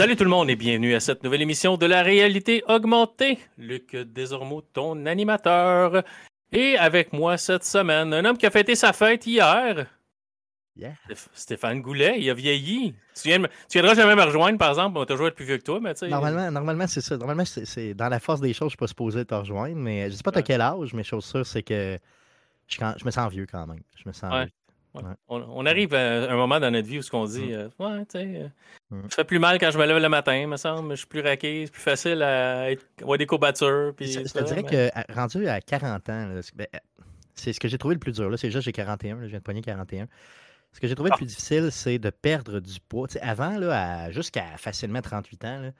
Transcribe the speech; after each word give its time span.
Salut 0.00 0.16
tout 0.16 0.24
le 0.24 0.30
monde 0.30 0.48
et 0.48 0.56
bienvenue 0.56 0.94
à 0.94 1.00
cette 1.00 1.22
nouvelle 1.24 1.42
émission 1.42 1.76
de 1.76 1.84
la 1.84 2.02
réalité 2.02 2.64
augmentée. 2.68 3.38
Luc 3.58 3.94
Desormeaux, 3.94 4.62
ton 4.62 5.04
animateur. 5.04 6.04
Et 6.52 6.78
avec 6.78 7.12
moi 7.12 7.36
cette 7.36 7.64
semaine, 7.64 8.14
un 8.14 8.24
homme 8.24 8.38
qui 8.38 8.46
a 8.46 8.50
fêté 8.50 8.74
sa 8.76 8.94
fête 8.94 9.26
hier. 9.26 9.88
Yeah. 10.74 10.94
Stéphane 11.34 11.82
Goulet, 11.82 12.16
il 12.18 12.30
a 12.30 12.32
vieilli. 12.32 12.94
Tu, 13.14 13.28
viens, 13.28 13.42
tu 13.42 13.78
viendras 13.78 13.94
jamais 13.94 14.16
me 14.16 14.22
rejoindre, 14.22 14.56
par 14.56 14.70
exemple. 14.70 14.96
On 14.96 15.04
t'a 15.04 15.12
toujours 15.12 15.26
être 15.26 15.34
plus 15.34 15.44
vieux 15.44 15.58
que 15.58 15.64
toi, 15.64 15.80
mais 15.82 15.92
tu 15.92 15.98
sais. 15.98 16.08
Normalement, 16.08 16.50
normalement 16.50 16.86
c'est 16.86 17.02
ça. 17.02 17.18
Normalement, 17.18 17.44
c'est 17.44 17.92
dans 17.92 18.08
la 18.08 18.20
force 18.20 18.40
des 18.40 18.54
choses, 18.54 18.68
je 18.68 18.70
suis 18.70 18.78
pas 18.78 18.86
supposé 18.86 19.26
te 19.26 19.34
rejoindre, 19.34 19.76
mais 19.76 20.10
je 20.10 20.16
sais 20.16 20.22
pas 20.22 20.32
à 20.34 20.40
quel 20.40 20.62
âge, 20.62 20.94
mais 20.94 21.02
chose 21.02 21.26
sûre, 21.26 21.44
c'est 21.44 21.62
que 21.62 21.98
je, 22.68 22.78
je, 22.78 23.04
me 23.04 23.10
sens 23.10 23.30
vieux 23.30 23.44
quand 23.44 23.66
même. 23.66 23.82
Je 24.02 24.08
me 24.08 24.14
sens 24.14 24.32
ouais. 24.32 24.44
vieux. 24.44 24.52
On, 25.28 25.66
arrive 25.66 25.94
à 25.94 26.30
un 26.30 26.36
moment 26.36 26.58
dans 26.58 26.70
notre 26.70 26.88
vie 26.88 26.98
où 26.98 27.02
ce 27.02 27.10
qu'on 27.10 27.24
dit, 27.26 27.48
Mm. 27.48 27.52
euh, 27.52 27.68
ouais, 27.78 28.04
tu 28.06 28.18
sais, 28.18 28.26
euh, 28.42 28.48
Mm. 28.90 29.02
ça 29.08 29.16
fait 29.16 29.24
plus 29.24 29.38
mal 29.38 29.58
quand 29.58 29.70
je 29.70 29.78
me 29.78 29.86
lève 29.86 29.98
le 29.98 30.08
matin, 30.08 30.46
me 30.46 30.56
semble. 30.56 30.90
Je 30.90 30.96
suis 30.98 31.06
plus 31.06 31.20
raqué, 31.20 31.66
c'est 31.66 31.72
plus 31.72 31.80
facile 31.82 32.22
à 32.22 32.70
être, 32.72 32.84
avoir 33.00 33.16
des 33.18 33.26
courbatures. 33.26 33.92
Puis 33.96 34.10
Je 34.12 34.20
te 34.20 34.42
dirais 34.44 34.62
mais- 34.70 34.90
que 34.90 35.12
rendu 35.14 35.46
à 35.48 35.60
40 35.60 36.08
ans, 36.08 36.28
c'est 36.42 36.56
ben, 36.56 36.66
c'est 37.34 37.52
ce 37.52 37.60
que 37.60 37.68
j'ai 37.68 37.78
trouvé 37.78 37.94
le 37.94 38.00
plus 38.00 38.12
dur. 38.12 38.28
Là, 38.28 38.36
c'est 38.36 38.50
juste 38.50 38.64
j'ai 38.64 38.72
41, 38.72 39.16
là, 39.16 39.22
je 39.24 39.28
viens 39.30 39.38
de 39.38 39.44
pogner 39.44 39.62
41. 39.62 40.06
Ce 40.72 40.80
que 40.80 40.86
j'ai 40.88 40.94
trouvé 40.94 41.10
Ah. 41.12 41.14
le 41.14 41.18
plus 41.18 41.26
difficile, 41.26 41.68
c'est 41.72 41.98
de 41.98 42.10
perdre 42.10 42.60
du 42.60 42.78
poids. 42.88 43.08
Avant, 43.22 43.56
jusqu'à 44.10 44.44
facilement 44.56 45.00
38 45.02 45.44
ans, 45.44 45.58
là, 45.60 45.70
tu 45.72 45.76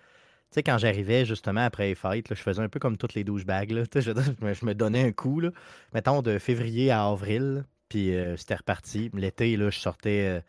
sais, 0.56 0.62
quand 0.64 0.78
j'arrivais 0.78 1.24
justement 1.24 1.60
après 1.64 1.88
les 1.88 1.94
fêtes, 1.94 2.28
là, 2.28 2.34
je 2.36 2.42
faisais 2.42 2.60
un 2.62 2.68
peu 2.68 2.80
comme 2.80 2.96
toutes 2.96 3.14
les 3.14 3.22
douchebags. 3.24 3.70
là. 3.70 3.82
Je, 3.94 4.64
me- 4.64 4.72
donnais 4.74 5.04
un 5.04 5.12
coup, 5.12 5.38
là, 5.40 5.50
mettons 5.94 6.22
de 6.22 6.38
février 6.38 6.90
à 6.90 7.04
avril, 7.06 7.64
puis 7.90 8.14
euh, 8.16 8.36
c'était 8.38 8.54
reparti. 8.54 9.10
L'été, 9.12 9.54
là, 9.58 9.68
je 9.68 9.78
sortais. 9.78 10.26
euh, 10.26 10.40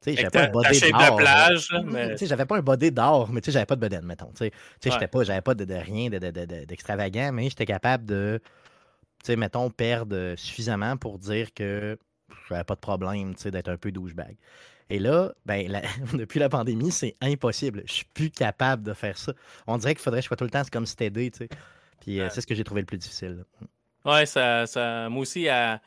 tu 0.00 0.14
sais, 0.14 0.16
j'avais 0.22 0.30
pas 0.30 0.44
un 0.44 0.50
body 0.50 0.80
d'or, 0.92 1.16
plage, 1.16 1.68
mais- 1.84 2.10
tu 2.12 2.18
sais, 2.18 2.26
j'avais 2.26 2.46
pas 2.46 2.56
un 2.58 2.62
body 2.62 2.92
d'or, 2.92 3.28
mais 3.32 3.40
tu 3.40 3.46
sais, 3.46 3.52
j'avais 3.52 3.66
pas 3.66 3.74
de 3.74 3.80
bedaine, 3.80 4.04
mettons. 4.04 4.30
Tu 4.30 4.36
sais, 4.36 4.44
Ouais. 4.44 4.92
j'étais 4.92 5.08
pas, 5.08 5.24
j'avais 5.24 5.40
pas 5.40 5.54
de, 5.54 5.64
de 5.64 5.74
rien 5.74 6.08
de- 6.10 6.18
de- 6.18 6.30
de- 6.30 6.44
de- 6.44 6.64
d'extravagant, 6.64 7.32
mais 7.32 7.48
j'étais 7.48 7.66
capable 7.66 8.04
de, 8.06 8.40
tu 9.24 9.26
sais, 9.26 9.36
mettons, 9.36 9.68
perdre 9.70 10.34
suffisamment 10.36 10.96
pour 10.96 11.18
dire 11.18 11.52
que 11.54 11.98
j'avais 12.48 12.62
pas 12.62 12.74
de 12.76 12.80
problème, 12.80 13.34
tu 13.34 13.42
sais, 13.42 13.50
d'être 13.50 13.68
un 13.68 13.76
peu 13.78 13.90
douchebag. 13.90 14.36
Et 14.90 15.00
là, 15.00 15.32
ben, 15.46 15.66
la- 15.66 15.82
depuis 16.14 16.38
la 16.38 16.48
pandémie, 16.48 16.92
c'est 16.92 17.16
impossible. 17.20 17.82
Je 17.86 17.92
suis 17.92 18.04
plus 18.14 18.30
capable 18.30 18.84
de 18.84 18.92
faire 18.92 19.18
ça. 19.18 19.32
On 19.66 19.78
dirait 19.78 19.94
qu'il 19.94 20.02
faudrait 20.02 20.20
que 20.20 20.24
je 20.24 20.28
sois 20.28 20.36
tout 20.36 20.44
le 20.44 20.50
temps 20.50 20.62
comme 20.70 20.86
stédé, 20.86 21.30
tu 21.32 21.38
sais. 21.38 21.48
Puis 22.02 22.20
euh, 22.20 22.28
c'est 22.30 22.40
ce 22.42 22.46
que 22.46 22.54
j'ai 22.54 22.62
trouvé 22.62 22.82
le 22.82 22.86
plus 22.86 22.98
difficile. 22.98 23.44
là. 24.04 24.12
Ouais, 24.12 24.26
ça, 24.26 24.66
ça, 24.66 25.08
moi 25.08 25.22
aussi, 25.22 25.48
à- 25.48 25.80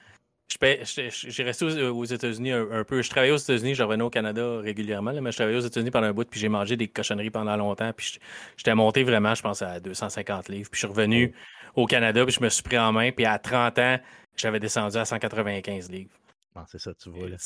j'ai 0.50 1.44
resté 1.44 1.66
aux, 1.66 1.96
aux 1.98 2.06
États-Unis 2.06 2.52
un, 2.52 2.72
un 2.72 2.84
peu. 2.84 3.02
Je 3.02 3.10
travaillais 3.10 3.34
aux 3.34 3.38
États-Unis, 3.38 3.76
je 3.76 3.84
revenais 3.84 4.04
au 4.04 4.10
Canada 4.10 4.60
régulièrement, 4.60 5.12
là, 5.12 5.22
mais 5.22 5.32
je 5.32 5.38
travaillais 5.38 5.58
aux 5.58 5.66
États-Unis 5.66 5.92
pendant 5.92 6.08
un 6.08 6.14
bout, 6.14 6.28
puis 6.30 6.40
j'ai 6.40 6.50
mangé 6.50 6.76
des 6.76 6.88
cochonneries 6.88 7.30
pendant 7.30 7.56
longtemps, 7.56 7.92
puis 7.96 8.20
j'étais 8.58 8.74
monté 8.76 9.04
vraiment, 9.04 9.36
je 9.36 9.42
pense, 9.42 9.62
à 9.62 9.80
250 9.80 10.50
livres. 10.50 10.70
Puis 10.72 10.82
je 10.82 10.88
suis 10.88 10.94
revenu 10.94 11.34
au 11.76 11.86
Canada, 11.86 12.26
puis 12.26 12.34
je 12.34 12.44
me 12.44 12.50
suis 12.50 12.64
pris 12.64 12.78
en 12.78 12.92
main, 12.92 13.12
puis 13.12 13.26
à 13.26 13.38
30 13.38 13.80
ans, 13.80 14.00
j'avais 14.36 14.60
descendu 14.60 14.98
à 14.98 15.06
195 15.06 15.92
livres. 15.92 16.12
Bon, 16.56 16.62
c'est 16.68 16.80
ça, 16.80 16.94
tu 16.96 17.10
vois. 17.10 17.30
Là, 17.30 17.38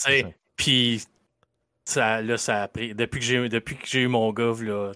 Puis 0.56 1.04
ça, 1.86 2.22
là, 2.22 2.38
ça 2.38 2.64
a 2.64 2.67
pris. 2.67 2.95
Depuis 2.95 3.20
que 3.20 3.26
j'ai 3.26 3.50
depuis 3.50 3.76
que 3.76 3.88
j'ai 3.88 4.02
eu 4.02 4.08
mon 4.08 4.32
gov, 4.32 4.64
là, 4.64 4.92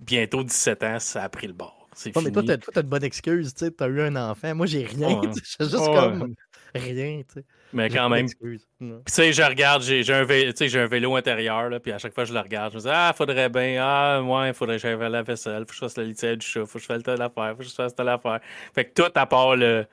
bientôt 0.00 0.42
17 0.42 0.82
ans, 0.84 0.98
ça 0.98 1.24
a 1.24 1.28
pris 1.28 1.46
le 1.46 1.52
bord. 1.52 1.88
C'est 1.94 2.16
Ouais, 2.16 2.24
mais 2.24 2.32
toi, 2.32 2.42
t'as, 2.42 2.82
de 2.82 2.88
bonnes 2.88 3.04
excuses, 3.04 3.54
tu 3.54 3.66
sais, 3.66 3.70
t'as 3.70 3.88
eu 3.88 4.00
un 4.00 4.16
enfant. 4.16 4.54
Moi, 4.54 4.66
j'ai 4.66 4.84
rien. 4.84 5.20
Ouais. 5.20 5.28
juste 5.60 5.74
Ouais. 5.74 5.94
comme 5.94 6.34
rien, 6.74 7.22
tu 7.22 7.34
sais. 7.40 7.44
mais 7.72 7.88
quand 7.88 8.08
même, 8.08 8.26
tu 8.28 8.58
sais, 9.06 9.32
je 9.32 9.42
regarde, 9.42 9.82
j'ai 9.82 10.02
j'ai 10.02 10.14
un, 10.14 10.24
vé- 10.24 10.50
tu 10.52 10.56
sais, 10.56 10.68
j'ai 10.68 10.80
un 10.80 10.86
vélo 10.86 11.14
intérieur, 11.16 11.68
là, 11.70 11.80
puis 11.80 11.92
à 11.92 11.98
chaque 11.98 12.14
fois 12.14 12.24
je 12.24 12.32
le 12.34 12.40
regarde, 12.40 12.72
je 12.72 12.78
me 12.78 12.82
dis, 12.82 12.88
ah, 12.90 13.12
faudrait 13.16 13.48
bien, 13.48 13.78
ah, 13.80 14.22
ouais, 14.22 14.52
faudrait 14.52 14.76
que 14.76 14.82
j'aille 14.82 14.98
la 15.10 15.22
vaisselle, 15.22 15.60
faut 15.60 15.66
que 15.66 15.74
je 15.74 15.78
fasse 15.80 15.96
la 15.96 16.04
litière 16.04 16.36
du 16.36 16.46
chat, 16.46 16.66
faut 16.66 16.78
que 16.78 16.82
je 16.82 16.86
fasse 16.86 17.02
telle 17.02 17.22
affaire, 17.22 17.52
faut 17.52 17.58
que 17.58 17.64
je 17.64 17.70
fasse 17.74 17.94
telle 17.94 18.08
affaire. 18.08 18.40
Fait 18.74 18.84
que 18.86 18.92
tout 19.02 19.12
à 19.14 19.26
part 19.26 19.56
le, 19.56 19.86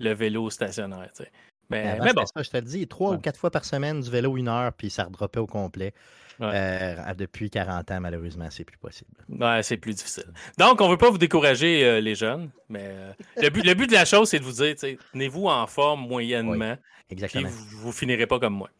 le 0.00 0.12
vélo 0.12 0.50
stationnaire, 0.50 1.10
tu 1.16 1.24
sais. 1.24 1.30
Mais, 1.70 1.98
Mais 2.02 2.12
bon, 2.12 2.26
ça, 2.26 2.42
je 2.42 2.50
te 2.50 2.56
le 2.58 2.62
dis, 2.62 2.86
trois 2.86 3.10
Ouais. 3.12 3.16
ou 3.16 3.20
quatre 3.20 3.38
fois 3.40 3.50
par 3.50 3.64
semaine, 3.64 4.00
du 4.00 4.10
vélo 4.10 4.36
une 4.36 4.48
heure, 4.48 4.72
puis 4.74 4.90
ça 4.90 5.04
redroppait 5.04 5.40
au 5.40 5.46
complet. 5.46 5.94
Ouais. 6.40 6.50
Euh, 6.52 7.14
depuis 7.14 7.50
40 7.50 7.90
ans, 7.90 8.00
malheureusement, 8.00 8.48
c'est 8.50 8.64
plus 8.64 8.78
possible. 8.78 9.10
ouais, 9.28 9.62
c'est 9.62 9.76
plus 9.76 9.94
difficile. 9.94 10.32
Donc, 10.58 10.80
on 10.80 10.88
veut 10.88 10.96
pas 10.96 11.10
vous 11.10 11.18
décourager, 11.18 11.84
euh, 11.84 12.00
les 12.00 12.14
jeunes, 12.14 12.50
mais 12.68 12.82
euh, 12.84 13.12
le, 13.36 13.50
but, 13.50 13.64
le 13.64 13.74
but 13.74 13.86
de 13.86 13.92
la 13.92 14.04
chose, 14.04 14.28
c'est 14.28 14.38
de 14.38 14.44
vous 14.44 14.52
dire, 14.52 14.74
tenez-vous 15.12 15.46
en 15.46 15.66
forme 15.66 16.06
moyennement, 16.06 16.76
puis 17.06 17.14
Exactement. 17.14 17.48
vous, 17.48 17.78
vous 17.78 17.92
finirez 17.92 18.26
pas 18.26 18.38
comme 18.40 18.54
moi. 18.54 18.70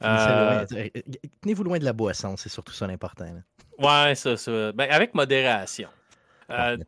Tenez-vous 0.00 1.64
loin 1.64 1.78
de 1.78 1.84
la 1.84 1.92
boisson, 1.92 2.36
c'est 2.36 2.48
surtout 2.48 2.72
ça 2.72 2.86
l'important. 2.86 3.26
ouais, 3.78 4.14
ça, 4.14 4.36
ça. 4.36 4.72
Ben, 4.72 4.88
avec 4.90 5.14
modération. 5.14 5.88
Mettons. 6.48 6.84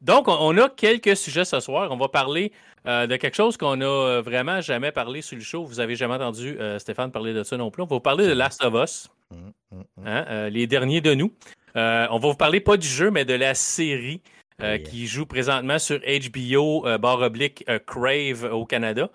Donc, 0.00 0.28
on, 0.28 0.56
a 0.58 0.68
quelques 0.68 1.16
sujets 1.16 1.44
ce 1.44 1.60
soir. 1.60 1.90
On 1.90 1.96
va 1.96 2.08
parler 2.08 2.52
euh, 2.86 3.06
de 3.06 3.16
quelque 3.16 3.34
chose 3.34 3.56
qu'on 3.56 3.80
a 3.80 4.20
vraiment 4.20 4.60
jamais 4.60 4.92
parlé 4.92 5.22
sur 5.22 5.36
le 5.36 5.42
show. 5.42 5.64
Vous 5.64 5.80
avez 5.80 5.94
jamais 5.94 6.14
entendu 6.14 6.58
euh, 6.58 6.78
Stéphane 6.78 7.10
parler 7.10 7.34
de 7.34 7.42
ça 7.42 7.56
non 7.56 7.70
plus. 7.70 7.82
On 7.82 7.86
va 7.86 7.96
vous 7.96 8.00
parler 8.00 8.26
de 8.26 8.32
Last 8.32 8.62
of 8.64 8.74
Us. 8.74 9.08
Hein, 9.32 10.24
euh, 10.28 10.50
les 10.50 10.66
derniers 10.66 11.00
de 11.00 11.14
nous. 11.14 11.32
Euh, 11.76 12.06
on 12.10 12.18
va 12.18 12.28
vous 12.28 12.34
parler 12.36 12.60
pas 12.60 12.76
du 12.76 12.86
jeu, 12.88 13.10
mais 13.10 13.24
de 13.24 13.34
la 13.34 13.54
série 13.54 14.20
euh, 14.60 14.76
Yeah. 14.76 14.78
qui 14.78 15.06
joue 15.06 15.24
présentement 15.26 15.78
sur 15.78 16.00
HBO, 16.00 16.82
barre 16.98 17.20
oblique, 17.20 17.64
Crave 17.86 18.44
au 18.52 18.64
Canada. 18.64 19.08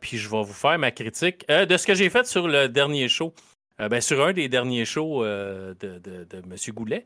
Puis 0.00 0.16
je 0.18 0.28
vais 0.30 0.42
vous 0.42 0.52
faire 0.54 0.78
ma 0.78 0.90
critique 0.90 1.46
de 1.48 1.76
ce 1.76 1.86
que 1.86 1.94
j'ai 1.94 2.08
fait 2.08 2.26
sur 2.26 2.48
le 2.48 2.68
dernier 2.68 3.08
show. 3.08 3.34
Ben, 3.78 4.00
sur 4.00 4.24
un 4.24 4.32
des 4.32 4.48
derniers 4.48 4.84
shows 4.86 5.22
de, 5.22 5.74
de, 5.80 6.24
de 6.24 6.36
M. 6.38 6.56
Goulet. 6.74 7.04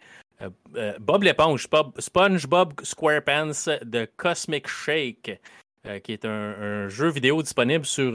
Bob 1.01 1.23
l'éponge, 1.25 1.69
Bob- 1.69 2.01
SpongeBob 2.01 2.73
SquarePants 2.83 3.77
de 3.85 4.09
Cosmic 4.17 4.69
Shake, 4.69 5.41
qui 6.05 6.13
est 6.13 6.25
un, 6.25 6.31
un 6.31 6.89
jeu 6.89 7.11
vidéo 7.11 7.43
disponible 7.43 7.85
sur 7.85 8.13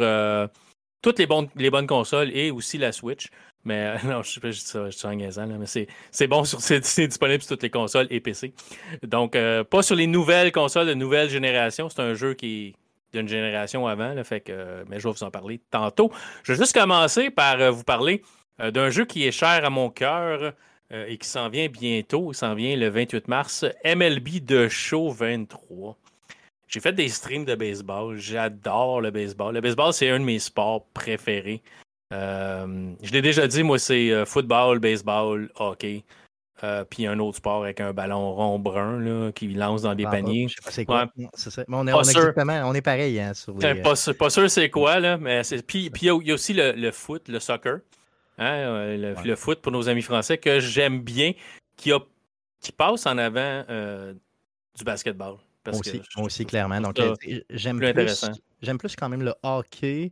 toutes 1.02 1.20
les, 1.20 1.28
les 1.58 1.70
bonnes 1.70 1.86
consoles 1.88 2.32
et 2.36 2.50
aussi 2.50 2.78
la 2.78 2.92
Switch. 2.94 3.28
Mais 3.68 3.86
euh, 3.86 3.98
non, 4.06 4.24
je 4.24 4.40
je 4.42 4.50
je 4.52 4.90
suis 4.92 5.08
en 5.08 5.14
niaisant, 5.14 5.46
là, 5.46 5.56
mais 5.60 5.66
c'est 5.68 6.28
bon, 6.28 6.46
sur, 6.46 6.62
c'est 6.62 6.80
disponible 6.80 7.44
sur 7.44 7.50
toutes 7.50 7.64
les 7.64 7.70
consoles 7.70 8.08
et 8.10 8.22
PC. 8.22 8.54
Donc, 9.04 9.36
euh, 9.36 9.64
pas 9.64 9.84
sur 9.84 9.96
les 9.96 10.08
nouvelles 10.08 10.54
consoles 10.54 10.88
de 10.88 10.94
nouvelle 10.94 11.30
génération. 11.30 11.90
C'est 11.90 12.02
un 12.02 12.14
jeu 12.14 12.34
qui 12.34 12.76
d'une 13.14 13.28
génération 13.28 13.88
avant, 13.88 14.22
fait 14.26 14.42
que, 14.42 14.52
euh, 14.52 14.84
mais 14.90 15.00
je 15.00 15.08
vais 15.08 15.14
vous 15.14 15.24
en 15.24 15.32
parler 15.32 15.62
tantôt. 15.72 16.12
Je 16.44 16.54
vais 16.54 16.58
juste 16.58 16.74
commencer 16.74 17.30
par 17.30 17.72
vous 17.72 17.84
parler 17.84 18.22
d'un 18.60 18.90
jeu 18.90 19.06
qui 19.06 19.26
est 19.26 19.32
cher 19.32 19.64
à 19.64 19.70
mon 19.70 19.90
cœur 19.90 20.54
et 20.92 21.18
qui 21.18 21.28
s'en 21.28 21.48
vient 21.48 21.68
bientôt. 21.68 22.32
Il 22.32 22.36
s'en 22.36 22.54
vient 22.54 22.76
le 22.76 22.90
28 22.90 23.28
mars. 23.30 23.66
MLB 23.86 24.44
de 24.44 24.68
Show 24.68 25.10
23. 25.10 25.96
J'ai 26.68 26.82
fait 26.82 26.92
des 26.92 27.08
streams 27.08 27.46
de 27.46 27.56
baseball. 27.56 28.18
J'adore 28.18 29.00
le 29.00 29.12
baseball. 29.12 29.54
Le 29.54 29.62
baseball, 29.62 29.94
c'est 29.94 30.10
un 30.10 30.20
de 30.20 30.26
mes 30.26 30.40
sports 30.40 30.86
préférés. 30.94 31.62
Euh, 32.14 32.94
je 33.02 33.12
l'ai 33.12 33.22
déjà 33.22 33.48
dit, 33.48 33.64
moi, 33.64 33.80
c'est 33.80 34.12
euh, 34.12 34.26
football, 34.26 34.80
baseball, 34.80 35.50
hockey. 35.56 36.04
Euh, 36.64 36.84
puis 36.86 37.06
un 37.06 37.20
autre 37.20 37.38
sport 37.38 37.64
avec 37.64 37.80
un 37.82 37.94
ballon 37.94 38.34
rond 38.34 38.58
brun 38.58 39.00
là, 39.00 39.32
qui 39.32 39.48
lance 39.50 39.84
dans 39.84 39.94
des 39.94 40.06
Ah, 40.06 40.10
paniers. 40.12 40.48
Je 40.48 40.56
sais 40.56 40.62
pas 40.64 40.72
c'est 40.72 40.86
quoi. 40.86 41.08
C'est 41.36 41.52
ça. 41.52 41.64
On 41.68 41.86
est, 41.88 41.92
Pas 41.92 41.98
on 41.98 42.02
est 42.02 42.06
sûr. 42.06 42.20
exactement, 42.22 42.62
on 42.66 42.74
est 42.74 42.82
pareil 42.82 43.20
hein, 43.20 43.36
sur 43.36 43.56
les. 43.60 43.76
Pas, 43.76 43.96
sûr- 43.96 44.18
pas 44.18 44.32
sûr 44.32 44.50
c'est 44.50 44.72
quoi, 44.72 45.00
là, 45.00 45.18
mais 45.20 45.44
c'est. 45.44 45.62
Puis 45.64 45.92
il 46.02 46.04
y, 46.06 46.10
a- 46.10 46.18
il 46.20 46.28
y 46.28 46.32
a 46.32 46.34
aussi 46.34 46.54
le, 46.54 46.72
le 46.72 46.92
foot, 46.92 47.28
le 47.28 47.40
soccer. 47.40 47.82
Hein, 48.40 48.46
euh, 48.54 48.98
le, 48.98 49.14
Ouais. 49.20 49.24
le 49.28 49.36
foot 49.36 49.62
pour 49.62 49.72
nos 49.72 49.88
amis 49.88 50.02
français 50.02 50.40
que 50.40 50.60
j'aime 50.60 51.02
bien, 51.02 51.34
qui, 51.76 51.92
a, 51.92 52.00
qui 52.60 52.72
passe 52.72 53.06
en 53.06 53.20
avant 53.20 53.64
euh, 53.70 54.14
du 54.76 54.84
basketball. 54.84 55.36
Parce 55.64 55.78
Moi 55.78 55.82
aussi, 55.82 56.00
que 56.00 56.06
je- 56.10 56.18
moi 56.18 56.26
aussi, 56.26 56.44
clairement. 56.46 56.82
Donc, 56.82 57.00
euh, 57.00 57.14
j'aime 57.52 57.80
plus 57.80 58.26
j'aime 58.64 58.78
plus 58.80 58.96
quand 58.96 59.10
même 59.10 59.22
le 59.22 59.36
hockey 59.44 60.12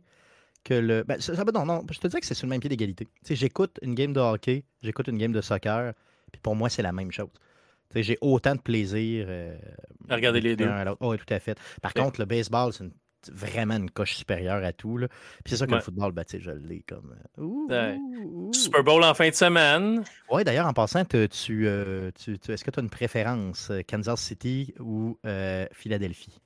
que 0.66 0.74
le. 0.74 1.02
Ben, 1.04 1.20
ça, 1.20 1.34
ça- 1.34 1.44
non, 1.54 1.64
non, 1.64 1.84
je 1.90 1.98
te 1.98 2.08
dirais 2.08 2.20
que 2.20 2.26
c'est 2.26 2.34
sur 2.34 2.46
le 2.46 2.50
même 2.50 2.60
pied 2.60 2.68
d'égalité. 2.68 3.06
J'écoute 3.30 3.78
une 3.82 3.94
game 3.94 4.12
de 4.12 4.20
hockey, 4.20 4.64
j'écoute 4.82 5.08
une 5.08 5.18
game 5.18 5.32
de 5.32 5.40
soccer, 5.40 5.92
puis 6.32 6.40
pour 6.42 6.56
moi, 6.56 6.68
c'est 6.68 6.82
la 6.82 6.92
même 6.92 7.12
chose. 7.12 7.28
J'ai 7.94 8.18
autant 8.20 8.54
de 8.56 8.60
plaisir. 8.60 9.26
euh, 9.28 9.56
À 10.08 10.16
regarder 10.16 10.40
les 10.40 10.56
deux. 10.56 10.68
Oh, 11.00 11.10
oui, 11.12 11.16
tout 11.18 11.32
à 11.32 11.38
fait. 11.38 11.56
Par 11.80 11.92
Ouais. 11.96 12.02
contre, 12.02 12.20
le 12.20 12.26
baseball, 12.26 12.72
c'est 12.72 12.84
une- 12.84 12.92
vraiment 13.32 13.76
une 13.76 13.90
coche 13.90 14.14
supérieure 14.16 14.62
à 14.64 14.72
tout. 14.72 14.98
Là. 14.98 15.08
Puis 15.08 15.50
c'est 15.50 15.56
sûr 15.56 15.66
que 15.66 15.72
Ouais. 15.72 15.78
le 15.78 15.82
football, 15.82 16.12
ben, 16.12 16.24
je 16.28 16.50
l'ai 16.50 16.82
comme. 16.82 17.14
euh, 17.38 17.42
ouh, 17.42 17.66
Ouais. 17.70 17.96
ouh, 17.96 18.48
ouh. 18.48 18.52
Super 18.52 18.84
Bowl 18.84 19.02
en 19.02 19.14
fin 19.14 19.28
de 19.30 19.34
semaine. 19.34 20.04
Ouais, 20.30 20.44
d'ailleurs, 20.44 20.66
en 20.66 20.72
passant, 20.72 21.04
tu, 21.04 21.66
euh, 21.66 22.10
tu- 22.14 22.38
tu- 22.38 22.52
est-ce 22.52 22.64
que 22.64 22.70
tu 22.70 22.78
as 22.78 22.82
une 22.82 22.90
préférence, 22.90 23.70
euh, 23.70 23.80
Kansas 23.88 24.20
City 24.20 24.74
ou 24.78 25.18
euh, 25.24 25.66
Philadelphie? 25.72 26.38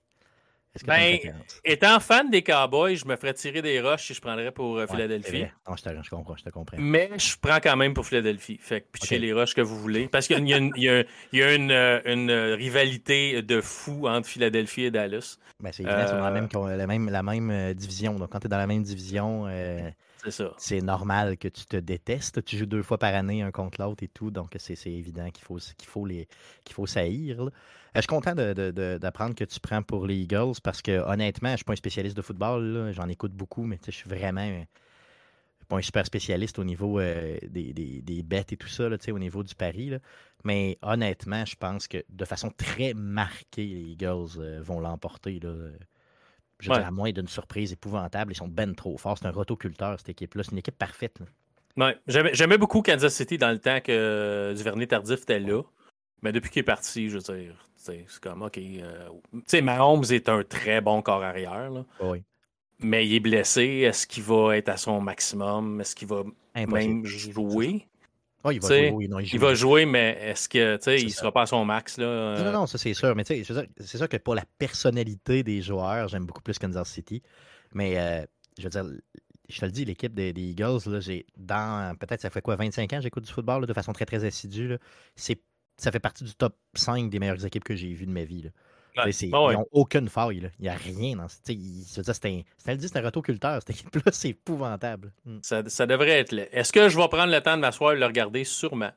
Est-ce 0.75 0.85
que 0.85 0.89
Ben? 0.89 1.19
Étant 1.65 1.99
fan 1.99 2.31
des 2.31 2.43
Cowboys, 2.43 2.95
je 2.97 3.05
me 3.05 3.17
ferais 3.17 3.35
tirer 3.35 3.61
des 3.61 3.81
roches 3.81 4.07
si 4.07 4.15
je 4.15 4.21
prendrais 4.21 4.53
pour 4.53 4.77
euh, 4.77 4.83
Ouais, 4.83 4.87
Philadelphie. 4.87 5.39
vrai. 5.41 5.53
Non, 5.69 5.75
je, 5.77 5.83
te, 5.83 5.89
je 6.03 6.11
comprends, 6.11 6.37
je 6.37 6.45
te 6.45 6.51
comprends. 6.51 6.77
Mais 6.79 7.11
je 7.19 7.35
prends 7.41 7.59
quand 7.61 7.77
même 7.77 7.93
pour 7.93 8.07
Philadelphie. 8.07 8.57
Fait 8.61 8.83
que 8.83 8.87
pitchez 8.93 9.19
les 9.19 9.33
roches 9.33 9.55
que 9.55 9.61
vous 9.63 9.77
voulez. 9.77 10.07
Parce 10.09 10.29
qu'il 10.29 10.47
y 10.49 10.55
a, 10.55 10.59
une, 10.59 10.73
il 10.77 10.85
y 10.85 10.89
a- 10.89 11.05
il 11.33 11.39
y 11.41 11.43
a 11.43 11.55
une, 11.55 11.73
euh, 11.73 12.01
une, 12.05 12.31
euh, 12.31 12.55
rivalité 12.55 13.43
de 13.43 13.61
fou 13.61 14.07
entre 14.07 14.29
Philadelphie 14.29 14.85
et 14.85 14.91
Dallas. 14.93 15.39
Ben, 15.59 15.73
c'est 15.73 15.83
évident, 15.83 15.99
ils 16.03 16.09
sont 16.09 16.17
dans 16.17 16.23
la 16.23 16.31
euh, 16.31 16.33
même, 16.35 16.49
la 16.79 16.87
même, 16.87 17.09
la 17.11 17.23
même 17.25 17.75
division. 17.75 18.15
Donc, 18.15 18.31
quand 18.31 18.39
tu 18.39 18.47
es 18.47 18.49
dans 18.51 18.57
la 18.57 18.69
même 18.69 18.85
division, 18.85 19.47
euh, 19.49 19.91
c'est 20.59 20.81
normal 20.81 21.37
que 21.37 21.49
tu 21.49 21.65
te 21.67 21.77
détestes. 21.77 22.45
Tu 22.45 22.57
joues 22.59 22.67
deux 22.67 22.83
fois 22.83 22.99
par 22.99 23.15
année 23.15 23.43
un 23.43 23.51
contre 23.51 23.81
l'autre 23.81 24.03
et 24.03 24.09
tout, 24.09 24.31
donc 24.31 24.55
c'est 24.59 24.75
évident 24.87 25.31
qu'il 25.31 25.45
faut, 25.45 25.59
faut, 26.69 26.87
saillir. 26.87 27.43
Euh, 27.43 27.51
je 27.95 28.01
suis 28.01 28.07
content 28.07 28.35
d'apprendre 28.35 29.35
que 29.35 29.45
tu 29.45 29.61
prends 29.61 29.83
pour 29.83 30.07
les 30.07 30.17
Eagles 30.17 30.61
parce 30.63 30.83
que 30.83 31.01
honnêtement, 31.07 31.49
je 31.49 31.53
ne 31.55 31.57
suis 31.59 31.65
pas 31.65 31.73
un 31.73 31.77
spécialiste 31.77 32.17
de 32.17 32.23
football. 32.23 32.93
J'en 32.93 33.09
écoute 33.09 33.33
beaucoup, 33.33 33.65
mais 33.65 33.79
je 33.85 33.91
suis 33.91 34.09
vraiment 34.09 34.65
pas 35.71 35.77
un 35.77 35.83
super 35.83 36.05
spécialiste 36.05 36.59
au 36.59 36.65
niveau 36.65 37.01
euh, 37.01 37.39
des, 37.49 38.23
bêtes 38.25 38.53
et 38.53 38.57
tout 38.57 38.69
ça, 38.69 38.89
au 38.89 39.19
niveau 39.19 39.43
du 39.43 39.55
pari. 39.55 39.93
Mais 40.45 40.79
honnêtement, 40.83 41.45
je 41.47 41.57
pense 41.57 41.89
que 41.89 42.05
de 42.09 42.25
façon 42.25 42.51
très 42.51 42.93
marquée, 42.93 43.65
les 43.67 43.93
Eagles 43.93 44.39
euh, 44.39 44.61
vont 44.63 44.81
l'emporter. 44.81 45.41
Je 46.61 46.71
à 46.71 46.91
moins 46.91 47.11
d'une 47.13 47.29
surprise 47.29 47.73
épouvantable, 47.73 48.33
ils 48.33 48.37
sont 48.37 48.49
ben 48.49 48.75
trop 48.75 48.97
forts. 48.97 49.19
C'est 49.19 49.27
un 49.27 49.31
rotoculteur, 49.31 49.99
cette 49.99 50.11
équipe-là. 50.11 50.43
C'est 50.43 50.53
une 50.53 50.59
équipe 50.59 50.79
parfaite. 50.79 51.19
Ouais. 51.77 51.97
J'aimais 52.07 52.59
beaucoup 52.59 52.83
Kansas 52.83 53.15
City 53.15 53.39
dans 53.39 53.51
le 53.51 53.59
temps 53.59 53.81
que 53.81 54.53
Duvernay 54.57 54.87
Tardif 54.87 55.23
était 55.23 55.41
là. 55.41 55.63
Mais 56.23 56.33
depuis 56.33 56.51
qu'il 56.51 56.61
est 56.61 56.65
parti, 56.65 57.09
je 57.09 57.19
veux 57.19 57.35
dire, 57.35 57.55
c'est 57.77 58.05
comme, 58.21 58.43
OK. 58.43 58.59
Euh, 58.59 59.09
tu 59.33 59.43
sais, 59.47 59.63
Mahomes 59.63 60.05
est 60.11 60.29
un 60.29 60.43
très 60.43 60.81
bon 60.81 61.01
corps 61.01 61.23
arrière. 61.23 61.71
Oui. 62.01 62.23
Mais 62.81 63.07
il 63.07 63.15
est 63.15 63.21
blessé. 63.21 63.63
Est-ce 63.63 64.07
qu'il 64.07 64.23
va 64.25 64.57
être 64.57 64.69
à 64.69 64.77
son 64.77 65.01
maximum? 65.01 65.81
Est-ce 65.81 65.95
qu'il 65.95 66.09
va 66.09 66.25
même 66.55 67.05
jouer? 67.07 67.87
Oh, 68.43 68.51
il 68.51 68.61
va 68.61 68.69
jouer, 68.69 69.09
il, 69.33 69.39
va 69.39 69.55
jouer, 69.55 69.85
mais 69.85 70.19
est-ce 70.23 70.49
que 70.49 70.79
il 70.99 71.05
ne 71.05 71.11
sera 71.11 71.31
pas 71.31 71.43
à 71.43 71.47
son 71.47 71.63
max? 71.65 71.99
Là? 71.99 72.43
Non, 72.43 72.53
non, 72.53 72.67
ça 72.67 72.79
c'est 72.79 72.95
sûr. 72.95 73.15
Mais 73.15 73.25
c'est 73.25 73.45
sûr 73.45 74.09
que 74.09 74.17
pour 74.17 74.35
la 74.35 74.45
personnalité 74.59 75.43
des 75.43 75.61
joueurs, 75.61 76.09
j'aime 76.09 76.25
beaucoup 76.25 76.41
plus 76.41 76.59
Kansas 76.59 76.89
City. 76.89 77.23
Mais 77.75 77.99
euh, 77.99 78.25
je 78.59 78.65
veux 78.65 78.71
dire, 78.71 78.85
je 79.51 79.61
te 79.61 79.65
le 79.67 79.71
dis, 79.71 79.85
l'équipe 79.85 80.15
des, 80.15 80.33
Eagles, 80.35 81.01
j'ai 81.01 81.27
dans 81.37 81.95
peut-être 81.99 82.23
ça 82.23 82.31
fait 82.31 82.41
quoi, 82.41 82.57
25 82.57 82.93
ans, 82.95 83.01
j'écoute 83.03 83.25
du 83.25 83.33
football 83.33 83.67
de 83.67 83.73
façon 83.75 83.93
très 83.93 84.07
très 84.07 84.25
assidue. 84.25 84.77
Ça 85.17 85.93
fait 85.93 86.01
partie 86.01 86.25
du 86.25 86.35
top 86.35 86.57
5 86.75 87.11
des 87.11 87.19
meilleures 87.19 87.45
équipes 87.45 87.65
que 87.65 87.75
j'ai 87.75 87.93
vues 87.93 88.07
de 88.07 88.13
ma 88.13 88.25
vie. 88.25 88.43
Là. 88.43 88.51
Bah 88.97 89.05
ils 89.09 89.31
n'ont 89.31 89.67
aucune 89.73 90.09
faille. 90.09 90.51
Il 90.59 90.63
n'y 90.63 90.69
a 90.69 90.75
rien 90.75 91.17
dans 91.17 91.27
c'est 91.29 92.27
un, 92.27 92.43
c'est 92.59 92.97
un 92.97 93.03
rotoculteur, 93.03 93.61
cette 93.61 93.71
équipe-là, 93.71 94.03
c'est 94.13 94.31
épouvantable. 94.31 95.13
Hmm. 95.25 95.39
Ça, 95.43 95.87
devrait 95.87 96.21
être 96.21 96.33
là. 96.33 96.45
Est-ce 96.53 96.73
que 96.73 96.89
je 96.89 96.97
vais 96.97 97.09
prendre 97.09 97.33
le 97.33 97.41
temps 97.41 97.57
de 97.57 97.63
m'asseoir 97.63 97.93
et 97.93 97.97
le 97.97 98.07
regarder? 98.07 98.45
Sûrement. 98.45 98.91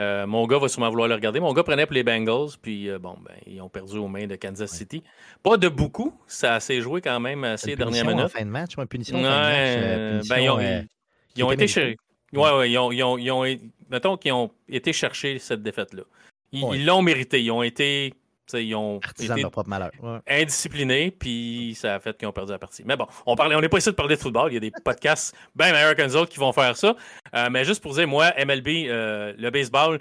Euh, 0.00 0.26
mon 0.26 0.46
gars 0.46 0.58
va 0.58 0.68
sûrement 0.68 0.88
vouloir 0.88 1.08
le 1.08 1.14
regarder. 1.14 1.38
Mon 1.38 1.52
gars 1.52 1.62
prenait 1.62 1.84
pour 1.84 1.94
les 1.94 2.02
Bengals, 2.02 2.50
puis 2.62 2.88
euh, 2.88 2.98
bon, 2.98 3.14
ben, 3.22 3.34
ils 3.46 3.60
ont 3.60 3.68
perdu 3.68 3.98
aux 3.98 4.08
mains 4.08 4.26
de 4.26 4.36
Kansas 4.36 4.70
City. 4.70 5.02
Pas 5.42 5.58
de 5.58 5.68
beaucoup, 5.68 6.14
ça 6.26 6.60
s'est 6.60 6.80
joué 6.80 7.02
quand 7.02 7.20
même 7.20 7.44
assez 7.44 7.76
dernière 7.76 8.06
minute. 8.06 8.24
En 8.24 8.28
fin 8.28 8.44
de 8.44 8.50
match, 8.50 8.72
une 8.78 8.86
punition 8.86 9.18
en 9.18 9.22
fin 9.22 9.28
de 9.28 9.32
match. 9.32 9.54
Euh, 9.54 10.22
ben, 10.28 10.38
ils 10.38 10.50
ont, 10.50 10.86
ils 11.36 11.44
ont 11.44 11.52
été 11.52 11.68
chercher. 11.68 11.98
Ouais, 12.32 12.50
ouais, 12.56 12.70
ils 12.70 12.78
ont, 12.78 12.90
ils 12.90 13.02
ont, 13.02 13.18
ils 13.18 13.30
ont, 13.30 13.44
mettons 13.90 14.16
qu'ils 14.16 14.32
ont 14.32 14.50
été 14.66 14.94
chercher 14.94 15.38
cette 15.38 15.62
défaite-là. 15.62 16.04
Ils 16.52 16.86
l'ont 16.86 17.02
mérité. 17.02 17.42
Ils 17.42 17.50
ont 17.50 17.62
été 17.62 18.14
ils 18.60 18.74
ont 18.74 19.00
été 19.18 19.44
indisciplinés, 20.28 21.10
puis 21.10 21.76
ça 21.78 21.94
a 21.94 22.00
fait 22.00 22.16
qu'ils 22.16 22.28
ont 22.28 22.32
perdu 22.32 22.52
la 22.52 22.58
partie. 22.58 22.82
Mais 22.84 22.96
bon, 22.96 23.06
on 23.26 23.36
parlait, 23.36 23.54
on 23.54 23.60
n'est 23.60 23.68
pas 23.68 23.78
ici 23.78 23.88
de 23.88 23.94
parler 23.94 24.16
de 24.16 24.20
football. 24.20 24.50
Il 24.50 24.54
y 24.54 24.56
a 24.56 24.60
des 24.60 24.72
podcasts 24.84 25.34
bien 25.54 25.72
meilleurs 25.72 25.94
que 25.94 26.02
nous 26.02 26.16
autres 26.16 26.30
qui 26.30 26.38
vont 26.38 26.52
faire 26.52 26.76
ça. 26.76 26.96
Euh, 27.34 27.48
mais 27.50 27.64
juste 27.64 27.82
pour 27.82 27.94
dire, 27.94 28.06
moi, 28.06 28.32
MLB, 28.38 28.88
euh, 28.88 29.34
le 29.38 29.50
baseball, 29.50 30.00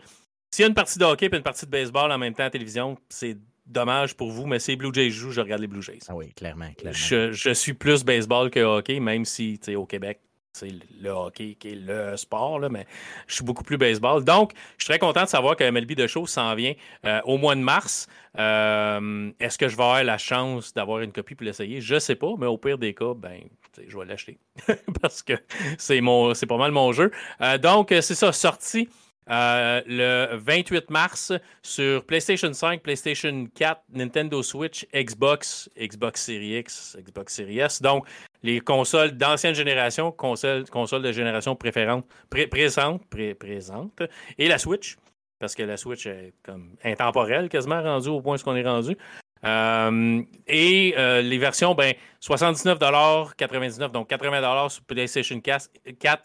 s'il 0.52 0.64
y 0.64 0.66
a 0.66 0.68
une 0.68 0.74
partie 0.74 1.00
de 1.00 1.06
hockey 1.06 1.28
et 1.28 1.36
une 1.36 1.44
partie 1.44 1.66
de 1.66 1.72
baseball 1.72 2.12
en 2.12 2.18
même 2.18 2.34
temps 2.34 2.44
à 2.44 2.48
la 2.48 2.52
télévision, 2.52 2.98
c'est 3.10 3.38
dommage 3.66 4.16
pour 4.16 4.32
vous, 4.32 4.46
mais 4.46 4.60
si 4.60 4.76
Blue 4.76 4.92
Jays 4.94 5.12
jouent, 5.12 5.32
je 5.32 5.42
regarde 5.42 5.62
les 5.62 5.68
Blue 5.68 5.82
Jays. 5.82 6.00
Ah 6.08 6.16
oui, 6.16 6.34
clairement. 6.34 6.72
clairement. 6.74 6.98
Je, 6.98 7.32
je, 7.32 7.52
suis 7.52 7.74
plus 7.74 8.04
baseball 8.04 8.50
que 8.50 8.60
hockey, 8.60 9.00
même 9.00 9.24
si 9.26 9.60
au 9.76 9.86
Québec, 9.86 10.20
c'est 10.54 10.72
le 11.02 11.10
hockey 11.10 11.56
qui 11.60 11.70
est 11.70 11.76
le 11.76 12.18
sport, 12.18 12.60
là, 12.60 12.70
mais 12.70 12.86
je 13.28 13.36
suis 13.36 13.44
beaucoup 13.44 13.64
plus 13.64 13.78
baseball. 13.78 14.24
Donc, 14.24 14.52
je 14.78 14.84
suis 14.84 14.92
très 14.92 15.00
content 15.00 15.24
de 15.24 15.30
savoir 15.30 15.56
que 15.56 15.70
MLB 15.70 15.94
de 15.94 16.08
show 16.08 16.28
s'en 16.28 16.54
vient 16.56 16.74
euh, 17.06 17.22
au 17.26 17.38
mois 17.38 17.56
de 17.56 17.62
mars. 17.62 18.08
Euh, 18.38 19.32
est-ce 19.40 19.58
que 19.58 19.68
je 19.68 19.76
vais 19.76 19.84
avoir 19.84 20.04
la 20.04 20.18
chance 20.18 20.74
d'avoir 20.74 21.00
une 21.00 21.12
copie 21.12 21.36
pour 21.36 21.46
l'essayer? 21.46 21.82
Je 21.82 21.96
ne 21.96 22.00
sais 22.00 22.16
pas, 22.16 22.34
mais 22.38 22.48
au 22.48 22.58
pire 22.58 22.78
des 22.78 22.94
cas, 22.94 23.14
ben, 23.16 23.42
je 23.88 23.98
vais 23.98 24.06
l'acheter 24.06 24.38
parce 25.02 25.24
que 25.24 25.34
c'est 25.78 26.02
pas 26.02 26.58
mal 26.58 26.72
mon 26.72 26.92
jeu. 26.92 27.12
Euh, 27.42 27.58
donc, 27.58 27.88
c'est 27.90 28.16
ça, 28.16 28.32
sorti 28.32 28.90
le 29.32 30.36
28 30.36 30.90
mars 30.90 31.34
sur 31.62 32.06
PlayStation 32.06 32.52
5, 32.52 32.82
PlayStation 32.82 33.48
4, 33.56 33.82
Nintendo 33.94 34.44
Switch, 34.44 34.86
Xbox, 34.94 35.70
Xbox 35.80 36.24
Series 36.24 36.60
X, 36.60 36.98
Xbox 37.00 37.36
Series 37.36 37.60
S. 37.60 37.82
Donc, 37.82 38.06
les 38.44 38.60
consoles 38.60 39.12
d'ancienne 39.12 39.56
génération, 39.56 40.12
consoles, 40.12 40.66
de 40.66 41.12
génération 41.12 41.56
préférente, 41.56 42.06
présente, 42.50 43.04
présente, 43.40 44.02
et 44.38 44.48
la 44.48 44.58
Switch, 44.58 44.98
parce 45.40 45.56
que 45.56 45.64
la 45.64 45.78
Switch 45.78 46.06
est 46.06 46.34
comme 46.44 46.76
intemporelle, 46.84 47.50
quasiment 47.50 47.82
rendue 47.82 48.10
au 48.10 48.22
point 48.22 48.38
où 48.38 48.50
on 48.50 48.56
est 48.56 48.68
rendu. 48.68 48.98
Euh, 49.44 50.22
et 50.48 50.94
euh, 50.98 51.22
les 51.22 51.38
versions, 51.40 51.74
ben, 51.74 51.94
79$, 52.22 53.92
donc 53.92 54.10
80$ 54.10 54.70
sur 54.70 54.84
PlayStation 54.84 55.40
4, 55.40 55.70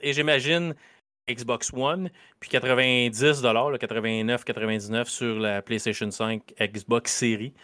et 0.02 0.12
j'imagine 0.12 0.74
Xbox 1.28 1.72
One, 1.72 2.10
puis 2.40 2.50
90$, 2.50 3.10
89,99$ 3.10 5.04
sur 5.06 5.38
la 5.38 5.62
PlayStation 5.62 6.10
5 6.10 6.54
Xbox 6.60 7.12
Series. 7.12 7.54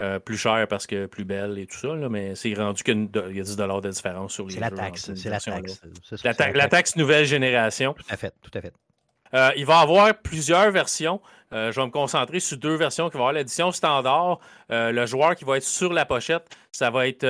Euh, 0.00 0.20
plus 0.20 0.36
cher 0.36 0.64
parce 0.68 0.86
que 0.86 1.06
plus 1.06 1.24
belle 1.24 1.58
et 1.58 1.66
tout 1.66 1.76
ça, 1.76 1.88
là, 1.88 2.08
mais 2.08 2.36
c'est 2.36 2.54
rendu 2.54 2.84
qu'il 2.84 3.08
y 3.12 3.40
a 3.40 3.42
10 3.42 3.56
de 3.56 3.90
différence 3.90 4.32
sur 4.32 4.46
les 4.46 4.54
C'est 4.54 4.60
la 4.60 4.70
taxe. 4.70 5.12
C'est 5.14 5.28
la 5.28 5.40
taxe. 5.40 5.82
La, 6.54 6.68
taxe 6.68 6.94
nouvelle 6.94 7.24
génération. 7.24 7.94
Tout 7.94 8.04
à 8.08 8.16
fait. 8.16 8.32
Tout 8.40 8.50
à 8.54 8.60
fait. 8.60 8.72
Euh, 9.34 9.50
il 9.56 9.66
va 9.66 9.80
y 9.80 9.82
avoir 9.82 10.14
plusieurs 10.16 10.70
versions. 10.70 11.20
Euh, 11.52 11.72
je 11.72 11.80
vais 11.80 11.86
me 11.86 11.90
concentrer 11.90 12.40
sur 12.40 12.58
deux 12.58 12.74
versions 12.74 13.08
qui 13.08 13.14
vont 13.14 13.24
avoir 13.24 13.32
l'édition 13.32 13.72
standard. 13.72 14.40
le 14.70 15.06
joueur 15.06 15.34
qui 15.34 15.44
va 15.44 15.56
être 15.56 15.64
sur 15.64 15.92
la 15.92 16.04
pochette, 16.04 16.46
ça 16.72 16.90
va 16.90 17.08
être 17.08 17.24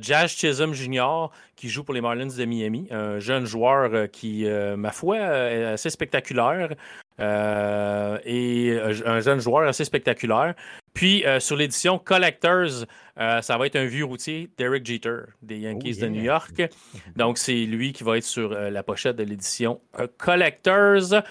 Jazz 0.00 0.30
Chisholm 0.30 0.74
Jr., 0.74 1.28
qui 1.56 1.68
joue 1.68 1.84
pour 1.84 1.94
les 1.94 2.00
Marlins 2.00 2.26
de 2.26 2.44
Miami. 2.44 2.88
Un 2.90 3.18
jeune 3.18 3.44
joueur 3.44 4.10
qui, 4.10 4.46
ma 4.76 4.92
foi, 4.92 5.16
est 5.18 5.64
assez 5.64 5.90
spectaculaire. 5.90 6.70
et 7.18 8.78
un 9.06 9.20
jeune 9.20 9.40
joueur 9.40 9.68
assez 9.68 9.84
spectaculaire. 9.84 10.54
Puis 10.94 11.24
euh, 11.24 11.40
sur 11.40 11.56
l'édition 11.56 11.98
Collectors, 11.98 12.84
euh, 13.18 13.40
ça 13.40 13.56
va 13.56 13.66
être 13.66 13.76
un 13.76 13.86
vieux 13.86 14.04
routier, 14.04 14.50
Derek 14.58 14.84
Jeter, 14.84 15.22
des 15.40 15.58
Yankees 15.58 15.96
oh, 15.98 16.02
de 16.02 16.08
New 16.08 16.22
York. 16.22 16.62
Donc 17.16 17.38
c'est 17.38 17.64
lui 17.64 17.92
qui 17.92 18.04
va 18.04 18.18
être 18.18 18.24
sur 18.24 18.52
euh, 18.52 18.70
la 18.70 18.82
pochette 18.82 19.16
de 19.16 19.24
l'édition 19.24 19.80
Collectors. 20.18 21.22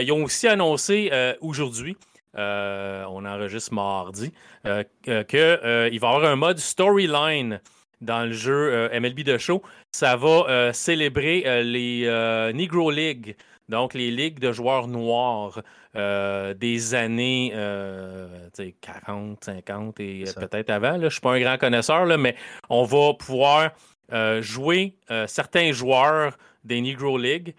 Ils 0.00 0.12
ont 0.12 0.24
aussi 0.24 0.48
annoncé 0.48 1.10
aujourd'hui, 1.40 1.96
on 2.34 3.24
enregistre 3.24 3.74
mardi, 3.74 4.32
qu'il 5.02 5.12
va 5.12 5.88
y 5.88 5.96
avoir 5.96 6.24
un 6.24 6.36
mode 6.36 6.58
storyline 6.58 7.60
dans 8.00 8.24
le 8.24 8.32
jeu 8.32 8.88
MLB 8.92 9.20
de 9.20 9.38
show. 9.38 9.62
Ça 9.92 10.16
va 10.16 10.72
célébrer 10.72 11.62
les 11.64 12.52
Negro 12.54 12.90
League, 12.90 13.36
donc 13.68 13.94
les 13.94 14.10
ligues 14.10 14.38
de 14.38 14.52
joueurs 14.52 14.88
noirs. 14.88 15.62
Euh, 15.96 16.54
des 16.54 16.94
années 16.94 17.50
40, 18.80 19.42
50 19.42 20.00
et 20.00 20.24
euh, 20.28 20.46
peut-être 20.46 20.70
avant. 20.70 20.96
Je 20.98 21.04
ne 21.04 21.08
suis 21.08 21.20
pas 21.20 21.32
un 21.32 21.40
grand 21.40 21.56
connaisseur, 21.58 22.04
là, 22.04 22.18
mais 22.18 22.36
on 22.68 22.84
va 22.84 23.14
pouvoir 23.14 23.70
euh, 24.12 24.42
jouer 24.42 24.94
certains 25.26 25.72
joueurs 25.72 26.36
des 26.62 26.80
Negro 26.80 27.16
League. 27.18 27.54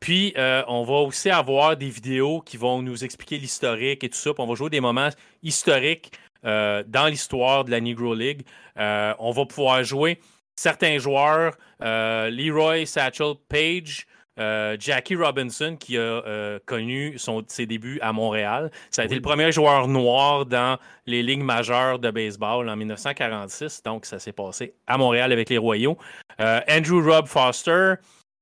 Puis, 0.00 0.34
on 0.36 0.84
va 0.84 0.94
aussi 0.94 1.30
avoir 1.30 1.76
des 1.76 1.88
vidéos 1.88 2.40
qui 2.40 2.56
vont 2.56 2.82
nous 2.82 3.04
expliquer 3.04 3.38
l'historique 3.38 4.04
et 4.04 4.08
tout 4.08 4.16
ça. 4.16 4.30
on 4.38 4.46
va 4.46 4.54
jouer 4.54 4.70
des 4.70 4.80
moments 4.80 5.10
historiques 5.42 6.12
dans 6.42 7.08
l'histoire 7.08 7.64
de 7.64 7.70
la 7.70 7.80
Negro 7.80 8.14
League. 8.14 8.42
on 8.76 9.30
va 9.30 9.46
pouvoir 9.46 9.84
jouer 9.84 10.18
certains 10.56 10.98
joueurs, 10.98 11.56
Leroy 11.80 12.86
Satchel 12.86 13.34
Page, 13.48 14.06
euh, 14.38 14.76
Jackie 14.78 15.14
Robinson, 15.14 15.76
qui 15.78 15.98
a 15.98 16.00
euh, 16.00 16.58
connu 16.64 17.18
ses 17.48 17.66
débuts 17.66 17.98
à 18.00 18.12
Montréal. 18.12 18.70
Ça 18.90 19.02
a 19.02 19.04
été 19.04 19.14
le 19.14 19.20
premier 19.20 19.52
joueur 19.52 19.88
noir 19.88 20.46
dans 20.46 20.78
les 21.06 21.22
ligues 21.22 21.42
majeures 21.42 21.98
de 21.98 22.10
baseball 22.10 22.68
en 22.68 22.76
1946. 22.76 23.82
Donc, 23.82 24.06
ça 24.06 24.18
s'est 24.18 24.32
passé 24.32 24.74
à 24.86 24.96
Montréal 24.96 25.32
avec 25.32 25.50
les 25.50 25.58
Royaux. 25.58 25.98
Euh, 26.40 26.60
Andrew 26.68 27.02
Rob 27.02 27.26
Foster, 27.26 27.94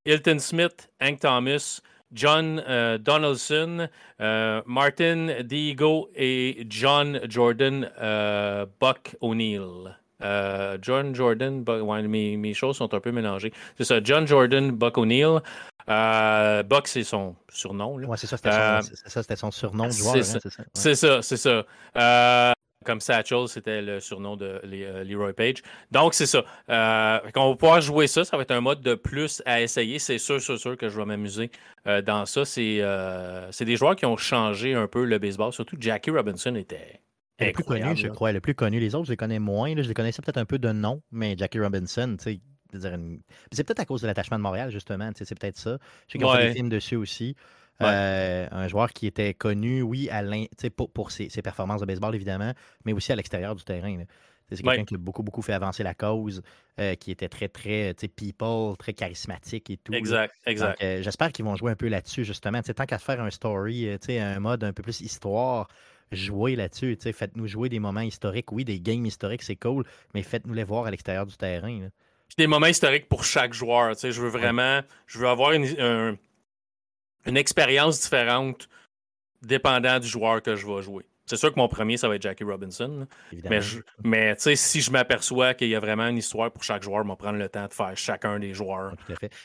Hilton 0.06 0.38
Smith, 0.38 0.90
Hank 1.00 1.20
Thomas, 1.20 1.80
John 2.12 2.60
Donaldson, 3.00 3.88
Martin 4.18 5.42
Diego 5.44 6.10
et 6.16 6.66
John 6.68 7.20
Jordan 7.28 7.88
Buck 8.80 9.16
O'Neill. 9.20 9.99
John 10.82 11.14
Jordan, 11.14 11.64
mes, 12.08 12.36
mes, 12.36 12.54
choses 12.54 12.76
sont 12.76 12.92
un 12.94 13.00
peu 13.00 13.12
mélangées. 13.12 13.52
C'est 13.78 13.84
ça, 13.84 14.00
John 14.02 14.26
Jordan, 14.26 14.70
Buck 14.70 14.98
O'Neill, 14.98 15.40
euh, 15.90 16.62
Buck, 16.62 16.86
c'est 16.86 17.02
son 17.02 17.34
surnom. 17.48 17.96
Oui, 17.96 18.06
c'est 18.16 18.26
ça, 18.26 18.36
c'était 18.36 18.50
son, 18.52 19.32
euh, 19.32 19.36
son, 19.36 19.50
surnom 19.50 19.86
de 19.86 19.92
joueur. 19.92 20.16
C'est 20.74 20.94
ça, 20.94 21.22
c'est 21.22 21.36
ça. 21.36 21.64
Euh, 21.96 22.52
comme 22.84 23.00
Satchel, 23.00 23.48
c'était 23.48 23.82
le 23.82 24.00
surnom 24.00 24.36
de 24.36 24.60
Leroy 25.04 25.32
Page. 25.32 25.62
Donc, 25.90 26.14
c'est 26.14 26.26
ça. 26.26 26.44
Euh, 26.70 27.18
on 27.36 27.50
va 27.50 27.56
pouvoir 27.56 27.80
jouer 27.80 28.06
ça. 28.06 28.24
Ça 28.24 28.36
va 28.36 28.44
être 28.44 28.52
un 28.52 28.60
mode 28.60 28.80
de 28.82 28.94
plus 28.94 29.42
à 29.44 29.60
essayer. 29.60 29.98
C'est 29.98 30.18
sûr, 30.18 30.40
sûr, 30.40 30.58
sûr 30.58 30.76
que 30.76 30.88
je 30.88 30.96
vais 30.96 31.04
m'amuser 31.04 31.50
dans 31.84 32.24
ça. 32.24 32.44
C'est 32.44 33.64
des 33.64 33.76
joueurs 33.76 33.96
qui 33.96 34.06
ont 34.06 34.16
changé 34.16 34.74
un 34.74 34.86
peu 34.86 35.04
le 35.04 35.18
baseball. 35.18 35.52
Surtout 35.52 35.76
Jackie 35.78 36.10
Robinson 36.10 36.54
était 36.54 37.00
le 37.46 37.52
plus 37.52 37.64
connu, 37.64 37.96
je 37.96 38.08
crois, 38.08 38.32
le 38.32 38.40
plus 38.40 38.54
connu. 38.54 38.80
Les 38.80 38.94
autres, 38.94 39.06
je 39.06 39.12
les 39.12 39.16
connais 39.16 39.38
moins. 39.38 39.74
Je 39.76 39.88
les 39.88 39.94
connaissais 39.94 40.22
peut-être 40.22 40.38
un 40.38 40.44
peu 40.44 40.58
de 40.58 40.72
nom, 40.72 41.02
mais 41.10 41.36
Jackie 41.36 41.60
Robinson, 41.60 42.16
tu 42.18 42.24
sais, 42.24 42.40
c'est 43.52 43.64
peut-être 43.64 43.80
à 43.80 43.84
cause 43.84 44.02
de 44.02 44.06
l'attachement 44.06 44.38
de 44.38 44.42
Montréal, 44.42 44.70
justement. 44.70 45.10
C'est 45.14 45.38
peut-être 45.38 45.56
ça. 45.56 45.78
Je 46.06 46.12
sais 46.12 46.18
qu'il 46.18 46.26
y 46.26 46.30
a 46.30 46.48
des 46.48 46.54
films 46.54 46.68
dessus 46.68 46.96
aussi. 46.96 47.36
Euh, 47.82 48.46
un 48.50 48.68
joueur 48.68 48.92
qui 48.92 49.06
était 49.06 49.34
connu, 49.34 49.82
oui, 49.82 50.10
à 50.10 50.22
pour, 50.76 50.90
pour 50.90 51.10
ses, 51.10 51.28
performances 51.42 51.80
de 51.80 51.86
baseball, 51.86 52.14
évidemment, 52.14 52.52
mais 52.84 52.92
aussi 52.92 53.12
à 53.12 53.16
l'extérieur 53.16 53.54
du 53.54 53.64
terrain. 53.64 54.04
C'est 54.52 54.62
quelqu'un 54.62 54.84
qui 54.84 54.94
a 54.96 54.98
beaucoup, 54.98 55.22
beaucoup 55.22 55.42
fait 55.42 55.52
avancer 55.52 55.84
la 55.84 55.94
cause, 55.94 56.42
euh, 56.80 56.96
qui 56.96 57.12
était 57.12 57.28
très, 57.28 57.48
très, 57.48 57.94
people, 58.16 58.76
très 58.76 58.92
charismatique 58.92 59.70
et 59.70 59.76
tout. 59.76 59.92
Exact, 59.92 60.34
exact. 60.44 60.82
Euh, 60.82 61.02
j'espère 61.02 61.30
qu'ils 61.30 61.44
vont 61.44 61.54
jouer 61.54 61.70
un 61.70 61.76
peu 61.76 61.88
là-dessus, 61.88 62.24
justement. 62.24 62.60
tant 62.60 62.84
qu'à 62.84 62.98
faire 62.98 63.20
un 63.20 63.30
story, 63.30 63.88
un 64.08 64.40
mode 64.40 64.64
un 64.64 64.72
peu 64.72 64.82
plus 64.82 65.00
histoire, 65.00 65.68
jouer 66.12 66.56
là-dessus. 66.56 66.96
Faites-nous 67.12 67.46
jouer 67.46 67.68
des 67.68 67.78
moments 67.78 68.00
historiques. 68.00 68.52
Oui, 68.52 68.64
des 68.64 68.80
games 68.80 69.06
historiques, 69.06 69.42
c'est 69.42 69.56
cool, 69.56 69.84
mais 70.14 70.22
faites-nous 70.22 70.54
les 70.54 70.64
voir 70.64 70.86
à 70.86 70.90
l'extérieur 70.90 71.26
du 71.26 71.36
terrain. 71.36 71.88
des 72.36 72.46
moments 72.46 72.66
historiques 72.66 73.08
pour 73.08 73.24
chaque 73.24 73.52
joueur. 73.52 73.94
Je 73.94 74.20
veux 74.20 74.28
vraiment, 74.28 74.80
je 75.06 75.18
veux 75.18 75.28
avoir 75.28 75.52
une, 75.52 76.18
une 77.26 77.36
expérience 77.36 78.00
différente 78.00 78.68
dépendant 79.42 79.98
du 79.98 80.06
joueur 80.06 80.42
que 80.42 80.56
je 80.56 80.66
vais 80.66 80.82
jouer. 80.82 81.04
C'est 81.30 81.36
sûr 81.36 81.54
que 81.54 81.60
mon 81.60 81.68
premier, 81.68 81.96
ça 81.96 82.08
va 82.08 82.16
être 82.16 82.22
Jackie 82.22 82.42
Robinson. 82.42 83.06
Mais, 83.48 83.60
mais 84.02 84.34
si 84.36 84.80
je 84.80 84.90
m'aperçois 84.90 85.54
qu'il 85.54 85.68
y 85.68 85.76
a 85.76 85.78
vraiment 85.78 86.08
une 86.08 86.16
histoire 86.16 86.50
pour 86.50 86.64
chaque 86.64 86.82
joueur, 86.82 87.04
je 87.04 87.08
vais 87.08 87.14
prendre 87.14 87.38
le 87.38 87.48
temps 87.48 87.68
de 87.68 87.72
faire 87.72 87.92
chacun 87.94 88.40
des 88.40 88.52
joueurs. 88.52 88.96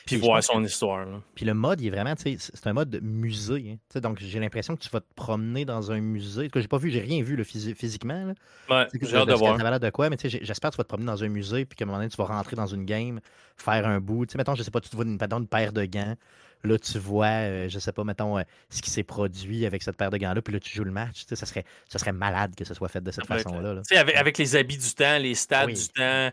Puis 0.04 0.16
voir 0.16 0.42
son 0.42 0.64
histoire. 0.64 1.06
Puis 1.36 1.44
le 1.44 1.54
mode, 1.54 1.80
il 1.80 1.86
est 1.86 1.90
vraiment, 1.90 2.14
c'est 2.16 2.66
un 2.66 2.72
mode 2.72 2.98
musée. 3.02 3.78
Hein. 3.94 4.00
Donc 4.00 4.18
j'ai 4.18 4.40
l'impression 4.40 4.74
que 4.74 4.82
tu 4.82 4.90
vas 4.90 4.98
te 4.98 5.14
promener 5.14 5.64
dans 5.64 5.92
un 5.92 6.00
musée. 6.00 6.50
Que 6.50 6.60
j'ai 6.60 6.66
pas 6.66 6.78
vu, 6.78 6.90
j'ai 6.90 7.02
rien 7.02 7.22
vu 7.22 7.40
physiquement. 7.44 8.34
Ouais, 8.68 8.88
j'ai 9.00 9.16
hâte 9.16 9.28
de 9.28 9.34
voir. 9.34 9.56
Ça 9.56 9.78
de 9.78 9.90
quoi, 9.90 10.10
mais 10.10 10.16
j'espère 10.24 10.70
que 10.70 10.74
tu 10.74 10.78
vas 10.78 10.84
te 10.84 10.88
promener 10.88 11.06
dans 11.06 11.22
un 11.22 11.28
musée, 11.28 11.66
puis 11.66 11.76
qu'à 11.76 11.84
un 11.84 11.86
moment 11.86 11.98
donné, 11.98 12.10
tu 12.10 12.16
vas 12.16 12.24
rentrer 12.24 12.56
dans 12.56 12.66
une 12.66 12.84
game, 12.84 13.20
faire 13.56 13.86
un 13.86 14.00
bout. 14.00 14.28
sais, 14.28 14.38
mettons, 14.38 14.56
je 14.56 14.64
sais 14.64 14.72
pas, 14.72 14.80
tu 14.80 14.88
te 14.88 14.96
vois 14.96 15.04
une, 15.04 15.18
une 15.20 15.46
paire 15.46 15.72
de 15.72 15.84
gants. 15.84 16.16
Là, 16.64 16.78
tu 16.78 16.98
vois, 16.98 17.26
euh, 17.26 17.68
je 17.68 17.78
sais 17.78 17.92
pas, 17.92 18.04
mettons, 18.04 18.38
euh, 18.38 18.42
ce 18.70 18.82
qui 18.82 18.90
s'est 18.90 19.02
produit 19.02 19.66
avec 19.66 19.82
cette 19.82 19.96
paire 19.96 20.10
de 20.10 20.16
gants-là, 20.16 20.42
puis 20.42 20.52
là, 20.52 20.60
tu 20.60 20.74
joues 20.74 20.84
le 20.84 20.90
match. 20.90 21.24
Ça 21.32 21.46
serait, 21.46 21.64
ça 21.88 21.98
serait 21.98 22.12
malade 22.12 22.54
que 22.56 22.64
ce 22.64 22.74
soit 22.74 22.88
fait 22.88 23.02
de 23.02 23.10
cette 23.10 23.26
façon-là. 23.26 23.82
Avec, 23.92 24.16
avec, 24.16 24.38
les 24.38 24.56
habits 24.56 24.78
du 24.78 24.94
temps, 24.94 25.18
les 25.18 25.34
stades 25.34 25.72
du 25.72 25.88
temps, 25.88 26.30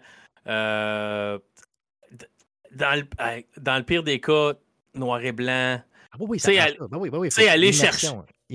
euh, 0.48 1.40
dans, 2.72 3.00
le, 3.00 3.44
dans 3.58 3.78
le 3.78 3.84
pire 3.84 4.04
des 4.04 4.20
cas, 4.20 4.54
noir 4.96 5.22
et 5.22 5.32
blanc. 5.32 5.82
Ah 6.12 6.18
oui, 6.20 6.40
oui, 7.12 7.30
aller, 7.48 7.72
chercher, 7.72 8.10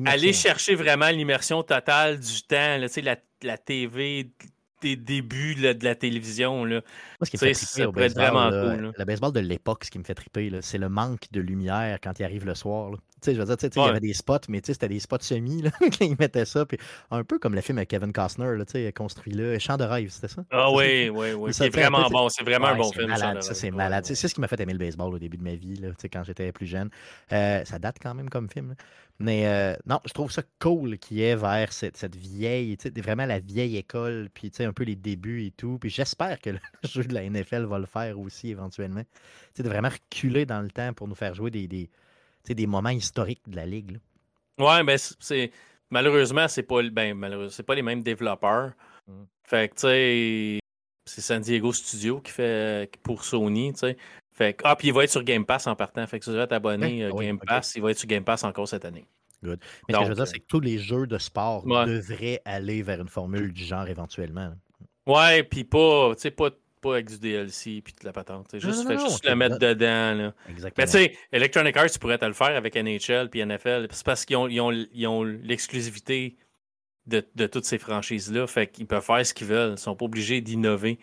aller 0.06 0.32
chercher 0.32 0.74
vraiment 0.74 1.08
l'immersion 1.08 1.62
totale 1.62 2.18
du 2.18 2.42
temps, 2.42 2.78
là, 2.78 2.86
la, 3.02 3.16
la 3.42 3.58
TV, 3.58 4.30
des 4.80 4.96
débuts 4.96 5.54
de 5.54 5.84
la 5.84 5.94
télévision. 5.94 6.64
Là. 6.64 6.80
Moi, 7.20 7.26
ce 7.26 7.30
qui 7.30 7.36
me 7.36 7.40
fait 7.40 7.52
triper 7.52 7.86
au 7.86 7.92
baseball, 7.92 8.24
vraiment 8.24 8.50
cool, 8.50 8.92
le 8.96 9.04
baseball 9.04 9.32
de 9.32 9.40
l'époque, 9.40 9.84
ce 9.84 9.90
qui 9.90 9.98
me 9.98 10.04
fait 10.04 10.14
triper, 10.14 10.50
c'est 10.62 10.78
le 10.78 10.88
manque 10.88 11.30
de 11.32 11.40
lumière 11.40 11.98
quand 12.02 12.18
il 12.18 12.24
arrive 12.24 12.46
le 12.46 12.54
soir. 12.54 12.92
Je 13.24 13.32
veux 13.32 13.44
dire, 13.44 13.56
il 13.62 13.82
y 13.82 13.88
avait 13.88 14.00
des 14.00 14.12
spots, 14.12 14.38
mais 14.48 14.60
c'était 14.62 14.88
des 14.88 15.00
spots 15.00 15.18
semi 15.20 15.62
là, 15.62 15.70
quand 15.80 16.04
ils 16.04 16.16
mettaient 16.18 16.44
ça. 16.44 16.66
Puis 16.66 16.78
un 17.10 17.24
peu 17.24 17.38
comme 17.38 17.54
le 17.54 17.60
film 17.60 17.78
avec 17.78 17.88
Kevin 17.88 18.12
Costner, 18.12 18.56
là, 18.56 18.92
construit 18.92 19.32
là. 19.32 19.58
Chant 19.58 19.76
de 19.76 19.84
rêve, 19.84 20.10
c'était 20.10 20.28
ça? 20.28 20.44
Ah 20.50 20.70
oui, 20.72 21.08
oui, 21.14 21.32
oui. 21.32 21.52
C'est 21.52 21.68
vraiment 21.68 22.08
bon. 22.08 22.28
C'est 22.28 22.44
vraiment 22.44 22.68
un 22.68 22.76
bon 22.76 22.92
film. 22.92 23.08
Malade, 23.08 23.42
ça, 23.42 23.54
c'est 23.54 23.70
malade. 23.70 24.04
C'est 24.04 24.14
ce 24.14 24.34
qui 24.34 24.40
m'a 24.40 24.48
fait 24.48 24.60
aimer 24.60 24.72
le 24.72 24.78
baseball 24.78 25.14
au 25.14 25.18
début 25.18 25.36
de 25.36 25.44
ma 25.44 25.54
vie, 25.54 25.76
là, 25.76 25.88
quand 26.12 26.24
j'étais 26.24 26.52
plus 26.52 26.66
jeune. 26.66 26.90
Euh, 27.32 27.64
ça 27.64 27.78
date 27.78 27.96
quand 28.00 28.14
même 28.14 28.30
comme 28.30 28.48
film. 28.48 28.74
Mais 29.20 29.48
euh, 29.48 29.74
non, 29.84 30.00
je 30.06 30.12
trouve 30.12 30.30
ça 30.30 30.42
cool 30.60 30.96
qu'il 30.98 31.16
y 31.16 31.24
ait 31.24 31.34
vers 31.34 31.72
cette, 31.72 31.96
cette 31.96 32.14
vieille, 32.14 32.76
vraiment 32.98 33.26
la 33.26 33.40
vieille 33.40 33.76
école, 33.76 34.28
puis 34.32 34.52
un 34.60 34.72
peu 34.72 34.84
les 34.84 34.94
débuts 34.94 35.44
et 35.46 35.50
tout. 35.50 35.78
Puis 35.80 35.90
j'espère 35.90 36.40
que 36.40 36.50
le 36.50 36.60
jeu 36.84 37.02
de 37.02 37.12
la 37.12 37.28
NFL 37.28 37.64
va 37.64 37.80
le 37.80 37.86
faire 37.86 38.18
aussi 38.18 38.50
éventuellement. 38.50 39.02
de 39.56 39.68
vraiment 39.68 39.88
reculer 39.88 40.46
dans 40.46 40.60
le 40.60 40.70
temps 40.70 40.92
pour 40.92 41.08
nous 41.08 41.16
faire 41.16 41.34
jouer 41.34 41.50
des, 41.50 41.66
des, 41.66 41.90
des 42.54 42.66
moments 42.66 42.90
historiques 42.90 43.42
de 43.48 43.56
la 43.56 43.66
ligue. 43.66 43.98
Ouais, 44.58 44.82
mais 44.82 44.96
c'est 44.98 45.50
malheureusement, 45.90 46.48
c'est 46.48 46.62
pas 46.62 46.82
ben, 46.82 47.48
c'est 47.50 47.62
pas 47.62 47.74
les 47.74 47.82
mêmes 47.82 48.02
développeurs. 48.02 48.72
Mmh. 49.06 49.12
Fait 49.44 49.68
que 49.68 49.74
tu 49.74 49.80
sais, 49.80 50.60
c'est 51.06 51.20
San 51.20 51.40
Diego 51.40 51.72
Studio 51.72 52.20
qui 52.20 52.32
fait 52.32 52.90
pour 53.02 53.24
Sony, 53.24 53.72
tu 53.72 53.80
sais. 53.80 53.96
Fait 54.32 54.56
ah, 54.62 54.76
puis 54.76 54.88
il 54.88 54.94
va 54.94 55.04
être 55.04 55.10
sur 55.10 55.24
Game 55.24 55.44
Pass 55.44 55.66
en 55.66 55.74
partant. 55.74 56.06
Fait 56.06 56.18
que 56.18 56.24
si 56.24 56.30
êtes 56.30 56.52
abonné 56.52 57.04
hein? 57.04 57.10
euh, 57.10 57.18
Game 57.18 57.38
Pass, 57.38 57.74
il 57.74 57.82
va 57.82 57.90
être 57.90 57.98
sur 57.98 58.06
Game 58.06 58.24
Pass 58.24 58.44
encore 58.44 58.68
cette 58.68 58.84
année. 58.84 59.06
Good. 59.42 59.60
Mais 59.88 59.94
ce 59.94 59.98
que 59.98 60.04
je 60.04 60.08
veux 60.10 60.14
dire, 60.16 60.26
c'est 60.26 60.38
que 60.40 60.46
tous 60.46 60.60
les 60.60 60.78
jeux 60.78 61.06
de 61.06 61.18
sport 61.18 61.64
devraient 61.64 62.40
aller 62.44 62.82
vers 62.82 63.00
une 63.00 63.08
formule 63.08 63.52
du 63.52 63.64
genre 63.64 63.88
éventuellement. 63.88 64.52
Ouais, 65.06 65.42
puis 65.42 65.64
pas, 65.64 66.12
pas, 66.36 66.50
pas 66.80 66.94
avec 66.94 67.08
du 67.08 67.18
DLC 67.18 67.80
puis 67.82 67.92
toute 67.92 68.04
la 68.04 68.12
patente. 68.12 68.48
Juste, 68.58 68.90
juste 68.90 69.26
le 69.26 69.34
mettre 69.34 69.58
dedans. 69.58 70.14
Là. 70.14 70.34
Exactement. 70.48 70.84
Mais 70.84 70.86
tu 70.86 70.92
sais, 70.92 71.18
Electronic 71.32 71.76
Arts, 71.76 71.90
tu 71.90 71.98
pourrais 71.98 72.18
te 72.18 72.24
le 72.24 72.32
faire 72.32 72.56
avec 72.56 72.74
NHL 72.74 73.28
puis 73.30 73.44
NFL. 73.44 73.88
C'est 73.90 74.04
parce 74.04 74.24
qu'ils 74.24 74.36
ont, 74.36 74.48
ils 74.48 74.60
ont, 74.60 74.72
ils 74.72 75.06
ont 75.06 75.22
l'exclusivité 75.22 76.36
de, 77.06 77.26
de, 77.34 77.46
toutes 77.46 77.64
ces 77.64 77.78
franchises-là. 77.78 78.46
Fait 78.46 78.66
qu'ils 78.66 78.86
peuvent 78.86 79.04
faire 79.04 79.24
ce 79.24 79.34
qu'ils 79.34 79.46
veulent. 79.46 79.72
Ils 79.72 79.78
sont 79.78 79.96
pas 79.96 80.04
obligés 80.04 80.40
d'innover. 80.40 80.98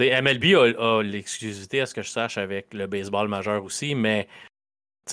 MLB 0.00 0.44
a, 0.56 1.02
l'exclusivité, 1.02 1.80
à 1.80 1.86
ce 1.86 1.94
que 1.94 2.02
je 2.02 2.08
sache, 2.08 2.38
avec 2.38 2.74
le 2.74 2.86
baseball 2.86 3.28
majeur 3.28 3.62
aussi, 3.64 3.94
mais 3.94 4.28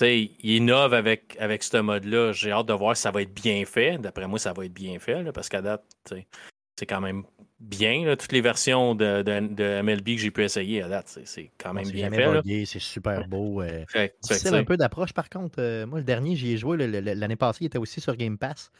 il 0.00 0.30
innove 0.42 0.94
avec, 0.94 1.36
avec 1.38 1.62
ce 1.62 1.76
mode-là. 1.76 2.32
J'ai 2.32 2.50
hâte 2.50 2.66
de 2.66 2.72
voir 2.72 2.96
si 2.96 3.02
ça 3.02 3.10
va 3.10 3.22
être 3.22 3.34
bien 3.34 3.64
fait. 3.64 3.98
D'après 3.98 4.26
moi, 4.26 4.38
ça 4.38 4.52
va 4.52 4.64
être 4.64 4.72
bien 4.72 4.98
fait, 4.98 5.30
parce 5.32 5.48
qu'à 5.48 5.62
date, 5.62 5.84
c'est 6.06 6.86
quand 6.86 7.00
même 7.00 7.24
bien. 7.62 8.14
Toutes 8.16 8.32
les 8.32 8.40
versions 8.40 8.94
de, 8.94 9.22
de, 9.22 9.82
MLB 9.82 10.04
que 10.04 10.18
j'ai 10.18 10.30
pu 10.30 10.44
essayer 10.44 10.82
à 10.82 10.88
date, 10.88 11.18
c'est 11.24 11.50
quand 11.58 11.72
même 11.72 11.88
bien 11.88 12.10
fait. 12.10 12.64
C'est 12.66 12.80
super 12.80 13.26
beau. 13.26 13.62
Euh. 13.62 13.84
C'est 14.20 14.52
un 14.52 14.64
peu 14.64 14.76
d'approche, 14.76 15.12
par 15.12 15.28
contre. 15.28 15.56
Euh, 15.58 15.86
moi, 15.86 15.98
le 15.98 16.04
dernier, 16.04 16.36
j'y 16.36 16.52
ai 16.52 16.56
joué 16.56 16.76
l'année 16.76 17.36
passée, 17.36 17.58
il 17.62 17.66
était 17.66 17.78
aussi 17.78 18.00
sur 18.00 18.16
Game 18.16 18.38
Pass. 18.38 18.70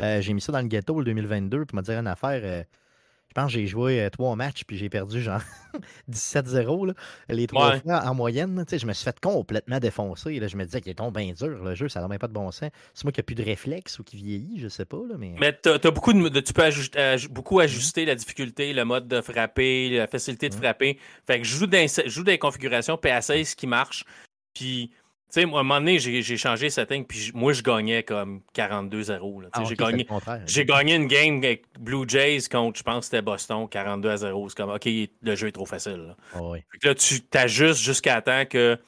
Euh, 0.00 0.20
j'ai 0.20 0.34
mis 0.34 0.42
ça 0.42 0.52
dans 0.52 0.60
le 0.60 0.68
ghetto 0.68 0.98
le 0.98 1.06
2022, 1.06 1.64
puis 1.64 1.74
m'a 1.74 1.82
dit 1.82 1.90
une 1.90 2.06
affaire 2.06 2.64
pense 3.36 3.52
que 3.52 3.58
j'ai 3.58 3.66
joué 3.66 4.00
euh, 4.00 4.10
trois 4.10 4.34
matchs 4.34 4.64
puis 4.66 4.76
j'ai 4.76 4.88
perdu 4.88 5.20
genre 5.20 5.40
17-0 6.10 6.94
les 7.28 7.46
trois 7.46 7.78
fois 7.78 8.04
en 8.04 8.14
moyenne. 8.14 8.64
Je 8.70 8.86
me 8.86 8.92
suis 8.92 9.04
fait 9.04 9.20
complètement 9.20 9.78
défoncer. 9.78 10.40
Là. 10.40 10.48
Je 10.48 10.56
me 10.56 10.64
disais 10.64 10.80
qu'il 10.80 10.90
est 10.90 10.96
tombé 10.96 11.22
bien 11.22 11.32
dur 11.32 11.62
le 11.62 11.74
jeu, 11.74 11.88
ça 11.88 12.00
n'a 12.00 12.08
même 12.08 12.18
pas 12.18 12.28
de 12.28 12.32
bon 12.32 12.50
sens. 12.50 12.70
C'est 12.94 13.04
moi 13.04 13.12
qui 13.12 13.20
n'ai 13.20 13.24
plus 13.24 13.34
de 13.34 13.44
réflexe 13.44 13.98
ou 13.98 14.04
qui 14.04 14.16
vieillit, 14.16 14.58
je 14.58 14.68
sais 14.68 14.84
pas. 14.84 14.98
Là, 15.08 15.16
mais 15.18 15.34
mais 15.38 15.58
tu 15.62 15.68
as, 15.68 15.90
beaucoup 15.90 16.12
de, 16.12 16.40
tu 16.40 16.52
peux 16.52 16.62
beaucoup 17.30 17.58
mmh 17.58 17.66
ajuster 17.66 18.04
la 18.04 18.14
difficulté, 18.14 18.72
le 18.72 18.84
mode 18.84 19.08
de 19.08 19.20
frapper, 19.20 19.90
la 19.90 20.06
facilité 20.06 20.48
de 20.48 20.54
mmh 20.54 20.58
frapper. 20.58 20.98
Fait 21.26 21.38
que 21.38 21.46
je 21.46 21.56
joue 21.56 21.66
dans, 21.66 21.86
je 21.86 22.08
joue 22.08 22.24
des 22.24 22.38
configurations 22.38 22.94
PA16 22.96 23.54
qui 23.54 23.66
marchent. 23.66 24.04
Puis 24.54 24.90
sais, 25.40 25.46
moi, 25.46 25.60
à 25.60 25.62
un 25.62 25.64
moment 25.64 25.80
donné, 25.80 25.98
j'ai 25.98 26.36
changé 26.36 26.70
setting, 26.70 27.04
puis 27.04 27.30
moi, 27.34 27.52
je 27.52 27.62
gagnais 27.62 28.02
comme 28.02 28.40
42-0. 28.54 29.48
Ah, 29.52 29.64
j'ai 29.64 29.76
gagné, 29.76 30.06
gagné 30.64 30.94
une 30.94 31.06
game 31.06 31.38
avec 31.38 31.64
Blue 31.78 32.04
Jays 32.08 32.48
contre, 32.50 32.78
je 32.78 32.82
pense, 32.82 33.06
c'était 33.06 33.22
Boston, 33.22 33.68
42 33.68 34.16
0. 34.16 34.48
C'est 34.48 34.56
comme, 34.56 34.70
OK, 34.70 34.86
le 34.86 35.34
jeu 35.34 35.48
est 35.48 35.52
trop 35.52 35.66
facile. 35.66 36.08
Là, 36.08 36.16
ah 36.34 36.40
là 36.82 36.94
tu 36.94 37.20
t'ajustes 37.22 37.80
jusqu'à 37.80 38.20
temps 38.22 38.44
que 38.44 38.78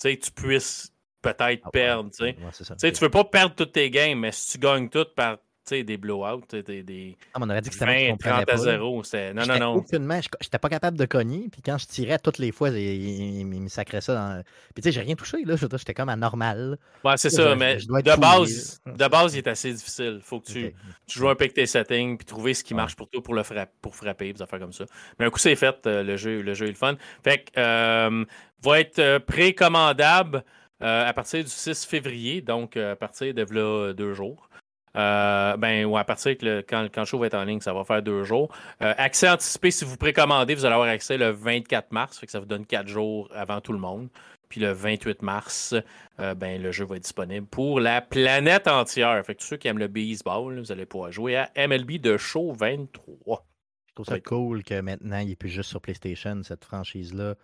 tu 0.00 0.30
puisses 0.34 0.92
peut-être 1.22 1.62
ah 1.64 1.70
perdre. 1.70 2.10
Tu 2.10 2.24
ne 2.24 3.00
veux 3.00 3.10
pas 3.10 3.24
perdre 3.24 3.54
toutes 3.54 3.72
tes 3.72 3.90
games, 3.90 4.18
mais 4.18 4.32
si 4.32 4.52
tu 4.52 4.58
gagnes 4.58 4.88
toutes 4.88 5.14
par 5.14 5.38
sais, 5.64 5.84
des 5.84 5.96
blowouts, 5.96 6.42
des, 6.50 6.82
des 6.82 7.16
ah, 7.34 7.38
on 7.40 7.48
aurait 7.48 7.60
dit 7.60 7.70
que 7.70 7.74
c'était 7.74 8.10
20, 8.10 8.16
30 8.16 8.50
à 8.50 8.56
0. 8.56 9.02
Non, 9.34 9.46
non, 9.46 9.58
non. 9.58 9.74
Aucunement, 9.76 10.20
j'étais 10.40 10.58
pas 10.58 10.68
capable 10.68 10.98
de 10.98 11.04
cogner. 11.04 11.48
Puis 11.50 11.62
quand 11.62 11.78
je 11.78 11.86
tirais 11.86 12.18
toutes 12.18 12.38
les 12.38 12.52
fois, 12.52 12.70
il, 12.70 13.46
me 13.46 13.68
sacrait 13.68 14.00
ça. 14.00 14.14
Dans... 14.14 14.42
Puis 14.74 14.82
tu 14.82 14.88
sais, 14.88 14.92
j'ai 14.92 15.00
rien 15.00 15.14
touché. 15.14 15.44
là. 15.44 15.56
J'étais 15.56 15.94
comme 15.94 16.08
à 16.08 16.16
normal. 16.16 16.78
Ouais, 17.04 17.16
c'est 17.16 17.30
ça. 17.30 17.54
mais 17.54 17.76
de, 17.76 18.20
base, 18.20 18.80
de 18.86 19.08
base, 19.08 19.34
il 19.34 19.38
est 19.38 19.48
assez 19.48 19.72
difficile. 19.72 20.20
faut 20.22 20.40
que 20.40 20.46
tu, 20.46 20.74
tu 21.06 21.18
joues 21.18 21.28
un 21.28 21.34
peu 21.34 21.44
avec 21.44 21.54
tes 21.54 21.66
settings 21.66 22.16
puis 22.16 22.26
trouver 22.26 22.54
ce 22.54 22.64
qui 22.64 22.74
marche 22.74 22.96
pour 22.96 23.08
toi 23.08 23.22
pour, 23.22 23.34
le 23.34 23.42
frappe, 23.42 23.72
pour 23.80 23.94
frapper, 23.96 24.32
des 24.32 24.42
affaires 24.42 24.60
comme 24.60 24.72
ça. 24.72 24.84
Mais 25.18 25.26
un 25.26 25.30
coup, 25.30 25.38
c'est 25.38 25.56
fait. 25.56 25.86
Euh, 25.86 26.02
le 26.02 26.16
jeu, 26.16 26.42
le 26.42 26.54
jeu 26.54 26.66
est 26.66 26.70
le 26.70 26.74
fun. 26.74 26.96
Fait 27.22 27.44
que, 27.44 27.58
euh, 27.58 28.24
va 28.62 28.80
être 28.80 28.98
euh, 28.98 29.18
précommandable 29.18 30.44
à 30.84 31.12
partir 31.12 31.44
du 31.44 31.48
6 31.50 31.84
février, 31.84 32.40
donc 32.40 32.76
à 32.76 32.96
partir 32.96 33.32
de 33.32 33.46
là, 33.54 33.92
deux 33.92 34.14
jours. 34.14 34.48
Euh, 34.96 35.56
ben, 35.56 35.86
ou 35.86 35.96
à 35.96 36.04
partir 36.04 36.36
que 36.36 36.60
quand, 36.60 36.86
quand 36.92 37.02
le 37.02 37.06
show 37.06 37.18
va 37.18 37.26
être 37.26 37.34
en 37.34 37.44
ligne, 37.44 37.60
ça 37.60 37.72
va 37.72 37.84
faire 37.84 38.02
deux 38.02 38.24
jours. 38.24 38.54
Euh, 38.82 38.92
accès 38.98 39.28
anticipé, 39.28 39.70
si 39.70 39.84
vous 39.84 39.96
précommandez, 39.96 40.54
vous 40.54 40.64
allez 40.64 40.74
avoir 40.74 40.88
accès 40.88 41.16
le 41.16 41.30
24 41.30 41.92
mars, 41.92 42.18
fait 42.18 42.26
que 42.26 42.32
ça 42.32 42.40
vous 42.40 42.46
donne 42.46 42.66
quatre 42.66 42.88
jours 42.88 43.28
avant 43.34 43.60
tout 43.60 43.72
le 43.72 43.78
monde. 43.78 44.08
Puis 44.48 44.60
le 44.60 44.72
28 44.72 45.22
mars, 45.22 45.74
euh, 46.20 46.34
ben, 46.34 46.60
le 46.60 46.72
jeu 46.72 46.84
va 46.84 46.96
être 46.96 47.04
disponible 47.04 47.46
pour 47.46 47.80
la 47.80 48.02
planète 48.02 48.68
entière. 48.68 49.24
Fait 49.24 49.34
que 49.34 49.40
tous 49.40 49.46
ceux 49.46 49.56
qui 49.56 49.68
aiment 49.68 49.78
le 49.78 49.88
baseball, 49.88 50.58
vous 50.58 50.70
allez 50.70 50.84
pouvoir 50.84 51.10
jouer 51.10 51.36
à 51.36 51.50
MLB 51.56 51.92
de 51.92 52.18
Show 52.18 52.52
23. 52.52 53.46
Je 53.88 53.94
trouve 53.94 54.06
ça 54.06 54.20
cool 54.20 54.62
que 54.62 54.78
maintenant, 54.80 55.18
il 55.20 55.28
n'est 55.28 55.36
plus 55.36 55.48
juste 55.48 55.70
sur 55.70 55.80
PlayStation. 55.80 56.42
Cette 56.42 56.66
franchise-là 56.66 57.34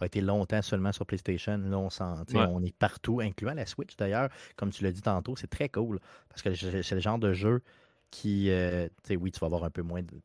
a 0.00 0.06
été 0.06 0.20
longtemps 0.20 0.62
seulement 0.62 0.92
sur 0.92 1.06
PlayStation. 1.06 1.56
Là, 1.56 1.78
on, 1.78 1.88
on 2.34 2.62
est 2.62 2.76
partout, 2.76 3.20
incluant 3.20 3.54
la 3.54 3.66
Switch 3.66 3.96
d'ailleurs. 3.96 4.28
Comme 4.56 4.70
tu 4.70 4.84
l'as 4.84 4.92
dit 4.92 5.02
tantôt, 5.02 5.36
c'est 5.36 5.46
très 5.46 5.68
cool. 5.68 6.00
Parce 6.28 6.42
que 6.42 6.54
c'est 6.54 6.94
le 6.94 7.00
genre 7.00 7.18
de 7.18 7.32
jeu 7.32 7.62
qui, 8.10 8.50
euh, 8.50 8.88
oui, 9.10 9.32
tu 9.32 9.40
vas 9.40 9.46
avoir 9.46 9.64
un 9.64 9.70
peu 9.70 9.82
moins 9.82 10.02
de. 10.02 10.20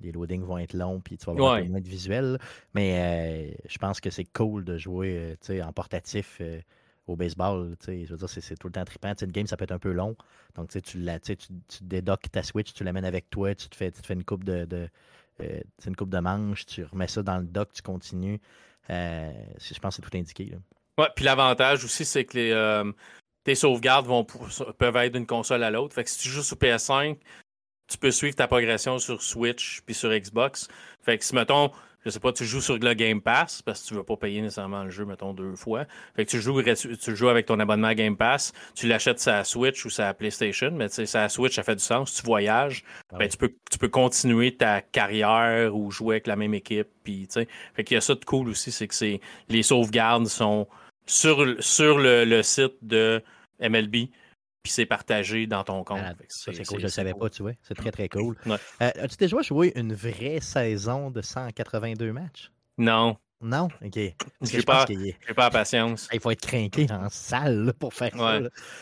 Les 0.00 0.12
loadings 0.12 0.42
vont 0.42 0.58
être 0.58 0.74
longs, 0.74 1.00
puis 1.00 1.18
tu 1.18 1.26
vas 1.26 1.32
avoir 1.32 1.54
un 1.54 1.62
peu 1.62 1.68
moins 1.68 1.80
de 1.80 1.88
visuel. 1.88 2.38
Mais 2.74 3.52
euh, 3.52 3.54
je 3.66 3.78
pense 3.78 4.00
que 4.00 4.10
c'est 4.10 4.24
cool 4.24 4.64
de 4.64 4.78
jouer 4.78 5.36
euh, 5.50 5.62
en 5.62 5.72
portatif 5.72 6.40
au 7.06 7.16
baseball. 7.16 7.76
Je 7.86 8.06
veux 8.06 8.16
dire, 8.16 8.28
c'est 8.28 8.56
tout 8.56 8.68
le 8.68 8.72
temps 8.72 8.84
trippant. 8.84 9.12
une 9.20 9.32
game, 9.32 9.46
ça 9.46 9.56
peut 9.56 9.64
être 9.64 9.72
un 9.72 9.78
peu 9.78 9.92
long. 9.92 10.16
Donc, 10.54 10.70
tu, 10.70 11.00
la, 11.00 11.18
tu, 11.18 11.36
tu 11.36 11.48
dédoques 11.82 12.30
ta 12.30 12.42
Switch, 12.42 12.72
tu 12.72 12.84
l'amènes 12.84 13.04
avec 13.04 13.30
toi, 13.30 13.54
tu 13.54 13.68
te 13.68 13.76
fais, 13.76 13.90
tu 13.90 14.00
te 14.00 14.06
fais 14.06 14.14
une 14.14 14.24
coupe 14.24 14.44
de. 14.44 14.64
de 14.64 14.88
une 15.86 15.96
coupe 15.96 16.10
de 16.10 16.20
manche, 16.20 16.64
tu 16.64 16.84
remets 16.84 17.08
ça 17.08 17.22
dans 17.22 17.38
le 17.38 17.46
dock, 17.46 17.72
tu 17.72 17.82
continues. 17.82 18.40
Je 18.88 19.78
pense 19.80 19.96
que 19.96 20.02
c'est 20.02 20.10
tout 20.10 20.16
indiqué. 20.16 20.46
Là. 20.46 20.56
Ouais, 20.98 21.08
puis 21.16 21.24
l'avantage 21.24 21.84
aussi, 21.84 22.04
c'est 22.04 22.24
que 22.24 22.36
les, 22.36 22.92
tes 23.44 23.54
sauvegardes 23.54 24.06
vont, 24.06 24.24
peuvent 24.24 24.96
être 24.96 25.12
d'une 25.12 25.26
console 25.26 25.62
à 25.62 25.70
l'autre. 25.70 25.94
Fait 25.94 26.04
que 26.04 26.10
si 26.10 26.18
tu 26.18 26.28
joues 26.28 26.42
sur 26.42 26.56
PS5, 26.56 27.18
tu 27.86 27.98
peux 27.98 28.10
suivre 28.10 28.34
ta 28.34 28.48
progression 28.48 28.98
sur 28.98 29.22
Switch 29.22 29.82
puis 29.82 29.94
sur 29.94 30.10
Xbox. 30.10 30.68
Fait 31.02 31.18
que 31.18 31.24
si, 31.24 31.34
mettons, 31.34 31.70
je 32.04 32.10
sais 32.10 32.20
pas, 32.20 32.32
tu 32.32 32.44
joues 32.44 32.60
sur 32.60 32.78
le 32.78 32.94
Game 32.94 33.20
Pass 33.20 33.62
parce 33.62 33.82
que 33.82 33.88
tu 33.88 33.94
veux 33.94 34.02
pas 34.02 34.16
payer 34.16 34.40
nécessairement 34.42 34.84
le 34.84 34.90
jeu, 34.90 35.04
mettons, 35.04 35.32
deux 35.32 35.54
fois. 35.56 35.86
Fait 36.14 36.24
que 36.24 36.30
tu 36.30 36.40
joues, 36.40 36.62
tu 36.62 37.16
joues 37.16 37.28
avec 37.28 37.46
ton 37.46 37.58
abonnement 37.60 37.92
Game 37.94 38.16
Pass, 38.16 38.52
tu 38.74 38.86
l'achètes 38.86 39.20
sur 39.20 39.46
Switch 39.46 39.84
ou 39.84 39.90
sur 39.90 40.14
PlayStation, 40.14 40.70
mais 40.72 40.88
tu 40.88 40.94
sais, 40.94 41.06
sur 41.06 41.30
Switch, 41.30 41.54
ça 41.54 41.62
fait 41.62 41.76
du 41.76 41.82
sens. 41.82 42.14
Tu 42.14 42.22
voyages, 42.22 42.84
ah 43.12 43.18
ben, 43.18 43.28
tu, 43.28 43.36
peux, 43.36 43.52
tu 43.70 43.78
peux 43.78 43.88
continuer 43.88 44.56
ta 44.56 44.80
carrière 44.80 45.74
ou 45.74 45.90
jouer 45.90 46.16
avec 46.16 46.26
la 46.26 46.36
même 46.36 46.54
équipe. 46.54 46.88
Puis, 47.02 47.26
tu 47.26 47.40
sais, 47.40 47.48
fait 47.74 47.84
qu'il 47.84 47.94
y 47.94 47.98
a 47.98 48.00
ça 48.00 48.14
de 48.14 48.24
cool 48.24 48.48
aussi, 48.48 48.70
c'est 48.70 48.88
que 48.88 48.94
c'est 48.94 49.20
les 49.48 49.62
sauvegardes 49.62 50.26
sont 50.26 50.68
sur, 51.06 51.44
sur 51.60 51.98
le 51.98 52.42
site 52.42 52.74
de 52.82 53.22
MLB, 53.60 54.08
puis 54.64 54.72
c'est 54.72 54.86
partagé 54.86 55.46
dans 55.46 55.62
ton 55.62 55.84
compte. 55.84 56.00
c'est 56.28 56.64
cool, 56.66 56.80
je 56.80 56.86
ne 56.86 56.90
savais 56.90 57.12
pas, 57.12 57.28
tu 57.28 57.42
vois. 57.42 57.52
C'est 57.62 57.74
très, 57.74 57.92
très 57.92 58.08
cool. 58.08 58.34
Euh, 58.46 58.56
as-tu 58.80 59.16
déjà 59.18 59.40
joué 59.42 59.72
une 59.76 59.92
vraie 59.92 60.40
saison 60.40 61.10
de 61.10 61.20
182 61.20 62.12
matchs? 62.12 62.50
Non. 62.78 63.16
Non? 63.44 63.68
OK. 63.84 63.98
J'ai 64.40 64.62
pas, 64.62 64.86
pas 64.86 65.42
la 65.44 65.50
patience. 65.50 66.08
Il 66.14 66.20
faut 66.20 66.30
être 66.30 66.40
craqué 66.40 66.86
en 66.90 67.10
salle 67.10 67.74
pour 67.78 67.92
faire 67.92 68.10
ça. 68.16 68.40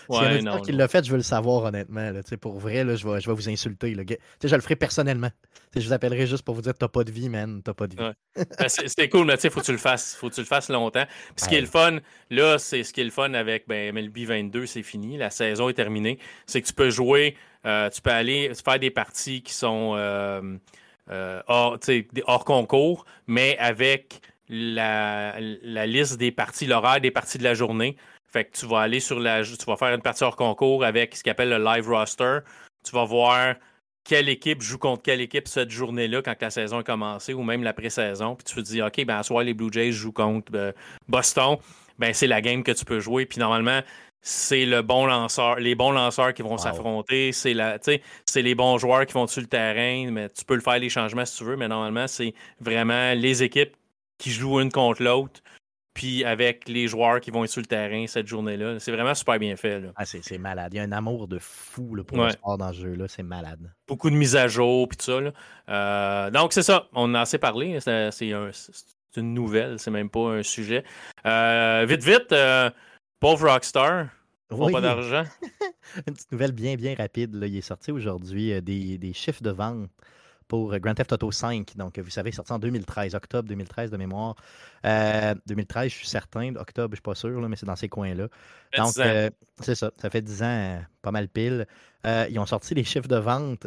Ouais. 0.08 0.40
Si 0.40 0.62
qui 0.62 0.72
l'a 0.72 0.86
fait, 0.86 1.04
je 1.04 1.10
veux 1.10 1.16
le 1.16 1.24
savoir 1.24 1.64
honnêtement. 1.64 2.12
pour 2.40 2.60
vrai, 2.60 2.84
là, 2.84 2.94
je, 2.94 3.06
vais, 3.06 3.20
je 3.20 3.28
vais 3.28 3.34
vous 3.34 3.48
insulter. 3.48 3.94
Là. 3.94 4.04
Je 4.42 4.54
le 4.54 4.60
ferai 4.60 4.76
personnellement. 4.76 5.30
je 5.74 5.80
vous 5.84 5.92
appellerai 5.92 6.28
juste 6.28 6.44
pour 6.44 6.54
vous 6.54 6.62
dire 6.62 6.74
t'as 6.74 6.86
pas 6.86 7.02
de 7.02 7.10
vie, 7.10 7.28
man. 7.28 7.60
T'as 7.62 7.74
pas 7.74 7.88
de 7.88 7.96
vie. 7.96 8.12
Ben, 8.36 8.68
c'est 8.68 9.08
cool, 9.08 9.26
mais 9.26 9.34
il 9.34 9.50
faut 9.50 9.60
que 9.60 9.66
tu 9.66 9.72
le 9.72 9.78
fasses. 9.78 10.14
faut 10.14 10.30
que 10.30 10.34
tu 10.34 10.40
le 10.40 10.46
fasses 10.46 10.68
longtemps. 10.68 11.06
Puis 11.34 11.44
ce 11.44 11.48
qui 11.48 11.56
est 11.56 11.60
le 11.60 11.66
fun, 11.66 11.98
là, 12.30 12.58
c'est 12.58 12.84
ce 12.84 12.92
qui 12.92 13.00
est 13.00 13.04
le 13.04 13.10
fun 13.10 13.34
avec 13.34 13.66
ben, 13.66 13.92
MLB 13.92 14.18
22, 14.18 14.66
c'est 14.66 14.82
fini. 14.82 15.16
La 15.16 15.30
saison 15.30 15.68
est 15.68 15.74
terminée. 15.74 16.18
C'est 16.46 16.62
que 16.62 16.66
tu 16.68 16.72
peux 16.72 16.90
jouer, 16.90 17.36
euh, 17.66 17.90
tu 17.90 18.00
peux 18.00 18.10
aller 18.10 18.52
faire 18.64 18.78
des 18.78 18.90
parties 18.90 19.42
qui 19.42 19.52
sont 19.52 19.94
euh, 19.96 20.56
euh, 21.10 21.42
hors, 21.46 21.78
hors 22.26 22.44
concours, 22.44 23.04
mais 23.26 23.56
avec 23.58 24.20
la, 24.52 25.86
liste 25.86 26.18
des 26.18 26.30
parties, 26.30 26.66
l'horaire 26.66 27.00
des 27.00 27.10
parties 27.10 27.38
de 27.38 27.44
la 27.44 27.54
journée. 27.54 27.96
Fait 28.30 28.44
que 28.44 28.56
tu 28.56 28.66
vas 28.66 28.80
aller 28.80 29.00
sur 29.00 29.18
la. 29.18 29.42
Tu 29.42 29.64
vas 29.66 29.76
faire 29.76 29.94
une 29.94 30.02
partie 30.02 30.24
hors 30.24 30.36
concours 30.36 30.84
avec 30.84 31.16
ce 31.16 31.22
qu'on 31.22 31.30
appelle 31.30 31.50
le 31.50 31.58
live 31.58 31.88
roster. 31.88 32.38
Tu 32.84 32.92
vas 32.92 33.04
voir 33.04 33.56
quelle 34.04 34.28
équipe 34.28 34.62
joue 34.62 34.78
contre 34.78 35.02
quelle 35.02 35.20
équipe 35.20 35.48
cette 35.48 35.70
journée-là 35.70 36.22
quand 36.22 36.34
la 36.40 36.50
saison 36.50 36.78
a 36.78 36.82
commencé 36.82 37.34
ou 37.34 37.42
même 37.42 37.62
la 37.62 37.72
pré-saison. 37.72 38.34
Puis 38.34 38.44
tu 38.44 38.54
te 38.56 38.60
dis, 38.60 38.82
OK, 38.82 39.04
ben 39.04 39.18
à 39.18 39.22
soir, 39.22 39.44
les 39.44 39.54
Blue 39.54 39.72
Jays 39.72 39.92
jouent 39.92 40.12
contre 40.12 40.52
euh, 40.54 40.72
Boston. 41.08 41.56
Ben 41.98 42.12
c'est 42.12 42.26
la 42.26 42.40
game 42.40 42.62
que 42.62 42.72
tu 42.72 42.84
peux 42.84 43.00
jouer. 43.00 43.26
Puis 43.26 43.38
normalement, 43.38 43.80
c'est 44.20 44.66
le 44.66 44.82
bon 44.82 45.06
lanceur, 45.06 45.56
les 45.56 45.74
bons 45.74 45.92
lanceurs 45.92 46.32
qui 46.32 46.42
vont 46.42 46.56
s'affronter, 46.56 47.32
c'est 47.32 47.54
la, 47.54 47.78
c'est 47.80 48.42
les 48.42 48.54
bons 48.54 48.78
joueurs 48.78 49.04
qui 49.04 49.14
vont 49.14 49.26
sur 49.26 49.40
le 49.40 49.48
terrain, 49.48 50.10
mais 50.10 50.28
tu 50.28 50.44
peux 50.44 50.54
le 50.54 50.60
faire 50.60 50.78
les 50.78 50.88
changements 50.88 51.24
si 51.24 51.38
tu 51.38 51.44
veux, 51.44 51.56
mais 51.56 51.68
normalement, 51.68 52.06
c'est 52.06 52.32
vraiment 52.60 53.14
les 53.14 53.42
équipes 53.42 53.74
qui 54.22 54.30
jouent 54.30 54.60
une 54.60 54.70
contre 54.70 55.02
l'autre, 55.02 55.40
puis 55.94 56.24
avec 56.24 56.68
les 56.68 56.86
joueurs 56.86 57.20
qui 57.20 57.32
vont 57.32 57.42
être 57.42 57.50
sur 57.50 57.60
le 57.60 57.66
terrain 57.66 58.06
cette 58.06 58.28
journée-là. 58.28 58.78
C'est 58.78 58.92
vraiment 58.92 59.14
super 59.16 59.40
bien 59.40 59.56
fait. 59.56 59.82
Ah, 59.96 60.04
c'est 60.04 60.38
malade. 60.38 60.72
Il 60.72 60.76
y 60.76 60.78
a 60.78 60.84
un 60.84 60.92
amour 60.92 61.26
de 61.26 61.40
fou 61.40 61.96
pour 62.06 62.18
le 62.18 62.30
sport 62.30 62.56
dans 62.56 62.72
ce 62.72 62.82
jeu-là. 62.82 63.08
C'est 63.08 63.24
malade. 63.24 63.72
Beaucoup 63.88 64.10
de 64.10 64.14
mises 64.14 64.36
à 64.36 64.46
jour, 64.46 64.88
puis 64.88 64.96
tout 64.96 65.06
ça. 65.06 65.20
Euh, 65.68 66.30
donc, 66.30 66.52
c'est 66.52 66.62
ça. 66.62 66.88
On 66.92 67.10
en 67.10 67.14
a 67.14 67.22
assez 67.22 67.38
parlé. 67.38 67.80
C'est 67.80 68.12
une 69.16 69.34
nouvelle, 69.34 69.80
c'est 69.80 69.90
même 69.90 70.08
pas 70.08 70.36
un 70.36 70.44
sujet. 70.44 70.84
Euh, 71.26 71.84
vite, 71.88 72.04
vite, 72.04 72.30
euh, 72.30 72.70
pauvre 73.18 73.50
Rockstar. 73.50 74.06
Pas 74.48 74.80
d'argent. 74.80 75.24
une 76.06 76.14
petite 76.14 76.30
nouvelle 76.30 76.52
bien, 76.52 76.76
bien 76.76 76.94
rapide. 76.94 77.34
Là. 77.34 77.48
Il 77.48 77.56
est 77.56 77.60
sorti 77.60 77.90
aujourd'hui 77.90 78.62
des, 78.62 78.98
des 78.98 79.12
chiffres 79.14 79.42
de 79.42 79.50
vente 79.50 79.90
pour 80.52 80.78
Grand 80.80 80.94
Theft 80.94 81.10
Auto 81.12 81.30
5. 81.32 81.78
Donc, 81.78 81.98
vous 81.98 82.10
savez, 82.10 82.30
sorti 82.30 82.52
en 82.52 82.58
2013, 82.58 83.14
octobre 83.14 83.48
2013 83.48 83.90
de 83.90 83.96
mémoire. 83.96 84.36
2013, 84.84 84.84
euh, 84.84 85.88
je 85.88 85.94
suis 85.94 86.06
certain. 86.06 86.54
Octobre, 86.56 86.88
je 86.88 86.92
ne 86.92 86.96
suis 86.96 87.02
pas 87.02 87.14
sûr, 87.14 87.48
mais 87.48 87.56
c'est 87.56 87.64
dans 87.64 87.74
ces 87.74 87.88
coins-là. 87.88 88.28
Donc, 88.76 88.98
euh, 88.98 89.30
c'est 89.60 89.74
ça. 89.74 89.90
Ça 89.96 90.10
fait 90.10 90.20
10 90.20 90.42
ans, 90.42 90.46
euh, 90.46 90.78
pas 91.00 91.10
mal 91.10 91.30
pile. 91.30 91.66
Ils 92.04 92.38
ont 92.38 92.46
sorti 92.46 92.74
les 92.74 92.84
chiffres 92.84 93.08
de 93.08 93.16
vente 93.16 93.66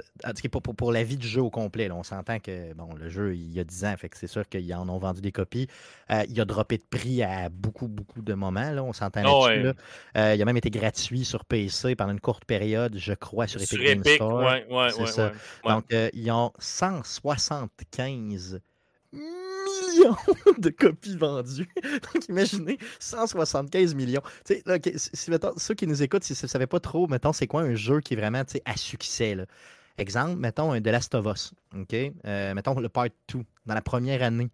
pour, 0.52 0.62
pour, 0.62 0.76
pour 0.76 0.91
la 0.91 1.04
vie 1.04 1.17
du 1.17 1.28
jeu 1.28 1.41
au 1.41 1.50
complet. 1.50 1.89
On 1.91 2.04
s'entend 2.04 2.39
que 2.39 2.74
bon, 2.74 2.93
le 2.95 3.10
jeu, 3.10 3.36
il 3.36 3.52
y 3.52 3.60
a 3.60 3.63
10 3.63 3.86
ans, 3.86 3.95
fait 3.98 4.10
que 4.10 4.17
c'est 4.17 4.28
sûr 4.28 4.48
qu'ils 4.48 4.74
en 4.74 4.88
ont 4.89 4.98
vendu 4.98 5.21
des 5.21 5.32
copies. 5.32 5.67
il 6.10 6.39
a 6.39 6.45
droppé 6.45 6.78
de 6.78 6.84
prix 6.89 7.24
à 7.24 7.50
beaucoup, 7.50 7.88
beaucoup 7.88 8.21
de 8.21 8.34
moments. 8.34 8.71
Là, 8.71 8.84
on 8.84 8.93
s'entend 8.93 9.24
oh, 9.26 9.48
là-dessus. 9.48 9.76
il 10.15 10.41
a 10.41 10.45
même 10.45 10.58
été 10.58 10.69
gratuit 10.69 11.26
sur 11.26 11.45
PC 11.45 11.95
pendant 11.95 12.12
une 12.12 12.19
courte 12.19 12.45
période, 12.45 12.98
je 12.98 13.13
crois, 13.13 13.48
sur 13.48 13.62
Epic 13.62 13.82
Games 13.82 14.04
Store. 14.04 14.43
Ouais, 14.43 14.65
ouais, 14.69 15.08
ça. 15.08 15.32
Donc, 15.63 15.86
ils 15.91 16.32
ont 16.32 16.52
175 16.60 18.60
millions 19.95 20.17
de 20.58 20.69
copies 20.69 21.17
vendues. 21.17 21.69
Donc, 21.84 22.27
imaginez, 22.29 22.77
175 22.99 23.95
millions. 23.95 24.21
si, 24.45 24.63
ceux 25.58 25.73
qui 25.73 25.88
nous 25.88 26.03
écoutent, 26.03 26.23
si 26.23 26.34
vous 26.34 26.39
ne 26.43 26.47
savez 26.47 26.67
pas 26.67 26.79
trop, 26.79 27.08
mettons, 27.08 27.34
c'est 27.34 27.47
quoi 27.47 27.62
un 27.62 27.75
jeu 27.75 28.01
qui 28.01 28.13
est 28.13 28.17
vraiment 28.17 28.43
à 28.65 28.77
succès. 28.77 29.38
Exemple, 29.97 30.36
mettons 30.38 30.71
un 30.73 30.81
The 30.81 30.88
Last 30.88 31.15
of 31.15 31.25
Us. 31.25 31.53
Euh, 31.93 32.53
mettons 32.53 32.79
le 32.79 32.89
Part 32.89 33.08
2. 33.34 33.39
Dans 33.65 33.73
la 33.73 33.81
première 33.81 34.21
année, 34.21 34.49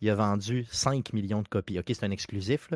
il 0.00 0.10
a 0.10 0.14
vendu 0.14 0.66
5 0.70 1.12
millions 1.12 1.42
de 1.42 1.48
copies. 1.48 1.78
OK, 1.78 1.86
c'est 1.88 2.04
un 2.04 2.10
exclusif. 2.10 2.70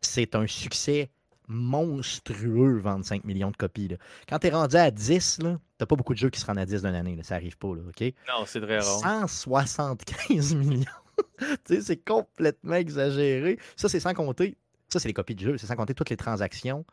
C'est 0.00 0.34
un 0.34 0.46
succès 0.46 1.10
monstrueux 1.48 2.78
vendre 2.78 3.04
5 3.04 3.24
millions 3.24 3.50
de 3.50 3.56
copies. 3.56 3.96
Quand 4.28 4.38
tu 4.38 4.48
es 4.48 4.50
rendu 4.50 4.76
à 4.76 4.90
10, 4.90 5.38
tu 5.40 5.44
n'as 5.44 5.86
pas 5.86 5.96
beaucoup 5.96 6.14
de 6.14 6.18
jeux 6.18 6.30
qui 6.30 6.40
se 6.40 6.46
rendent 6.46 6.58
à 6.58 6.66
10 6.66 6.82
d'une 6.82 6.94
année. 6.94 7.18
Ça 7.22 7.36
n'arrive 7.36 7.56
pas. 7.56 7.68
Là, 7.68 7.82
OK? 7.88 8.00
Non, 8.28 8.44
c'est 8.46 8.60
très 8.60 8.78
rare. 8.78 9.28
175 9.28 10.54
millions. 10.56 10.84
c'est 11.80 12.04
complètement 12.04 12.74
exagéré. 12.74 13.58
Ça, 13.76 13.88
c'est 13.88 14.00
sans 14.00 14.14
compter. 14.14 14.56
Ça, 14.88 15.00
c'est 15.00 15.08
les 15.08 15.14
copies 15.14 15.34
de 15.34 15.40
jeux. 15.40 15.58
C'est 15.58 15.66
sans 15.66 15.76
compter 15.76 15.94
toutes 15.94 16.10
les 16.10 16.16
transactions. 16.16 16.84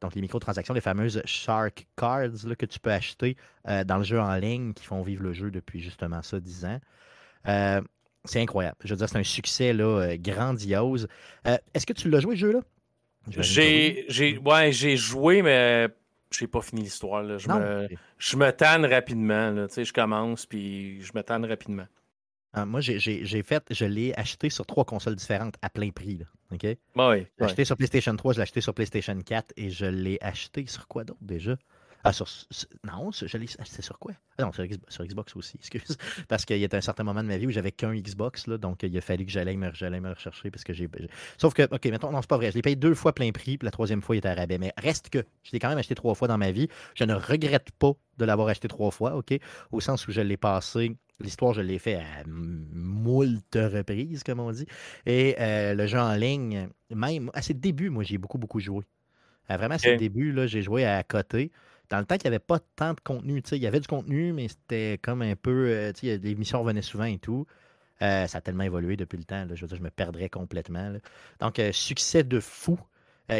Donc, 0.00 0.14
les 0.14 0.20
microtransactions, 0.20 0.74
les 0.74 0.80
fameuses 0.80 1.22
Shark 1.24 1.86
Cards 1.96 2.56
que 2.58 2.66
tu 2.66 2.78
peux 2.78 2.92
acheter 2.92 3.36
euh, 3.68 3.84
dans 3.84 3.98
le 3.98 4.04
jeu 4.04 4.20
en 4.20 4.34
ligne 4.34 4.74
qui 4.74 4.84
font 4.84 5.02
vivre 5.02 5.22
le 5.22 5.32
jeu 5.32 5.50
depuis 5.50 5.80
justement 5.80 6.22
ça, 6.22 6.40
10 6.40 6.64
ans. 6.66 6.80
Euh, 7.48 7.80
c'est 8.24 8.40
incroyable. 8.40 8.76
Je 8.84 8.90
veux 8.90 8.96
dire, 8.96 9.08
c'est 9.08 9.18
un 9.18 9.22
succès 9.22 9.72
là, 9.72 9.84
euh, 9.84 10.16
grandiose. 10.18 11.08
Est-ce 11.44 11.86
que 11.86 11.92
tu 11.92 12.10
l'as 12.10 12.20
joué, 12.20 12.34
le 12.34 12.40
jeu-là? 12.40 12.60
J'ai, 13.28 14.04
j'ai, 14.08 14.36
ouais, 14.38 14.72
j'ai 14.72 14.96
joué, 14.98 15.40
mais 15.40 15.88
j'ai 16.30 16.46
pas 16.46 16.60
fini 16.60 16.82
l'histoire. 16.82 17.38
Je, 17.38 17.48
me, 17.48 17.88
je 18.18 18.36
me 18.36 18.50
tanne 18.50 18.84
rapidement. 18.84 19.50
Là. 19.50 19.66
Je 19.74 19.92
commence, 19.92 20.44
puis 20.44 21.00
je 21.02 21.12
me 21.14 21.22
tanne 21.22 21.46
rapidement. 21.46 21.86
Ah, 22.56 22.64
moi, 22.64 22.80
j'ai, 22.80 23.42
fait, 23.42 23.64
je 23.70 23.84
l'ai 23.84 24.14
acheté 24.14 24.48
sur 24.48 24.64
trois 24.64 24.84
consoles 24.84 25.16
différentes 25.16 25.56
à 25.60 25.68
plein 25.68 25.90
prix. 25.90 26.18
Là, 26.18 26.26
OK? 26.52 26.66
Bah 26.94 27.10
oui, 27.10 27.26
je 27.36 27.40
l'ai 27.40 27.46
acheté 27.46 27.64
sur 27.64 27.76
PlayStation 27.76 28.14
3, 28.14 28.32
je 28.32 28.38
l'ai 28.38 28.42
acheté 28.42 28.60
sur 28.60 28.74
PlayStation 28.74 29.20
4 29.20 29.52
et 29.56 29.70
je 29.70 29.86
l'ai 29.86 30.18
acheté 30.20 30.64
sur 30.66 30.86
quoi 30.86 31.02
d'autre 31.02 31.18
déjà? 31.20 31.56
Ah, 32.06 32.12
sur, 32.12 32.26
non, 32.84 33.10
c'est 33.12 33.82
sur 33.82 33.98
quoi? 33.98 34.12
Ah 34.36 34.42
non, 34.42 34.52
sur, 34.52 34.66
sur, 34.88 35.06
Xbox 35.06 35.34
aussi, 35.36 35.56
excuse. 35.58 35.96
Parce 36.28 36.44
qu'il 36.44 36.58
y 36.58 36.64
a 36.64 36.68
un 36.70 36.80
certain 36.82 37.02
moment 37.02 37.22
de 37.22 37.28
ma 37.28 37.38
vie 37.38 37.46
où 37.46 37.50
j'avais 37.50 37.72
qu'un 37.72 37.94
Xbox, 37.94 38.46
là, 38.46 38.58
donc 38.58 38.82
il 38.82 38.96
a 38.96 39.00
fallu 39.00 39.24
que 39.24 39.32
j'allais 39.32 39.56
me, 39.56 39.70
me 39.70 40.10
rechercher 40.10 40.50
parce 40.50 40.64
que 40.64 40.74
j'ai. 40.74 40.86
Sauf 41.38 41.54
que, 41.54 41.62
OK, 41.62 41.86
maintenant, 41.86 42.12
non, 42.12 42.20
c'est 42.20 42.28
pas 42.28 42.36
vrai. 42.36 42.50
Je 42.50 42.56
l'ai 42.56 42.62
payé 42.62 42.76
deux 42.76 42.94
fois 42.94 43.14
plein 43.14 43.32
prix, 43.32 43.56
puis 43.56 43.64
la 43.64 43.70
troisième 43.70 44.02
fois, 44.02 44.16
il 44.16 44.18
était 44.18 44.28
à 44.28 44.34
rabais. 44.34 44.58
Mais 44.58 44.74
reste 44.76 45.08
que 45.08 45.24
je 45.44 45.52
l'ai 45.52 45.58
quand 45.58 45.70
même 45.70 45.78
acheté 45.78 45.94
trois 45.94 46.14
fois 46.14 46.28
dans 46.28 46.36
ma 46.36 46.50
vie. 46.50 46.68
Je 46.94 47.04
ne 47.04 47.14
regrette 47.14 47.70
pas 47.78 47.92
de 48.18 48.24
l'avoir 48.26 48.48
acheté 48.48 48.68
trois 48.68 48.90
fois, 48.90 49.16
OK? 49.16 49.38
Au 49.72 49.80
sens 49.80 50.06
où 50.06 50.12
je 50.12 50.20
l'ai 50.20 50.36
passé. 50.36 50.94
L'histoire, 51.20 51.54
je 51.54 51.62
l'ai 51.62 51.78
fait 51.78 51.94
à 51.94 52.24
moult 52.26 53.54
reprises, 53.54 54.22
comme 54.24 54.40
on 54.40 54.52
dit. 54.52 54.66
Et 55.06 55.36
euh, 55.38 55.72
le 55.72 55.86
jeu 55.86 55.98
en 55.98 56.14
ligne, 56.16 56.68
même 56.90 57.30
à 57.32 57.40
ses 57.40 57.54
débuts, 57.54 57.88
moi, 57.88 58.02
j'ai 58.02 58.18
beaucoup, 58.18 58.36
beaucoup 58.36 58.60
joué. 58.60 58.84
vraiment, 59.48 59.76
à 59.76 59.78
ses 59.78 59.96
débuts, 59.96 60.36
j'ai 60.46 60.60
joué 60.60 60.84
à 60.84 61.02
côté 61.02 61.50
dans 61.90 61.98
le 61.98 62.04
temps 62.04 62.16
qu'il 62.16 62.30
n'y 62.30 62.34
avait 62.34 62.44
pas 62.44 62.58
tant 62.76 62.94
de 62.94 63.00
contenu. 63.00 63.42
Il 63.52 63.58
y 63.58 63.66
avait 63.66 63.80
du 63.80 63.88
contenu, 63.88 64.32
mais 64.32 64.48
c'était 64.48 64.98
comme 65.02 65.22
un 65.22 65.36
peu. 65.36 65.68
Euh, 65.68 65.92
les 66.02 66.34
missions 66.34 66.60
revenaient 66.60 66.82
souvent 66.82 67.04
et 67.04 67.18
tout. 67.18 67.46
Euh, 68.02 68.26
ça 68.26 68.38
a 68.38 68.40
tellement 68.40 68.64
évolué 68.64 68.96
depuis 68.96 69.16
le 69.16 69.24
temps. 69.24 69.46
je 69.52 69.60
veux 69.60 69.68
dire, 69.68 69.76
je 69.76 69.82
me 69.82 69.90
perdrais 69.90 70.28
complètement. 70.28 70.92
Donc, 71.40 71.58
euh, 71.58 71.72
succès 71.72 72.24
de 72.24 72.40
fou 72.40 72.78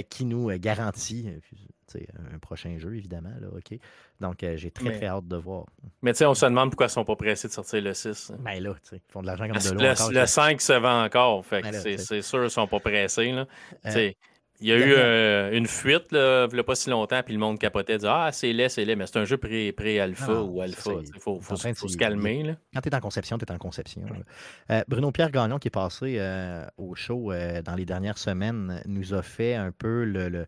qui 0.09 0.25
nous 0.25 0.49
garantit 0.59 1.29
un 2.33 2.39
prochain 2.39 2.79
jeu, 2.79 2.97
évidemment. 2.97 3.35
Là? 3.39 3.49
Donc, 4.19 4.39
j'ai 4.41 4.71
très, 4.71 4.97
très 4.97 5.07
hâte 5.07 5.29
de 5.29 5.37
voir. 5.37 5.67
Mais 6.01 6.13
tu 6.15 6.19
sais, 6.19 6.27
on 6.27 6.33
se 6.33 6.47
demande 6.47 6.71
pourquoi 6.71 6.87
ils 6.87 6.89
ne 6.89 6.93
sont 6.93 7.05
pas 7.05 7.17
pressés 7.17 7.49
de 7.49 7.53
sortir 7.53 7.83
le 7.83 7.93
6. 7.93 8.31
Hein. 8.31 8.39
Ben 8.41 8.63
là, 8.63 8.75
ils 8.93 9.01
font 9.11 9.21
de 9.21 9.27
l'argent 9.27 9.47
comme 9.47 9.59
de 9.59 9.71
l'eau. 9.73 10.11
Le, 10.11 10.21
le 10.21 10.27
5 10.27 10.59
se 10.63 10.73
vend 10.73 11.05
encore. 11.05 11.45
Fait 11.45 11.61
ben 11.61 11.75
c'est 11.75 12.23
sûr 12.23 12.39
qu'ils 12.39 12.45
ne 12.45 12.49
sont 12.49 12.67
pas 12.67 12.81
pressés. 12.81 13.33
Là. 13.33 13.47
Il 14.65 14.69
y 14.69 14.73
a 14.73 14.79
eu 14.79 14.95
euh, 14.97 15.53
une 15.53 15.67
fuite, 15.67 16.11
là, 16.11 16.49
il 16.51 16.55
n'y 16.55 16.61
a 16.61 16.65
pas 16.65 16.75
si 16.75 16.89
longtemps, 16.89 17.23
puis 17.23 17.35
le 17.35 17.39
monde 17.39 17.59
capotait, 17.59 17.99
disait 17.99 18.09
Ah, 18.11 18.31
c'est 18.33 18.51
laid, 18.51 18.71
c'est 18.71 18.87
laid, 18.87 18.97
mais 18.97 19.07
c'est 19.07 19.19
un 19.19 19.27
jeu 19.27 19.37
pré-alpha 19.37 20.41
ou 20.41 20.63
alpha. 20.63 20.91
Il 21.15 21.21
faut, 21.21 21.39
se 21.87 21.99
calmer. 21.99 22.43
Là. 22.43 22.57
Quand 22.73 22.81
tu 22.81 22.89
es 22.89 22.95
en 22.95 23.01
conception, 23.01 23.37
tu 23.37 23.45
es 23.45 23.53
en 23.53 23.59
conception. 23.59 24.07
Euh, 24.71 24.83
Bruno 24.89 25.13
Pierre 25.13 25.31
Gagnon, 25.31 25.59
qui 25.59 25.69
est 25.69 25.71
passé 25.71 26.17
euh, 26.19 26.65
au 26.79 26.95
show 26.95 27.31
dans 27.63 27.75
les 27.75 27.85
dernières 27.85 28.17
semaines, 28.17 28.83
nous 28.87 29.13
a 29.13 29.21
fait 29.21 29.55
un 29.55 29.71
peu 29.71 30.05
le, 30.05 30.47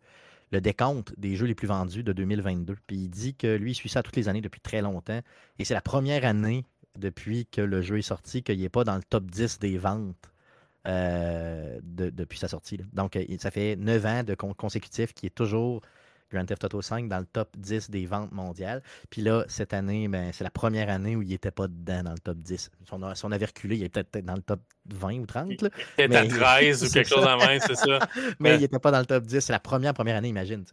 le, 0.50 0.60
décompte 0.62 1.12
des 1.18 1.36
jeux 1.36 1.44
les 1.44 1.54
plus 1.54 1.68
vendus 1.68 2.02
de 2.02 2.14
2022. 2.14 2.74
Puis 2.86 2.96
il 2.96 3.08
dit 3.10 3.34
que 3.34 3.54
lui, 3.54 3.72
il 3.72 3.74
suit 3.74 3.90
ça 3.90 4.02
toutes 4.02 4.16
les 4.16 4.30
années 4.30 4.40
depuis 4.40 4.62
très 4.62 4.80
longtemps. 4.80 5.20
Et 5.58 5.66
c'est 5.66 5.74
la 5.74 5.82
première 5.82 6.24
année 6.24 6.64
depuis 6.98 7.44
que 7.44 7.60
le 7.60 7.82
jeu 7.82 7.98
est 7.98 8.02
sorti 8.02 8.42
qu'il 8.42 8.62
n'est 8.62 8.70
pas 8.70 8.84
dans 8.84 8.96
le 8.96 9.02
top 9.02 9.30
10 9.30 9.58
des 9.58 9.76
ventes 9.76 10.32
euh, 10.86 11.78
depuis 11.82 12.38
sa 12.38 12.48
sortie. 12.48 12.78
Donc, 12.92 13.16
euh, 13.16 13.24
ça 13.38 13.50
fait 13.50 13.76
9 13.76 14.06
ans 14.06 14.22
de 14.22 14.34
consécutifs 14.34 15.12
qui 15.14 15.26
est 15.26 15.34
toujours 15.34 15.82
Grand 16.32 16.44
Theft 16.44 16.64
Auto 16.64 16.82
5 16.82 17.08
dans 17.08 17.18
le 17.18 17.26
top 17.26 17.56
10 17.56 17.90
des 17.90 18.06
ventes 18.06 18.32
mondiales. 18.32 18.82
Puis 19.10 19.22
là, 19.22 19.44
cette 19.48 19.72
année, 19.74 20.08
ben, 20.08 20.30
c'est 20.32 20.44
la 20.44 20.50
première 20.50 20.88
année 20.88 21.16
où 21.16 21.22
il 21.22 21.28
n'était 21.28 21.50
pas 21.50 21.68
dedans 21.68 22.02
dans 22.02 22.12
le 22.12 22.18
top 22.18 22.38
10. 22.38 22.70
Si 22.84 23.24
on, 23.24 23.32
avait 23.32 23.46
reculé, 23.46 23.76
il 23.76 23.84
était 23.84 24.04
peut-être 24.04 24.24
dans 24.24 24.34
le 24.34 24.42
top 24.42 24.60
20 24.86 25.20
ou 25.20 25.26
30. 25.26 25.62
Là. 25.62 25.68
Il 25.98 26.04
était 26.04 26.16
à 26.16 26.26
13 26.26 26.84
ou 26.84 26.90
quelque 26.92 27.08
chose 27.08 27.24
en 27.24 27.36
main, 27.36 27.58
c'est 27.60 27.76
ça. 27.76 27.98
mais 28.40 28.56
il 28.56 28.60
n'était 28.60 28.78
pas 28.78 28.90
dans 28.90 29.00
le 29.00 29.06
top 29.06 29.24
10. 29.24 29.40
C'est 29.40 29.52
la 29.52 29.60
première 29.60 29.94
première 29.94 30.16
année, 30.16 30.28
imagine. 30.28 30.64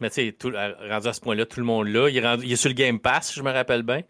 Mais 0.00 0.10
tu 0.10 0.30
sais, 0.30 0.36
rendu 0.88 1.08
à 1.08 1.12
ce 1.12 1.20
point-là, 1.20 1.46
tout 1.46 1.60
le 1.60 1.66
monde 1.66 1.88
là. 1.88 2.08
Il 2.08 2.16
est, 2.16 2.34
il 2.42 2.52
est, 2.52 2.56
sur 2.56 2.68
le 2.68 2.74
Game 2.74 2.98
Pass, 2.98 3.34
je 3.34 3.42
me 3.42 3.50
rappelle 3.50 3.82
bien. 3.82 4.02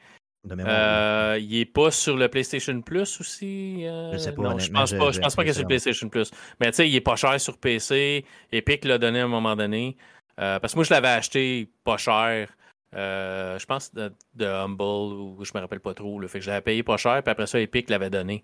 Euh, 0.48 1.38
il 1.40 1.58
n'est 1.58 1.64
pas 1.66 1.90
sur 1.90 2.16
le 2.16 2.28
PlayStation 2.28 2.80
Plus 2.80 3.20
aussi. 3.20 3.86
Euh, 3.86 4.12
je 4.12 4.18
sais 4.18 4.32
pas. 4.32 4.42
Non, 4.42 4.58
je 4.58 4.70
pense 4.70 4.92
pas. 4.92 5.12
Je 5.12 5.20
pense 5.20 5.36
pas 5.36 5.42
qu'il 5.42 5.50
est 5.50 5.54
sur 5.54 5.62
le 5.62 5.68
PlayStation 5.68 6.08
Plus. 6.08 6.30
Mais 6.60 6.70
tu 6.70 6.76
sais, 6.76 6.88
il 6.88 6.96
est 6.96 7.00
pas 7.00 7.16
cher 7.16 7.38
sur 7.40 7.58
PC. 7.58 8.24
Epic 8.52 8.84
l'a 8.84 8.98
donné 8.98 9.20
à 9.20 9.24
un 9.24 9.28
moment 9.28 9.54
donné. 9.54 9.96
Euh, 10.40 10.58
parce 10.58 10.72
que 10.72 10.78
moi, 10.78 10.84
je 10.84 10.90
l'avais 10.90 11.08
acheté 11.08 11.68
pas 11.84 11.98
cher. 11.98 12.48
je 12.94 13.64
pense 13.66 13.92
de, 13.92 14.12
Humble 14.40 14.82
ou 14.82 15.44
je 15.44 15.52
me 15.54 15.60
rappelle 15.60 15.80
pas 15.80 15.94
trop. 15.94 16.18
le 16.18 16.28
Fait 16.28 16.38
que 16.38 16.44
je 16.44 16.50
l'avais 16.50 16.62
payé 16.62 16.82
pas 16.82 16.96
cher. 16.96 17.22
Puis 17.22 17.30
après 17.30 17.46
ça, 17.46 17.60
Epic 17.60 17.90
l'avait 17.90 18.10
donné. 18.10 18.42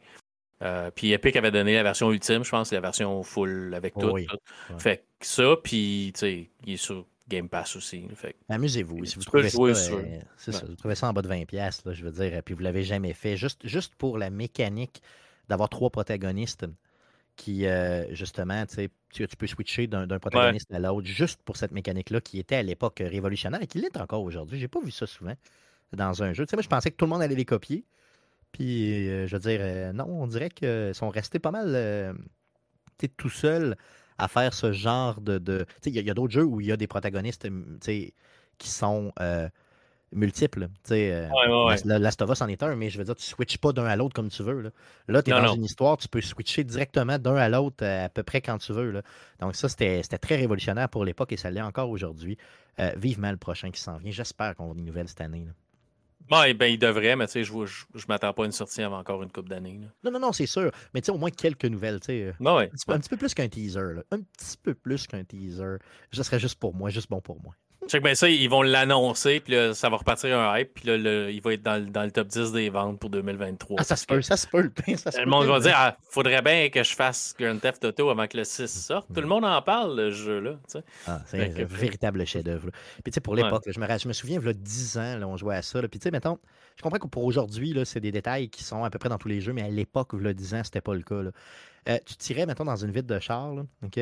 puis 0.95 1.13
Epic 1.13 1.35
avait 1.37 1.51
donné 1.51 1.75
la 1.75 1.83
version 1.83 2.13
ultime, 2.13 2.45
je 2.45 2.51
pense, 2.51 2.73
la 2.73 2.81
version 2.81 3.23
full 3.23 3.73
avec 3.75 3.95
tout. 3.95 4.15
Fait 4.79 5.07
que 5.19 5.27
ça, 5.27 5.57
puis 5.65 6.13
tu 6.15 6.21
sais, 6.21 6.51
il 6.67 6.75
est 6.75 6.77
sur 6.77 7.07
Game 7.29 7.49
Pass 7.49 7.77
aussi. 7.77 8.07
Amusez-vous. 8.49 9.05
Si 9.05 9.17
vous 9.17 9.25
trouvez, 9.25 9.49
ça, 9.49 9.61
euh, 9.63 10.21
vous 10.69 10.77
trouvez 10.77 10.95
ça 10.95 11.09
en 11.09 11.13
bas 11.13 11.23
de 11.23 11.29
20$, 11.29 11.93
je 11.93 12.05
veux 12.05 12.13
dire, 12.13 12.43
puis 12.45 12.55
vous 12.55 12.61
ne 12.61 12.65
l'avez 12.65 12.85
jamais 12.85 13.13
fait, 13.13 13.37
juste, 13.37 13.67
juste 13.67 13.95
pour 13.97 14.19
la 14.19 14.31
mécanique 14.31 15.03
d'avoir 15.49 15.69
trois 15.69 15.91
protagonistes 15.91 16.67
qui, 17.35 17.67
euh, 17.67 18.15
justement, 18.15 18.65
tu, 18.67 18.89
tu 19.11 19.37
peux 19.37 19.47
switcher 19.47 19.87
d'un 19.87 20.07
protagoniste 20.19 20.73
à 20.73 20.79
l'autre, 20.79 21.07
juste 21.07 21.43
pour 21.43 21.57
cette 21.57 21.73
mécanique-là 21.73 22.21
qui 22.21 22.39
était 22.39 22.57
à 22.57 22.63
l'époque 22.63 23.03
révolutionnaire 23.05 23.61
et 23.61 23.67
qui 23.67 23.79
l'est 23.79 23.97
encore 23.97 24.23
aujourd'hui. 24.23 24.59
J'ai 24.59 24.69
pas 24.69 24.81
vu 24.81 24.91
ça 24.91 25.07
souvent 25.07 25.35
dans 25.93 26.23
un 26.23 26.33
jeu. 26.33 26.47
Moi, 26.53 26.63
je 26.63 26.69
pensais 26.69 26.91
que 26.91 26.97
tout 26.97 27.05
le 27.05 27.11
monde 27.11 27.23
allait 27.23 27.35
les 27.35 27.45
copier. 27.45 27.85
Puis, 28.53 29.09
euh, 29.09 29.27
je 29.27 29.37
veux 29.37 29.41
dire, 29.41 29.93
non, 29.93 30.07
on 30.07 30.27
dirait 30.27 30.49
qu'ils 30.49 30.95
sont 30.95 31.11
restés 31.11 31.39
pas 31.39 31.51
mal 31.51 32.17
tout 33.17 33.29
seuls 33.29 33.77
à 34.19 34.29
faire 34.29 34.55
ce 34.55 34.73
genre 34.73 35.21
de. 35.21 35.67
il 35.85 35.95
y 35.95 36.11
a, 36.11 36.15
d'autres 36.15 36.33
jeux 36.33 36.45
où 36.45 36.61
il 36.61 36.67
y 36.67 36.73
a 36.73 36.77
des 36.77 36.87
protagonistes 36.87 37.49
qui 38.59 38.69
sont 38.69 39.13
euh, 39.21 39.49
multiples. 40.13 40.69
Last 40.91 42.23
of 42.23 42.31
Us 42.31 42.41
en 42.41 42.49
est 42.49 42.63
un, 42.63 42.75
mais 42.77 42.91
je 42.91 42.99
veux 42.99 43.05
dire, 43.05 43.15
tu 43.17 43.23
ne 43.23 43.35
switches 43.35 43.59
pas 43.59 43.73
d'un 43.73 43.85
à 43.85 43.97
l'autre 43.97 44.15
comme 44.15 44.29
tu 44.29 44.43
veux. 44.43 44.73
Là, 45.09 45.23
tu 45.23 45.31
es 45.31 45.35
dans 45.35 45.55
une 45.55 45.65
histoire, 45.65 45.97
tu 45.97 46.09
peux 46.09 46.21
switcher 46.21 46.65
directement 46.65 47.19
d'un 47.19 47.37
à 47.37 47.49
l'autre 47.49 47.85
à 47.85 48.09
peu 48.09 48.23
près 48.23 48.41
quand 48.41 48.59
tu 48.59 48.73
veux. 48.73 48.91
Là. 48.91 49.03
Donc, 49.41 49.55
ça, 49.55 49.69
c'était 49.69 50.03
très 50.03 50.37
révolutionnaire 50.37 50.89
pour 50.89 51.05
l'époque 51.05 51.33
et 51.33 51.37
ça 51.37 51.51
l'est 51.51 51.63
encore 51.63 51.91
aujourd'hui. 51.91 52.39
Euh, 52.79 52.93
vivement 52.95 53.31
le 53.31 53.39
prochain 53.39 53.71
qui 53.71 53.81
s'en 53.81 53.97
vient. 53.97 54.11
J'espère 54.11 54.55
qu'on 54.55 54.73
a 54.73 54.75
une 54.75 54.85
nouvelle 54.85 55.09
cette 55.09 55.23
année. 55.23 55.47
Là. 55.47 55.53
Ouais, 56.31 56.55
ben, 56.55 56.67
il 56.67 56.79
devrait, 56.79 57.17
mais 57.17 57.27
tu 57.27 57.33
sais, 57.33 57.45
je 57.45 57.53
ne 57.55 57.67
je, 57.67 58.05
m'attends 58.09 58.33
pas 58.33 58.43
à 58.43 58.47
une 58.47 58.53
sortie 58.53 58.83
avant 58.83 58.99
encore 58.99 59.23
une 59.23 59.31
coupe 59.31 59.49
d'années. 59.49 59.79
Non, 60.03 60.11
non, 60.11 60.19
non, 60.19 60.33
c'est 60.33 60.47
sûr. 60.47 60.71
Mais 60.93 61.01
tu 61.01 61.07
sais, 61.07 61.13
au 61.13 61.19
moins 61.19 61.31
quelques 61.31 61.67
nouvelles. 61.67 62.01
tu 62.01 62.07
sais. 62.07 62.35
ouais, 62.41 62.71
un, 62.89 62.99
petit 62.99 63.09
peu, 63.09 63.17
plus 63.17 63.35
qu'un 63.35 63.49
teaser. 63.49 63.95
Là. 63.95 64.03
Un 64.11 64.21
petit 64.21 64.57
peu 64.63 64.75
plus 64.75 65.07
qu'un 65.07 65.25
teaser. 65.25 65.77
Ce 66.13 66.23
serait 66.23 66.41
juste 66.41 66.59
pour 66.59 66.75
moi, 66.75 66.91
juste 66.91 67.11
bon 67.11 67.21
pour 67.21 67.41
moi. 67.41 67.55
Check 67.89 68.03
bien 68.03 68.15
ça, 68.15 68.29
ils 68.29 68.49
vont 68.49 68.63
l'annoncer, 68.63 69.41
puis 69.41 69.55
là, 69.55 69.75
ça 69.75 69.89
va 69.89 69.97
repartir 69.97 70.37
un 70.39 70.59
hype, 70.59 70.75
puis 70.75 70.89
là, 70.89 70.97
il 71.31 71.41
va 71.41 71.55
être 71.55 71.63
dans, 71.63 71.85
dans, 71.91 72.03
le 72.03 72.11
top 72.11 72.29
10 72.29 72.53
des 72.53 72.69
ventes 72.69 72.99
pour 72.99 73.11
2023. 73.11 73.77
Ah, 73.81 73.85
ça 73.85 73.97
se 73.97 74.07
peut, 74.07 74.23
ça 74.23 74.37
se 74.37 74.47
peut. 74.47 74.71
Ça 74.97 75.11
le 75.21 75.27
monde 75.27 75.47
va 75.47 75.61
dire, 75.61 75.75
ah, 75.77 75.97
faudrait 76.09 76.43
bien 76.43 76.69
que 76.69 76.83
je 76.83 76.95
fasse 76.95 77.35
Grand 77.39 77.59
Theft 77.59 77.85
Auto 77.85 78.11
avant 78.11 78.27
que 78.27 78.37
le 78.37 78.45
6 78.45 78.67
sorte. 78.67 79.07
Tout 79.15 79.21
le 79.21 79.27
monde 79.27 79.45
en 79.45 79.61
parle, 79.63 79.97
le 79.97 80.11
jeu-là. 80.11 80.59
Ah, 81.07 81.21
c'est 81.27 81.41
un 81.41 81.65
véritable 81.65 82.25
chef-d'œuvre. 82.27 82.71
Puis 83.03 83.11
tu 83.11 83.15
sais, 83.15 83.21
pour 83.21 83.35
l'époque, 83.35 83.65
je, 83.67 83.79
me, 83.79 83.87
je 83.87 84.09
me 84.09 84.13
souviens, 84.13 84.41
il 84.41 84.47
y 84.47 84.49
a 84.49 84.53
10 84.53 84.99
ans, 84.99 85.19
là, 85.19 85.29
on 85.29 85.37
jouait 85.37 85.57
à 85.57 85.63
ça. 85.63 85.81
Puis 85.83 85.99
tu 85.99 86.05
sais, 86.05 86.11
mettons, 86.11 86.39
je 86.77 86.83
comprends 86.83 86.99
que 86.99 87.07
pour 87.07 87.25
aujourd'hui, 87.25 87.75
c'est 87.85 88.01
des 88.01 88.13
détails 88.13 88.49
qui 88.49 88.65
sont 88.65 88.85
à 88.85 88.91
peu 88.91 88.99
près 88.99 89.09
dans 89.09 89.19
tous 89.19 89.29
les 89.29 89.41
jeux, 89.41 89.53
mais 89.53 89.63
à 89.63 89.69
l'époque, 89.69 90.11
il 90.15 90.25
y 90.25 90.29
a 90.29 90.35
10 90.35 90.55
ans, 90.55 90.61
c'était 90.65 90.81
pas 90.81 90.95
le 90.95 91.03
cas. 91.03 91.23
Là. 91.23 91.31
Euh, 91.89 91.99
tu 92.05 92.17
tirais, 92.17 92.47
mettons, 92.47 92.65
dans 92.65 92.77
une 92.77 92.91
vitre 92.91 93.07
de 93.07 93.19
char, 93.19 93.55
OK? 93.85 94.01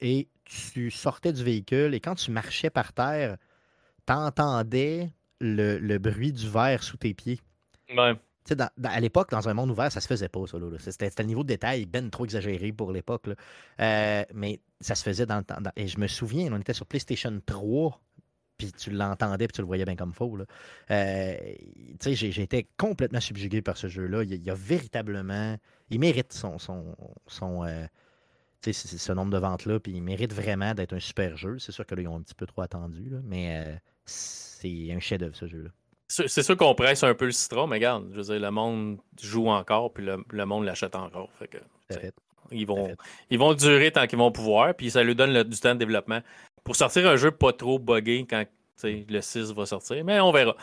Et 0.00 0.28
tu 0.44 0.90
sortais 0.90 1.32
du 1.32 1.42
véhicule, 1.42 1.94
et 1.94 2.00
quand 2.00 2.14
tu 2.14 2.30
marchais 2.30 2.70
par 2.70 2.92
terre, 2.92 3.36
t'entendais 4.04 5.10
le, 5.40 5.78
le 5.78 5.98
bruit 5.98 6.32
du 6.32 6.48
verre 6.48 6.82
sous 6.82 6.96
tes 6.96 7.14
pieds. 7.14 7.40
Ouais. 7.96 8.14
Dans, 8.54 8.70
à 8.84 9.00
l'époque, 9.00 9.30
dans 9.30 9.48
un 9.48 9.54
monde 9.54 9.70
ouvert, 9.70 9.90
ça 9.90 10.00
se 10.00 10.06
faisait 10.06 10.28
pas, 10.28 10.46
ça. 10.46 10.58
C'était 10.78 11.22
le 11.22 11.26
niveau 11.26 11.42
de 11.42 11.48
détail 11.48 11.84
ben 11.84 12.10
trop 12.10 12.24
exagéré 12.24 12.72
pour 12.72 12.92
l'époque. 12.92 13.24
Euh, 13.80 14.24
mais 14.34 14.60
ça 14.80 14.94
se 14.94 15.02
faisait 15.02 15.26
dans 15.26 15.38
le 15.38 15.44
temps. 15.44 15.56
et 15.74 15.88
je 15.88 15.98
me 15.98 16.06
souviens, 16.06 16.52
on 16.52 16.60
était 16.60 16.72
sur 16.72 16.86
PlayStation 16.86 17.40
3, 17.44 18.00
puis 18.56 18.72
tu 18.72 18.90
l'entendais, 18.90 19.48
puis 19.48 19.54
tu 19.54 19.62
le 19.62 19.66
voyais 19.66 19.84
bien 19.84 19.96
comme 19.96 20.12
faux. 20.12 20.38
Euh, 20.90 21.36
j'ai 22.04 22.42
été 22.42 22.68
complètement 22.76 23.20
subjugué 23.20 23.62
par 23.62 23.76
ce 23.76 23.88
jeu-là. 23.88 24.22
Il, 24.22 24.42
y 24.42 24.50
a 24.50 24.54
véritablement... 24.54 25.56
Il 25.90 25.98
mérite 25.98 26.32
son... 26.32 26.58
son, 26.58 26.96
son 27.26 27.64
euh, 27.64 27.86
ce 28.72 29.12
nombre 29.12 29.32
de 29.32 29.38
ventes-là, 29.38 29.80
puis 29.80 29.92
il 29.92 30.02
mérite 30.02 30.32
vraiment 30.32 30.74
d'être 30.74 30.94
un 30.94 31.00
super 31.00 31.36
jeu. 31.36 31.58
C'est 31.58 31.72
sûr 31.72 31.86
que 31.86 31.94
là, 31.94 32.02
ils 32.02 32.08
ont 32.08 32.16
un 32.16 32.22
petit 32.22 32.34
peu 32.34 32.46
trop 32.46 32.62
attendu, 32.62 33.12
mais 33.24 33.78
c'est 34.04 34.92
un 34.92 35.00
chef-d'œuvre, 35.00 35.36
ce 35.36 35.46
jeu-là. 35.46 35.70
C'est 36.08 36.42
sûr 36.42 36.56
qu'on 36.56 36.74
presse 36.74 37.02
un 37.02 37.14
peu 37.14 37.24
le 37.24 37.32
citron, 37.32 37.66
mais 37.66 37.76
regarde, 37.76 38.06
je 38.12 38.16
veux 38.16 38.22
dire, 38.22 38.38
le 38.38 38.50
monde 38.50 38.98
joue 39.20 39.48
encore, 39.48 39.92
puis 39.92 40.04
le, 40.04 40.44
monde 40.46 40.64
l'achète 40.64 40.94
encore. 40.94 41.30
ils, 42.52 42.66
vont, 42.66 42.94
ils 43.28 43.38
vont 43.38 43.54
durer 43.54 43.90
tant 43.90 44.06
qu'ils 44.06 44.18
vont 44.18 44.30
pouvoir, 44.30 44.74
puis 44.74 44.90
ça 44.90 45.02
lui 45.02 45.16
donne 45.16 45.42
du 45.42 45.58
temps 45.58 45.74
de 45.74 45.80
développement 45.80 46.20
pour 46.62 46.76
sortir 46.76 47.08
un 47.08 47.16
jeu 47.16 47.30
pas 47.30 47.52
trop 47.52 47.78
buggé 47.78 48.26
quand 48.28 48.44
le 48.84 49.20
6 49.20 49.52
va 49.52 49.66
sortir, 49.66 50.04
mais 50.04 50.20
on 50.20 50.32
verra. 50.32 50.54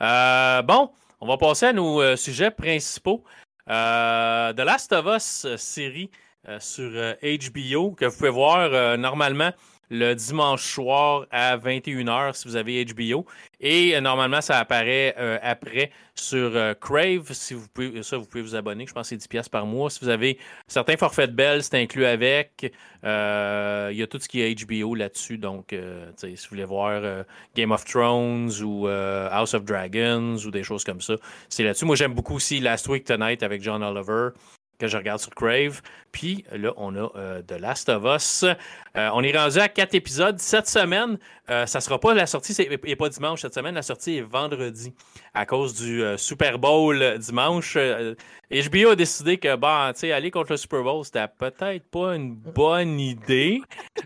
Euh, 0.00 0.62
bon, 0.62 0.90
on 1.20 1.26
va 1.26 1.36
passer 1.36 1.66
à 1.66 1.72
nos 1.72 2.00
euh, 2.00 2.16
sujets 2.16 2.50
principaux. 2.50 3.22
Euh, 3.68 4.52
The 4.52 4.60
Last 4.60 4.92
of 4.92 5.06
Us 5.06 5.56
série 5.56 6.10
sur 6.60 6.90
HBO 6.90 7.92
que 7.92 8.04
vous 8.06 8.16
pouvez 8.16 8.30
voir 8.30 8.98
normalement 8.98 9.52
le 9.90 10.14
dimanche 10.14 10.62
soir 10.62 11.26
à 11.30 11.56
21h 11.56 12.34
si 12.34 12.48
vous 12.48 12.56
avez 12.56 12.84
HBO. 12.84 13.26
Et 13.60 13.96
euh, 13.96 14.00
normalement, 14.00 14.40
ça 14.40 14.58
apparaît 14.58 15.14
euh, 15.18 15.38
après 15.42 15.90
sur 16.14 16.50
euh, 16.54 16.74
Crave. 16.74 17.32
Si 17.32 17.54
vous 17.54 17.66
pouvez, 17.72 18.02
ça, 18.02 18.18
vous 18.18 18.26
pouvez 18.26 18.42
vous 18.42 18.54
abonner. 18.54 18.86
Je 18.86 18.92
pense 18.92 19.08
que 19.08 19.18
c'est 19.18 19.32
10$ 19.32 19.48
par 19.48 19.66
mois. 19.66 19.90
Si 19.90 20.00
vous 20.00 20.08
avez 20.08 20.38
certains 20.66 20.96
forfaits 20.96 21.30
de 21.30 21.34
Bell, 21.34 21.62
c'est 21.62 21.80
inclus 21.80 22.04
avec. 22.06 22.72
Il 23.02 23.96
y 23.96 24.02
a 24.02 24.06
tout 24.08 24.18
ce 24.18 24.28
qui 24.28 24.42
est 24.42 24.54
HBO 24.54 24.94
là-dessus. 24.94 25.38
Donc, 25.38 25.74
si 26.16 26.26
vous 26.26 26.48
voulez 26.50 26.64
voir 26.64 27.24
Game 27.54 27.70
of 27.70 27.84
Thrones 27.84 28.50
ou 28.62 28.86
House 28.88 29.54
of 29.54 29.64
Dragons 29.64 30.36
ou 30.44 30.50
des 30.50 30.62
choses 30.64 30.84
comme 30.84 31.00
ça, 31.00 31.14
c'est 31.48 31.62
là-dessus. 31.62 31.84
Moi, 31.84 31.96
j'aime 31.96 32.14
beaucoup 32.14 32.34
aussi 32.34 32.60
Last 32.60 32.88
Week 32.88 33.04
Tonight 33.04 33.42
avec 33.42 33.62
John 33.62 33.82
Oliver 33.82 34.30
que 34.78 34.86
je 34.86 34.96
regarde 34.96 35.20
sur 35.20 35.34
Crave. 35.34 35.82
Puis 36.12 36.44
là, 36.52 36.72
on 36.76 36.94
a 36.94 37.10
euh, 37.16 37.42
The 37.42 37.60
Last 37.60 37.88
of 37.88 38.04
Us. 38.04 38.44
Euh, 38.44 39.10
on 39.12 39.22
est 39.22 39.36
rendu 39.36 39.58
à 39.58 39.68
quatre 39.68 39.94
épisodes 39.94 40.38
cette 40.38 40.68
semaine. 40.68 41.18
Euh, 41.50 41.66
ça 41.66 41.80
sera 41.80 41.98
pas 41.98 42.14
la 42.14 42.26
sortie, 42.26 42.56
n'est 42.58 42.96
pas 42.96 43.08
dimanche 43.08 43.42
cette 43.42 43.54
semaine. 43.54 43.74
La 43.74 43.82
sortie 43.82 44.18
est 44.18 44.22
vendredi 44.22 44.94
à 45.34 45.44
cause 45.46 45.74
du 45.74 46.02
Super 46.16 46.58
Bowl 46.58 47.18
dimanche. 47.18 47.76
HBO 48.50 48.90
a 48.90 48.96
décidé 48.96 49.36
que, 49.36 49.56
bah, 49.56 49.92
tu 49.94 50.00
sais, 50.00 50.12
aller 50.12 50.30
contre 50.30 50.52
le 50.52 50.56
Super 50.56 50.82
Bowl, 50.82 51.04
c'était 51.04 51.26
peut-être 51.28 51.84
pas 51.90 52.16
une 52.16 52.34
bonne 52.34 52.98
idée. 52.98 53.60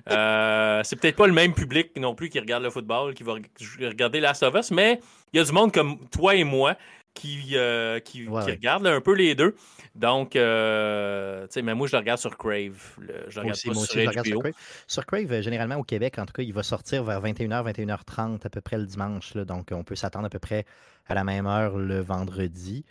c'est 0.06 0.96
peut-être 1.00 1.16
pas 1.16 1.26
le 1.26 1.32
même 1.32 1.54
public 1.54 1.90
non 1.96 2.14
plus 2.14 2.28
qui 2.28 2.40
regarde 2.40 2.62
le 2.62 2.70
football, 2.70 3.14
qui 3.14 3.22
va 3.22 3.34
regarder 3.80 4.20
Last 4.20 4.42
of 4.42 4.54
Us, 4.54 4.70
mais 4.70 5.00
il 5.32 5.38
y 5.38 5.40
a 5.40 5.44
du 5.44 5.52
monde 5.52 5.72
comme 5.72 5.98
toi 6.08 6.34
et 6.34 6.44
moi 6.44 6.76
qui, 7.14 7.56
qui, 8.04 8.28
regarde 8.28 8.86
un 8.86 9.00
peu 9.00 9.14
les 9.14 9.34
deux. 9.34 9.54
Donc, 9.94 10.36
euh, 10.36 11.42
tu 11.46 11.54
sais, 11.54 11.62
mais 11.62 11.74
moi, 11.74 11.86
je 11.86 11.92
le 11.92 11.98
regarde 11.98 12.18
sur 12.18 12.36
Crave. 12.38 12.96
je 13.28 13.40
regarde 13.40 13.56
sur, 13.56 13.72
Crave. 13.72 14.52
Sur 14.86 15.04
Crave, 15.04 15.32
euh, 15.32 15.42
généralement 15.42 15.76
au 15.76 15.84
Québec, 15.84 16.18
en 16.18 16.24
tout 16.24 16.32
cas, 16.32 16.42
il 16.42 16.52
va 16.52 16.62
sortir 16.62 17.04
vers 17.04 17.20
21h, 17.20 17.70
21h30 17.70 18.46
à 18.46 18.48
peu 18.48 18.60
près 18.62 18.78
le 18.78 18.86
dimanche. 18.86 19.36
donc, 19.36 19.68
on 19.72 19.84
peut 19.84 19.94
s'attendre 19.94 20.26
à 20.26 20.30
peu 20.30 20.38
près 20.38 20.64
à 21.08 21.14
la 21.14 21.24
même 21.24 21.46
heure 21.46 21.76
le 21.76 22.00
vendredi. 22.00 22.84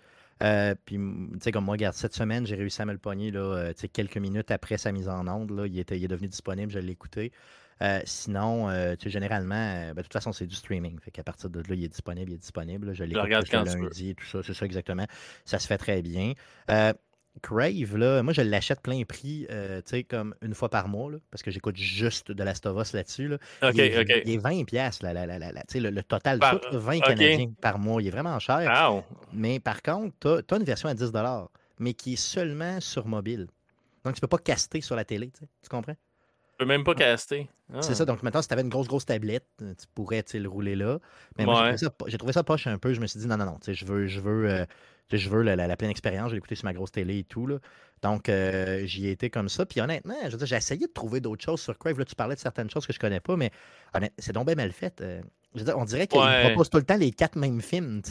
Euh, 0.44 0.76
puis, 0.86 0.98
tu 0.98 1.40
sais, 1.40 1.52
comme 1.52 1.66
moi, 1.66 1.74
regarde, 1.74 1.96
cette 1.96 2.14
semaine, 2.14 2.46
j'ai 2.46 2.56
réussi 2.56 2.82
à 2.82 2.86
me 2.86 2.92
le 2.92 3.00
pogner 3.00 3.32
là, 3.32 3.72
quelques 3.94 4.18
minutes 4.18 4.52
après 4.52 4.78
sa 4.78 4.92
mise 4.92 5.10
en 5.10 5.28
onde. 5.28 5.52
Là, 5.52 5.66
il, 5.66 5.80
était, 5.80 5.98
il 5.98 6.04
est 6.04 6.08
devenu 6.08 6.28
disponible, 6.28 6.72
je 6.72 6.80
l'ai 6.80 6.92
écouté. 6.92 7.32
Sinon, 8.06 8.70
tu 8.96 9.04
sais, 9.04 9.10
généralement, 9.10 9.90
ben, 9.90 9.96
de 9.96 10.02
toute 10.02 10.14
façon, 10.14 10.32
c'est 10.32 10.48
du 10.48 10.56
streaming. 10.56 11.00
Fait 11.00 11.12
qu'à 11.12 11.24
partir 11.24 11.50
de 11.50 11.60
là, 11.60 11.76
il 11.76 11.84
est 11.84 11.90
disponible, 11.90 12.32
il 12.32 12.36
est 12.36 12.38
disponible. 12.38 12.94
Je 12.94 13.04
l'écoute 13.04 13.52
le 13.52 13.82
lundi, 13.82 14.16
tout 14.16 14.26
ça, 14.26 14.40
c'est 14.44 14.54
ça 14.54 14.66
exactement. 14.66 15.06
Ça 15.46 15.60
se 15.60 15.68
fait 15.68 15.78
très 15.78 16.02
bien. 16.02 16.34
Crave, 17.42 17.96
là, 17.96 18.22
moi, 18.24 18.34
je 18.34 18.42
l'achète 18.42 18.82
plein 18.82 19.04
prix, 19.04 19.48
tu 19.48 19.56
sais, 19.86 20.04
comme 20.04 20.36
une 20.42 20.54
fois 20.54 20.70
par 20.70 20.90
mois, 20.90 21.12
parce 21.32 21.42
que 21.42 21.50
j'écoute 21.50 21.78
juste 21.78 22.32
de 22.32 22.44
l'Astovos 22.44 22.94
là-dessus. 22.94 23.30
Là. 23.30 23.38
OK, 23.64 23.72
il, 23.76 23.80
est, 23.80 24.00
OK. 24.00 24.22
Il 24.26 24.34
est 24.34 24.38
20 24.38 24.66
pièces 24.66 25.02
là, 25.02 25.14
le, 25.14 25.90
le, 25.90 26.04
total, 26.04 26.40
par... 26.40 26.60
tout, 26.60 26.78
20 26.78 27.00
Canadiens 27.00 27.54
par 27.62 27.80
mois. 27.80 28.02
Il 28.02 28.10
est 28.10 28.12
vraiment 28.12 28.38
cher. 28.40 29.04
Mais 29.32 29.60
par 29.62 29.82
contre, 29.82 30.14
tu 30.20 30.54
as, 30.54 30.58
une 30.58 30.66
version 30.66 30.90
à 30.90 30.94
10 30.94 31.12
mais 31.80 31.94
qui 31.94 32.14
est 32.14 32.18
seulement 32.18 32.80
sur 32.82 33.08
mobile. 33.08 33.48
Donc, 34.04 34.14
tu 34.16 34.18
ne 34.18 34.22
peux 34.22 34.28
pas 34.28 34.38
caster 34.38 34.82
sur 34.82 34.96
la 34.96 35.06
télé, 35.06 35.32
tu 35.32 35.70
comprends? 35.70 35.96
Peux 36.62 36.68
même 36.68 36.84
pas 36.84 36.94
caster. 36.94 37.50
C'est 37.80 37.96
ça. 37.96 38.06
Donc 38.06 38.22
maintenant, 38.22 38.42
si 38.42 38.48
tu 38.48 38.54
avais 38.54 38.62
une 38.62 38.70
grosse, 38.70 38.88
grosse 38.88 39.06
tablette, 39.06 39.48
euh, 39.62 39.74
tu 39.74 39.88
pourrais 39.96 40.24
le 40.34 40.48
rouler 40.48 40.76
là. 40.76 41.00
Mais 41.38 41.46
moi, 41.46 41.74
j'ai 41.76 42.18
trouvé, 42.18 42.34
ça 42.34 42.44
poche 42.44 42.68
un 42.68 42.78
peu. 42.78 42.94
Je 42.94 43.02
me 43.02 43.08
suis 43.08 43.20
dit, 43.20 43.28
non, 43.28 43.38
non, 43.38 43.46
non, 43.46 43.58
je 43.66 43.86
veux, 43.86 44.08
je 44.08 44.20
veux, 44.20 44.48
euh, 44.48 44.66
je 45.12 45.30
veux 45.30 45.42
la, 45.42 45.76
pleine 45.78 45.90
expérience. 45.90 46.30
Je 46.30 46.34
l'ai 46.34 46.38
écouté 46.38 46.56
sur 46.56 46.66
ma 46.66 46.74
grosse 46.74 46.92
télé 46.92 47.20
et 47.20 47.24
tout. 47.24 47.48
Là. 47.48 47.58
Donc, 48.04 48.30
euh, 48.30 48.86
j'y 48.86 49.08
ai 49.08 49.12
été 49.12 49.30
comme 49.30 49.50
ça. 49.50 49.66
Puis 49.66 49.82
honnêtement, 49.82 50.16
j'ai 50.44 50.56
essayé 50.56 50.86
de 50.86 50.92
trouver 50.92 51.20
d'autres 51.20 51.44
choses 51.44 51.62
sur 51.62 51.78
Crave. 51.78 51.98
Là, 51.98 52.06
tu 52.06 52.16
parlais 52.16 52.36
de 52.36 52.40
certaines 52.40 52.70
choses 52.70 52.86
que 52.86 52.94
je 52.94 53.00
connais 53.00 53.22
pas, 53.22 53.36
mais 53.36 53.52
c'est 54.20 54.34
donc 54.34 54.46
bien 54.46 54.56
mal 54.56 54.72
fait. 54.72 55.04
on 55.56 55.86
dirait 55.86 56.06
qu'ils 56.06 56.22
proposent 56.44 56.70
tout 56.70 56.78
le 56.78 56.84
temps 56.84 56.98
les 56.98 57.12
quatre 57.12 57.38
mêmes 57.38 57.62
films. 57.62 58.02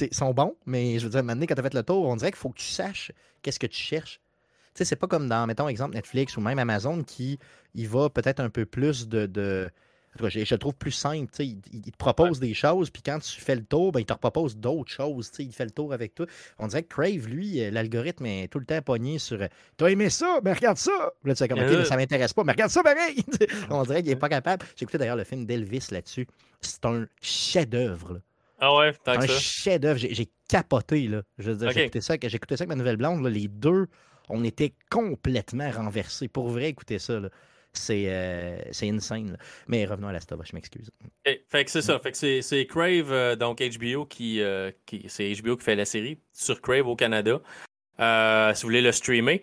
Ils 0.00 0.08
sont 0.14 0.32
bons, 0.32 0.56
mais 0.66 1.00
je 1.00 1.04
veux 1.04 1.10
dire, 1.10 1.24
maintenant, 1.24 1.46
quand 1.48 1.54
tu 1.54 1.60
as 1.60 1.64
fait 1.64 1.74
le 1.74 1.82
tour, 1.82 2.06
on 2.06 2.16
dirait 2.16 2.30
qu'il 2.30 2.38
faut 2.38 2.50
que 2.50 2.58
tu 2.58 2.66
saches 2.66 3.10
qu'est-ce 3.42 3.58
que 3.58 3.66
tu 3.66 3.80
cherches 3.80 4.20
sais, 4.78 4.84
c'est 4.84 4.96
pas 4.96 5.06
comme 5.06 5.28
dans, 5.28 5.46
mettons, 5.46 5.68
exemple, 5.68 5.94
Netflix 5.94 6.36
ou 6.36 6.40
même 6.40 6.58
Amazon 6.58 7.02
qui 7.02 7.38
y 7.74 7.86
va 7.86 8.08
peut-être 8.08 8.40
un 8.40 8.50
peu 8.50 8.64
plus 8.64 9.08
de. 9.08 9.26
de... 9.26 9.70
je, 10.20 10.54
le 10.54 10.58
trouve 10.58 10.74
plus 10.74 10.92
simple. 10.92 11.30
Il, 11.38 11.60
il, 11.72 11.92
te 11.92 11.96
propose 11.96 12.40
des 12.40 12.54
choses, 12.54 12.90
puis 12.90 13.02
quand 13.02 13.18
tu 13.18 13.40
fais 13.40 13.56
le 13.56 13.64
tour, 13.64 13.92
ben, 13.92 14.00
il 14.00 14.06
te 14.06 14.14
propose 14.14 14.56
d'autres 14.56 14.90
choses. 14.90 15.30
Il 15.38 15.52
fait 15.52 15.64
le 15.64 15.70
tour 15.70 15.92
avec 15.92 16.14
toi. 16.14 16.26
On 16.58 16.66
dirait 16.66 16.82
que 16.82 16.88
Crave, 16.88 17.26
lui, 17.28 17.62
euh, 17.62 17.70
l'algorithme 17.70 18.26
est 18.26 18.48
tout 18.48 18.58
le 18.58 18.66
temps 18.66 18.80
pogné 18.82 19.18
sur 19.18 19.38
T'as 19.76 19.86
aimé 19.86 20.10
ça? 20.10 20.40
Mais 20.44 20.52
regarde 20.52 20.78
ça! 20.78 21.12
Là, 21.24 21.34
tu 21.34 21.38
sais, 21.38 21.48
comme, 21.48 21.58
OK, 21.58 21.66
mais 21.68 21.84
ça 21.84 21.96
m'intéresse 21.96 22.32
pas. 22.32 22.44
Mais 22.44 22.52
regarde 22.52 22.70
ça 22.70 22.82
pareil! 22.82 23.24
On 23.70 23.82
dirait 23.82 24.02
qu'il 24.02 24.12
est 24.12 24.16
pas 24.16 24.28
capable. 24.28 24.64
J'ai 24.76 24.84
écouté 24.84 24.98
d'ailleurs 24.98 25.16
le 25.16 25.24
film 25.24 25.44
d'Elvis 25.44 25.88
là-dessus. 25.90 26.26
C'est 26.60 26.84
un 26.84 27.06
chef-d'œuvre. 27.20 28.20
Ah 28.60 28.74
ouais, 28.74 28.92
un 29.06 29.26
chef-d'œuvre. 29.26 29.98
J'ai 29.98 30.28
capoté. 30.48 31.06
Là. 31.06 31.22
Je 31.38 31.50
veux 31.50 31.56
dire, 31.56 31.70
j'ai 31.70 31.82
écouté 31.82 32.00
ça, 32.00 32.14
écouté 32.14 32.56
ça 32.56 32.62
avec 32.62 32.68
ma 32.68 32.74
nouvelle 32.74 32.96
blonde. 32.96 33.22
Là, 33.22 33.30
les 33.30 33.46
deux 33.46 33.86
on 34.28 34.44
était 34.44 34.74
complètement 34.90 35.70
renversés. 35.70 36.28
Pour 36.28 36.48
vrai, 36.48 36.68
écoutez 36.68 36.98
ça. 36.98 37.20
C'est, 37.72 38.06
euh, 38.08 38.58
c'est 38.72 38.88
insane. 38.88 39.36
Mais 39.66 39.84
revenons 39.84 40.08
à 40.08 40.12
la 40.12 40.20
Stova, 40.20 40.42
je 40.44 40.54
m'excuse. 40.54 40.90
fait 41.24 41.64
que 41.64 41.70
c'est 41.70 41.82
ça. 41.82 41.98
Fait 41.98 42.12
que 42.12 42.40
c'est, 42.42 42.66
Crave, 42.66 43.12
euh, 43.12 43.36
donc 43.36 43.60
HBO, 43.60 44.04
qui, 44.06 44.40
euh, 44.40 44.70
qui, 44.86 45.04
c'est 45.08 45.32
HBO 45.34 45.56
qui 45.56 45.64
fait 45.64 45.76
la 45.76 45.84
série 45.84 46.18
sur 46.32 46.60
Crave 46.60 46.88
au 46.88 46.96
Canada. 46.96 47.40
si 47.98 48.62
vous 48.62 48.68
voulez 48.68 48.82
le 48.82 48.92
streamer. 48.92 49.42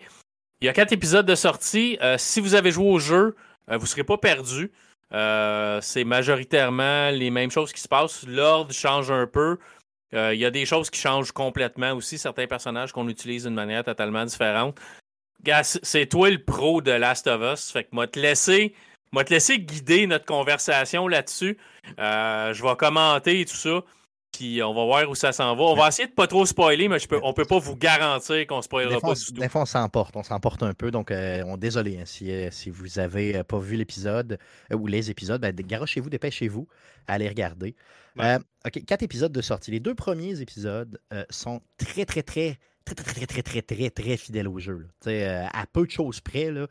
Il 0.60 0.66
y 0.66 0.68
a 0.68 0.72
quatre 0.72 0.92
épisodes 0.92 1.26
de 1.26 1.34
sortie. 1.34 1.98
si 2.18 2.40
vous 2.40 2.54
avez 2.54 2.70
joué 2.70 2.86
au 2.88 2.98
jeu, 2.98 3.36
vous 3.68 3.78
ne 3.78 3.86
serez 3.86 4.04
pas 4.04 4.18
perdu. 4.18 4.72
c'est 5.10 6.04
majoritairement 6.04 7.10
les 7.10 7.30
mêmes 7.30 7.50
choses 7.50 7.72
qui 7.72 7.80
se 7.80 7.88
passent. 7.88 8.26
L'ordre 8.26 8.72
change 8.72 9.10
un 9.10 9.26
peu. 9.26 9.58
Euh, 10.14 10.34
il 10.34 10.40
y 10.40 10.44
a 10.44 10.50
des 10.50 10.66
choses 10.66 10.90
qui 10.90 11.00
changent 11.00 11.32
complètement 11.32 11.92
aussi, 11.92 12.18
certains 12.18 12.46
personnages 12.46 12.92
qu'on 12.92 13.08
utilise 13.08 13.44
d'une 13.44 13.54
manière 13.54 13.84
totalement 13.84 14.24
différente. 14.24 14.78
c'est 15.62 16.06
toi 16.06 16.30
le 16.30 16.42
pro 16.42 16.80
de 16.80 16.92
Last 16.92 17.26
of 17.26 17.42
Us. 17.42 17.70
Fait 17.70 17.84
que 17.84 17.88
moi 17.92 18.06
te 18.06 18.18
laisser, 18.18 18.74
moi 19.12 19.24
te 19.24 19.30
laisser 19.30 19.58
guider 19.58 20.06
notre 20.06 20.26
conversation 20.26 21.08
là-dessus. 21.08 21.58
Euh, 21.98 22.52
je 22.52 22.62
vais 22.62 22.76
commenter 22.76 23.40
et 23.40 23.44
tout 23.44 23.56
ça. 23.56 23.82
Puis 24.32 24.62
on 24.62 24.74
va 24.74 24.84
voir 24.84 25.08
où 25.08 25.14
ça 25.14 25.32
s'en 25.32 25.56
va. 25.56 25.62
On 25.62 25.74
va 25.74 25.88
essayer 25.88 26.08
de 26.08 26.12
pas 26.12 26.26
trop 26.26 26.44
spoiler, 26.44 26.88
mais 26.88 26.98
je 26.98 27.08
peux, 27.08 27.18
on 27.22 27.32
peut 27.32 27.46
pas 27.46 27.58
vous 27.58 27.76
garantir 27.76 28.46
qu'on 28.46 28.60
spoilera 28.60 29.00
pas 29.00 29.14
du 29.14 29.24
tout. 29.24 29.32
Des 29.32 29.48
fois, 29.48 29.62
on 29.62 29.66
s'emporte. 29.66 30.14
On 30.14 30.22
s'emporte 30.22 30.62
un 30.62 30.74
peu. 30.74 30.90
Donc, 30.90 31.10
euh, 31.10 31.42
on 31.46 31.56
désolé 31.56 31.98
hein, 31.98 32.04
si, 32.04 32.30
si, 32.50 32.68
vous 32.68 32.98
avez 32.98 33.42
pas 33.44 33.58
vu 33.58 33.76
l'épisode 33.76 34.38
ou 34.70 34.86
les 34.86 35.10
épisodes. 35.10 35.40
Ben, 35.40 35.54
garochez-vous, 35.54 36.10
dépêchez-vous. 36.10 36.68
Allez 37.06 37.28
regarder. 37.28 37.76
Euh, 38.20 38.38
OK, 38.66 38.84
quatre 38.84 39.02
épisodes 39.02 39.32
de 39.32 39.40
sortie. 39.40 39.70
Les 39.70 39.80
deux 39.80 39.94
premiers 39.94 40.40
épisodes 40.40 40.98
euh, 41.12 41.24
sont 41.30 41.60
très, 41.76 42.04
très, 42.04 42.22
très, 42.22 42.58
très, 42.84 42.94
très, 42.94 43.26
très, 43.26 43.26
très, 43.26 43.42
très, 43.42 43.62
très, 43.62 43.90
très 43.90 44.16
fidèles 44.16 44.48
au 44.48 44.58
jeu. 44.58 44.88
Euh, 45.06 45.46
à 45.52 45.66
peu 45.66 45.86
de 45.86 45.90
choses 45.90 46.20
près, 46.20 46.50
là. 46.50 46.66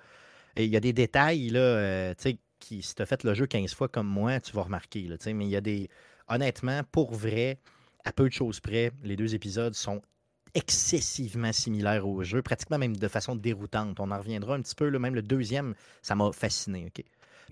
Il 0.58 0.68
y 0.68 0.78
a 0.78 0.80
des 0.80 0.94
détails, 0.94 1.50
là, 1.50 2.14
qui, 2.60 2.82
si 2.82 2.96
tu 2.96 3.02
as 3.02 3.06
fait 3.06 3.24
le 3.26 3.34
jeu 3.34 3.46
15 3.46 3.74
fois 3.74 3.90
comme 3.90 4.08
moi, 4.08 4.40
tu 4.40 4.54
vas 4.54 4.64
remarquer. 4.64 5.02
Là, 5.02 5.18
mais 5.34 5.46
il 5.46 5.50
y 5.52 5.58
a 5.58 5.62
des. 5.62 5.90
Honnêtement, 6.28 6.82
pour 6.92 7.14
vrai, 7.14 7.60
à 8.04 8.12
peu 8.12 8.28
de 8.28 8.34
choses 8.34 8.60
près, 8.60 8.92
les 9.04 9.16
deux 9.16 9.36
épisodes 9.36 9.74
sont 9.74 10.02
excessivement 10.54 11.52
similaires 11.52 12.08
au 12.08 12.24
jeu, 12.24 12.42
pratiquement 12.42 12.78
même 12.78 12.96
de 12.96 13.08
façon 13.08 13.36
déroutante. 13.36 14.00
On 14.00 14.12
en 14.12 14.18
reviendra 14.18 14.56
un 14.56 14.62
petit 14.62 14.76
peu, 14.76 14.90
là, 14.90 15.00
même 15.00 15.16
le 15.16 15.22
deuxième, 15.22 15.76
ça 16.02 16.16
m'a 16.16 16.32
fasciné. 16.32 16.92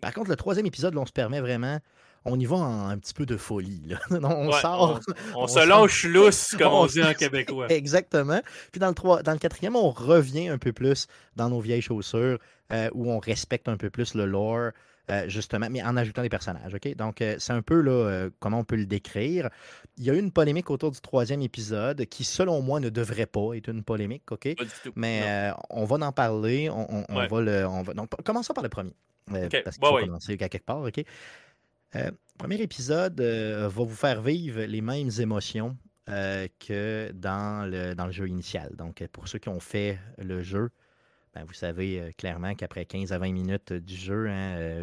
Par 0.01 0.13
contre, 0.13 0.29
le 0.29 0.36
troisième 0.36 0.65
épisode, 0.65 0.93
là, 0.93 1.01
on 1.01 1.05
se 1.05 1.12
permet 1.12 1.41
vraiment 1.41 1.79
on 2.25 2.39
y 2.39 2.45
va 2.45 2.55
en 2.55 2.89
un 2.89 2.97
petit 2.97 3.13
peu 3.13 3.25
de 3.25 3.38
folie. 3.38 3.81
Là. 3.86 3.99
on 4.12 4.51
sort. 4.51 4.99
On, 5.36 5.47
se 5.47 5.59
lâche 5.67 6.05
lousse, 6.05 6.55
comme 6.57 6.73
on, 6.73 6.86
dit 6.86 7.03
en 7.03 7.13
québécois. 7.13 7.67
Exactement. 7.69 8.41
Puis 8.71 8.79
dans 8.79 8.89
le, 8.89 9.23
dans 9.23 9.31
le 9.31 9.38
quatrième, 9.38 9.75
on 9.75 9.91
revient 9.91 10.47
un 10.47 10.57
peu 10.57 10.71
plus 10.71 11.07
dans 11.36 11.49
nos 11.49 11.59
vieilles 11.59 11.81
chaussures, 11.81 12.39
euh, 12.71 12.89
où 12.93 13.12
on 13.12 13.19
respecte 13.19 13.67
un 13.67 13.77
peu 13.77 13.89
plus 13.89 14.15
le 14.15 14.25
lore. 14.25 14.71
Euh, 15.11 15.27
justement, 15.27 15.67
mais 15.69 15.83
en 15.83 15.97
ajoutant 15.97 16.21
des 16.21 16.29
personnages. 16.29 16.73
OK? 16.73 16.95
Donc, 16.95 17.21
euh, 17.21 17.35
c'est 17.37 17.51
un 17.51 17.61
peu 17.61 17.81
là, 17.81 18.29
comment 18.39 18.59
on 18.59 18.63
peut 18.63 18.77
le 18.77 18.85
décrire. 18.85 19.49
Il 19.97 20.05
y 20.05 20.09
a 20.09 20.13
eu 20.13 20.19
une 20.19 20.31
polémique 20.31 20.69
autour 20.69 20.91
du 20.91 21.01
troisième 21.01 21.41
épisode 21.41 22.05
qui, 22.05 22.23
selon 22.23 22.61
moi, 22.61 22.79
ne 22.79 22.89
devrait 22.89 23.25
pas 23.25 23.53
être 23.55 23.67
une 23.67 23.83
polémique. 23.83 24.31
OK? 24.31 24.55
Mais 24.95 25.51
on 25.69 25.83
va 25.85 26.05
en 26.05 26.11
parler. 26.11 26.69
On, 26.69 27.05
va 27.09 27.41
le. 27.41 27.67
On 27.67 27.81
va... 27.81 27.93
Donc, 27.93 28.09
commençons 28.23 28.53
par 28.53 28.63
le 28.63 28.69
premier. 28.69 28.95
Parce 29.25 29.77
qu'il 29.77 29.87
faut 29.87 29.99
commencer 29.99 30.33
à 30.33 30.49
quelque 30.49 30.65
part. 30.65 30.81
OK? 30.81 31.03
Euh, 31.95 32.11
premier 32.37 32.61
épisode 32.61 33.19
euh, 33.21 33.69
va 33.69 33.83
vous 33.83 33.95
faire 33.95 34.21
vivre 34.21 34.61
les 34.61 34.81
mêmes 34.81 35.11
émotions 35.19 35.77
euh, 36.09 36.47
que 36.59 37.11
dans 37.13 37.69
le, 37.69 37.93
dans 37.93 38.05
le 38.05 38.11
jeu 38.11 38.27
initial. 38.27 38.75
Donc, 38.75 39.05
pour 39.11 39.27
ceux 39.27 39.39
qui 39.39 39.49
ont 39.49 39.59
fait 39.59 39.99
le 40.17 40.41
jeu, 40.41 40.69
ben, 41.34 41.43
vous 41.46 41.54
savez 41.54 42.13
clairement 42.17 42.54
qu'après 42.56 42.86
15 42.86 43.12
à 43.12 43.17
20 43.17 43.32
minutes 43.32 43.74
du 43.74 43.96
jeu, 43.96 44.28
hein, 44.30 44.82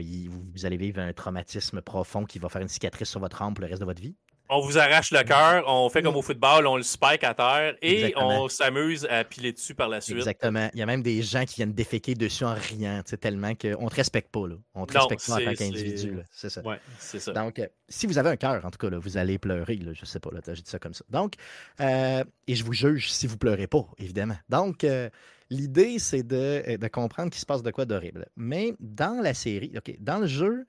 vous, 0.55 0.67
allez 0.67 0.77
vivre 0.77 1.01
un 1.01 1.13
traumatisme 1.13 1.81
profond 1.81 2.25
qui 2.25 2.39
va 2.39 2.49
faire 2.49 2.63
une 2.63 2.69
cicatrice 2.69 3.09
sur 3.09 3.21
votre 3.21 3.41
âme 3.43 3.55
pour 3.55 3.63
le 3.63 3.69
reste 3.69 3.81
de 3.81 3.87
votre 3.87 4.03
vie. 4.03 4.17
on 4.51 4.61
vous 4.61 4.79
arrache 4.79 5.13
le 5.13 5.23
cœur, 5.23 5.65
on 5.69 5.89
fait 5.89 6.03
comme 6.03 6.17
au 6.17 6.23
football, 6.23 6.67
on 6.67 6.77
le 6.77 6.83
spike 6.83 7.23
à 7.23 7.35
terre 7.35 7.77
et 7.83 8.13
on 8.17 8.49
s'amuse 8.49 9.07
à 9.09 9.23
piler 9.23 9.53
dessus 9.53 9.75
par 9.75 9.89
la 9.89 10.01
suite. 10.01 10.17
Exactement. 10.17 10.69
Il 10.75 10.81
y 10.81 10.83
a 10.83 10.87
même 10.87 11.03
des 11.03 11.23
gens 11.23 11.45
qui 11.45 11.57
viennent 11.57 11.73
déféquer 11.73 12.15
dessus 12.15 12.45
en 12.45 12.55
riant, 12.55 13.03
tellement 13.21 13.55
qu'on 13.55 13.85
ne 13.85 13.89
te 13.89 13.95
respecte 13.95 14.31
pas. 14.31 14.49
Là. 14.49 14.57
On 14.75 14.83
ne 14.83 14.87
te 14.87 14.99
respecte 14.99 15.27
pas 15.27 15.35
en 15.35 15.45
tant 15.45 15.55
qu'individu. 15.55 16.19
C'est 16.33 16.51
ça. 16.51 16.63
Ouais, 16.63 16.81
c'est 16.99 17.21
ça. 17.21 17.33
Donc, 17.33 17.61
euh, 17.61 17.67
si 17.89 18.07
vous 18.07 18.19
avez 18.19 18.31
un 18.31 18.37
cœur, 18.37 18.65
en 18.65 18.71
tout 18.71 18.79
cas, 18.79 18.91
là, 18.91 18.99
vous 18.99 19.17
allez 19.17 19.39
pleurer. 19.39 19.77
Là, 19.77 19.93
je 19.95 20.05
sais 20.05 20.21
pas, 20.21 20.31
là, 20.33 20.41
j'ai 20.49 20.63
dit 20.63 20.71
ça 20.71 20.79
comme 20.79 20.95
ça. 20.95 21.05
Donc, 21.09 21.35
euh, 21.81 22.25
et 22.47 22.55
je 22.55 22.65
vous 22.65 22.73
juge 22.73 23.13
si 23.13 23.27
vous 23.29 23.37
pleurez 23.37 23.69
pas, 23.69 23.87
évidemment. 23.99 24.37
Donc, 24.49 24.83
euh, 24.83 25.09
l'idée, 25.51 25.99
c'est 25.99 26.23
de, 26.23 26.77
de 26.77 26.89
comprendre 26.89 27.31
qu'il 27.31 27.41
se 27.41 27.47
passe 27.47 27.63
de 27.63 27.71
quoi 27.71 27.85
d'horrible. 27.85 28.27
Mais 28.37 28.75
dans 28.81 29.21
la 29.23 29.35
série, 29.35 29.73
OK, 29.77 29.95
dans 30.01 30.19
le 30.19 30.27
jeu, 30.27 30.67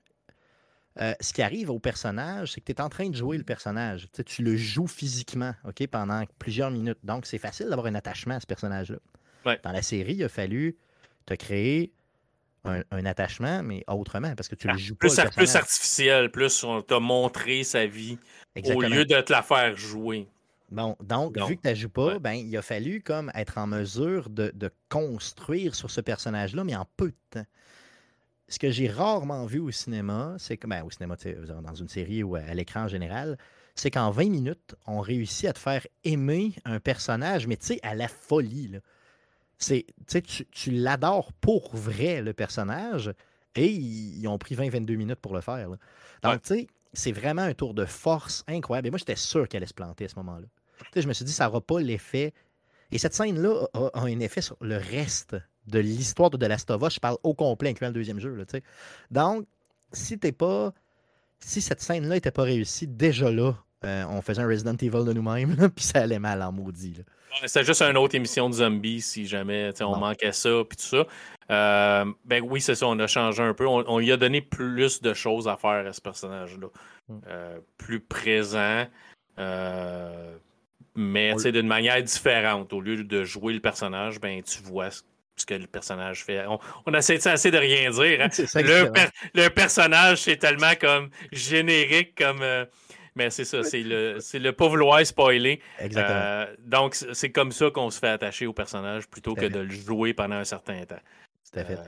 euh, 1.00 1.14
ce 1.20 1.32
qui 1.32 1.40
arrive 1.40 1.70
au 1.70 1.78
personnage, 1.78 2.52
c'est 2.52 2.60
que 2.60 2.66
tu 2.66 2.72
es 2.72 2.80
en 2.80 2.88
train 2.88 3.08
de 3.08 3.16
jouer 3.16 3.38
le 3.38 3.44
personnage. 3.44 4.08
tu 4.26 4.42
le 4.42 4.56
joues 4.56 4.86
physiquement 4.86 5.54
ok, 5.64 5.86
pendant 5.86 6.24
plusieurs 6.38 6.70
minutes. 6.70 6.98
Donc, 7.02 7.24
c'est 7.26 7.38
facile 7.38 7.68
d'avoir 7.68 7.86
un 7.86 7.94
attachement 7.94 8.34
à 8.34 8.40
ce 8.40 8.46
personnage-là. 8.46 8.98
Dans 9.62 9.72
la 9.72 9.82
série, 9.82 10.14
il 10.14 10.24
a 10.24 10.28
fallu 10.28 10.76
te 11.26 11.34
créer 11.34 11.92
un, 12.64 13.06
attachement, 13.06 13.62
mais 13.62 13.82
autrement, 13.88 14.34
parce 14.36 14.48
que 14.48 14.54
tu 14.54 14.68
le 14.68 14.74
ah, 14.74 14.76
joues 14.76 14.94
plus, 14.94 15.16
pas. 15.16 15.30
plus 15.30 15.56
artificiel, 15.56 16.30
plus 16.30 16.62
on 16.62 16.80
t'a 16.80 17.00
montré 17.00 17.64
sa 17.64 17.86
vie 17.86 18.18
au 18.56 18.80
lieu 18.82 19.04
de 19.04 19.20
te 19.20 19.32
la 19.32 19.42
faire 19.42 19.76
jouer. 19.76 20.28
Bon, 20.72 20.96
donc, 21.02 21.38
vu 21.38 21.56
que 21.56 21.68
tu 21.68 21.76
joues 21.76 21.88
pas, 21.88 22.18
ben, 22.18 22.32
il 22.32 22.56
a 22.56 22.62
fallu 22.62 23.02
comme 23.02 23.30
être 23.34 23.58
en 23.58 23.66
mesure 23.66 24.30
de, 24.30 24.50
de 24.54 24.70
construire 24.88 25.74
sur 25.74 25.90
ce 25.90 26.00
personnage-là, 26.00 26.64
mais 26.64 26.74
en 26.74 26.86
peu 26.96 27.08
de 27.08 27.16
temps 27.30 27.46
ce 28.52 28.58
que 28.58 28.70
j'ai 28.70 28.88
rarement 28.88 29.46
vu 29.46 29.58
au 29.58 29.70
cinéma, 29.70 30.34
c'est 30.38 30.58
que, 30.58 30.66
ben, 30.66 30.84
au 30.84 30.90
cinéma, 30.90 31.16
dans 31.62 31.74
une 31.74 31.88
série 31.88 32.22
ou 32.22 32.36
à 32.36 32.54
l'écran 32.54 32.82
en 32.82 32.88
général, 32.88 33.38
c'est 33.74 33.90
qu'en 33.90 34.10
20 34.10 34.28
minutes, 34.28 34.76
on 34.86 35.00
réussit 35.00 35.46
à 35.46 35.54
te 35.54 35.58
faire 35.58 35.86
aimer 36.04 36.52
un 36.66 36.78
personnage, 36.78 37.46
mais 37.46 37.56
tu 37.56 37.66
sais, 37.66 37.80
à 37.82 37.94
la 37.94 38.08
folie. 38.08 38.68
Là. 38.68 38.78
C'est, 39.56 39.86
tu, 40.06 40.44
tu 40.50 40.70
l'adores 40.70 41.32
pour 41.32 41.74
vrai, 41.74 42.20
le 42.20 42.34
personnage, 42.34 43.12
et 43.54 43.70
ils, 43.70 44.26
ont 44.28 44.38
pris 44.38 44.54
20-22 44.54 44.96
minutes 44.96 45.20
pour 45.20 45.34
le 45.34 45.40
faire. 45.40 45.68
Donc, 46.22 46.42
tu 46.42 46.54
sais, 46.54 46.66
c'est 46.92 47.12
vraiment 47.12 47.42
un 47.42 47.54
tour 47.54 47.72
de 47.72 47.86
force 47.86 48.44
incroyable. 48.48 48.88
Et 48.88 48.90
moi, 48.90 48.98
j'étais 48.98 49.16
sûr 49.16 49.48
qu'elle 49.48 49.58
allait 49.58 49.66
se 49.66 49.74
planter 49.74 50.04
à 50.04 50.08
ce 50.08 50.16
moment-là. 50.16 50.46
Je 50.94 51.06
me 51.06 51.12
suis 51.12 51.24
dit, 51.24 51.32
ça 51.32 51.46
n'aura 51.46 51.60
pas 51.60 51.80
l'effet. 51.80 52.32
Et 52.90 52.98
cette 52.98 53.14
scène-là 53.14 53.66
a, 53.74 53.90
a, 53.94 54.00
un 54.02 54.20
effet 54.20 54.40
sur 54.40 54.56
le 54.60 54.76
reste 54.76 55.36
de 55.66 55.78
l'histoire 55.78 56.30
de 56.30 56.36
The 56.36 56.48
Last 56.48 56.70
of 56.70 56.82
Us, 56.82 56.94
je 56.94 57.00
parle 57.00 57.16
au 57.22 57.34
complet, 57.34 57.70
incluant 57.70 57.88
le 57.88 57.94
deuxième 57.94 58.20
jeu. 58.20 58.34
Là, 58.34 58.44
Donc, 59.10 59.46
si 59.92 60.18
t'es 60.18 60.32
pas. 60.32 60.72
Si 61.44 61.60
cette 61.60 61.80
scène-là 61.80 62.14
n'était 62.14 62.30
pas 62.30 62.44
réussie, 62.44 62.86
déjà 62.86 63.28
là, 63.28 63.54
euh, 63.84 64.04
on 64.08 64.22
faisait 64.22 64.42
un 64.42 64.46
Resident 64.46 64.76
Evil 64.76 65.04
de 65.04 65.12
nous-mêmes, 65.12 65.56
puis 65.74 65.84
ça 65.84 66.02
allait 66.02 66.20
mal 66.20 66.40
en 66.40 66.52
maudit. 66.52 67.02
C'est 67.46 67.64
juste 67.64 67.82
une 67.82 67.96
autre 67.96 68.14
émission 68.14 68.48
de 68.48 68.54
zombies 68.54 69.00
si 69.00 69.26
jamais 69.26 69.70
on 69.80 69.96
manquait 69.96 70.32
ça, 70.32 70.62
puis 70.68 70.76
tout 70.76 70.84
ça. 70.84 71.06
Euh, 71.50 72.12
ben 72.24 72.44
oui, 72.46 72.60
c'est 72.60 72.76
ça, 72.76 72.86
on 72.86 72.98
a 73.00 73.08
changé 73.08 73.42
un 73.42 73.54
peu. 73.54 73.66
On, 73.66 73.98
lui 73.98 74.12
a 74.12 74.16
donné 74.16 74.40
plus 74.40 75.02
de 75.02 75.14
choses 75.14 75.48
à 75.48 75.56
faire 75.56 75.86
à 75.86 75.92
ce 75.92 76.00
personnage-là. 76.00 76.68
Mm. 77.08 77.18
Euh, 77.26 77.58
plus 77.76 78.00
présent, 78.00 78.86
mais 80.94 81.34
d'une 81.44 81.66
manière 81.66 82.02
différente. 82.02 82.72
Au 82.72 82.80
lieu 82.80 83.04
de 83.04 83.24
jouer 83.24 83.52
le 83.52 83.60
personnage, 83.60 84.20
ben 84.20 84.42
tu 84.42 84.62
vois 84.62 84.90
ce 85.36 85.46
que 85.46 85.54
le 85.54 85.66
personnage 85.66 86.24
fait. 86.24 86.46
On, 86.46 86.58
on 86.86 86.94
essaie 86.94 87.26
assez 87.26 87.50
de 87.50 87.58
rien 87.58 87.90
dire. 87.90 88.20
Hein. 88.20 88.28
Le, 89.34 89.48
personnage, 89.48 90.22
c'est 90.22 90.36
tellement 90.36 90.74
comme 90.80 91.10
générique, 91.32 92.14
comme. 92.16 92.42
Euh, 92.42 92.64
mais 93.14 93.28
c'est 93.28 93.44
ça, 93.44 93.62
c'est 93.62 93.82
le, 93.82 94.18
le 94.32 94.52
pas 94.52 94.68
vouloir 94.68 95.04
spoiler. 95.04 95.60
Exactement. 95.78 96.18
Euh, 96.18 96.46
donc, 96.60 96.94
c'est 96.94 97.30
comme 97.30 97.52
ça 97.52 97.70
qu'on 97.70 97.90
se 97.90 97.98
fait 97.98 98.08
attacher 98.08 98.46
au 98.46 98.54
personnage 98.54 99.06
plutôt 99.06 99.34
que 99.34 99.46
de 99.46 99.60
le 99.60 99.70
jouer 99.70 100.14
pendant 100.14 100.36
un 100.36 100.44
certain 100.44 100.82
temps. 100.84 101.00
Tout 101.52 101.58
à 101.58 101.64
fait. 101.64 101.74
Euh, 101.74 101.82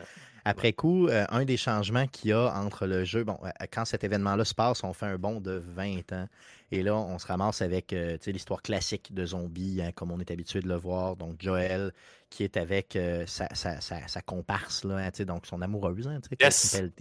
Après 0.45 0.73
coup, 0.73 1.09
un 1.11 1.45
des 1.45 1.57
changements 1.57 2.07
qu'il 2.07 2.31
y 2.31 2.33
a 2.33 2.53
entre 2.55 2.87
le 2.87 3.05
jeu, 3.05 3.25
bon, 3.25 3.39
quand 3.73 3.85
cet 3.85 4.05
événement-là 4.05 4.45
se 4.45 4.55
passe, 4.55 4.85
on 4.85 4.93
fait 4.93 5.07
un 5.07 5.17
bond 5.17 5.41
de 5.41 5.63
20 5.75 6.13
ans. 6.13 6.29
Et 6.71 6.83
là, 6.83 6.95
on 6.97 7.19
se 7.19 7.27
ramasse 7.27 7.63
avec 7.63 7.95
l'histoire 8.27 8.61
classique 8.61 9.15
de 9.15 9.25
zombies, 9.25 9.81
hein, 9.83 9.93
comme 9.95 10.11
on 10.11 10.21
est 10.21 10.31
habitué 10.31 10.61
de 10.61 10.69
le 10.69 10.77
voir. 10.77 11.17
Donc, 11.17 11.37
Joel, 11.41 11.93
qui 12.35 12.43
est 12.43 12.57
avec 12.57 12.97
euh, 12.97 13.25
sa, 13.27 14.23
comparse, 14.23 14.83
là, 14.83 14.97
hein, 14.97 15.25
donc 15.25 15.47
son 15.47 15.63
amoureuse. 15.63 16.09
Hein, 16.09 16.19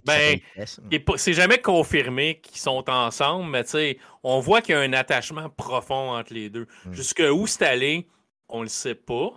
ben, 0.04 0.38
c'est 1.16 1.32
jamais 1.32 1.58
confirmé 1.58 2.40
qu'ils 2.40 2.60
sont 2.60 2.88
ensemble, 2.88 3.50
mais 3.50 3.98
on 4.22 4.38
voit 4.38 4.62
qu'il 4.62 4.76
y 4.76 4.78
a 4.78 4.80
un 4.80 4.92
attachement 4.92 5.48
profond 5.50 6.12
entre 6.12 6.32
les 6.32 6.50
deux. 6.50 6.66
Jusqu'où 6.92 7.22
hmm. 7.22 7.26
Jusque 7.26 7.40
où 7.42 7.46
c'est 7.48 7.66
allé, 7.66 8.06
on 8.48 8.62
le 8.62 8.68
sait 8.68 8.94
pas. 8.94 9.30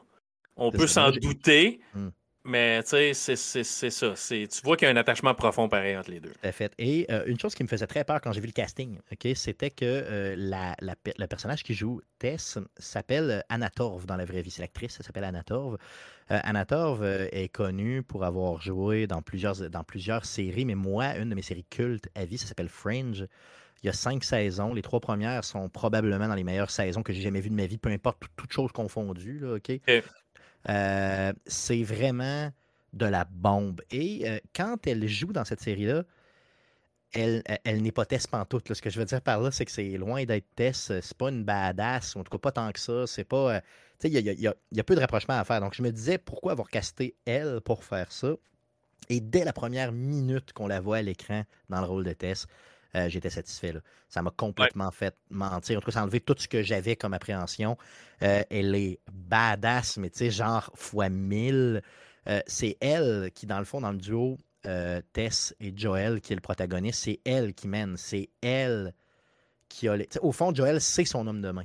On 0.56 0.72
peut 0.72 0.88
s'en 0.88 1.12
douter. 1.12 1.80
Hmm. 1.96 2.10
Mais 2.48 2.82
tu 2.84 3.14
sais, 3.14 3.36
c'est 3.36 3.90
ça. 3.90 4.14
Tu 4.16 4.48
vois 4.64 4.78
qu'il 4.78 4.88
y 4.88 4.90
a 4.90 4.94
un 4.94 4.98
attachement 4.98 5.36
profond 5.36 5.68
pareil 5.68 5.98
entre 5.98 6.12
les 6.12 6.22
deux. 6.22 6.32
Tout 6.32 6.52
fait. 6.54 6.74
Et 6.78 7.06
euh, 7.12 7.26
une 7.28 7.38
chose 7.38 7.54
qui 7.54 7.64
me 7.64 7.68
faisait 7.68 7.88
très 7.88 8.06
peur 8.06 8.22
quand 8.22 8.32
j'ai 8.32 8.40
vu 8.40 8.48
le 8.48 8.54
casting, 8.54 9.00
ok, 9.12 9.36
c'était 9.36 9.70
que 9.70 9.84
euh, 9.86 10.36
la, 10.38 10.76
le 10.82 11.26
personnage 11.28 11.64
qui 11.64 11.74
joue 11.74 12.02
Tess 12.20 12.58
s'appelle 12.78 13.44
Anna 13.50 13.70
Torv 13.70 14.06
dans 14.06 14.16
la 14.16 14.24
vraie 14.24 14.42
vie. 14.42 14.52
C'est 14.52 14.62
l'actrice, 14.62 14.96
elle 14.98 15.06
s'appelle 15.06 15.26
Anna 15.26 15.44
Torv. 15.44 15.78
Euh, 16.32 16.40
Anna 16.42 16.66
Torv 16.66 17.04
est 17.04 17.50
connue 17.50 18.02
pour 18.02 18.24
avoir 18.24 18.62
joué 18.62 19.08
dans 19.08 19.22
plusieurs, 19.22 19.70
dans 19.70 19.84
plusieurs 19.84 20.26
séries, 20.26 20.66
mais 20.66 20.76
moi, 20.76 21.18
une 21.18 21.30
de 21.30 21.36
mes 21.36 21.42
séries 21.42 21.66
cultes 21.70 22.10
à 22.16 22.24
vie, 22.26 22.38
ça 22.38 22.48
s'appelle 22.48 22.70
Fringe. 22.70 23.28
Il 23.84 23.86
y 23.86 23.90
a 23.90 23.94
cinq 23.94 24.24
saisons. 24.24 24.74
Les 24.74 24.82
trois 24.82 25.00
premières 25.00 25.44
sont 25.44 25.70
probablement 25.70 26.28
dans 26.28 26.34
les 26.36 26.44
meilleures 26.44 26.72
saisons 26.72 27.04
que 27.04 27.14
j'ai 27.14 27.22
jamais 27.22 27.42
vues 27.42 27.50
de 27.52 27.56
ma 27.56 27.68
vie, 27.68 27.78
peu 27.78 27.90
importe 27.90 28.24
toutes 28.36 28.52
choses 28.52 28.72
confondues. 28.72 29.40
Là? 29.40 29.60
Euh, 30.70 31.34
c'est 31.46 31.84
vraiment 31.84 32.52
de 32.94 33.06
la 33.06 33.26
bombe. 33.26 33.82
Et 33.92 34.28
euh, 34.28 34.40
quand 34.56 34.86
elle 34.88 35.08
joue 35.08 35.34
dans 35.34 35.46
cette 35.46 35.62
série-là, 35.62 36.04
elle, 37.14 37.44
n'est 37.82 37.92
pas 37.92 38.06
Tess 38.06 38.28
pantoute. 38.28 38.74
Ce 38.74 38.82
que 38.82 38.90
je 38.90 39.00
veux 39.00 39.06
dire 39.06 39.22
par 39.22 39.40
là, 39.42 39.50
c'est 39.52 39.66
que 39.66 39.72
c'est 39.72 39.98
loin 39.98 40.26
d'être 40.26 40.46
Tess. 40.56 40.92
C'est 41.02 41.18
pas 41.18 41.30
une 41.30 41.44
badass, 41.44 42.16
en 42.16 42.24
tout 42.24 42.32
cas 42.32 42.38
pas 42.38 42.52
tant 42.52 42.72
que 42.72 42.80
ça. 42.80 43.08
C'est 43.08 43.24
pas. 43.24 43.56
Euh, 43.56 43.62
il 44.04 44.12
y 44.12 44.18
a, 44.18 44.20
y, 44.20 44.48
a, 44.48 44.54
y 44.72 44.80
a, 44.80 44.84
peu 44.84 44.96
de 44.96 45.00
rapprochement 45.00 45.36
à 45.36 45.44
faire. 45.44 45.60
Donc 45.62 45.74
je 45.74 45.82
me 45.82 45.92
disais 45.92 46.18
pourquoi 46.18 46.52
avoir 46.52 46.70
casté 46.70 47.16
elle 47.26 47.62
pour 47.62 47.84
faire 47.84 48.12
ça? 48.12 48.36
Et 49.10 49.22
dès 49.22 49.44
la 49.44 49.54
première 49.54 49.92
minute 49.92 50.54
qu'on 50.54 50.68
la 50.68 50.82
voit 50.82 50.98
à 50.98 51.02
l'écran 51.02 51.44
dans 51.70 51.82
le 51.82 51.88
rôle 51.88 52.04
de 52.04 52.14
Tess, 52.14 52.46
euh, 52.96 53.10
j'étais 53.10 53.30
satisfait. 53.30 53.74
Ça 54.10 54.22
m'a 54.22 54.32
complètement 54.32 54.92
fait 54.92 55.16
mentir. 55.30 55.78
En 55.78 55.82
tout 55.82 55.88
cas, 55.88 55.92
ça 55.94 56.00
a 56.00 56.04
enlevé 56.04 56.20
tout 56.20 56.36
ce 56.38 56.48
que 56.48 56.64
j'avais 56.64 56.96
comme 56.96 57.14
appréhension. 57.14 57.78
Euh, 58.22 58.44
elle 58.50 58.76
est 58.76 59.00
badass, 59.12 59.98
mais 59.98 60.10
tu 60.10 60.20
sais, 60.20 60.32
genre 60.32 60.72
fois 60.76 61.10
mille. 61.10 61.82
Euh, 62.28 62.42
c'est 62.48 62.78
elle 62.82 63.32
qui, 63.34 63.46
dans 63.46 63.60
le 63.60 63.66
fond, 63.66 63.82
dans 63.82 63.92
le 63.92 63.98
duo 63.98 64.38
Tess 65.14 65.56
et 65.62 65.72
Joel, 65.74 66.20
qui 66.20 66.34
est 66.34 66.36
le 66.36 66.42
protagoniste, 66.42 67.04
c'est 67.06 67.22
elle 67.24 67.54
qui 67.54 67.70
mène. 67.70 67.96
C'est 67.96 68.30
elle 68.42 68.94
qui 69.70 69.88
a. 69.88 69.96
Les... 69.96 70.10
Au 70.22 70.34
fond, 70.34 70.54
Joel, 70.54 70.82
c'est 70.82 71.06
son 71.06 71.26
homme 71.26 71.42
de 71.42 71.52
main. 71.52 71.64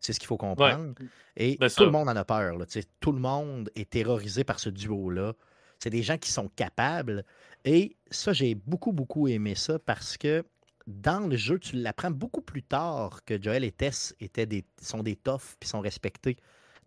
C'est 0.00 0.12
ce 0.12 0.20
qu'il 0.20 0.26
faut 0.26 0.36
comprendre. 0.36 0.94
Et 1.36 1.56
ben, 1.58 1.70
tout 1.70 1.84
le 1.84 1.90
monde 1.90 2.08
en 2.08 2.16
a 2.16 2.24
peur. 2.24 2.58
Tout 3.00 3.12
le 3.12 3.20
monde 3.20 3.70
est 3.74 3.88
terrorisé 3.88 4.44
par 4.44 4.58
ce 4.58 4.68
duo-là. 4.68 5.32
C'est 5.78 5.90
des 5.90 6.02
gens 6.02 6.18
qui 6.18 6.30
sont 6.30 6.48
capables. 6.48 7.24
Et 7.64 7.96
ça, 8.10 8.32
j'ai 8.32 8.54
beaucoup, 8.54 8.92
beaucoup 8.92 9.28
aimé 9.28 9.54
ça 9.54 9.78
parce 9.78 10.16
que 10.16 10.44
dans 10.86 11.26
le 11.26 11.36
jeu, 11.36 11.58
tu 11.58 11.76
l'apprends 11.76 12.10
beaucoup 12.10 12.42
plus 12.42 12.62
tard 12.62 13.20
que 13.24 13.40
Joel 13.40 13.64
et 13.64 13.72
Tess 13.72 14.14
étaient 14.20 14.46
des, 14.46 14.64
sont 14.80 15.02
des 15.02 15.16
toughs 15.16 15.56
puis 15.58 15.68
sont 15.68 15.80
respectés 15.80 16.36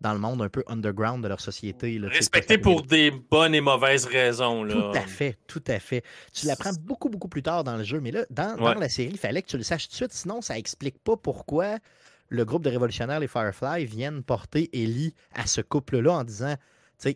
dans 0.00 0.12
le 0.12 0.20
monde 0.20 0.40
un 0.42 0.48
peu 0.48 0.62
underground 0.68 1.24
de 1.24 1.28
leur 1.28 1.40
société. 1.40 1.98
respectés 2.04 2.58
pour 2.58 2.84
des 2.84 3.10
bonnes 3.10 3.54
et 3.54 3.60
mauvaises 3.60 4.04
raisons. 4.04 4.62
Là. 4.62 4.74
Tout 4.74 4.96
à 4.96 5.06
fait, 5.06 5.36
tout 5.48 5.64
à 5.66 5.80
fait. 5.80 6.04
Tu 6.32 6.46
l'apprends 6.46 6.72
beaucoup, 6.80 7.08
beaucoup 7.08 7.28
plus 7.28 7.42
tard 7.42 7.64
dans 7.64 7.76
le 7.76 7.82
jeu. 7.82 8.00
Mais 8.00 8.12
là, 8.12 8.24
dans, 8.30 8.56
la 8.78 8.88
série, 8.88 9.10
il 9.10 9.18
fallait 9.18 9.42
que 9.42 9.48
tu 9.48 9.56
le 9.56 9.64
saches 9.64 9.88
tout 9.88 9.92
de 9.92 9.96
suite, 9.96 10.12
sinon 10.12 10.40
ça 10.40 10.56
explique 10.56 11.02
pas 11.02 11.16
pourquoi 11.16 11.78
le 12.28 12.44
groupe 12.44 12.62
de 12.62 12.70
révolutionnaires, 12.70 13.20
les 13.20 13.26
Firefly, 13.26 13.86
viennent 13.86 14.22
porter 14.22 14.68
Ellie 14.72 15.14
à 15.34 15.46
ce 15.46 15.60
couple-là 15.60 16.12
en 16.12 16.24
disant 16.24 16.54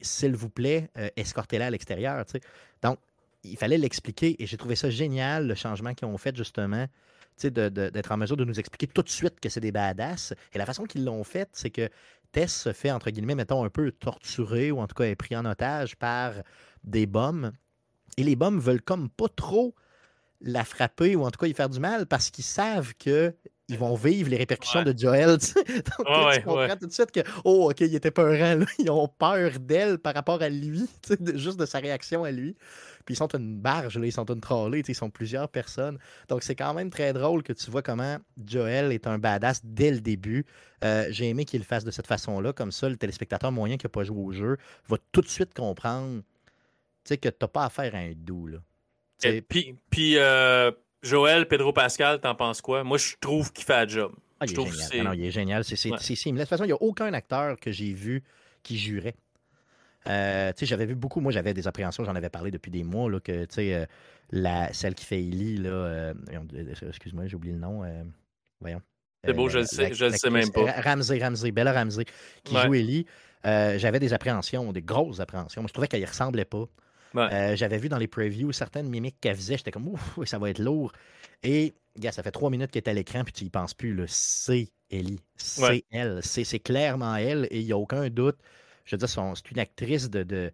s'il 0.01 0.35
vous 0.35 0.49
plaît, 0.49 0.89
euh, 0.97 1.09
escortez-la 1.17 1.67
à 1.67 1.71
l'extérieur. 1.71 2.25
Donc, 2.83 2.99
il 3.45 3.57
fallait 3.57 3.79
l'expliquer 3.79 4.41
et 4.43 4.47
j'ai 4.47 4.57
trouvé 4.57 4.77
ça 4.77 4.91
génial, 4.91 5.47
le 5.47 5.55
changement 5.55 5.95
qu'ils 5.95 6.09
ont 6.09 6.19
fait 6.19 6.37
justement, 6.37 6.87
d'être 7.43 8.13
en 8.13 8.17
mesure 8.17 8.37
de 8.37 8.45
nous 8.45 8.61
expliquer 8.61 8.87
tout 8.87 9.03
de 9.03 9.09
suite 9.09 9.41
que 9.41 9.49
c'est 9.49 9.61
des 9.61 9.73
badass. 9.73 10.35
Et 10.53 10.59
la 10.59 10.67
façon 10.67 10.85
qu'ils 10.85 11.05
l'ont 11.05 11.25
fait, 11.25 11.49
c'est 11.53 11.71
que 11.71 11.89
Tess 12.31 12.63
se 12.63 12.73
fait, 12.73 12.91
entre 12.91 13.11
guillemets, 13.11 13.35
mettons, 13.35 13.65
un 13.65 13.69
peu 13.69 13.93
torturé 13.93 14.71
ou 14.71 14.81
en 14.81 14.87
tout 14.87 14.95
cas 14.95 15.05
est 15.05 15.17
pris 15.17 15.37
en 15.37 15.45
otage 15.45 15.97
par 15.97 16.35
des 16.85 17.07
bombes. 17.07 17.53
Et 18.17 18.25
les 18.25 18.37
bombes 18.37 18.61
veulent 18.61 18.83
comme 18.83 19.09
pas 19.09 19.29
trop 19.29 19.75
la 20.43 20.65
frapper 20.65 21.17
ou 21.17 21.25
en 21.25 21.31
tout 21.31 21.39
cas 21.39 21.47
y 21.47 21.55
faire 21.55 21.69
du 21.69 21.81
mal 21.81 22.07
parce 22.07 22.31
qu'ils 22.31 22.45
savent 22.45 22.95
que 22.99 23.35
ils 23.69 23.79
vont 23.79 23.95
vivre 23.95 24.29
les 24.29 24.37
répercussions 24.37 24.83
de 24.83 24.95
Joel. 24.97 25.29
Donc, 25.39 25.39
tu 25.39 26.03
comprends 26.43 26.57
ouais. 26.57 26.77
tout 26.77 26.87
de 26.87 26.93
suite 26.93 27.11
que, 27.11 27.21
oh, 27.45 27.71
OK, 27.71 27.81
il 27.81 27.95
était 27.95 28.11
peurant. 28.11 28.57
Là. 28.57 28.67
Ils 28.79 28.91
ont 28.91 29.09
peur 29.09 29.53
d'elle 29.61 29.99
par 29.99 30.15
rapport 30.15 30.43
à 30.43 30.49
lui, 30.49 30.87
de- 31.21 31.39
juste 31.39 31.59
de 31.59 31.65
sa 31.65 31.79
réaction 31.79 32.25
à 32.25 32.31
lui. 32.31 32.57
Puis 33.05 33.15
ils 33.15 33.17
sont 33.17 33.35
une 33.35 33.59
barge, 33.59 33.99
là, 33.99 34.07
ils 34.07 34.13
sont 34.13 34.31
une 34.31 34.41
sais, 34.43 34.93
ils 34.93 34.95
sont 34.95 35.11
plusieurs 35.11 35.49
personnes. 35.49 35.99
Donc 36.29 36.43
c'est 36.43 36.55
quand 36.55 36.75
même 36.75 36.91
très 36.91 37.13
drôle 37.13 37.43
que 37.43 37.53
tu 37.53 37.71
vois 37.71 37.83
comment 37.83 38.19
Joel 38.47 38.93
est 38.93 39.07
un 39.07 39.19
badass 39.19 39.61
dès 39.65 39.91
le 39.91 40.01
début. 40.01 40.45
Euh, 40.85 41.07
J'ai 41.11 41.29
aimé 41.29 41.45
qu'il 41.45 41.61
le 41.61 41.65
fasse 41.67 41.85
de 41.85 41.91
cette 41.91 42.07
façon-là. 42.07 42.53
Comme 42.53 42.71
ça, 42.73 42.89
le 42.89 42.97
téléspectateur 42.97 43.51
moyen 43.51 43.77
qui 43.77 43.87
n'a 43.87 43.91
pas 43.91 44.05
joué 44.05 44.21
au 44.23 44.33
jeu 44.33 44.57
va 44.89 44.99
tout 45.11 45.21
de 45.21 45.29
suite 45.29 45.55
comprendre 45.55 46.23
tu 47.05 47.09
sais, 47.09 47.17
que 47.17 47.29
tu 47.29 47.37
n'as 47.41 47.49
pas 47.49 47.65
affaire 47.65 47.95
à 47.95 47.99
un 47.99 48.13
doux. 48.15 48.47
Là. 48.47 48.59
Puis, 49.49 49.77
puis 49.91 50.17
euh, 50.19 50.71
Joël, 51.03 51.47
Pedro 51.49 51.73
Pascal, 51.73 52.21
t'en 52.21 52.35
penses 52.35 52.61
quoi? 52.61 52.85
Moi, 52.85 52.99
je 52.99 53.15
trouve 53.21 53.53
qu'il 53.53 53.65
fait 53.65 53.73
la 53.73 53.87
job. 53.87 54.13
Ah, 54.41 54.47
je 54.47 54.51
il 54.51 54.53
est 54.53 54.55
trouve 54.55 54.73
génial. 54.75 54.99
Non, 54.99 55.05
non, 55.05 55.13
il 55.13 55.25
est 55.25 55.31
génial. 55.31 55.65
C'est 55.65 55.91
Ouais. 55.91 55.99
seamless. 55.99 56.25
De 56.25 56.39
toute 56.41 56.49
façon, 56.49 56.65
il 56.65 56.69
n'y 56.69 56.73
a 56.73 56.83
aucun 56.83 57.13
acteur 57.13 57.59
que 57.59 57.71
j'ai 57.71 57.93
vu 57.93 58.23
qui 58.63 58.79
jurait. 58.79 59.15
Euh, 60.09 60.53
j'avais 60.61 60.87
vu 60.87 60.97
beaucoup, 60.97 61.21
moi 61.21 61.31
j'avais 61.31 61.55
des 61.55 61.69
appréhensions, 61.69 62.05
j'en 62.05 62.17
avais 62.17 62.29
parlé 62.29 62.51
depuis 62.51 62.73
des 62.73 62.83
mois, 62.83 63.09
là, 63.09 63.21
que 63.21 63.47
euh, 63.59 63.87
la, 64.33 64.73
celle 64.73 64.97
qui 64.97 65.05
fait 65.05 65.21
Ellie, 65.21 65.59
là, 65.59 66.13
excuse-moi, 66.89 67.27
j'ai 67.29 67.37
oublié 67.37 67.55
le 67.55 67.61
nom. 67.61 67.83
voyons. 68.61 68.83
C'est 69.25 69.33
beau, 69.33 69.49
je 69.49 69.59
le 69.61 69.65
sais, 69.67 69.91
la- 69.91 69.93
je 69.93 70.05
le 70.07 70.11
sais 70.17 70.31
même 70.31 70.51
pas. 70.51 70.65
Ra- 70.65 70.81
Ramsey, 70.95 71.23
Ramsey, 71.23 71.53
Bella 71.53 71.73
Ramsey, 71.73 72.05
qui 72.43 72.57
Ouais. 72.57 72.63
joue 72.67 72.75
Ellie. 72.75 73.07
j'avais 73.45 74.01
des 74.01 74.13
appréhensions, 74.13 74.73
des 74.73 74.83
grosses 74.83 75.21
appréhensions. 75.21 75.63
Moi, 75.63 75.69
je 75.69 75.73
trouvais 75.73 75.87
qu'elle 75.87 76.01
y 76.03 76.05
ressemblait 76.05 76.45
pas. 76.45 76.65
Ouais. 77.15 77.29
Euh, 77.33 77.57
j'avais 77.57 77.79
vu 77.79 77.89
dans 77.89 77.99
les 77.99 78.09
previews 78.09 78.53
certaines 78.53 78.89
mimiques 78.89 79.17
qu'elle 79.21 79.37
faisait. 79.37 79.57
J'étais 79.57 79.71
comme, 79.71 79.89
ouf, 79.89 80.19
ça 80.25 80.39
va 80.39 80.51
être 80.51 80.59
lourd. 80.59 80.93
Et, 81.43 81.75
gars, 81.99 82.13
ça 82.13 82.23
fait 82.23 82.31
trois 82.31 82.51
minutes 82.51 82.71
qu'elle 82.71 82.83
est 82.85 82.89
à 82.89 82.95
l'écran, 82.95 83.25
puis 83.25 83.33
tu 83.33 83.45
y 83.45 83.51
penses 83.51 83.75
plus. 83.75 84.01
C'est 84.09 84.69
Ellie. 84.91 85.21
C'est 85.37 85.63
Ouais. 85.63 85.85
elle. 85.91 86.21
C'est 86.23 86.61
clairement 86.61 87.17
elle, 87.17 87.47
et 87.51 87.61
il 87.61 87.67
n'y 87.67 87.73
a 87.73 87.79
aucun 87.79 88.09
doute. 88.09 88.39
Je 88.85 88.97
veux 88.97 88.99
dire, 88.99 89.09
c'est 89.09 89.51
une 89.51 89.59
actrice 89.59 90.11
de. 90.11 90.53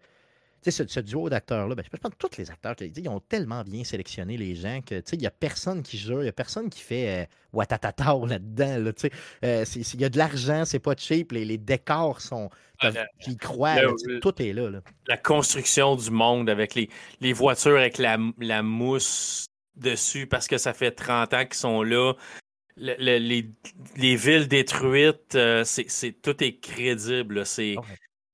Ce, 0.71 0.87
ce 0.87 1.01
duo 1.01 1.29
d'acteurs-là, 1.29 1.75
ben, 1.75 1.85
je 1.85 1.97
pense 1.97 2.13
que 2.13 2.17
tous 2.17 2.39
les 2.39 2.51
acteurs, 2.51 2.75
ils 2.81 3.09
ont 3.09 3.21
tellement 3.21 3.63
bien 3.63 3.85
sélectionné 3.85 4.37
les 4.37 4.55
gens 4.55 4.81
que, 4.81 4.97
tu 4.97 5.03
sais, 5.11 5.17
il 5.17 5.21
n'y 5.21 5.27
a 5.27 5.31
personne 5.31 5.83
qui 5.83 5.99
jure, 5.99 6.21
il 6.21 6.25
n'y 6.25 6.29
a 6.29 6.33
personne 6.33 6.69
qui 6.71 6.81
fait 6.81 7.23
euh, 7.23 7.27
Watatata 7.53 8.17
là-dedans, 8.27 8.79
là, 8.79 8.93
tu 8.93 9.09
sais. 9.09 9.11
Euh, 9.45 9.65
Il 9.95 10.01
y 10.01 10.05
a 10.05 10.09
de 10.09 10.19
l'argent, 10.19 10.65
c'est 10.65 10.79
pas 10.79 10.95
cheap, 10.97 11.33
les, 11.33 11.45
les 11.45 11.59
décors 11.59 12.21
sont... 12.21 12.51
Ah, 12.81 12.91
le- 12.91 13.07
là, 13.77 13.83
tu 13.99 14.15
sais, 14.15 14.21
tout 14.21 14.43
est 14.43 14.53
là, 14.53 14.71
là. 14.71 14.81
La 15.07 15.17
construction 15.17 15.97
du 15.97 16.11
monde 16.11 16.49
avec 16.49 16.75
les, 16.75 16.89
les 17.21 17.33
voitures 17.33 17.77
avec 17.77 17.99
la, 17.99 18.19
la 18.39 18.63
mousse 18.63 19.47
dessus 19.77 20.27
parce 20.27 20.47
que 20.47 20.59
ça 20.59 20.73
fait 20.75 20.91
30 20.93 21.35
ans 21.35 21.45
qu'ils 21.45 21.55
sont 21.55 21.83
là. 21.83 22.15
Le- 22.77 22.95
le- 22.99 23.19
les, 23.19 23.51
les 23.97 24.15
villes 24.15 24.47
détruites, 24.47 25.35
euh, 25.35 25.65
c'est, 25.65 25.91
c'est- 25.91 26.13
tout 26.13 26.43
est 26.45 26.61
crédible. 26.61 27.45
C'est, 27.45 27.77
Ouais. 27.77 27.85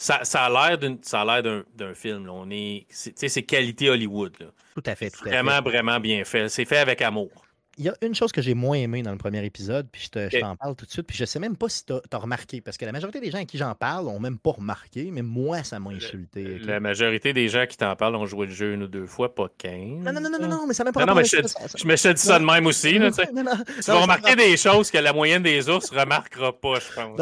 Ça, 0.05 0.20
ça 0.24 0.44
a 0.44 0.50
l'air, 0.68 0.78
d'une, 0.78 0.98
ça 1.02 1.22
a 1.22 1.24
l'air 1.24 1.42
d'un, 1.42 1.64
d'un 1.74 1.94
film. 1.94 2.26
là. 2.26 2.32
On 2.34 2.50
est, 2.50 2.86
c'est, 2.90 3.42
qualité 3.42 3.88
Hollywood. 3.88 4.34
là. 4.38 4.46
Tout 4.74 4.82
à 4.86 4.94
fait, 4.94 5.11
tout 5.11 5.20
à 5.22 5.24
fait. 5.24 5.30
Vraiment, 5.30 5.62
vraiment 5.62 5.98
bien 6.00 6.24
fait. 6.24 6.48
C'est 6.48 6.64
fait 6.66 6.78
avec 6.78 7.00
amour. 7.00 7.30
Il 7.76 7.84
y 7.86 7.88
a 7.88 7.94
une 8.02 8.14
chose 8.14 8.30
que 8.30 8.40
j'ai 8.40 8.55
moins 8.55 8.76
aimé 8.76 9.02
dans 9.02 9.11
le 9.11 9.18
premier 9.18 9.44
épisode, 9.44 9.88
puis 9.90 10.02
je 10.05 10.09
te- 10.09 10.38
t'en 10.40 10.55
parle 10.55 10.76
tout 10.76 10.86
de 10.86 10.90
suite, 10.92 11.09
puis 11.09 11.16
je 11.16 11.24
sais 11.24 11.40
même 11.40 11.57
pas 11.57 11.68
si 11.68 11.84
tu 11.84 11.92
as 11.92 12.16
remarqué, 12.18 12.61
parce 12.61 12.76
que 12.76 12.84
la 12.84 12.92
majorité 12.92 13.18
des 13.18 13.32
gens 13.32 13.38
à 13.38 13.44
qui 13.46 13.59
j'en 13.59 13.74
parle 13.74 14.07
ont 14.07 14.20
même 14.20 14.38
pas 14.38 14.52
remarqué, 14.52 15.09
mais 15.11 15.22
moi, 15.22 15.64
ça 15.64 15.80
m'a 15.80 15.90
insulté. 15.90 16.59
ok? 16.61 16.66
La 16.66 16.78
majorité 16.78 17.32
des 17.32 17.48
gens 17.48 17.66
qui 17.66 17.76
t'en 17.76 17.96
parlent 17.96 18.14
ont 18.14 18.26
joué 18.26 18.46
le 18.46 18.52
jeu 18.52 18.74
une 18.74 18.84
ou 18.84 18.86
deux 18.86 19.07
fois, 19.07 19.34
pas 19.34 19.48
15. 19.59 19.72
Non, 20.05 20.12
non, 20.12 20.20
non, 20.20 20.30
non, 20.38 20.46
non, 20.48 20.66
mais 20.68 20.74
ça 20.74 20.84
n'a 20.84 20.88
même 20.88 20.94
pas 20.94 21.05
Non, 21.05 21.16
mais 21.16 21.24
je, 21.24 21.30
ça, 21.30 21.48
ça- 21.48 21.68
ça- 21.68 21.78
je 21.78 21.84
me 21.88 21.96
suis 21.96 22.14
dit 22.14 22.20
ça 22.20 22.38
de 22.38 22.44
même 22.44 22.64
aussi. 22.66 22.96
Là, 22.96 23.09
tu 23.11 23.14
sais. 23.24 23.32
Non, 23.32 23.42
non, 23.42 23.52
Tu 23.57 23.57
non, 23.57 23.74
vas 23.76 23.82
ça 23.82 23.94
remarquer 24.02 24.36
n'a- 24.36 24.44
des 24.44 24.57
choses 24.57 24.90
que 24.92 24.98
la 24.98 25.12
moyenne 25.12 25.42
des 25.42 25.68
ours 25.68 25.90
ne 25.90 25.98
remarquera 25.98 26.52
pas, 26.52 26.78
je 26.78 26.94
pense. 26.94 27.20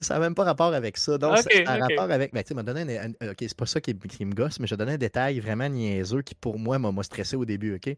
Ça 0.00 0.14
n'a 0.14 0.20
même 0.20 0.34
pas 0.34 0.44
rapport 0.44 0.74
avec 0.74 0.96
ça. 0.96 1.16
Donc, 1.18 1.38
Ok, 1.38 1.52
ça 1.64 1.72
a 1.72 1.76
rapport 1.78 2.10
avec. 2.10 2.32
Ben, 2.32 2.42
tu 2.42 2.48
sais, 2.48 2.54
m'a 2.54 2.62
donné 2.62 2.98
un, 2.98 3.10
un- 3.20 3.30
Ok, 3.30 3.36
c'est 3.40 3.56
pas 3.56 3.66
ça 3.66 3.80
qui, 3.80 3.96
qui 3.98 4.24
me 4.24 4.34
gosse, 4.34 4.60
mais 4.60 4.66
je 4.66 4.74
donné 4.74 4.92
un 4.92 4.98
détail 4.98 5.40
vraiment 5.40 5.68
niaiseux 5.68 6.22
qui, 6.22 6.34
pour 6.34 6.58
moi, 6.58 6.78
m'a 6.78 7.02
stressé 7.02 7.36
au 7.36 7.44
début, 7.44 7.74
OK? 7.76 7.96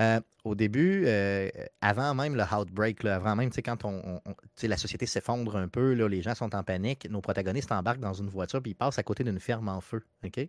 Euh, 0.00 0.20
au 0.44 0.54
début, 0.54 1.04
euh, 1.06 1.48
avant 1.80 2.14
même 2.14 2.36
le 2.36 2.44
outbreak, 2.44 3.02
là, 3.02 3.16
avant 3.16 3.36
même, 3.36 3.50
tu 3.50 3.56
sais, 3.56 3.62
quand 3.62 3.84
on, 3.84 4.20
la 4.62 4.76
société 4.76 5.06
s'effondre 5.06 5.56
un 5.56 5.68
peu, 5.68 5.94
là, 5.94 6.08
les 6.08 6.22
gens 6.22 6.34
sont 6.34 6.54
en 6.54 6.62
panique, 6.62 7.08
nos 7.10 7.20
protagonistes 7.20 7.72
embarquent 7.72 8.00
dans 8.00 8.14
une 8.14 8.28
voiture 8.28 8.62
puis 8.62 8.72
ils 8.72 8.76
passent 8.76 8.98
à 8.98 9.02
côté 9.02 9.24
d'une 9.24 9.40
ferme 9.40 9.68
en 9.68 9.80
feu, 9.80 10.02
OK? 10.24 10.48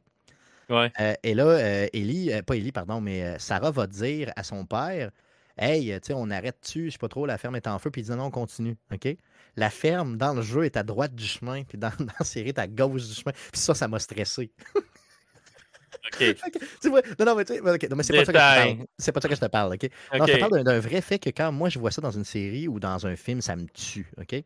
Ouais. 0.69 0.91
Euh, 0.99 1.13
et 1.23 1.33
là, 1.33 1.87
Ellie, 1.93 2.31
pas 2.45 2.55
Ellie, 2.55 2.71
pardon, 2.71 3.01
mais 3.01 3.37
Sarah 3.39 3.71
va 3.71 3.87
dire 3.87 4.31
à 4.35 4.43
son 4.43 4.65
père 4.65 5.11
Hey, 5.57 5.91
tu 5.99 6.07
sais, 6.07 6.13
on 6.15 6.29
arrête-tu, 6.29 6.85
je 6.85 6.91
sais 6.91 6.97
pas 6.97 7.09
trop, 7.09 7.25
la 7.25 7.37
ferme 7.37 7.55
est 7.57 7.67
en 7.67 7.79
feu, 7.79 7.91
puis 7.91 8.01
il 8.01 8.05
dit 8.05 8.11
non, 8.11 8.25
on 8.25 8.31
continue. 8.31 8.77
OK? 8.93 9.17
La 9.59 9.69
ferme 9.69 10.15
dans 10.17 10.33
le 10.33 10.41
jeu 10.41 10.63
est 10.65 10.77
à 10.77 10.83
droite 10.83 11.13
du 11.13 11.25
chemin, 11.25 11.63
puis 11.63 11.77
dans, 11.77 11.89
dans 11.99 12.13
la 12.19 12.25
série 12.25 12.49
est 12.49 12.59
à 12.59 12.67
gauche 12.67 13.03
du 13.07 13.13
chemin. 13.13 13.31
Puis 13.51 13.59
ça, 13.61 13.73
ça 13.75 13.87
m'a 13.87 13.99
stressé. 13.99 14.51
OK. 14.75 16.35
tu 16.81 16.89
vois, 16.89 17.01
non, 17.19 17.25
non, 17.25 17.35
mais 17.35 17.45
tu 17.45 17.53
sais, 17.53 17.59
ok, 17.59 17.87
non, 17.89 17.95
mais 17.95 18.03
c'est 18.03 18.13
pas 18.15 18.25
ça 18.25 18.31
que 18.33 18.39
je 18.39 18.43
te 18.43 18.49
Détail. 18.55 18.75
parle. 18.77 18.87
C'est 18.97 19.11
pas 19.11 19.21
ça 19.21 19.27
que 19.29 19.35
je 19.35 19.39
te 19.41 19.45
parle, 19.47 19.73
OK? 19.73 19.89
Non, 20.17 20.25
je 20.25 20.33
te 20.33 20.39
parle 20.39 20.63
d'un- 20.63 20.79
vrai 20.79 21.01
fait 21.01 21.19
que 21.19 21.29
quand 21.29 21.51
moi 21.51 21.69
je 21.69 21.79
vois 21.79 21.91
ça 21.91 22.01
dans 22.01 22.11
une 22.11 22.23
série 22.23 22.67
ou 22.67 22.79
dans 22.79 23.05
un 23.05 23.15
film, 23.15 23.41
ça 23.41 23.55
me 23.55 23.65
tue, 23.67 24.07
OK? 24.19 24.43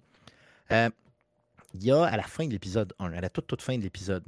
Euh, 0.71 0.89
Il 1.75 1.83
y 1.83 1.91
a 1.91 2.03
à 2.03 2.17
la 2.17 2.23
fin 2.23 2.45
de 2.45 2.51
l'épisode 2.51 2.93
1, 2.99 3.13
à 3.13 3.21
la 3.21 3.29
toute, 3.29 3.47
toute 3.47 3.61
fin 3.61 3.77
de 3.77 3.81
l'épisode, 3.83 4.23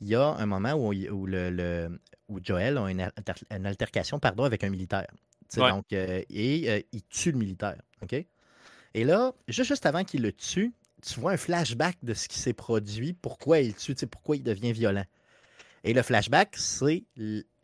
il 0.00 0.08
y 0.08 0.14
a 0.14 0.22
un 0.26 0.46
moment 0.46 0.72
où, 0.74 0.92
où, 0.92 1.26
le, 1.26 1.50
le- 1.50 1.98
où 2.28 2.38
Joel 2.42 2.76
a 2.78 2.90
une, 2.90 3.00
alter- 3.00 3.44
une 3.50 3.66
altercation 3.66 4.18
pardon, 4.18 4.44
avec 4.44 4.64
un 4.64 4.70
militaire. 4.70 5.06
Ouais. 5.56 5.70
Donc, 5.70 5.84
euh, 5.92 6.22
et 6.30 6.70
euh, 6.70 6.80
il 6.92 7.02
tue 7.04 7.32
le 7.32 7.38
militaire, 7.38 7.80
OK? 8.02 8.14
Et 8.94 9.04
là, 9.04 9.34
juste, 9.48 9.86
avant 9.86 10.04
qu'il 10.04 10.22
le 10.22 10.32
tue, 10.32 10.72
tu 11.02 11.20
vois 11.20 11.32
un 11.32 11.36
flashback 11.36 11.98
de 12.02 12.14
ce 12.14 12.28
qui 12.28 12.38
s'est 12.38 12.52
produit, 12.52 13.12
pourquoi 13.12 13.58
il 13.60 13.74
tue, 13.74 13.94
pourquoi 14.06 14.36
il 14.36 14.42
devient 14.42 14.72
violent. 14.72 15.04
Et 15.82 15.92
le 15.92 16.02
flashback, 16.02 16.56
c'est 16.56 17.04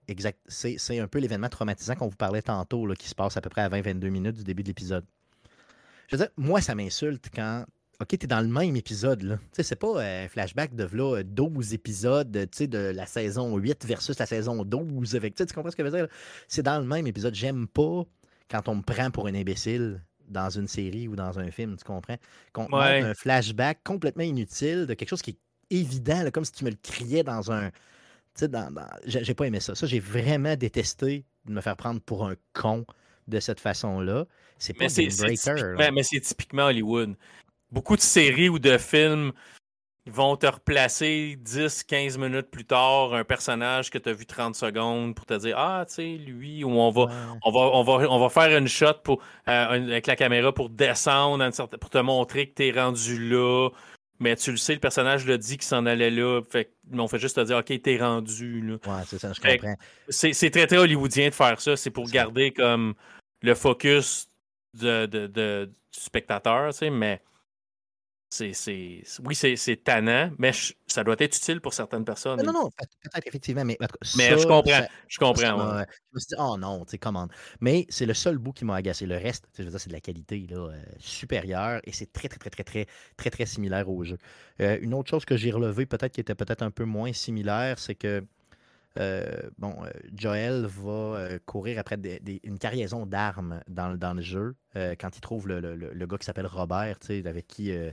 exact, 0.08 0.38
c'est 0.48 0.98
un 0.98 1.06
peu 1.06 1.20
l'événement 1.20 1.48
traumatisant 1.48 1.94
qu'on 1.94 2.08
vous 2.08 2.16
parlait 2.16 2.42
tantôt, 2.42 2.84
là, 2.84 2.94
qui 2.96 3.08
se 3.08 3.14
passe 3.14 3.36
à 3.36 3.40
peu 3.40 3.48
près 3.48 3.62
à 3.62 3.68
20-22 3.70 4.08
minutes 4.10 4.36
du 4.36 4.44
début 4.44 4.62
de 4.62 4.68
l'épisode. 4.68 5.04
Je 6.08 6.16
veux 6.16 6.24
dire, 6.24 6.32
moi, 6.36 6.60
ça 6.60 6.74
m'insulte 6.74 7.28
quand. 7.34 7.64
OK, 8.00 8.18
t'es 8.18 8.26
dans 8.26 8.40
le 8.40 8.48
même 8.48 8.76
épisode, 8.76 9.38
c'est 9.52 9.76
pas 9.76 10.02
un 10.02 10.26
flashback 10.26 10.74
de 10.74 10.88
là, 10.90 11.22
12 11.22 11.74
épisodes, 11.74 12.48
tu 12.50 12.66
de 12.66 12.78
la 12.78 13.04
saison 13.04 13.56
8 13.58 13.84
versus 13.84 14.18
la 14.18 14.24
saison 14.24 14.64
12. 14.64 15.16
Avec, 15.16 15.34
tu 15.34 15.44
comprends 15.46 15.70
ce 15.70 15.76
que 15.76 15.84
je 15.84 15.88
veux 15.90 15.98
dire? 15.98 16.08
C'est 16.48 16.62
dans 16.62 16.80
le 16.80 16.86
même 16.86 17.06
épisode. 17.06 17.34
J'aime 17.34 17.68
pas 17.68 18.04
quand 18.50 18.68
on 18.68 18.76
me 18.76 18.82
prend 18.82 19.10
pour 19.10 19.26
un 19.26 19.34
imbécile 19.34 20.02
dans 20.30 20.48
une 20.50 20.68
série 20.68 21.08
ou 21.08 21.16
dans 21.16 21.38
un 21.38 21.50
film, 21.50 21.76
tu 21.76 21.84
comprends? 21.84 22.16
Qu'on 22.52 22.66
Ouais. 22.66 23.02
un 23.02 23.14
flashback 23.14 23.80
complètement 23.84 24.22
inutile 24.24 24.86
de 24.86 24.94
quelque 24.94 25.08
chose 25.08 25.22
qui 25.22 25.30
est 25.30 25.38
évident, 25.70 26.22
là, 26.22 26.30
comme 26.30 26.44
si 26.44 26.52
tu 26.52 26.64
me 26.64 26.70
le 26.70 26.76
criais 26.82 27.22
dans 27.22 27.52
un. 27.52 27.70
Tu 27.70 27.74
sais, 28.34 28.48
dans, 28.48 28.72
dans- 28.72 28.88
j'ai 29.04 29.34
pas 29.34 29.46
aimé 29.46 29.60
ça. 29.60 29.74
Ça, 29.74 29.86
j'ai 29.86 30.00
vraiment 30.00 30.56
détesté 30.56 31.24
de 31.46 31.52
me 31.52 31.60
faire 31.60 31.76
prendre 31.76 32.00
pour 32.00 32.26
un 32.26 32.34
con 32.52 32.86
de 33.28 33.40
cette 33.40 33.60
façon-là. 33.60 34.26
C'est 34.58 34.72
pas 34.74 34.88
c'est 34.88 35.08
typiquement, 35.08 35.90
mais 35.92 36.02
c'est 36.02 36.20
typiquement 36.20 36.66
Hollywood. 36.66 37.16
Beaucoup 37.70 37.96
de 37.96 38.00
séries 38.00 38.48
ou 38.48 38.58
de 38.58 38.78
films 38.78 39.32
vont 40.10 40.36
te 40.36 40.46
replacer 40.46 41.38
10-15 41.44 42.18
minutes 42.18 42.50
plus 42.50 42.64
tard 42.64 43.14
un 43.14 43.24
personnage 43.24 43.90
que 43.90 43.98
tu 43.98 44.08
as 44.08 44.12
vu 44.12 44.26
30 44.26 44.54
secondes 44.54 45.14
pour 45.14 45.26
te 45.26 45.34
dire 45.34 45.56
Ah, 45.58 45.84
tu 45.86 45.94
sais, 45.94 46.16
lui, 46.16 46.64
ou 46.64 46.70
on 46.70 46.90
va, 46.90 47.02
Ouais. 47.02 47.10
on 47.44 47.50
va, 47.50 47.60
on 47.60 47.82
va, 47.82 47.92
on 48.10 48.18
va 48.18 48.28
faire 48.28 48.56
une 48.56 48.68
shot 48.68 48.94
pour, 49.04 49.22
euh, 49.48 49.66
avec 49.68 50.06
la 50.06 50.16
caméra 50.16 50.52
pour 50.52 50.68
descendre, 50.70 51.48
pour 51.78 51.90
te 51.90 51.98
montrer 51.98 52.48
que 52.48 52.54
tu 52.54 52.66
es 52.68 52.72
rendu 52.72 53.28
là. 53.30 53.68
Mais 54.22 54.36
tu 54.36 54.50
le 54.50 54.58
sais, 54.58 54.74
le 54.74 54.80
personnage 54.80 55.26
l'a 55.26 55.38
dit 55.38 55.56
qu'il 55.56 55.62
s'en 55.66 55.86
allait 55.86 56.10
là. 56.10 56.42
Fait, 56.50 56.74
on 56.92 57.08
fait 57.08 57.18
juste 57.18 57.36
te 57.36 57.40
dire 57.40 57.56
OK, 57.56 57.80
t'es 57.82 57.96
rendu 57.98 58.60
là. 58.60 58.74
Ouais, 58.86 59.02
c'est 59.06 59.18
ça, 59.18 59.32
je 59.32 59.40
Fait 59.40 59.56
comprends. 59.58 59.76
C'est 60.10 60.50
très, 60.50 60.66
très 60.66 60.76
hollywoodien 60.76 61.30
de 61.30 61.34
faire 61.34 61.58
ça. 61.60 61.74
C'est 61.76 61.90
pour 61.90 62.04
garder 62.06 62.50
comme 62.52 62.94
le 63.42 63.54
focus 63.54 64.28
de, 64.78 65.06
de- 65.06 65.26
de- 65.26 65.70
du 65.92 66.00
spectateur, 66.00 66.70
tu 66.72 66.78
sais, 66.80 66.90
mais 66.90 67.22
c'est, 68.30 68.52
c'est- 68.52 69.02
oui, 69.24 69.34
c'est 69.34 69.56
c'est 69.56 69.76
tannant, 69.76 70.30
mais 70.38 70.52
je- 70.52 70.72
ça 70.86 71.02
doit 71.02 71.16
être 71.18 71.36
utile 71.36 71.60
pour 71.60 71.74
certaines 71.74 72.04
personnes. 72.04 72.40
Non, 72.42 72.52
non, 72.52 72.52
non, 72.64 72.70
peut- 72.70 72.86
peut-être 73.02 73.26
effectivement, 73.26 73.64
mais, 73.64 73.76
Mais 74.16 74.28
ça, 74.30 74.36
je 74.36 74.46
comprends, 74.46 74.70
ça- 74.70 74.88
je 75.08 75.18
ça 75.18 75.24
comprends. 75.26 75.76
ouais. 75.78 75.86
Je 76.12 76.14
me 76.14 76.20
suis 76.20 76.28
dit, 76.28 76.34
oh 76.38 76.56
non, 76.56 76.84
tu 76.84 76.92
sais, 76.92 76.98
commande. 76.98 77.32
Mais 77.60 77.86
c'est 77.88 78.06
le 78.06 78.14
seul 78.14 78.38
bout 78.38 78.52
qui 78.52 78.64
m'a 78.64 78.76
agacé. 78.76 79.04
Le 79.06 79.16
reste, 79.16 79.48
je 79.58 79.64
veux 79.64 79.70
dire, 79.70 79.80
c'est 79.80 79.88
de 79.88 79.94
la 79.94 80.00
qualité 80.00 80.46
là, 80.48 80.58
euh, 80.70 80.82
supérieure 80.98 81.80
et 81.84 81.92
c'est 81.92 82.12
très, 82.12 82.28
très, 82.28 82.38
très, 82.38 82.50
très, 82.50 82.64
très, 82.64 82.86
très, 83.16 83.30
très 83.30 83.46
similaire 83.46 83.88
au 83.90 84.04
jeu. 84.04 84.16
Euh, 84.60 84.78
une 84.80 84.94
autre 84.94 85.10
chose 85.10 85.24
que 85.24 85.36
j'ai 85.36 85.50
relevée, 85.50 85.86
peut-être 85.86 86.12
qui 86.12 86.20
était 86.20 86.34
peut-être 86.36 86.62
un 86.62 86.70
peu 86.70 86.84
moins 86.84 87.12
similaire, 87.12 87.78
c'est 87.80 87.96
que 87.96 88.24
euh, 88.98 89.50
bon, 89.58 89.76
Joel 90.14 90.66
va 90.66 91.38
courir 91.46 91.78
après 91.78 91.96
des- 91.96 92.18
des- 92.20 92.40
une 92.44 92.58
cargaison 92.58 93.06
d'armes 93.06 93.62
dans, 93.68 93.88
le- 93.88 93.98
dans 93.98 94.14
le 94.14 94.22
jeu 94.22 94.56
euh, 94.76 94.94
quand 95.00 95.16
il 95.16 95.20
trouve 95.20 95.46
le, 95.48 95.60
le- 95.60 96.06
gars 96.06 96.18
qui 96.18 96.24
s'appelle 96.26 96.46
Robert, 96.46 96.98
avec 97.08 97.46
qui, 97.46 97.70
euh, 97.72 97.92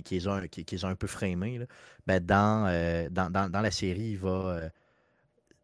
qui, 0.00 0.02
qui, 0.02 0.28
un, 0.28 0.46
qui, 0.48 0.64
qui 0.64 0.84
un 0.84 0.94
peu 0.94 1.06
framé. 1.06 1.58
là. 1.58 1.66
Ben, 2.06 2.24
dans, 2.24 2.66
euh, 2.66 3.08
dans, 3.10 3.30
dans, 3.30 3.50
dans 3.50 3.60
la 3.60 3.70
série, 3.70 4.10
il 4.12 4.18
va 4.18 4.28
euh, 4.30 4.68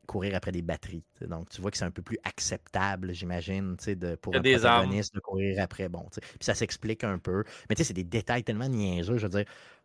courir 0.06 0.34
après 0.34 0.52
des 0.52 0.62
batteries. 0.62 1.04
Donc, 1.22 1.48
tu 1.48 1.60
vois 1.60 1.70
que 1.70 1.78
c'est 1.78 1.84
un 1.84 1.90
peu 1.90 2.02
plus 2.02 2.18
acceptable, 2.24 3.12
j'imagine, 3.14 3.76
pour 4.20 4.34
un 4.34 4.40
des 4.40 4.52
protagoniste 4.56 5.14
de 5.14 5.20
courir 5.20 5.62
après. 5.62 5.88
Bon, 5.88 6.06
puis 6.10 6.22
ça 6.40 6.54
s'explique 6.54 7.04
un 7.04 7.18
peu. 7.18 7.44
Mais 7.68 7.76
tu 7.76 7.82
sais, 7.82 7.88
c'est 7.88 7.94
des 7.94 8.04
détails 8.04 8.44
tellement 8.44 8.68
niaiseux. 8.68 9.16
Je 9.16 9.26
veux 9.26 9.30
dire, 9.30 9.44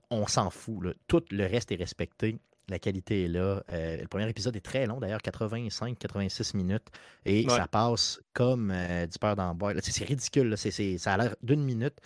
on 0.10 0.28
s'en 0.28 0.50
fout. 0.50 0.96
Tout 1.08 1.24
le 1.32 1.46
reste 1.46 1.72
est 1.72 1.78
respecté. 1.78 2.38
La 2.70 2.80
qualité 2.80 3.26
est 3.26 3.28
là. 3.28 3.62
Euh, 3.74 3.98
le 3.98 4.08
premier 4.08 4.30
épisode 4.30 4.56
est 4.56 4.62
très 4.62 4.86
long, 4.88 5.00
d'ailleurs, 5.00 5.20
85-86 5.20 6.56
minutes. 6.56 6.88
Et 7.26 7.48
ça 7.48 7.68
passe 7.68 8.22
comme 8.34 8.74
du 9.12 9.20
peur 9.20 9.36
d'en 9.36 9.54
boire. 9.56 9.74
C'est 9.82 10.06
ridicule. 10.06 10.56
ça 10.58 11.14
a 11.14 11.18
l'air 11.18 11.36
d'une 11.42 11.64
minute. 11.64 12.00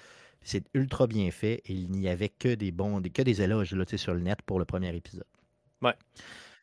C'est 0.47 0.63
ultra 0.73 1.07
bien 1.07 1.29
fait 1.29 1.61
et 1.65 1.73
il 1.73 1.91
n'y 1.91 2.07
avait 2.07 2.29
que 2.29 2.55
des 2.55 2.71
bons, 2.71 3.01
que 3.01 3.21
des 3.21 3.41
éloges 3.41 3.73
là, 3.73 3.83
sur 3.97 4.13
le 4.13 4.21
net 4.21 4.41
pour 4.43 4.59
le 4.59 4.63
premier 4.63 4.95
épisode. 4.95 5.25
Ouais. 5.81 5.93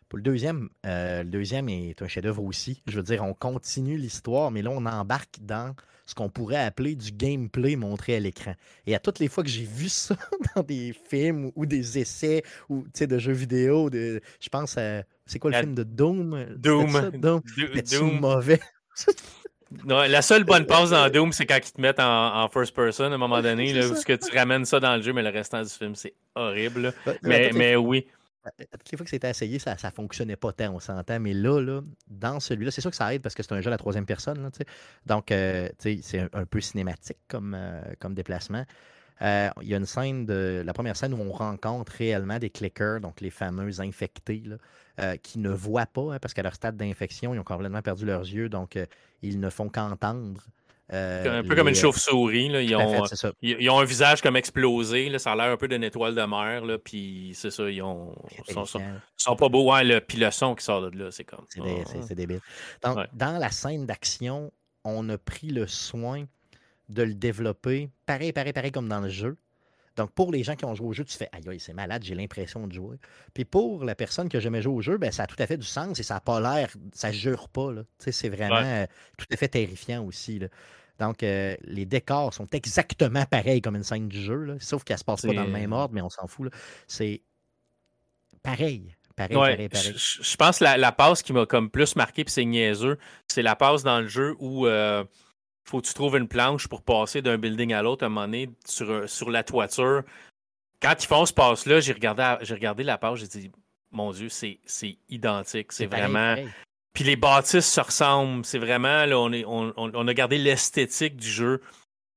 Pour 0.09 0.17
le 0.17 0.23
deuxième, 0.23 0.71
euh, 0.87 1.23
le 1.23 1.29
deuxième 1.29 1.69
est 1.69 2.01
un 2.01 2.09
chef-d'œuvre 2.09 2.43
aussi. 2.45 2.83
Je 2.87 2.97
veux 2.97 3.03
dire, 3.03 3.23
on 3.23 3.35
continue 3.35 3.99
l'histoire, 3.99 4.51
mais 4.51 4.63
là, 4.63 4.71
on 4.71 4.87
embarque 4.87 5.37
dans 5.43 5.77
ce 6.07 6.15
qu'on 6.15 6.31
pourrait 6.31 6.65
appeler 6.65 6.97
du 6.97 7.13
gameplay 7.13 7.77
montré 7.77 8.17
à 8.17 8.21
l'écran. 8.21 8.55
Et 8.87 8.95
à 8.95 9.01
toutes 9.01 9.19
les 9.19 9.29
fois 9.29 9.45
que 9.45 9.51
j'ai 9.51 9.67
vu 9.67 9.91
ça 9.91 10.17
dans 10.57 10.63
des 10.63 10.95
films 11.11 11.53
ou 11.55 11.67
des 11.67 11.99
essais 11.99 12.43
ou 12.71 12.87
de 12.99 13.19
jeux 13.19 13.33
vidéo, 13.33 13.91
de, 13.91 14.23
je 14.41 14.49
pense 14.49 14.79
à. 14.79 15.03
C'est 15.27 15.39
quoi 15.39 15.51
le 15.51 15.59
film 15.59 15.75
de 15.75 15.83
Doom? 15.83 16.55
Doom. 16.57 17.11
Doom? 17.19 17.43
Doom. 17.91 18.21
mauvais? 18.21 18.61
la 19.87 20.23
seule 20.23 20.45
bonne 20.45 20.67
pause 20.67 20.91
dans 20.91 21.09
Doom, 21.13 21.33
c'est 21.33 21.47
quand 21.47 21.57
ils 21.57 21.73
te 21.73 21.81
mettent 21.81 22.01
en, 22.01 22.49
first 22.49 22.75
person 22.75 23.05
à 23.05 23.15
un 23.15 23.19
moment 23.19 23.43
donné, 23.43 23.73
là, 23.73 23.87
où 23.87 23.95
que 23.95 24.13
tu 24.13 24.37
ramènes 24.37 24.65
ça 24.65 24.81
dans 24.81 24.97
le 24.97 25.03
jeu, 25.03 25.13
mais 25.13 25.23
le 25.23 25.31
restant 25.31 25.63
du 25.63 25.69
film, 25.69 25.95
c'est 25.95 26.15
horrible. 26.35 26.93
Mais, 27.23 27.51
mais 27.55 27.77
oui. 27.77 28.07
Toutes 28.59 28.93
les 28.93 28.99
fois 28.99 29.05
que 29.05 29.11
c'était 29.11 29.31
essayé, 29.31 29.59
ça 29.59 29.75
ne 29.83 29.91
fonctionnait 29.91 30.37
pas 30.37 30.53
tant, 30.53 30.75
on 30.75 30.81
s'entend. 30.81 31.19
Mais 31.19 31.33
là, 31.33 31.61
là 31.61 31.81
dans 32.09 32.41
celui-là, 32.41 32.71
c'est 32.71 32.83
sûr 32.83 32.91
que 32.91 32.97
ça 32.97 33.15
aide 33.15 33.23
parce 33.23 33.35
que 33.35 33.43
c'est 33.43 33.55
un 33.55 33.61
jeu 33.61 33.69
à 33.69 33.71
la 33.71 33.79
troisième 33.79 34.05
personne. 34.05 34.43
Là, 34.43 34.51
Donc, 35.07 35.33
euh, 35.33 35.69
c'est 35.79 36.29
un, 36.33 36.45
peu 36.45 36.61
cinématique 36.61 37.17
comme, 37.27 37.55
euh, 37.57 37.81
comme 37.99 38.15
déplacement. 38.15 38.65
Euh, 39.23 39.49
il 39.63 39.69
y 39.69 39.75
a 39.75 39.77
une 39.77 39.87
scène 39.87 40.27
de 40.27 40.63
la 40.65 40.73
première 40.73 40.97
scène 40.97 41.15
où 41.15 41.21
on 41.21 41.33
rencontre 41.33 41.93
réellement 41.93 42.39
des 42.39 42.51
clickers, 42.51 43.01
donc 43.01 43.21
les 43.21 43.31
fameux 43.31 43.81
infectés, 43.81 44.43
qui 45.23 45.39
ne 45.39 45.51
voient 45.51 45.87
pas, 45.87 46.15
hein, 46.15 46.19
parce 46.21 46.35
qu'à 46.35 46.43
leur 46.43 46.55
stade 46.55 46.77
d'infection, 46.77 47.35
ils 47.35 47.39
ont 47.39 47.45
complètement 47.45 47.83
perdu 47.83 48.07
leurs 48.07 48.23
yeux, 48.23 48.49
donc 48.49 48.79
ils 49.23 49.41
ne 49.41 49.51
font 49.51 49.69
qu'entendre 49.69 50.41
euh, 50.93 51.41
un 51.41 51.43
peu 51.43 51.55
comme 51.55 51.69
une 51.69 51.75
chauve-souris. 51.75 52.47
Ils, 52.47 52.77
ont, 52.77 53.05
ils, 53.41 53.71
ont 53.71 53.79
un 53.79 53.85
visage 53.85 54.21
comme 54.21 54.37
explosé. 54.37 55.09
Là, 55.09 55.19
ça 55.19 55.33
a 55.33 55.37
l'air 55.37 55.47
un 55.47 55.57
peu 55.57 55.67
d'une 55.67 55.83
étoile 55.83 56.15
de 56.15 56.23
mer. 56.23 56.65
Là, 56.65 56.79
puis 56.79 57.33
c'est 57.35 57.51
ça, 57.51 57.71
ils 57.71 57.81
ont, 57.83 58.15
sont, 58.49 58.67
sont, 59.17 59.37
pas 59.37 59.49
beaux. 59.49 59.73
Ouais, 59.73 60.01
puis 60.03 60.19
le 60.19 60.31
son 60.31 60.55
qui 60.55 60.65
sort 60.65 60.91
de 60.91 60.99
là, 60.99 61.11
c'est 61.11 61.25
comme. 61.25 61.47
C'est 61.49 61.61
ah. 61.63 62.15
débile. 62.15 62.41
Donc, 62.83 62.99
Dans 63.15 63.39
la 63.39 63.51
scène 63.51 63.87
d'action, 63.87 64.53
on 64.85 65.09
a 65.09 65.17
pris 65.17 65.49
le 65.49 65.67
soin 65.67 66.27
de 66.89 67.03
le 67.03 67.15
développer 67.15 67.91
pareil, 68.07 68.33
pareil, 68.33 68.53
pareil 68.53 68.73
comme 68.73 68.89
dans 68.89 69.01
le 69.01 69.09
jeu. 69.09 69.37
Donc, 69.97 70.11
pour 70.11 70.33
les 70.33 70.43
gens 70.43 70.57
qui 70.57 70.65
ont 70.65 70.75
joué 70.75 70.89
au 70.89 70.93
jeu, 70.93 71.05
tu 71.05 71.17
fais 71.17 71.29
Aïe, 71.33 71.61
c'est 71.61 71.73
malade, 71.73 72.03
j'ai 72.03 72.15
l'impression 72.15 72.67
de 72.67 72.73
jouer. 72.73 72.97
Puis 73.33 73.45
pour 73.45 73.85
la 73.85 73.95
personne 73.95 74.29
qui 74.29 74.37
a 74.37 74.41
jamais 74.41 74.61
joué 74.61 74.75
au 74.75 74.81
jeu, 74.81 74.99
ben, 74.99 75.13
ça 75.13 75.23
a 75.23 75.27
tout 75.27 75.37
à 75.39 75.47
fait 75.47 75.57
du 75.57 75.67
sens 75.67 75.99
et 76.01 76.03
ça 76.03 76.15
n'a 76.15 76.21
pas 76.21 76.41
l'air, 76.41 76.71
ça 76.93 77.13
jure 77.13 77.49
pas. 77.49 77.71
C'est 77.99 78.29
vraiment 78.29 78.57
euh, 78.57 78.87
tout 79.17 79.27
à 79.33 79.37
fait 79.37 79.49
terrifiant 79.49 80.05
aussi. 80.05 80.41
Là. 80.41 80.49
Donc, 80.99 81.23
euh, 81.23 81.57
les 81.63 81.87
décors 81.87 82.35
sont 82.35 82.49
exactement 82.53 83.25
pareils 83.27 83.61
comme 83.61 83.77
une 83.77 83.85
scène 83.85 84.09
du 84.09 84.21
jeu, 84.21 84.57
sauf 84.61 84.85
qu'elle 84.85 84.99
se 84.99 85.05
passe 85.05 85.23
pas 85.23 85.33
dans 85.33 85.45
le 85.45 85.51
même 85.51 85.73
ordre, 85.73 85.95
mais 85.95 86.03
on 86.03 86.11
s'en 86.11 86.27
fout. 86.27 86.53
C'est 86.87 87.23
pareil. 88.43 88.95
Pareil, 89.17 89.37
pareil, 89.37 89.69
pareil. 89.69 89.95
Je, 89.97 90.37
pense 90.37 90.59
que 90.59 90.65
la, 90.65 90.93
passe 90.93 91.23
qui 91.23 91.33
m'a 91.33 91.47
comme 91.47 91.71
plus 91.71 91.95
marqué, 91.95 92.25
puis 92.25 92.33
c'est 92.33 92.45
niaiseux, 92.45 92.99
c'est 93.29 93.43
la 93.43 93.55
passe 93.55 93.85
dans 93.85 94.01
le 94.01 94.09
jeu 94.09 94.35
où 94.41 94.67
euh, 94.67 95.05
faut 95.65 95.81
que 95.81 95.87
tu 95.87 95.95
trouves 95.95 96.17
une 96.17 96.29
planche 96.29 96.69
pour 96.69 96.83
passer 96.83 97.23
d'un 97.23 97.39
building 97.39 97.73
à 97.73 97.83
l'autre 97.83 98.05
à 98.05 98.07
un 98.07 98.11
moment 98.11 98.27
donné 98.27 98.51
sur, 98.67 99.09
sur 99.09 99.31
la 99.31 99.43
toiture. 99.43 100.03
Quand 100.81 100.95
ils 101.03 101.07
font 101.07 101.25
ce 101.25 101.33
passe-là, 101.33 101.81
j'ai 101.81 101.93
regardé, 101.93 102.37
j'ai 102.43 102.55
regardé 102.55 102.83
la 102.83 102.99
page, 102.99 103.21
j'ai 103.21 103.27
dit, 103.27 103.51
mon 103.95 104.13
Dieu, 104.13 104.29
c'est, 104.29 104.59
identique. 105.09 105.73
C'est, 105.73 105.87
vraiment. 105.87 106.35
Puis 106.93 107.05
les 107.05 107.17
bâtisses 107.17 107.71
se 107.71 107.81
ressemblent. 107.81 108.45
C'est 108.45 108.59
vraiment, 108.59 109.07
là, 109.07 109.19
on, 109.19 109.33
est, 109.33 109.45
on, 109.47 110.09
a 110.09 110.15
gardé 110.15 110.37
l'esthétique 110.37 111.17
du 111.17 111.29
jeu 111.29 111.63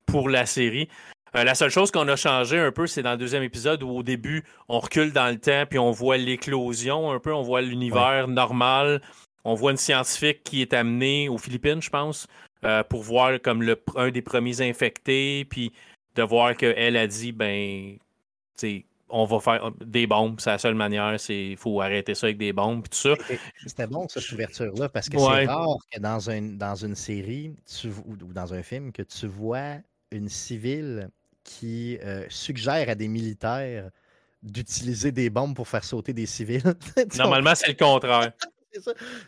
pour 0.06 0.30
la 0.30 0.45
série. 0.45 0.89
Euh, 1.36 1.43
la 1.43 1.56
seule 1.56 1.70
chose 1.70 1.91
qu'on 1.91 2.08
a 2.08 2.16
changé 2.16 2.60
un 2.60 2.72
peu, 2.72 2.88
c'est 2.88 3.04
dans 3.04 3.12
le 3.12 3.18
deuxième 3.18 3.43
épisode 3.43 3.84
où 3.84 3.89
au 3.89 4.04
début, 4.04 4.43
on 4.70 4.80
recule 4.80 5.12
dans 5.12 5.28
le 5.28 5.39
temps, 5.39 5.66
puis 5.70 5.78
on 5.78 5.91
voit 5.91 6.18
l'éclosion 6.18 7.12
un 7.12 7.20
peu, 7.20 7.34
on 7.34 7.43
voit 7.43 7.62
l'univers 7.62 8.28
normal. 8.28 9.02
On 9.43 9.54
voit 9.54 9.72
une 9.72 9.78
scientifique 9.78 10.43
qui 10.43 10.62
est 10.62 10.74
amenée 10.74 11.30
aux 11.30 11.38
Philippines, 11.38 11.82
je 11.82 11.89
pense, 11.89 12.28
euh, 12.64 12.84
pour 12.84 13.03
voir 13.03 13.41
comme 13.41 13.62
le, 13.62 13.82
un 13.95 14.10
des 14.12 14.22
premiers 14.22 14.62
infectés, 14.62 15.45
puis 15.45 15.72
de 16.16 16.24
voir 16.24 16.55
qu'elle 16.55 16.97
a 16.97 17.08
dit, 17.08 17.32
ben, 17.32 17.97
on 19.10 19.26
va 19.26 19.39
faire 19.39 19.72
des 19.86 20.08
bombes, 20.08 20.39
c'est 20.39 20.49
la 20.49 20.58
seule 20.58 20.76
manière, 20.76 21.20
c'est 21.20 21.55
faut 21.55 21.82
arrêter 21.82 22.16
ça 22.16 22.28
avec 22.28 22.38
des 22.38 22.53
bombes, 22.53 22.82
puis 22.82 22.89
tout 22.89 23.16
ça. 23.16 23.38
C'était 23.66 23.88
bon, 23.88 24.08
cette 24.10 24.30
ouverture-là, 24.32 24.89
parce 24.89 25.10
que 25.10 25.18
c'est 25.18 25.45
rare 25.45 25.78
que 25.91 25.99
dans, 25.99 26.30
une 26.30 26.58
dans 26.58 26.76
une 26.76 26.95
série 26.95 27.55
ou 28.05 28.34
dans 28.34 28.53
un 28.53 28.64
film, 28.64 28.91
que 28.91 29.03
tu 29.03 29.28
vois 29.28 29.78
une 30.12 30.30
civile 30.30 31.10
qui 31.43 31.97
euh, 32.03 32.26
suggère 32.30 32.89
à 32.89 32.95
des 32.95 33.08
militaires 33.08 33.89
d'utiliser 34.43 35.12
des 35.12 35.30
bombes 35.30 35.55
pour 35.55 35.68
faire 35.68 35.84
sauter 35.84 36.14
des 36.14 36.26
civils. 36.26 36.64
Normalement, 37.18 37.55
c'est 37.55 37.70
le 37.70 37.74
contraire. 37.74 38.34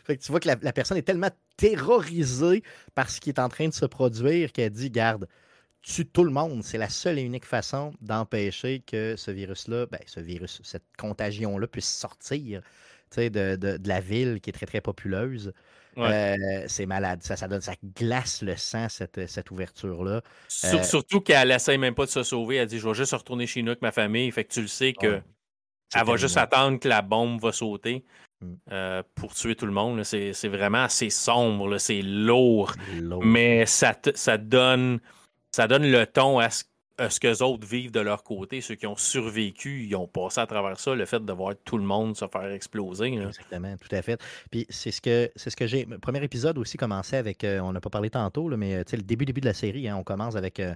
Fait 0.04 0.16
que 0.16 0.22
tu 0.22 0.30
vois 0.30 0.40
que 0.40 0.48
la, 0.48 0.72
personne 0.72 0.96
est 0.96 1.02
tellement 1.02 1.30
terrorisée 1.56 2.62
par 2.94 3.10
ce 3.10 3.20
qui 3.20 3.30
est 3.30 3.38
en 3.38 3.48
train 3.48 3.68
de 3.68 3.74
se 3.74 3.86
produire 3.86 4.52
qu'elle 4.52 4.70
dit 4.70 4.90
Garde, 4.90 5.26
tue 5.82 6.06
tout 6.06 6.24
le 6.24 6.30
monde. 6.30 6.62
C'est 6.62 6.78
la 6.78 6.88
seule 6.88 7.18
et 7.18 7.22
unique 7.22 7.46
façon 7.46 7.92
d'empêcher 8.00 8.80
que 8.86 9.16
ce 9.16 9.30
virus-là, 9.30 9.86
ben, 9.86 10.00
ce 10.06 10.20
virus, 10.20 10.60
cette 10.62 10.84
contagion-là 10.98 11.66
puisse 11.66 11.88
sortir 11.88 12.62
de, 13.16 13.28
de, 13.56 13.76
de, 13.76 13.88
la 13.88 14.00
ville 14.00 14.40
qui 14.40 14.50
est 14.50 14.52
très, 14.52 14.66
très 14.66 14.80
populeuse. 14.80 15.52
Euh, 15.98 16.64
c'est 16.66 16.86
malade. 16.86 17.22
Ça, 17.22 17.36
ça, 17.36 17.48
donne, 17.48 17.60
ça 17.60 17.74
glace 17.96 18.42
le 18.42 18.56
sang, 18.56 18.88
cette, 18.88 19.28
cette 19.28 19.50
ouverture-là. 19.50 20.22
Euh, 20.64 20.82
surtout 20.82 21.20
qu'elle 21.20 21.48
n'essaie 21.48 21.78
même 21.78 21.94
pas 21.94 22.06
de 22.06 22.10
se 22.10 22.22
sauver. 22.22 22.56
Elle 22.56 22.68
dit 22.68 22.78
Je 22.78 22.88
vais 22.88 22.94
juste 22.94 23.12
retourner 23.12 23.46
chez 23.46 23.62
nous 23.62 23.70
avec 23.70 23.82
ma 23.82 23.92
famille. 23.92 24.30
Fait 24.30 24.44
que 24.44 24.52
tu 24.52 24.62
le 24.62 24.68
sais 24.68 24.92
que. 24.92 25.20
Elle 25.92 26.06
va 26.06 26.16
juste 26.16 26.36
attendre 26.36 26.78
que 26.78 26.86
la 26.86 27.02
bombe 27.02 27.40
va 27.40 27.50
sauter. 27.50 28.04
Mm. 28.42 28.54
Euh, 28.72 29.02
pour 29.14 29.34
tuer 29.34 29.54
tout 29.54 29.66
le 29.66 29.72
monde. 29.72 30.02
C'est 30.02 30.48
vraiment 30.48 30.84
assez 30.84 31.10
sombre, 31.10 31.76
c'est 31.78 32.00
lourd, 32.00 32.72
mais 33.22 33.66
ça, 33.66 33.94
ça, 34.14 34.38
donne, 34.38 35.00
ça 35.52 35.68
donne 35.68 35.90
le 35.90 36.06
ton 36.06 36.38
à 36.38 36.48
ce, 36.48 36.64
que 37.20 37.28
les 37.28 37.42
autres 37.42 37.66
vivent 37.66 37.90
de 37.90 38.00
leur 38.00 38.22
côté. 38.22 38.62
Ceux 38.62 38.76
qui 38.76 38.86
ont 38.86 38.96
survécu, 38.96 39.84
ils 39.84 39.94
ont 39.94 40.06
passé 40.06 40.40
à 40.40 40.46
travers 40.46 40.80
ça, 40.80 40.94
le 40.94 41.04
fait 41.04 41.22
de 41.22 41.32
voir 41.32 41.52
tout 41.64 41.76
le 41.76 41.84
monde 41.84 42.16
se 42.16 42.26
faire 42.28 42.50
exploser. 42.50 43.12
Exactement, 43.12 43.76
tout 43.76 43.94
à 43.94 44.00
fait. 44.00 44.18
Puis 44.50 44.66
c'est 44.70 44.90
ce 44.90 45.02
que 45.02 45.30
c'est 45.36 45.50
ce 45.50 45.56
que 45.56 45.66
j'ai. 45.66 45.84
Le 45.84 45.98
premier 45.98 46.24
épisode 46.24 46.56
aussi 46.56 46.78
commençait 46.78 47.18
avec, 47.18 47.44
euh, 47.44 47.60
on 47.60 47.72
n'a 47.72 47.80
pas 47.80 47.90
parlé 47.90 48.08
tantôt, 48.08 48.48
là, 48.48 48.56
mais 48.56 48.78
le 48.78 49.02
début 49.02 49.26
début 49.26 49.42
de 49.42 49.46
la 49.46 49.54
série, 49.54 49.86
hein, 49.86 49.96
on 49.98 50.04
commence 50.04 50.36
avec. 50.36 50.60
Euh, 50.60 50.74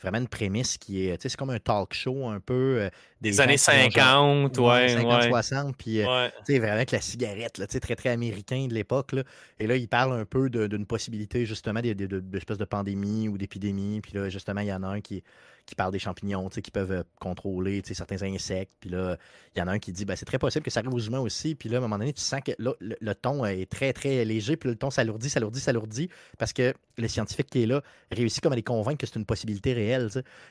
vraiment 0.00 0.18
une 0.18 0.28
prémisse 0.28 0.78
qui 0.78 1.06
est, 1.06 1.16
tu 1.16 1.22
sais, 1.22 1.28
c'est 1.30 1.36
comme 1.36 1.50
un 1.50 1.58
talk 1.58 1.94
show 1.94 2.28
un 2.28 2.40
peu. 2.40 2.78
Euh, 2.80 2.90
des, 3.20 3.40
années 3.40 3.56
50, 3.56 4.58
ouais, 4.58 4.88
50, 4.90 5.22
60, 5.24 5.76
puis, 5.76 6.02
euh, 6.02 6.28
tu 6.44 6.52
sais, 6.52 6.58
vraiment 6.58 6.74
avec 6.74 6.90
la 6.90 7.00
cigarette, 7.00 7.58
là, 7.58 7.66
tu 7.66 7.72
sais, 7.72 7.80
très, 7.80 7.96
très 7.96 8.10
américain 8.10 8.66
de 8.66 8.74
l'époque, 8.74 9.12
là. 9.12 9.22
Et 9.58 9.66
là, 9.66 9.76
il 9.76 9.88
parle 9.88 10.12
un 10.12 10.24
peu 10.24 10.50
d'une 10.50 10.86
possibilité, 10.86 11.46
justement, 11.46 11.80
d'espèces 11.80 12.58
de, 12.58 12.64
de 12.64 12.68
pandémie 12.68 13.28
ou 13.28 13.38
d'épidémie, 13.38 14.00
puis 14.00 14.12
là, 14.12 14.28
justement, 14.28 14.60
il 14.60 14.68
y 14.68 14.72
en 14.72 14.82
a 14.82 14.88
un 14.88 15.00
qui 15.00 15.22
qui 15.66 15.74
parle 15.74 15.92
des 15.92 15.98
champignons, 15.98 16.48
qui 16.48 16.70
peuvent 16.70 16.92
euh, 16.92 17.02
contrôler 17.20 17.82
certains 17.84 18.22
insectes. 18.22 18.72
Puis 18.80 18.88
là, 18.90 19.16
il 19.54 19.58
y 19.58 19.62
en 19.62 19.66
a 19.66 19.72
un 19.72 19.78
qui 19.78 19.92
dit 19.92 20.04
ben, 20.04 20.16
c'est 20.16 20.24
très 20.24 20.38
possible 20.38 20.64
que 20.64 20.70
ça 20.70 20.80
arrive 20.80 20.94
aux 20.94 21.00
humains 21.00 21.20
aussi. 21.20 21.54
Puis 21.54 21.68
là, 21.68 21.76
à 21.76 21.78
un 21.78 21.82
moment 21.82 21.98
donné, 21.98 22.12
tu 22.12 22.22
sens 22.22 22.40
que 22.44 22.52
le, 22.58 23.14
ton 23.14 23.44
est 23.44 23.70
très, 23.70 23.92
très 23.92 24.24
léger. 24.24 24.56
Puis 24.56 24.70
le 24.70 24.76
ton 24.76 24.90
s'alourdit, 24.90 25.28
s'alourdit, 25.28 25.60
s'alourdit. 25.60 26.08
Parce 26.38 26.52
que 26.52 26.72
le 26.96 27.08
scientifique 27.08 27.50
qui 27.50 27.64
est 27.64 27.66
là 27.66 27.82
réussit 28.10 28.42
comme 28.42 28.52
à 28.52 28.56
les 28.56 28.62
convaincre 28.62 28.98
que 28.98 29.06
c'est 29.06 29.18
une 29.18 29.26
possibilité 29.26 29.72
réelle. 29.72 30.08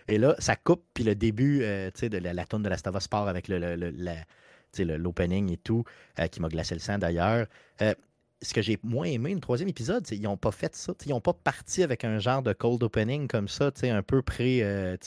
Et 0.08 0.18
là, 0.18 0.36
ça 0.40 0.56
coupe. 0.56 0.84
Puis 0.94 1.04
le 1.04 1.16
début 1.16 1.62
euh, 1.64 1.90
de 2.02 2.18
la, 2.18 2.34
la 2.34 2.46
tonne 2.46 2.64
de 2.64 2.70
la 2.70 2.78
Stava 2.78 3.00
Sport 3.00 3.28
avec 3.28 3.48
le, 3.48 3.76
l'opening 4.80 5.52
et 5.52 5.58
tout, 5.58 5.86
euh, 6.20 6.28
qui 6.28 6.42
m'a 6.42 6.50
glacé 6.50 6.76
le 6.76 6.82
sang 6.82 6.98
d'ailleurs 6.98 7.48
ce 8.42 8.54
que 8.54 8.62
j'ai 8.62 8.78
moins 8.84 9.08
aimé, 9.08 9.34
le 9.34 9.40
troisième 9.40 9.70
épisode, 9.70 10.06
c'est 10.06 10.16
qu'ils 10.16 10.26
n'ont 10.26 10.38
pas 10.38 10.52
fait 10.52 10.76
ça. 10.76 10.94
Ils 11.06 11.10
n'ont 11.10 11.22
pas 11.22 11.34
parti 11.34 11.84
avec 11.84 12.04
un 12.04 12.20
genre 12.20 12.44
de 12.44 12.54
cold 12.54 12.84
opening 12.84 13.28
comme 13.28 13.48
ça, 13.48 13.72
un 13.84 14.04
peu 14.04 14.22
pré, 14.22 14.64
euh, 14.64 14.98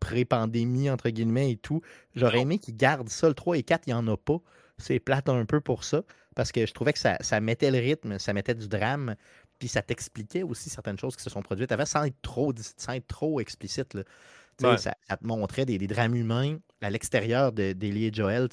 pré-pandémie, 0.00 0.90
entre 0.90 1.10
guillemets, 1.10 1.52
et 1.52 1.56
tout. 1.56 1.82
J'aurais 2.16 2.40
aimé 2.40 2.58
qu'ils 2.58 2.76
gardent 2.76 3.08
ça. 3.08 3.28
Le 3.28 3.34
3 3.34 3.58
et 3.58 3.62
4, 3.62 3.86
il 3.86 3.90
n'y 3.90 3.94
en 3.94 4.08
a 4.08 4.16
pas. 4.16 4.38
C'est 4.78 4.98
plate 4.98 5.28
un 5.28 5.44
peu 5.44 5.60
pour 5.60 5.84
ça, 5.84 6.02
parce 6.34 6.52
que 6.52 6.66
je 6.66 6.72
trouvais 6.72 6.94
que 6.94 6.98
ça, 6.98 7.40
mettait 7.40 7.70
le 7.70 7.78
rythme, 7.78 8.18
ça 8.18 8.32
mettait 8.32 8.54
du 8.54 8.66
drame, 8.66 9.14
puis 9.58 9.68
ça 9.68 9.82
t'expliquait 9.82 10.42
aussi 10.42 10.70
certaines 10.70 10.98
choses 10.98 11.16
qui 11.16 11.22
se 11.22 11.28
sont 11.28 11.42
produites 11.42 11.70
avant 11.70 11.84
sans 11.84 12.04
être 12.04 12.20
trop, 12.22 12.52
sans 12.78 12.94
être 12.94 13.06
trop 13.06 13.40
explicite. 13.40 13.96
Ça, 14.58 14.76
te 15.16 15.26
montrait 15.26 15.66
des, 15.66 15.78
drames 15.86 16.14
humains 16.16 16.58
à 16.82 16.90
l'extérieur 16.90 17.52
d'Elie 17.52 18.06
et 18.06 18.12
Joel, 18.12 18.48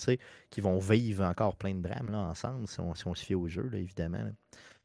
qui 0.49 0.61
vont 0.61 0.79
vivre 0.79 1.23
encore 1.23 1.55
plein 1.55 1.73
de 1.73 1.81
drames 1.81 2.11
là, 2.11 2.19
ensemble, 2.19 2.67
si 2.67 2.79
on, 2.79 2.93
si 2.93 3.07
on 3.07 3.15
se 3.15 3.23
fie 3.23 3.35
au 3.35 3.47
jeu, 3.47 3.69
là, 3.71 3.77
évidemment. 3.77 4.19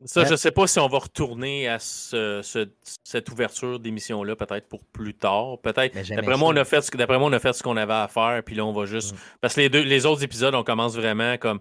Ça, 0.04 0.24
je 0.24 0.32
ne 0.32 0.36
sais 0.36 0.50
pas 0.50 0.66
si 0.66 0.80
on 0.80 0.88
va 0.88 0.98
retourner 0.98 1.68
à 1.68 1.78
cette 1.78 3.30
ouverture 3.30 3.78
d'émission-là, 3.78 4.34
peut-être 4.34 4.68
pour 4.68 4.84
plus 4.84 5.14
tard. 5.14 5.58
Peut-être. 5.62 5.94
D'après 6.14 6.36
moi, 6.36 6.48
on 6.48 6.56
a 6.56 6.64
fait 6.64 6.80
ce, 6.80 6.96
d'après 6.96 7.18
moi, 7.18 7.28
on 7.28 7.32
a 7.32 7.38
fait 7.38 7.52
ce 7.52 7.62
qu'on 7.62 7.76
avait 7.76 7.92
à 7.92 8.08
faire, 8.08 8.42
puis 8.44 8.56
là, 8.56 8.64
on 8.64 8.72
va 8.72 8.86
juste. 8.86 9.14
Mm. 9.14 9.18
Parce 9.40 9.54
que 9.54 9.60
les, 9.60 9.68
deux, 9.68 9.82
les 9.82 10.04
autres 10.06 10.24
épisodes, 10.24 10.54
on 10.54 10.64
commence 10.64 10.96
vraiment 10.96 11.36
comme 11.38 11.60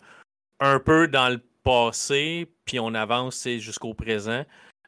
un 0.59 0.79
peu 0.79 1.07
dans 1.07 1.29
le 1.29 1.39
passé, 1.63 2.51
puis 2.65 2.79
on 2.79 2.95
avance 2.95 3.47
jusqu'au 3.59 3.93
présent. 3.93 4.43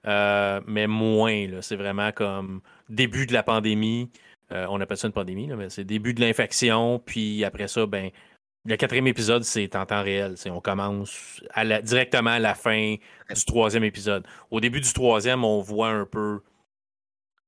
Euh, 0.06 0.60
mais 0.68 0.88
moins. 0.88 1.48
C'est 1.62 1.76
vraiment 1.76 2.12
comme 2.12 2.62
début 2.90 3.26
de 3.26 3.34
la 3.34 3.44
pandémie. 3.44 4.10
Euh, 4.52 4.66
on 4.70 4.80
appelle 4.82 4.98
ça 4.98 5.08
une 5.08 5.14
pandémie, 5.14 5.48
là, 5.48 5.56
mais 5.56 5.70
c'est 5.70 5.84
début 5.84 6.14
de 6.14 6.22
l'infection, 6.22 7.00
puis 7.00 7.44
après 7.44 7.68
ça, 7.68 7.86
ben, 7.86 8.10
le 8.66 8.76
quatrième 8.78 9.08
épisode, 9.08 9.44
c'est 9.44 9.76
en 9.76 9.86
temps 9.86 10.04
réel. 10.04 10.36
On 10.48 10.62
commence 10.62 11.42
directement 11.84 12.32
à 12.32 12.40
la 12.40 12.56
fin 12.56 12.96
du 13.30 13.46
troisième 13.46 13.84
épisode. 13.84 14.26
Au 14.52 14.60
début 14.62 14.80
du 14.80 14.94
troisième, 14.94 15.44
on 15.44 15.60
voit 15.62 15.90
un 15.90 16.06
peu 16.06 16.42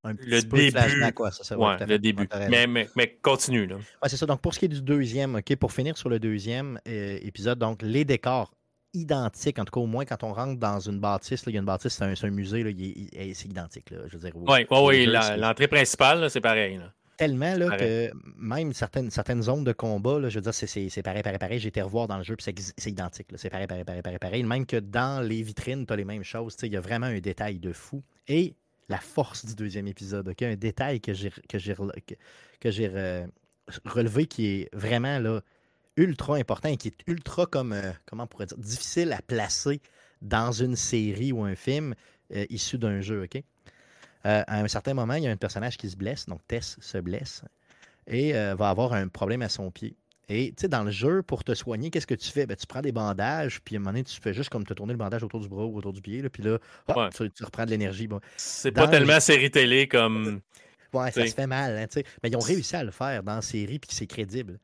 le 0.04 0.42
début. 0.42 0.72
le 0.74 1.98
début. 1.98 2.28
Mais, 2.50 2.68
mais, 2.68 3.18
continue. 3.22 3.66
Là. 3.66 3.78
c'est 4.08 4.18
ça. 4.18 4.26
Donc, 4.26 4.42
pour 4.42 4.54
ce 4.54 4.60
qui 4.60 4.66
est 4.66 4.70
du 4.70 4.82
deuxième, 4.82 5.36
OK, 5.36 5.56
pour 5.56 5.72
finir 5.72 5.98
sur 5.98 6.10
le 6.10 6.20
deuxième 6.20 6.80
euh, 6.88 7.18
épisode, 7.22 7.60
donc 7.60 7.82
les 7.82 8.06
décors 8.06 8.54
identiques, 8.96 9.60
en 9.60 9.66
tout 9.66 9.72
cas 9.72 9.80
au 9.80 9.86
moins 9.86 10.06
quand 10.06 10.24
on 10.24 10.34
rentre 10.34 10.60
dans 10.60 10.80
une 10.80 11.00
bâtisse, 11.00 11.44
il 11.48 11.54
y 11.54 11.58
a 11.58 11.60
une 11.60 11.66
bâtisse, 11.66 11.94
c'est 11.94 12.26
un, 12.26 12.30
musée, 12.30 12.64
c'est 13.34 13.46
identique. 13.46 13.90
je 13.92 14.18
veux 14.18 14.20
dire, 14.20 14.32
oui, 14.36 14.66
oui, 14.72 15.06
l'entrée 15.38 15.68
principale, 15.68 16.30
c'est 16.30 16.42
pareil. 16.42 16.80
Tellement 17.18 17.56
là, 17.56 17.78
que 17.78 18.12
même 18.38 18.74
certaines, 18.74 19.10
certaines 19.10 19.42
zones 19.42 19.64
de 19.64 19.72
combat, 19.72 20.20
là, 20.20 20.28
je 20.28 20.40
veux 20.40 20.42
dire, 20.42 20.54
c'est 20.54 21.04
pareil, 21.04 21.24
pareil, 21.24 21.40
pareil. 21.40 21.60
J'ai 21.60 21.70
été 21.70 21.82
revoir 21.82 22.08
dans 22.08 22.18
le 22.18 22.24
jeu, 22.24 22.36
puis 22.36 22.54
c'est 22.78 22.90
identique. 22.90 23.28
C'est 23.36 23.50
pareil, 23.50 23.68
pareil, 23.68 23.86
pareil, 23.86 24.02
pareil, 24.02 24.20
pareil. 24.20 24.44
Même 24.44 24.66
que 24.66 24.78
dans 24.78 25.26
les 25.26 25.42
vitrines, 25.42 25.86
tu 25.86 25.94
as 25.94 25.96
les 25.96 26.04
mêmes 26.04 26.24
choses. 26.24 26.58
Il 26.64 26.74
y 26.74 26.78
a 26.78 26.82
vraiment 26.82 27.06
un 27.06 27.20
détail 27.20 27.60
de 27.60 27.72
fou. 27.72 28.04
Et 28.28 28.56
la 28.90 28.98
force 28.98 29.46
du 29.46 29.56
deuxième 29.56 29.88
épisode? 29.88 30.34
Un 30.42 30.56
détail 30.56 31.00
que 31.00 31.14
j'ai 31.14 31.30
que 31.30 31.58
que, 32.60 32.72
j'ai 32.72 32.88
relevé 33.86 34.26
qui 34.26 34.48
est 34.48 34.70
vraiment 34.74 35.20
là, 35.20 35.42
ultra 35.98 36.36
important 36.36 36.70
et 36.70 36.78
qui 36.78 36.90
est 36.90 37.08
ultra 37.08 37.46
comme 37.46 37.74
euh, 37.74 37.92
comment 38.06 38.24
on 38.24 38.28
pourrait 38.28 38.48
dire 38.48 38.58
difficile 38.58 39.14
à 39.14 39.22
placer 39.22 39.82
dans 40.22 40.52
une 40.52 40.76
série 40.76 41.32
ou 41.32 41.44
un 41.44 41.56
film 41.56 41.96
euh, 42.34 42.46
issu 42.50 42.78
d'un 42.78 43.02
jeu, 43.02 43.24
OK? 43.24 43.42
Euh, 44.26 44.44
à 44.48 44.60
un 44.60 44.68
certain 44.68 44.94
moment, 44.94 45.14
il 45.14 45.24
y 45.24 45.28
a 45.28 45.32
un 45.32 45.38
personnage 45.38 45.78
qui 45.78 45.90
se 45.90 45.96
blesse, 45.96 46.26
donc 46.26 46.42
Tess 46.48 46.78
se 46.82 46.98
blesse 46.98 47.44
et 48.08 48.34
va 48.34 48.70
avoir 48.70 48.94
un 48.94 49.08
problème 49.08 49.42
à 49.42 49.50
son 49.50 49.72
pied. 49.72 49.96
Et 50.30 50.50
tu 50.50 50.62
sais, 50.62 50.68
dans 50.68 50.84
le 50.84 50.92
jeu, 50.92 51.24
pour 51.24 51.44
te 51.44 51.54
soigner, 51.54 51.90
qu'est-ce 51.90 52.08
que 52.08 52.16
tu 52.16 52.30
fais? 52.30 52.46
Ben, 52.46 52.56
tu 52.56 52.68
prends 52.68 52.82
des 52.82 52.92
bandages, 52.92 53.62
puis 53.62 53.76
à 53.76 53.78
un 53.78 53.80
moment 53.80 53.92
donné, 53.92 54.04
tu 54.04 54.20
fais 54.20 54.34
juste 54.34 54.50
comme 54.50 54.64
te 54.64 54.74
tourner 54.74 54.94
le 54.94 54.98
bandage 54.98 55.24
autour 55.24 55.40
du 55.40 55.48
bras 55.48 55.66
ou 55.66 55.78
autour 55.78 55.94
du 55.94 56.02
pied, 56.02 56.28
puis 56.30 56.44
là, 56.44 56.60
tu, 57.12 57.44
reprends 57.44 57.66
de 57.66 57.72
l'énergie. 57.72 58.08
Bon. 58.08 58.20
C'est 58.38 58.72
pas 58.72 58.88
tellement 58.88 59.20
série 59.20 59.50
télé 59.52 59.88
comme. 59.88 60.42
Ouais, 60.94 61.12
ça 61.12 61.26
se 61.26 61.34
fait 61.34 61.48
mal, 61.48 61.78
hein, 61.78 62.02
mais 62.24 62.30
ils 62.30 62.38
ont 62.38 62.40
réussi 62.40 62.76
à 62.76 62.84
le 62.84 62.92
faire 62.92 63.22
dans 63.22 63.36
la 63.36 63.42
série, 63.42 63.80
puis 63.80 63.90
c'est 63.92 64.08
crédible. 64.08 64.60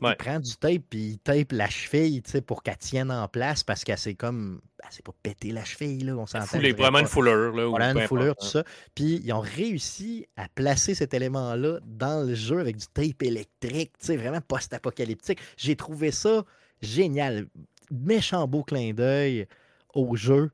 Il 0.00 0.16
prend 0.16 0.40
du 0.40 0.56
tape 0.56 0.82
puis 0.88 1.00
il 1.00 1.18
tape 1.18 1.52
la 1.52 1.68
cheville 1.68 2.22
pour 2.46 2.62
qu'elle 2.62 2.78
tienne 2.78 3.10
en 3.10 3.28
place 3.28 3.62
parce 3.64 3.84
qu'elle 3.84 3.98
s'est 3.98 4.14
comme. 4.14 4.60
Elle 4.84 4.92
s'est 4.92 5.02
pas 5.02 5.12
pété 5.22 5.52
la 5.52 5.64
cheville, 5.64 6.04
là, 6.04 6.16
on 6.16 6.26
s'entend. 6.26 6.58
vraiment 6.58 6.98
une 6.98 7.06
fouleur. 7.06 7.54
Là, 7.54 7.66
voilà, 7.68 7.90
une 7.90 8.06
fouleur, 8.06 8.34
tout 8.36 8.46
ça. 8.46 8.64
Puis 8.94 9.20
ils 9.24 9.32
ont 9.32 9.40
réussi 9.40 10.26
à 10.36 10.48
placer 10.48 10.94
cet 10.94 11.14
élément-là 11.14 11.78
dans 11.84 12.26
le 12.26 12.34
jeu 12.34 12.58
avec 12.58 12.76
du 12.76 12.86
tape 12.86 13.22
électrique, 13.22 13.92
vraiment 14.08 14.40
post-apocalyptique. 14.40 15.38
J'ai 15.56 15.76
trouvé 15.76 16.10
ça 16.10 16.44
génial. 16.80 17.46
Méchant 17.90 18.48
beau 18.48 18.64
clin 18.64 18.92
d'œil 18.92 19.46
au 19.94 20.16
jeu. 20.16 20.50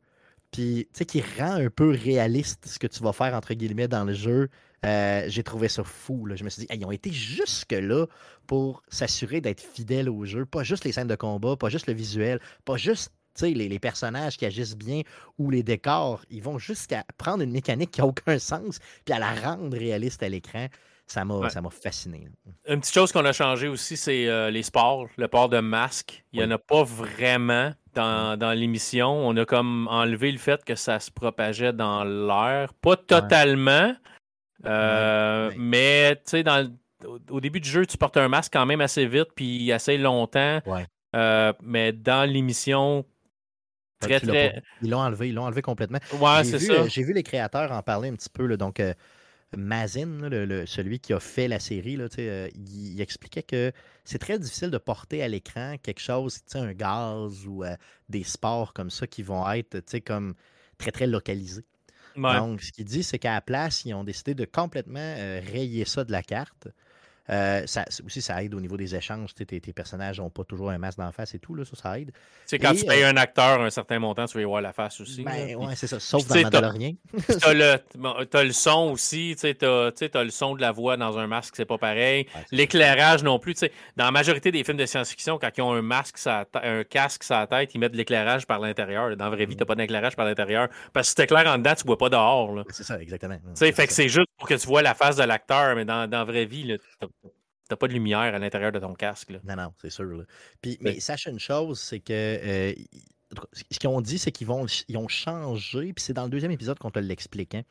Puis, 0.50 0.88
tu 0.92 0.98
sais, 0.98 1.04
qui 1.04 1.22
rend 1.38 1.54
un 1.54 1.68
peu 1.68 1.90
réaliste 1.90 2.66
ce 2.66 2.78
que 2.78 2.86
tu 2.86 3.02
vas 3.02 3.12
faire, 3.12 3.34
entre 3.34 3.54
guillemets, 3.54 3.88
dans 3.88 4.04
le 4.04 4.14
jeu. 4.14 4.48
Euh, 4.84 5.24
j'ai 5.28 5.42
trouvé 5.42 5.68
ça 5.68 5.84
fou. 5.84 6.26
Là. 6.26 6.36
Je 6.36 6.44
me 6.44 6.50
suis 6.50 6.60
dit, 6.60 6.68
ils 6.72 6.84
ont 6.84 6.92
été 6.92 7.10
jusque-là 7.10 8.06
pour 8.46 8.82
s'assurer 8.88 9.40
d'être 9.40 9.60
fidèles 9.60 10.08
au 10.08 10.24
jeu. 10.24 10.46
Pas 10.46 10.62
juste 10.62 10.84
les 10.84 10.92
scènes 10.92 11.08
de 11.08 11.16
combat, 11.16 11.56
pas 11.56 11.68
juste 11.68 11.86
le 11.86 11.94
visuel, 11.94 12.40
pas 12.64 12.76
juste 12.76 13.12
les, 13.42 13.68
les, 13.68 13.78
personnages 13.78 14.36
qui 14.36 14.46
agissent 14.46 14.76
bien 14.76 15.02
ou 15.38 15.50
les 15.50 15.62
décors. 15.62 16.22
Ils 16.30 16.42
vont 16.42 16.58
jusqu'à 16.58 17.04
prendre 17.18 17.42
une 17.42 17.52
mécanique 17.52 17.92
qui 17.92 18.00
n'a 18.00 18.06
aucun 18.06 18.38
sens 18.38 18.78
puis 19.04 19.14
à 19.14 19.18
la 19.18 19.32
rendre 19.34 19.76
réaliste 19.76 20.22
à 20.22 20.28
l'écran. 20.28 20.66
Ça 21.06 21.24
m'a 21.24 21.40
fasciné. 21.70 22.28
Une 22.68 22.80
petite 22.80 22.92
chose 22.92 23.12
qu'on 23.12 23.24
a 23.24 23.32
changé 23.32 23.66
aussi, 23.66 23.96
c'est 23.96 24.28
euh, 24.28 24.50
les 24.50 24.62
sports, 24.62 25.06
le 25.16 25.26
port 25.26 25.48
de 25.48 25.58
masque. 25.58 26.22
Il 26.32 26.40
n'y 26.40 26.44
en 26.44 26.50
a 26.50 26.58
pas 26.58 26.82
vraiment 26.82 27.72
dans, 27.94 28.38
dans 28.38 28.52
l'émission. 28.52 29.08
On 29.08 29.34
a 29.38 29.46
comme 29.46 29.88
enlevé 29.88 30.30
le 30.30 30.36
fait 30.36 30.62
que 30.64 30.74
ça 30.74 31.00
se 31.00 31.10
propageait 31.10 31.72
dans 31.72 32.04
l'air. 32.04 32.74
Pas 32.74 32.96
totalement, 32.96 33.94
euh, 34.64 35.52
mais 35.56 36.16
tu 36.16 36.42
sais, 36.42 36.44
au 37.30 37.40
début 37.40 37.60
du 37.60 37.68
jeu, 37.68 37.86
tu 37.86 37.96
portes 37.96 38.16
un 38.16 38.28
masque 38.28 38.52
quand 38.52 38.66
même 38.66 38.80
assez 38.80 39.06
vite 39.06 39.28
puis 39.34 39.70
assez 39.72 39.98
longtemps. 39.98 40.60
Euh, 41.16 41.52
mais 41.62 41.92
dans 41.92 42.28
l'émission, 42.28 43.04
très, 44.00 44.20
très... 44.20 44.62
Ils 44.82 44.90
l'ont 44.90 44.98
enlevé, 44.98 45.28
ils 45.28 45.34
l'ont 45.34 45.44
enlevé 45.44 45.62
complètement. 45.62 45.98
Ouais, 46.20 46.44
c'est 46.44 46.58
ça. 46.58 46.86
J'ai 46.88 47.02
vu 47.02 47.12
les 47.12 47.22
créateurs 47.22 47.72
en 47.72 47.82
parler 47.82 48.08
un 48.08 48.14
petit 48.14 48.28
peu. 48.28 48.46
Là, 48.46 48.56
donc, 48.56 48.80
euh, 48.80 48.92
Mazin, 49.56 50.28
le, 50.28 50.66
celui 50.66 50.98
qui 50.98 51.12
a 51.12 51.20
fait 51.20 51.48
la 51.48 51.60
série, 51.60 51.96
là, 51.96 52.08
il, 52.18 53.00
expliquait 53.00 53.42
que 53.42 53.72
c'est 54.04 54.18
très 54.18 54.38
difficile 54.38 54.70
de 54.70 54.78
porter 54.78 55.22
à 55.22 55.28
l'écran 55.28 55.76
quelque 55.82 56.00
chose, 56.00 56.40
un 56.54 56.72
gaz 56.72 57.46
ou 57.46 57.64
des 58.08 58.24
sports 58.24 58.74
comme 58.74 58.90
ça 58.90 59.06
qui 59.06 59.22
vont 59.22 59.50
être 59.50 59.80
comme 60.00 60.34
très, 60.76 60.90
très 60.90 61.06
localisés. 61.06 61.64
Donc, 62.18 62.62
ce 62.62 62.72
qu'il 62.72 62.84
dit, 62.84 63.02
c'est 63.02 63.18
qu'à 63.18 63.34
la 63.34 63.40
place, 63.40 63.84
ils 63.84 63.94
ont 63.94 64.04
décidé 64.04 64.34
de 64.34 64.44
complètement 64.44 64.98
euh, 65.00 65.40
rayer 65.52 65.84
ça 65.84 66.04
de 66.04 66.12
la 66.12 66.22
carte. 66.22 66.68
Euh, 67.30 67.62
ça, 67.66 67.84
aussi, 68.04 68.22
ça 68.22 68.42
aide 68.42 68.54
au 68.54 68.60
niveau 68.60 68.76
des 68.76 68.94
échanges. 68.94 69.34
Tes, 69.34 69.44
tes 69.46 69.72
personnages 69.72 70.18
n'ont 70.18 70.30
pas 70.30 70.44
toujours 70.44 70.70
un 70.70 70.78
masque 70.78 70.98
d'en 70.98 71.12
face 71.12 71.34
et 71.34 71.38
tout, 71.38 71.54
là, 71.54 71.64
ça, 71.64 71.76
ça 71.76 71.98
aide. 71.98 72.12
C'est 72.46 72.58
quand 72.58 72.74
tu 72.74 72.84
payes 72.84 73.02
euh, 73.02 73.10
un 73.10 73.16
acteur 73.16 73.60
un 73.60 73.70
certain 73.70 73.98
montant, 73.98 74.26
tu 74.26 74.36
vas 74.36 74.42
y 74.42 74.44
voir 74.44 74.62
la 74.62 74.72
face 74.72 75.00
aussi. 75.00 75.22
Ben, 75.22 75.54
ouais, 75.56 75.74
c'est 75.74 75.86
ça, 75.86 76.00
sauf 76.00 76.26
dans 76.26 76.40
Mandalorian. 76.40 76.92
Tu 77.28 77.46
as, 77.46 77.54
le, 77.54 78.44
le 78.44 78.52
son 78.52 78.90
aussi, 78.92 79.36
tu 79.38 79.46
as, 79.46 80.24
le 80.24 80.30
son 80.30 80.54
de 80.54 80.60
la 80.60 80.72
voix 80.72 80.96
dans 80.96 81.18
un 81.18 81.26
masque, 81.26 81.54
c'est 81.56 81.64
pas 81.64 81.78
pareil. 81.78 82.26
l'éclairage 82.50 83.22
non 83.22 83.38
plus. 83.38 83.54
Dans 83.96 84.04
la 84.04 84.10
majorité 84.10 84.50
des 84.50 84.64
films 84.64 84.78
de 84.78 84.86
science-fiction, 84.86 85.38
quand 85.38 85.50
ils 85.56 85.62
ont 85.62 85.72
un 85.72 85.82
masque, 85.82 86.18
un 86.26 86.84
casque 86.84 87.24
sur 87.24 87.34
la 87.34 87.46
tête, 87.46 87.74
ils 87.74 87.78
mettent 87.78 87.92
de 87.92 87.96
l'éclairage 87.96 88.46
par 88.46 88.60
l'intérieur. 88.60 89.14
Dans 89.16 89.24
la 89.24 89.30
vraie 89.30 89.46
vie, 89.46 89.54
tu 89.54 89.60
n'as 89.60 89.64
mm. 89.64 89.68
pas 89.68 89.74
d'éclairage 89.74 90.16
par 90.16 90.24
l'intérieur. 90.24 90.68
Parce 90.92 91.06
que 91.06 91.10
si 91.10 91.14
tu 91.16 91.22
éclaires 91.22 91.46
en 91.46 91.58
dedans, 91.58 91.74
tu 91.74 91.82
ne 91.82 91.86
vois 91.86 91.98
pas 91.98 92.08
dehors. 92.08 92.64
C'est 92.70 92.84
ça, 92.84 93.00
exactement. 93.00 93.38
Fait 93.54 93.86
que 93.86 93.92
c'est 93.92 94.08
juste 94.08 94.28
pour 94.38 94.48
que 94.48 94.54
tu 94.54 94.66
vois 94.66 94.82
la 94.82 94.94
face 94.94 95.16
de 95.16 95.24
l'acteur, 95.24 95.74
mais 95.76 95.84
dans, 95.84 96.08
dans 96.08 96.18
la 96.18 96.24
vraie 96.24 96.46
vie, 96.46 96.76
T'as 97.68 97.76
pas 97.76 97.88
de 97.88 97.92
lumière 97.92 98.20
à 98.34 98.38
l'intérieur 98.38 98.72
de 98.72 98.78
ton 98.78 98.94
casque. 98.94 99.30
Non, 99.44 99.56
non, 99.56 99.72
c'est 99.80 99.90
sûr. 99.90 100.24
Puis, 100.62 100.78
mais 100.80 101.00
sache 101.00 101.26
une 101.26 101.38
chose, 101.38 101.78
c'est 101.78 102.00
que 102.00 102.12
euh, 102.12 102.74
ce 103.52 103.78
qu'ils 103.78 103.88
ont 103.88 104.00
dit, 104.00 104.18
c'est 104.18 104.32
qu'ils 104.32 104.46
vont 104.46 104.66
ils 104.88 104.96
ont 104.96 105.08
changé, 105.08 105.92
puis 105.92 106.02
c'est 106.02 106.14
dans 106.14 106.24
le 106.24 106.30
deuxième 106.30 106.50
épisode 106.50 106.78
qu'on 106.78 106.90
te 106.90 106.98
l'explique. 106.98 107.54
Hein. 107.54 107.62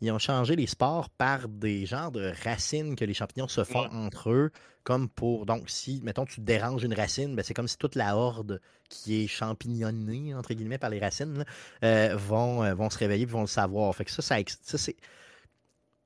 Ils 0.00 0.10
ont 0.12 0.18
changé 0.18 0.54
les 0.54 0.66
sports 0.66 1.08
par 1.08 1.48
des 1.48 1.86
genres 1.86 2.10
de 2.10 2.32
racines 2.44 2.94
que 2.94 3.04
les 3.04 3.14
champignons 3.14 3.48
se 3.48 3.64
font 3.64 3.88
entre 3.90 4.30
eux, 4.30 4.50
comme 4.82 5.08
pour. 5.08 5.46
Donc, 5.46 5.70
si, 5.70 6.00
mettons, 6.02 6.26
tu 6.26 6.40
déranges 6.40 6.84
une 6.84 6.94
racine, 6.94 7.34
ben, 7.34 7.42
c'est 7.42 7.54
comme 7.54 7.68
si 7.68 7.78
toute 7.78 7.94
la 7.94 8.16
horde 8.16 8.60
qui 8.88 9.24
est 9.24 9.26
champignonnée, 9.26 10.34
entre 10.34 10.52
guillemets, 10.52 10.78
par 10.78 10.90
les 10.90 10.98
racines, 10.98 11.44
euh, 11.82 12.14
vont, 12.16 12.62
euh, 12.62 12.74
vont 12.74 12.90
se 12.90 12.98
réveiller 12.98 13.22
et 13.22 13.26
vont 13.26 13.42
le 13.42 13.46
savoir. 13.46 13.94
Fait 13.94 14.04
que 14.04 14.10
ça, 14.10 14.20
ça, 14.20 14.36
ça 14.62 14.78
c'est 14.78 14.96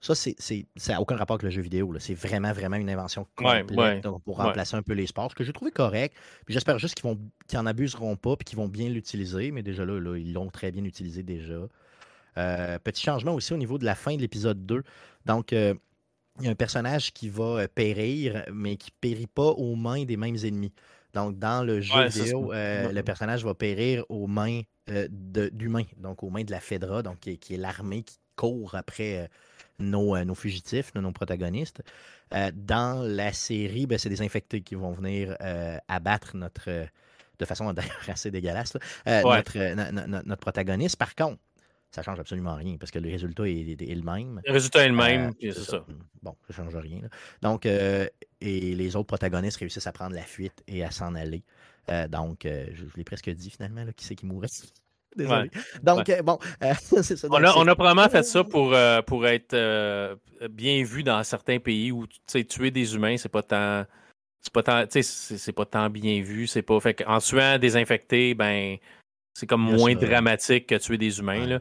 ça, 0.01 0.15
c'est, 0.15 0.37
ça 0.77 0.93
n'a 0.93 1.01
aucun 1.01 1.17
rapport 1.17 1.35
avec 1.35 1.43
le 1.43 1.51
jeu 1.51 1.61
vidéo. 1.61 1.93
C'est 1.99 2.15
vraiment, 2.15 2.53
vraiment 2.53 2.77
une 2.77 2.91
invention 2.91 3.27
complète 3.35 4.07
pour 4.25 4.37
remplacer 4.37 4.77
un 4.77 4.83
peu 4.83 4.93
les 4.93 5.07
sports, 5.07 5.31
ce 5.31 5.35
que 5.35 5.43
j'ai 5.43 5.53
trouvé 5.53 5.73
correct. 5.73 6.15
Puis 6.45 6.55
j'espère 6.55 6.79
juste 6.79 6.95
qu'ils 6.95 7.05
vont 7.05 7.19
qu'ils 7.49 7.59
en 7.59 7.67
abuseront 7.67 8.17
pas 8.17 8.35
et 8.39 8.45
qu'ils 8.45 8.59
vont 8.59 8.69
bien 8.69 8.89
l'utiliser. 8.89 9.51
Mais 9.51 9.63
déjà 9.63 9.85
là, 9.85 10.17
ils 10.17 10.33
l'ont 10.33 10.51
très 10.51 10.71
bien 10.71 10.85
utilisé 10.85 11.23
déjà. 11.23 11.67
Euh, 12.37 12.79
petit 12.79 13.03
changement 13.03 13.35
aussi 13.35 13.53
au 13.53 13.57
niveau 13.57 13.79
de 13.79 13.85
la 13.85 13.97
fin 13.97 14.15
de 14.15 14.21
l'épisode 14.21 14.65
2. 14.65 14.85
Donc, 15.27 15.53
euh, 15.53 15.75
il 16.39 16.45
y 16.45 16.49
a 16.49 16.53
un 16.53 16.55
personnage 16.55 17.13
qui 17.13 17.29
va 17.29 17.63
euh, 17.63 17.69
périr, 17.73 18.45
mais 18.53 18.77
qui 18.77 18.93
ne 18.93 18.97
périt 19.01 19.27
pas 19.27 19.51
aux 19.51 19.75
mains 19.75 20.05
des 20.05 20.17
mêmes 20.17 20.37
ennemis. 20.45 20.73
Donc, 21.13 21.39
dans 21.41 21.65
le 21.65 21.81
jeu 21.81 22.07
vidéo, 22.07 22.53
le 22.53 23.01
personnage 23.01 23.45
va 23.45 23.55
périr 23.55 24.05
aux 24.09 24.29
mains 24.29 24.61
d'humains, 25.11 25.85
donc 25.97 26.23
aux 26.23 26.31
mains 26.31 26.45
de 26.45 26.53
la 26.53 26.61
Fedra, 26.61 27.03
donc 27.03 27.19
qui, 27.21 27.39
qui 27.39 27.55
est 27.55 27.59
l'armée 27.59 28.03
qui 28.05 28.19
court 28.37 28.77
après 28.77 29.29
nos, 29.79 30.23
nos 30.25 30.35
fugitifs, 30.35 30.95
nos 30.95 31.13
protagonistes. 31.13 31.83
Euh, 32.35 32.51
dans 32.55 33.03
la 33.07 33.33
série, 33.33 33.87
ben, 33.87 33.99
c'est 33.99 34.09
des 34.09 34.23
infectés 34.23 34.61
qui 34.61 34.75
vont 34.75 34.93
venir 34.93 35.37
euh, 35.41 35.79
abattre 35.89 36.37
notre, 36.37 36.87
de 37.39 37.45
façon 37.45 37.73
d'ailleurs 37.73 38.09
assez 38.09 38.31
dégueulasse, 38.31 38.77
euh, 39.07 39.23
notre, 39.23 40.23
notre, 40.23 40.41
protagoniste. 40.41 40.97
Par 40.97 41.15
contre, 41.15 41.39
ça 41.91 42.03
change 42.03 42.21
absolument 42.21 42.55
rien 42.55 42.77
parce 42.77 42.91
que 42.91 42.99
le 42.99 43.09
résultat 43.09 43.45
est, 43.49 43.81
le 43.81 44.03
même. 44.03 44.43
Le 44.45 44.53
résultat 44.53 44.85
est 44.85 44.89
le 44.89 44.95
même, 44.95 45.33
c'est 45.41 45.53
ça. 45.55 45.85
Bon, 46.23 46.37
ça 46.49 46.57
change 46.57 46.77
rien. 46.77 47.01
Donc, 47.41 47.65
et 47.65 48.11
les 48.41 48.97
autres 48.97 49.07
protagonistes 49.07 49.57
réussissent 49.59 49.87
à 49.87 49.93
prendre 49.93 50.15
la 50.15 50.23
fuite 50.23 50.63
et 50.67 50.85
à 50.85 50.91
s'en 50.91 51.15
aller. 51.15 51.43
donc, 52.11 52.41
je, 52.45 52.85
l'ai 52.95 53.05
presque 53.05 53.31
dit 53.31 53.49
finalement, 53.49 53.87
qui 53.97 54.05
c'est 54.05 54.17
qui 54.17 54.27
mourrait. 54.27 54.49
Désolé. 55.19 55.51
Donc, 55.83 56.11
bon, 56.23 56.39
c'est 56.81 57.17
ça. 57.17 57.29
on, 57.31 57.43
a, 57.43 57.53
on, 57.57 57.67
a, 57.67 57.75
probablement 57.75 58.09
fait 58.09 58.23
ça 58.23 58.45
pour, 58.45 58.75
pour 59.07 59.27
être 59.27 60.17
bien 60.51 60.85
vu 60.85 61.03
dans 61.03 61.23
certains 61.25 61.59
pays 61.59 61.93
où 61.93 62.07
tuer 62.27 62.71
des 62.71 62.95
humains, 62.95 63.17
c'est 63.17 63.29
pas 63.29 63.43
tant. 63.43 63.85
C'est 64.41 64.53
pas 64.53 64.63
tant, 64.63 64.85
c'est 64.89 65.53
pas 65.53 65.67
tant 65.67 65.91
bien 65.91 66.23
vu. 66.23 66.47
C'est 66.47 66.63
pas. 66.63 66.79
Fait 66.81 67.05
en 67.07 67.19
tuant 67.19 67.59
des 67.59 67.77
infectés, 67.77 68.35
ben. 68.35 68.77
C'est 69.35 69.47
comme 69.47 69.63
moins 69.63 69.95
dramatique 69.95 70.67
que 70.67 70.75
tuer 70.75 70.99
des 70.99 71.21
humains. 71.21 71.47
Là. 71.47 71.61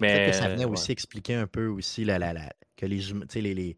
Mais, 0.00 0.30
que 0.30 0.32
ça 0.36 0.48
venait 0.48 0.64
aussi 0.64 0.92
expliquer 0.92 1.34
un 1.34 1.46
peu 1.46 1.66
aussi 1.66 2.06
la, 2.06 2.18
la, 2.18 2.32
la 2.32 2.52
que 2.74 2.86
les 2.86 3.10
humains. 3.10 3.26
Les, 3.34 3.54
les, 3.54 3.76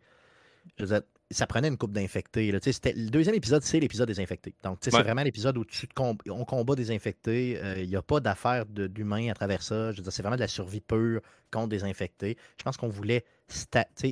je 0.76 0.84
veux 0.84 0.88
dire, 0.88 1.02
ça 1.30 1.46
prenait 1.46 1.68
une 1.68 1.76
coupe 1.76 1.92
d'infectés. 1.92 2.50
Le 2.50 3.08
deuxième 3.08 3.36
épisode, 3.36 3.62
c'est 3.62 3.78
l'épisode 3.78 4.08
des 4.08 4.20
infectés. 4.20 4.54
Donc, 4.64 4.78
c'est 4.80 4.90
vraiment 4.90 5.22
l'épisode 5.22 5.56
où 5.58 5.64
tu 5.64 5.88
on 5.96 6.44
combat 6.44 6.74
des 6.74 6.90
infectés. 6.90 7.50
Il 7.50 7.56
euh, 7.56 7.86
n'y 7.86 7.96
a 7.96 8.02
pas 8.02 8.18
d'affaire 8.18 8.66
d'humains 8.66 9.30
à 9.30 9.34
travers 9.34 9.62
ça. 9.62 9.92
Je 9.92 10.02
c'est 10.10 10.22
vraiment 10.22 10.36
de 10.36 10.40
la 10.40 10.48
survie 10.48 10.80
pure 10.80 11.20
contre 11.52 11.68
des 11.68 11.84
infectés. 11.84 12.36
Je 12.58 12.64
pense 12.64 12.76
qu'on 12.76 12.88
voulait 12.88 13.24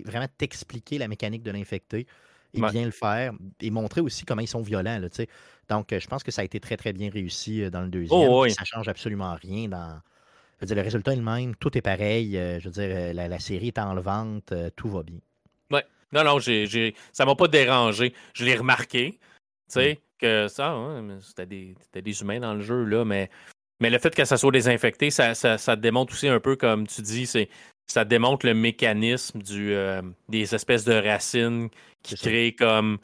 vraiment 0.04 0.28
t'expliquer 0.36 0.98
la 0.98 1.08
mécanique 1.08 1.42
de 1.42 1.50
l'infecté 1.50 2.06
et 2.54 2.60
bien 2.60 2.84
le 2.84 2.92
faire 2.92 3.32
et 3.60 3.70
montrer 3.70 4.00
aussi 4.00 4.24
comment 4.24 4.40
ils 4.40 4.48
sont 4.48 4.62
violents. 4.62 5.00
Là, 5.00 5.08
Donc, 5.68 5.92
euh, 5.92 5.98
je 5.98 6.06
pense 6.06 6.22
que 6.22 6.30
ça 6.30 6.42
a 6.42 6.44
été 6.44 6.60
très, 6.60 6.76
très 6.76 6.92
bien 6.92 7.10
réussi 7.10 7.62
euh, 7.62 7.70
dans 7.70 7.82
le 7.82 7.88
deuxième. 7.88 8.28
Oh, 8.30 8.48
Ça 8.48 8.64
change 8.64 8.88
absolument 8.88 9.34
rien 9.34 9.68
dans. 9.68 10.00
Je 10.60 10.62
veux 10.62 10.66
dire, 10.66 10.76
le 10.76 10.82
résultat 10.82 11.12
est 11.12 11.16
le 11.16 11.22
même, 11.22 11.54
tout 11.56 11.76
est 11.78 11.82
pareil. 11.82 12.32
Je 12.32 12.64
veux 12.64 12.70
dire, 12.70 13.14
la, 13.14 13.28
la 13.28 13.38
série 13.38 13.68
est 13.68 13.78
en 13.78 13.94
vente, 14.00 14.52
tout 14.74 14.88
va 14.88 15.04
bien. 15.04 15.20
Non, 16.12 16.24
non, 16.24 16.38
j'ai, 16.38 16.66
j'ai... 16.66 16.94
ça 17.12 17.24
m'a 17.24 17.34
pas 17.34 17.48
dérangé. 17.48 18.14
Je 18.34 18.44
l'ai 18.44 18.56
remarqué, 18.56 19.12
tu 19.12 19.18
sais, 19.68 19.94
mm. 19.94 20.20
que 20.20 20.48
ça, 20.48 20.70
hein, 20.70 21.18
c'était, 21.20 21.46
des, 21.46 21.74
des 21.94 22.20
humains 22.22 22.40
dans 22.40 22.54
le 22.54 22.62
jeu, 22.62 22.84
là, 22.84 23.04
mais, 23.04 23.30
mais 23.80 23.90
le 23.90 23.98
fait 23.98 24.14
que 24.14 24.24
ça 24.24 24.36
soit 24.36 24.52
désinfecté, 24.52 25.10
ça, 25.10 25.34
ça, 25.34 25.58
ça 25.58 25.76
démontre 25.76 26.12
aussi 26.12 26.28
un 26.28 26.40
peu, 26.40 26.56
comme 26.56 26.86
tu 26.86 27.02
dis, 27.02 27.26
c'est, 27.26 27.48
ça 27.86 28.04
démontre 28.04 28.46
le 28.46 28.54
mécanisme 28.54 29.40
du, 29.40 29.72
euh, 29.72 30.02
des 30.28 30.54
espèces 30.54 30.84
de 30.84 30.94
racines 30.94 31.68
qui 32.02 32.16
créent 32.16 32.54
comme 32.54 32.98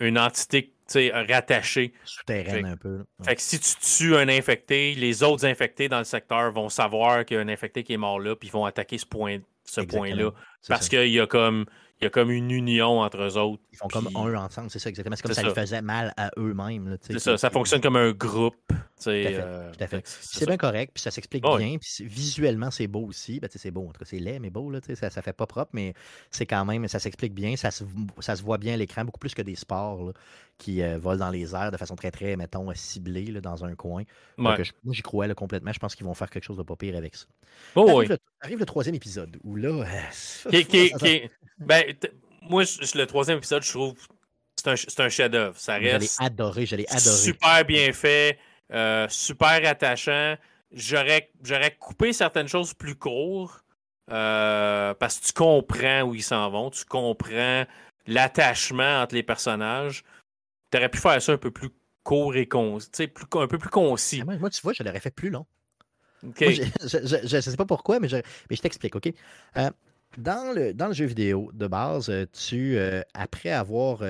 une 0.00 0.18
entité 0.18 0.74
rattachée. 1.12 1.92
Souterraine 2.04 2.66
un 2.66 2.76
peu. 2.76 3.04
Fait 3.24 3.36
que 3.36 3.40
si 3.40 3.58
tu 3.60 3.74
tues 3.76 4.16
un 4.16 4.28
infecté, 4.28 4.94
les 4.94 5.22
autres 5.22 5.46
infectés 5.46 5.88
dans 5.88 5.98
le 5.98 6.04
secteur 6.04 6.52
vont 6.52 6.68
savoir 6.68 7.24
qu'il 7.24 7.36
y 7.36 7.40
a 7.40 7.42
un 7.42 7.48
infecté 7.48 7.82
qui 7.84 7.92
est 7.92 7.98
mort 7.98 8.20
là, 8.20 8.34
puis 8.36 8.48
ils 8.48 8.52
vont 8.52 8.64
attaquer 8.64 8.98
ce 8.98 9.06
point 9.06 9.38
ce 9.64 9.80
point-là. 9.80 10.32
Parce 10.68 10.88
qu'il 10.88 11.08
y 11.08 11.20
a 11.20 11.26
comme 11.26 11.66
il 12.00 12.04
y 12.04 12.06
a 12.06 12.10
comme 12.10 12.30
une 12.30 12.50
union 12.50 13.00
entre 13.00 13.22
eux 13.22 13.36
autres. 13.36 13.62
Ils 13.72 13.76
font 13.76 13.88
comme 13.88 14.08
un 14.14 14.34
ensemble, 14.34 14.70
c'est 14.70 14.78
ça 14.78 14.88
exactement. 14.88 15.16
C'est 15.16 15.22
comme 15.22 15.34
ça, 15.34 15.42
les 15.42 15.54
faisait 15.54 15.82
mal 15.82 16.14
à 16.16 16.30
eux-mêmes. 16.38 16.96
C'est 17.02 17.18
ça, 17.18 17.36
ça 17.36 17.50
fonctionne 17.50 17.80
comme 17.80 17.96
un 17.96 18.12
groupe. 18.12 18.56
Tout 19.02 19.10
à 19.10 19.86
fait. 19.86 20.02
c'est 20.04 20.46
bien 20.46 20.56
correct, 20.56 20.92
puis 20.94 21.02
ça 21.02 21.10
s'explique 21.10 21.42
bien. 21.42 21.76
Puis 21.78 22.04
visuellement, 22.04 22.70
c'est 22.70 22.86
beau 22.86 23.06
aussi. 23.06 23.40
Ben, 23.40 23.48
c'est 23.52 23.70
beau, 23.70 23.90
c'est 24.04 24.18
laid, 24.18 24.38
mais 24.38 24.50
beau. 24.50 24.70
Là, 24.70 24.80
ça, 24.94 25.10
ça 25.10 25.22
fait 25.22 25.32
pas 25.32 25.46
propre, 25.46 25.70
mais 25.74 25.94
c'est 26.30 26.46
quand 26.46 26.64
même, 26.64 26.86
ça 26.88 26.98
s'explique 26.98 27.34
bien. 27.34 27.56
Ça 27.56 27.70
se, 27.70 27.84
ça 28.20 28.36
se 28.36 28.42
voit 28.42 28.58
bien 28.58 28.74
à 28.74 28.76
l'écran, 28.76 29.04
beaucoup 29.04 29.18
plus 29.20 29.34
que 29.34 29.42
des 29.42 29.54
sports 29.54 30.12
qui 30.60 30.82
euh, 30.82 30.98
volent 30.98 31.18
dans 31.18 31.30
les 31.30 31.54
airs 31.54 31.72
de 31.72 31.76
façon 31.76 31.96
très, 31.96 32.10
très, 32.10 32.36
mettons, 32.36 32.72
ciblée 32.74 33.26
là, 33.26 33.40
dans 33.40 33.64
un 33.64 33.74
coin. 33.74 34.04
moi, 34.36 34.56
j'y 34.90 35.02
crois 35.02 35.32
complètement. 35.34 35.72
Je 35.72 35.78
pense 35.78 35.94
qu'ils 35.94 36.06
vont 36.06 36.14
faire 36.14 36.30
quelque 36.30 36.44
chose 36.44 36.58
de 36.58 36.62
pas 36.62 36.76
pire 36.76 36.96
avec 36.96 37.16
ça. 37.16 37.26
Oh, 37.74 37.98
arrive, 37.98 38.10
le, 38.10 38.18
arrive, 38.42 38.58
le, 38.58 38.66
troisième 38.66 38.94
épisode 38.94 39.38
où 39.42 39.56
là. 39.56 39.86
ben, 41.58 41.89
moi, 42.42 42.62
le 42.62 43.04
troisième 43.04 43.38
épisode, 43.38 43.62
je 43.62 43.70
trouve 43.70 43.94
c'est 44.60 45.00
un, 45.00 45.04
un 45.04 45.08
chef-d'œuvre. 45.08 45.58
Ça 45.58 45.74
reste. 45.74 46.16
Je 46.16 46.20
l'ai 46.20 46.26
adoré, 46.26 46.66
je 46.66 46.76
l'ai 46.76 46.86
adoré. 46.88 47.00
Super 47.00 47.64
bien 47.64 47.92
fait, 47.92 48.38
euh, 48.72 49.06
super 49.08 49.68
attachant. 49.68 50.36
J'aurais 50.72 51.30
coupé 51.78 52.12
certaines 52.12 52.48
choses 52.48 52.74
plus 52.74 52.94
courtes 52.94 53.64
euh, 54.10 54.94
parce 54.94 55.18
que 55.18 55.26
tu 55.26 55.32
comprends 55.32 56.02
où 56.02 56.14
ils 56.14 56.22
s'en 56.22 56.48
vont, 56.50 56.70
tu 56.70 56.84
comprends 56.84 57.64
l'attachement 58.06 59.02
entre 59.02 59.14
les 59.14 59.22
personnages. 59.22 60.04
Tu 60.70 60.78
aurais 60.78 60.88
pu 60.88 60.98
faire 60.98 61.20
ça 61.20 61.32
un 61.32 61.38
peu 61.38 61.50
plus 61.50 61.70
court 62.04 62.36
et 62.36 62.46
concis, 62.46 63.10
un 63.34 63.46
peu 63.46 63.58
plus 63.58 63.70
concis. 63.70 64.22
Ah, 64.22 64.36
moi, 64.38 64.50
tu 64.50 64.60
vois, 64.62 64.72
je 64.72 64.82
l'aurais 64.82 65.00
fait 65.00 65.10
plus 65.10 65.30
long. 65.30 65.46
je 66.22 67.36
ne 67.36 67.40
sais 67.40 67.56
pas 67.56 67.66
pourquoi, 67.66 67.98
mais 67.98 68.08
je, 68.08 68.16
mais 68.48 68.56
je 68.56 68.62
t'explique, 68.62 68.94
OK? 68.94 69.12
Euh, 69.56 69.70
dans, 70.18 70.54
le, 70.54 70.74
dans 70.74 70.88
le 70.88 70.92
jeu 70.92 71.06
vidéo 71.06 71.50
de 71.54 71.66
base, 71.66 72.12
tu, 72.32 72.78
après 73.14 73.50
avoir 73.50 74.02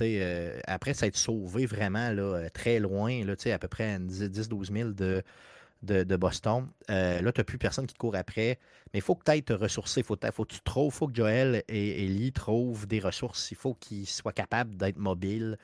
euh, 0.00 0.58
après 0.66 0.94
s'être 0.94 1.16
sauvé 1.16 1.66
vraiment 1.66 2.10
là, 2.10 2.48
très 2.50 2.78
loin, 2.78 3.24
là, 3.24 3.34
à 3.52 3.58
peu 3.58 3.68
près 3.68 3.98
10-12 3.98 4.72
000 4.72 4.90
de, 4.90 5.22
de, 5.82 6.16
Boston, 6.16 6.68
euh, 6.90 7.20
là, 7.20 7.32
tu 7.32 7.40
n'as 7.40 7.44
plus 7.44 7.58
personne 7.58 7.86
qui 7.86 7.94
te 7.94 7.98
court 7.98 8.16
après. 8.16 8.58
Mais 8.92 9.00
il 9.00 9.02
faut 9.02 9.14
que 9.14 9.24
tu 9.24 9.30
ailles 9.30 9.42
te 9.42 9.52
ressourcer. 9.52 10.00
Il 10.00 10.04
faut, 10.04 10.16
faut, 10.32 10.44
que 10.44 10.54
tu 10.54 10.60
trouves, 10.60 10.92
faut 10.94 11.08
que 11.08 11.14
Joël 11.14 11.62
et 11.68 12.04
Ellie 12.04 12.32
trouvent 12.32 12.86
des 12.86 13.00
ressources. 13.00 13.50
Il 13.50 13.56
faut 13.56 13.74
qu'ils 13.74 14.06
soient 14.06 14.32
capables 14.32 14.76
d'être 14.76 14.98
mobiles. 14.98 15.58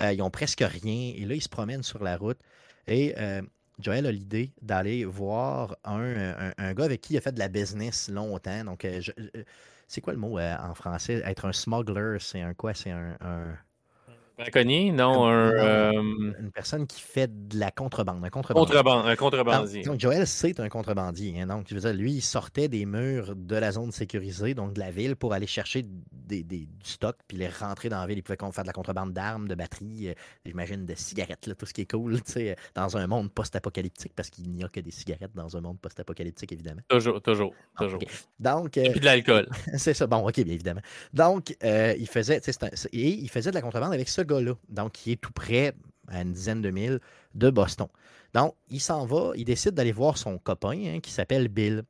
ils 0.00 0.18
n'ont 0.18 0.30
presque 0.30 0.64
rien. 0.66 1.12
Et 1.16 1.24
là, 1.24 1.34
ils 1.34 1.42
se 1.42 1.48
promènent 1.48 1.82
sur 1.82 2.02
la 2.02 2.16
route. 2.16 2.38
Et 2.86 3.14
Joël 3.82 4.06
a 4.06 4.12
l'idée 4.12 4.52
d'aller 4.62 5.04
voir 5.04 5.76
un, 5.84 6.52
un, 6.58 6.74
gars 6.74 6.84
avec 6.84 7.00
qui 7.00 7.14
il 7.14 7.16
a 7.18 7.20
fait 7.20 7.32
de 7.32 7.38
la 7.38 7.48
business 7.48 8.08
longtemps. 8.08 8.64
Donc, 8.64 8.86
c'est 9.88 10.00
quoi 10.00 10.12
le 10.12 10.18
mot 10.18 10.38
en 10.38 10.74
français? 10.74 11.22
Être 11.24 11.46
un 11.46 11.52
smuggler, 11.52 12.18
c'est 12.20 12.42
un 12.42 12.54
quoi? 12.54 12.74
C'est 12.74 12.90
un 12.90 13.56
Braconnier? 14.40 14.90
Non, 14.90 15.26
un, 15.26 15.50
euh, 15.50 15.92
une 15.92 16.50
personne 16.50 16.86
qui 16.86 17.02
fait 17.02 17.48
de 17.48 17.58
la 17.58 17.70
contrebande. 17.70 18.24
Un 18.24 18.30
contrebandier. 18.30 18.78
un 18.78 19.16
contrebandier. 19.16 19.82
Donc, 19.82 20.00
Joël, 20.00 20.26
c'est 20.26 20.58
un 20.60 20.70
contrebandier. 20.70 21.38
Hein. 21.40 21.46
donc, 21.46 21.66
je 21.68 21.74
veux 21.74 21.80
dire, 21.80 21.92
lui, 21.92 22.12
il 22.12 22.22
sortait 22.22 22.68
des 22.68 22.86
murs 22.86 23.36
de 23.36 23.56
la 23.56 23.72
zone 23.72 23.92
sécurisée, 23.92 24.54
donc 24.54 24.72
de 24.72 24.80
la 24.80 24.90
ville, 24.90 25.14
pour 25.14 25.34
aller 25.34 25.46
chercher 25.46 25.84
des, 26.12 26.42
du 26.42 26.66
stock, 26.84 27.16
puis 27.28 27.36
les 27.36 27.48
rentrer 27.48 27.90
dans 27.90 28.00
la 28.00 28.06
ville. 28.06 28.18
Il 28.18 28.22
pouvait 28.22 28.38
faire 28.38 28.64
de 28.64 28.66
la 28.66 28.72
contrebande 28.72 29.12
d'armes, 29.12 29.46
de 29.46 29.54
batteries, 29.54 30.08
euh, 30.08 30.14
j'imagine 30.46 30.86
de 30.86 30.94
cigarettes, 30.94 31.46
là, 31.46 31.54
tout 31.54 31.66
ce 31.66 31.74
qui 31.74 31.82
est 31.82 31.90
cool, 31.90 32.18
dans 32.74 32.96
un 32.96 33.06
monde 33.06 33.30
post-apocalyptique, 33.30 34.12
parce 34.16 34.30
qu'il 34.30 34.50
n'y 34.50 34.64
a 34.64 34.68
que 34.68 34.80
des 34.80 34.90
cigarettes 34.90 35.34
dans 35.34 35.54
un 35.54 35.60
monde 35.60 35.78
post-apocalyptique, 35.80 36.52
évidemment. 36.52 36.80
Toujours, 36.88 37.20
toujours, 37.20 37.52
ah, 37.76 37.84
toujours. 37.84 38.00
Donc, 38.38 38.78
Et 38.78 38.88
puis 38.88 39.00
de 39.00 39.04
l'alcool. 39.04 39.48
c'est 39.76 39.92
ça. 39.92 40.06
Bon, 40.06 40.26
OK, 40.26 40.36
bien 40.36 40.54
évidemment. 40.54 40.80
Donc, 41.12 41.54
euh, 41.62 41.94
il 41.98 42.08
faisait, 42.08 42.40
et 42.92 43.08
il 43.08 43.28
faisait 43.28 43.50
de 43.50 43.54
la 43.54 43.60
contrebande 43.60 43.92
avec 43.92 44.08
ce 44.08 44.22
donc 44.68 44.92
qui 44.92 45.12
est 45.12 45.20
tout 45.20 45.32
près, 45.32 45.74
à 46.08 46.22
une 46.22 46.32
dizaine 46.32 46.62
de 46.62 46.70
milles, 46.70 47.00
de 47.34 47.50
Boston. 47.50 47.88
Donc, 48.34 48.54
il 48.70 48.80
s'en 48.80 49.06
va, 49.06 49.32
il 49.34 49.44
décide 49.44 49.72
d'aller 49.72 49.92
voir 49.92 50.18
son 50.18 50.38
copain 50.38 50.78
hein, 50.86 51.00
qui 51.00 51.10
s'appelle 51.10 51.48
Bill. 51.48 51.82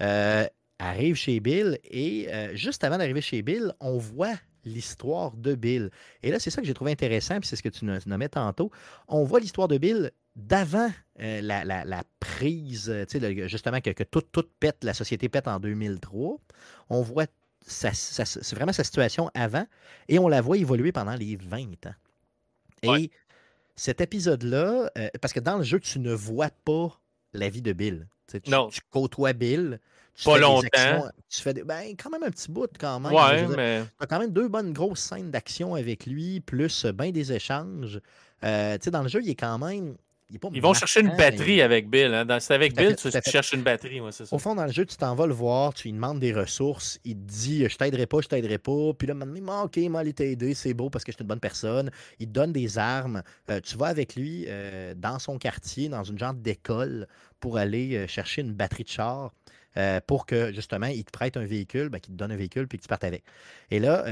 Euh, 0.00 0.46
arrive 0.78 1.14
chez 1.14 1.38
Bill 1.40 1.78
et 1.84 2.28
euh, 2.32 2.54
juste 2.56 2.82
avant 2.84 2.98
d'arriver 2.98 3.20
chez 3.20 3.42
Bill, 3.42 3.72
on 3.80 3.96
voit 3.96 4.34
l'histoire 4.64 5.36
de 5.36 5.54
Bill. 5.54 5.90
Et 6.22 6.30
là, 6.30 6.38
c'est 6.38 6.50
ça 6.50 6.60
que 6.60 6.66
j'ai 6.66 6.74
trouvé 6.74 6.90
intéressant, 6.90 7.38
puis 7.38 7.48
c'est 7.48 7.56
ce 7.56 7.62
que 7.62 7.68
tu 7.68 7.84
nommais 7.84 8.28
tantôt. 8.28 8.70
On 9.08 9.24
voit 9.24 9.40
l'histoire 9.40 9.68
de 9.68 9.78
Bill 9.78 10.10
d'avant 10.36 10.90
euh, 11.20 11.40
la, 11.42 12.02
prise, 12.18 12.92
justement, 13.46 13.80
que, 13.80 14.02
tout, 14.02 14.22
tout, 14.22 14.44
pète, 14.58 14.82
la 14.82 14.94
société 14.94 15.28
pète 15.28 15.46
en 15.46 15.60
2003. 15.60 16.38
On 16.90 17.02
voit, 17.02 17.26
c'est 17.66 18.54
vraiment 18.54 18.72
sa 18.72 18.84
situation 18.84 19.30
avant, 19.34 19.66
et 20.08 20.18
on 20.18 20.28
la 20.28 20.40
voit 20.40 20.56
évoluer 20.58 20.92
pendant 20.92 21.14
les 21.14 21.36
20 21.36 21.86
ans. 21.86 21.94
Et 22.82 23.10
cet 23.76 24.00
épisode-là, 24.00 24.90
euh, 24.98 25.08
parce 25.20 25.32
que 25.32 25.40
dans 25.40 25.58
le 25.58 25.64
jeu, 25.64 25.80
tu 25.80 25.98
ne 25.98 26.12
vois 26.12 26.50
pas 26.64 27.00
la 27.32 27.48
vie 27.48 27.62
de 27.62 27.72
Bill. 27.72 28.06
Tu, 28.28 28.40
non. 28.48 28.68
tu 28.68 28.80
côtoies 28.90 29.32
Bill. 29.32 29.80
Tu 30.14 30.24
pas 30.26 30.38
longtemps. 30.38 31.10
tu 31.28 31.40
fais 31.40 31.54
ben, 31.54 31.96
quand 32.00 32.10
même 32.10 32.22
un 32.22 32.30
petit 32.30 32.50
bout 32.50 32.70
quand 32.78 33.00
même. 33.00 33.12
Ouais, 33.12 33.48
mais... 33.48 33.82
Tu 33.82 34.04
as 34.04 34.06
quand 34.06 34.20
même 34.20 34.32
deux 34.32 34.46
bonnes 34.46 34.72
grosses 34.72 35.00
scènes 35.00 35.32
d'action 35.32 35.74
avec 35.74 36.06
lui, 36.06 36.40
plus 36.40 36.86
bien 36.86 37.10
des 37.10 37.32
échanges. 37.32 38.00
Euh, 38.44 38.78
dans 38.78 39.02
le 39.02 39.08
jeu, 39.08 39.20
il 39.22 39.30
est 39.30 39.34
quand 39.34 39.58
même 39.58 39.96
ils 40.52 40.62
vont 40.62 40.74
chercher 40.74 41.00
une 41.00 41.16
batterie 41.16 41.62
avec 41.62 41.88
Bill. 41.88 42.12
Hein. 42.14 42.26
C'est 42.40 42.54
avec 42.54 42.76
Bill, 42.76 42.96
tu, 42.96 43.10
cherches 43.30 43.52
une 43.52 43.62
batterie. 43.62 44.00
Au 44.00 44.38
fond, 44.38 44.54
dans 44.54 44.64
le 44.66 44.72
jeu, 44.72 44.84
tu 44.84 44.96
t'en 44.96 45.14
vas 45.14 45.26
le 45.26 45.34
voir, 45.34 45.74
tu 45.74 45.88
lui 45.88 45.92
demandes 45.92 46.20
des 46.20 46.32
ressources, 46.32 47.00
il 47.04 47.16
te 47.16 47.32
dit 47.32 47.68
Je 47.68 47.76
t'aiderai 47.76 48.06
pas, 48.06 48.20
je 48.20 48.28
t'aiderai 48.28 48.58
pas. 48.58 48.92
Puis 48.98 49.06
là, 49.06 49.14
maintenant, 49.14 49.64
ok, 49.64 49.76
moi, 49.88 50.00
aller 50.00 50.12
t'aider, 50.12 50.54
c'est 50.54 50.74
beau 50.74 50.90
parce 50.90 51.04
que 51.04 51.12
je 51.12 51.16
suis 51.16 51.22
une 51.22 51.28
bonne 51.28 51.40
personne. 51.40 51.90
Il 52.18 52.28
te 52.28 52.32
donne 52.32 52.52
des 52.52 52.78
armes. 52.78 53.22
Euh, 53.50 53.60
tu 53.60 53.76
vas 53.76 53.86
avec 53.86 54.16
lui 54.16 54.46
euh, 54.48 54.94
dans 54.96 55.18
son 55.18 55.38
quartier, 55.38 55.88
dans 55.88 56.04
une 56.04 56.18
genre 56.18 56.34
d'école, 56.34 57.06
pour 57.40 57.58
aller 57.58 57.96
euh, 57.96 58.06
chercher 58.06 58.42
une 58.42 58.52
batterie 58.52 58.84
de 58.84 58.88
char. 58.88 59.32
pour 60.06 60.26
que 60.26 60.52
justement, 60.52 60.86
il 60.86 61.04
te 61.04 61.10
prête 61.10 61.36
un 61.36 61.44
véhicule, 61.44 61.88
ben, 61.88 61.98
qu'il 61.98 62.14
te 62.14 62.18
donne 62.18 62.32
un 62.32 62.36
véhicule 62.36 62.68
puis 62.68 62.78
que 62.78 62.84
tu 62.84 62.88
partes 62.88 63.04
avec. 63.04 63.24
Et 63.70 63.80
là, 63.80 64.04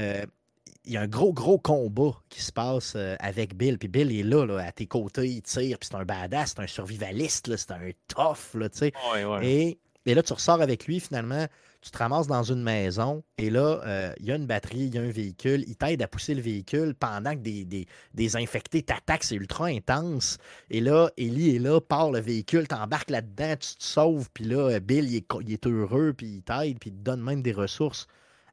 il 0.85 0.93
y 0.93 0.97
a 0.97 1.01
un 1.01 1.07
gros, 1.07 1.33
gros 1.33 1.57
combat 1.57 2.11
qui 2.29 2.41
se 2.41 2.51
passe 2.51 2.93
euh, 2.95 3.15
avec 3.19 3.55
Bill. 3.55 3.77
Puis 3.77 3.87
Bill 3.87 4.11
est 4.11 4.23
là, 4.23 4.59
à 4.59 4.71
tes 4.71 4.87
côtés, 4.87 5.27
il 5.27 5.41
tire, 5.41 5.77
puis 5.79 5.89
c'est 5.89 5.97
un 5.97 6.05
badass, 6.05 6.53
c'est 6.55 6.61
un 6.61 6.67
survivaliste, 6.67 7.55
c'est 7.55 7.71
un 7.71 7.91
tough, 8.07 8.55
là, 8.55 8.69
tu 8.69 8.79
sais. 8.79 8.91
Ouais, 9.13 9.23
ouais. 9.23 9.47
Et 9.47 9.79
Et 10.05 10.13
là, 10.13 10.23
tu 10.23 10.33
ressors 10.33 10.61
avec 10.61 10.85
lui, 10.85 10.99
finalement, 10.99 11.47
tu 11.81 11.91
te 11.91 11.97
ramasses 11.97 12.27
dans 12.27 12.43
une 12.43 12.61
maison 12.61 13.23
et 13.37 13.49
là, 13.49 13.81
euh, 13.85 14.13
il 14.19 14.25
y 14.25 14.31
a 14.31 14.35
une 14.35 14.45
batterie, 14.45 14.85
il 14.85 14.95
y 14.95 14.97
a 14.97 15.01
un 15.01 15.11
véhicule, 15.11 15.63
il 15.67 15.75
t'aide 15.75 16.01
à 16.01 16.07
pousser 16.07 16.33
le 16.33 16.41
véhicule 16.41 16.95
pendant 16.95 17.31
que 17.31 17.39
des, 17.39 17.87
des, 18.13 18.35
infectés 18.35 18.83
t'attaquent, 18.83 19.23
c'est 19.23 19.35
ultra 19.35 19.65
intense. 19.65 20.37
Et 20.69 20.79
là, 20.79 21.09
Ellie 21.17 21.55
est 21.55 21.59
là, 21.59 21.81
part 21.81 22.11
le 22.11 22.19
véhicule, 22.19 22.67
t'embarques 22.67 23.09
là-dedans, 23.09 23.55
tu 23.57 23.75
te 23.75 23.83
sauves, 23.83 24.29
puis 24.33 24.45
là, 24.45 24.79
Bill, 24.79 25.09
il 25.09 25.17
est, 25.17 25.27
il 25.41 25.53
est 25.53 25.67
heureux, 25.67 26.13
puis 26.13 26.27
il 26.27 26.41
t'aide, 26.41 26.79
puis 26.79 26.89
il 26.89 26.93
te 26.93 27.03
donne 27.03 27.21
même 27.21 27.41
des 27.41 27.53
ressources 27.53 28.07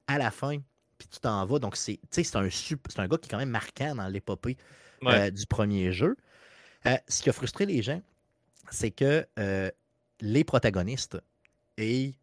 à 0.09 0.19
la 0.19 0.33
fin, 0.33 0.59
puis 1.01 1.09
tu 1.09 1.19
t'en 1.19 1.45
vas. 1.47 1.59
Donc, 1.59 1.77
c'est 1.77 1.99
un, 2.35 2.43
un 2.43 3.09
gars 3.09 3.19
qui 3.19 3.27
est 3.27 3.31
quand 3.31 3.39
même 3.39 3.51
marquant 3.51 3.95
dans 3.95 4.07
l'épopée 4.07 4.57
euh, 5.05 5.31
du 5.31 5.47
premier 5.47 5.93
jeu. 5.93 6.17
Euh, 6.87 6.97
ce 7.09 7.23
qui 7.23 7.31
a 7.31 7.33
frustré 7.33 7.67
les 7.67 7.83
gens, 7.83 8.01
c'est 8.71 8.91
que 8.91 9.27
les 10.21 10.45
protagonistes 10.45 11.19
et 11.79 12.15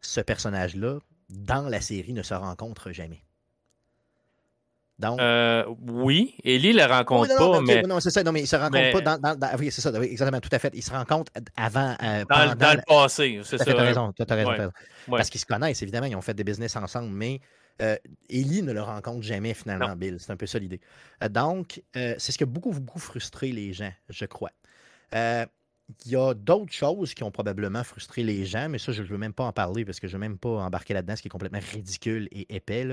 ce 0.00 0.20
personnage-là, 0.20 1.00
dans 1.28 1.68
la 1.68 1.80
série, 1.80 2.12
ne 2.12 2.22
se 2.22 2.34
rencontre 2.34 2.92
jamais. 2.92 3.24
Donc, 4.98 5.20
euh, 5.20 5.64
oui, 5.88 6.36
Ellie 6.44 6.72
ne 6.72 6.78
le 6.78 6.84
rencontre 6.84 7.36
pas, 7.36 7.60
mais. 7.60 7.82
Non, 7.82 7.98
c'est 7.98 8.10
ça, 8.10 8.22
non, 8.22 8.30
mais 8.30 8.42
il 8.42 8.46
se 8.46 8.54
rencontre 8.54 9.02
pas 9.02 9.18
dans, 9.18 9.36
Oui, 9.58 9.70
c'est 9.72 9.80
ça, 9.80 9.90
exactement, 10.00 10.40
tout 10.40 10.50
à 10.52 10.58
fait. 10.58 10.70
Il 10.74 10.82
se 10.82 10.92
rencontre 10.92 11.32
avant. 11.56 11.96
Euh, 12.00 12.24
dans, 12.28 12.74
le 12.74 12.82
passé, 12.86 13.40
c'est 13.42 13.58
ça. 13.58 13.64
Tu 13.64 13.72
as 13.72 13.82
raison, 13.82 14.12
tu 14.12 14.22
as 14.22 14.34
raison. 14.34 14.70
Parce 15.10 15.30
qu'ils 15.30 15.40
se 15.40 15.46
connaissent, 15.46 15.82
évidemment, 15.82 16.06
ils 16.06 16.16
ont 16.16 16.22
fait 16.22 16.34
des 16.34 16.44
business 16.44 16.76
ensemble, 16.76 17.08
mais 17.08 17.40
euh, 17.82 17.96
Ellie 18.28 18.62
ne 18.62 18.72
le 18.72 18.82
rencontre 18.82 19.22
jamais, 19.22 19.54
finalement, 19.54 19.96
Bill. 19.96 20.16
C'est 20.20 20.32
un 20.32 20.36
peu 20.36 20.46
ça 20.46 20.58
l'idée. 20.58 20.80
Euh, 21.22 21.28
donc, 21.28 21.82
c'est 21.94 22.18
ce 22.18 22.38
qui 22.38 22.44
a 22.44 22.46
beaucoup, 22.46 22.72
beaucoup 22.72 22.98
frustré 22.98 23.52
les 23.52 23.72
gens, 23.72 23.92
je 24.08 24.24
crois. 24.26 24.52
Il 26.06 26.12
y 26.12 26.16
a 26.16 26.32
d'autres 26.32 26.72
choses 26.72 27.12
qui 27.12 27.22
ont 27.24 27.30
probablement 27.30 27.84
frustré 27.84 28.22
les 28.22 28.46
gens, 28.46 28.68
mais 28.68 28.78
ça, 28.78 28.92
je 28.92 29.02
ne 29.02 29.06
veux 29.06 29.18
même 29.18 29.34
pas 29.34 29.44
en 29.44 29.52
parler 29.52 29.84
parce 29.84 30.00
que 30.00 30.08
je 30.08 30.16
ne 30.16 30.22
veux 30.22 30.28
même 30.28 30.38
pas 30.38 30.48
embarquer 30.48 30.94
là-dedans, 30.94 31.14
ce 31.14 31.22
qui 31.22 31.28
est 31.28 31.30
complètement 31.30 31.60
ridicule 31.72 32.26
et 32.32 32.54
épais. 32.54 32.86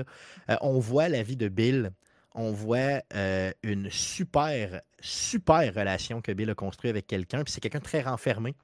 Euh, 0.50 0.56
on 0.60 0.78
voit 0.78 1.08
la 1.08 1.22
vie 1.22 1.36
de 1.36 1.48
Bill, 1.48 1.92
on 2.34 2.52
voit 2.52 3.02
euh, 3.14 3.50
une 3.62 3.88
super, 3.90 4.82
super 5.00 5.74
relation 5.74 6.20
que 6.20 6.32
Bill 6.32 6.50
a 6.50 6.54
construite 6.54 6.90
avec 6.90 7.06
quelqu'un, 7.06 7.44
puis 7.44 7.52
c'est 7.52 7.60
quelqu'un 7.60 7.78
de 7.78 7.84
très 7.84 8.02
renfermé. 8.02 8.54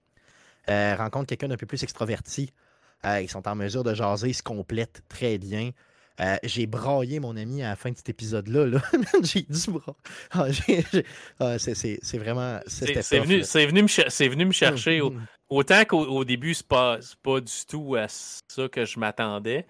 Euh, 0.69 0.95
rencontre 0.97 1.27
quelqu'un 1.27 1.49
d'un 1.49 1.57
peu 1.57 1.67
plus 1.67 1.83
extroverti. 1.83 2.53
ils 3.05 3.31
sont 3.31 3.49
en 3.49 3.55
mesure 3.55 3.83
de 3.83 3.95
jaser, 3.95 4.29
ils 4.29 4.35
se 4.35 4.43
complètent 4.43 5.03
très 5.09 5.39
bien. 5.39 5.71
Euh, 6.21 6.37
j'ai 6.43 6.67
braillé 6.67 7.21
mon 7.21 7.37
ami 7.37 7.63
à 7.63 7.71
la 7.71 7.77
fin 7.77 7.91
de 7.91 7.97
cet 7.97 8.09
épisode-là. 8.09 8.67
-là, 8.67 8.81
j'ai 9.23 9.43
dû 9.43 9.71
brailler. 9.71 9.95
Ah, 11.41 11.59
c'est 11.59 12.19
vraiment. 12.19 12.61
C'est 12.67 12.93
venu, 13.21 13.43
venu, 13.43 13.83
me 13.83 14.29
venu 14.29 14.45
me 14.47 14.53
chercher. 14.53 15.01
Hum. 15.01 15.25
Autant 15.49 15.85
qu'au 15.85 16.25
début, 16.25 16.55
c'est 16.55 16.67
pas, 16.67 16.99
pas 17.23 17.41
du 17.41 17.53
tout 17.69 17.95
à 17.97 18.07
ça 18.09 18.69
que 18.71 18.85
je 18.85 18.99
m'attendais. 18.99 19.67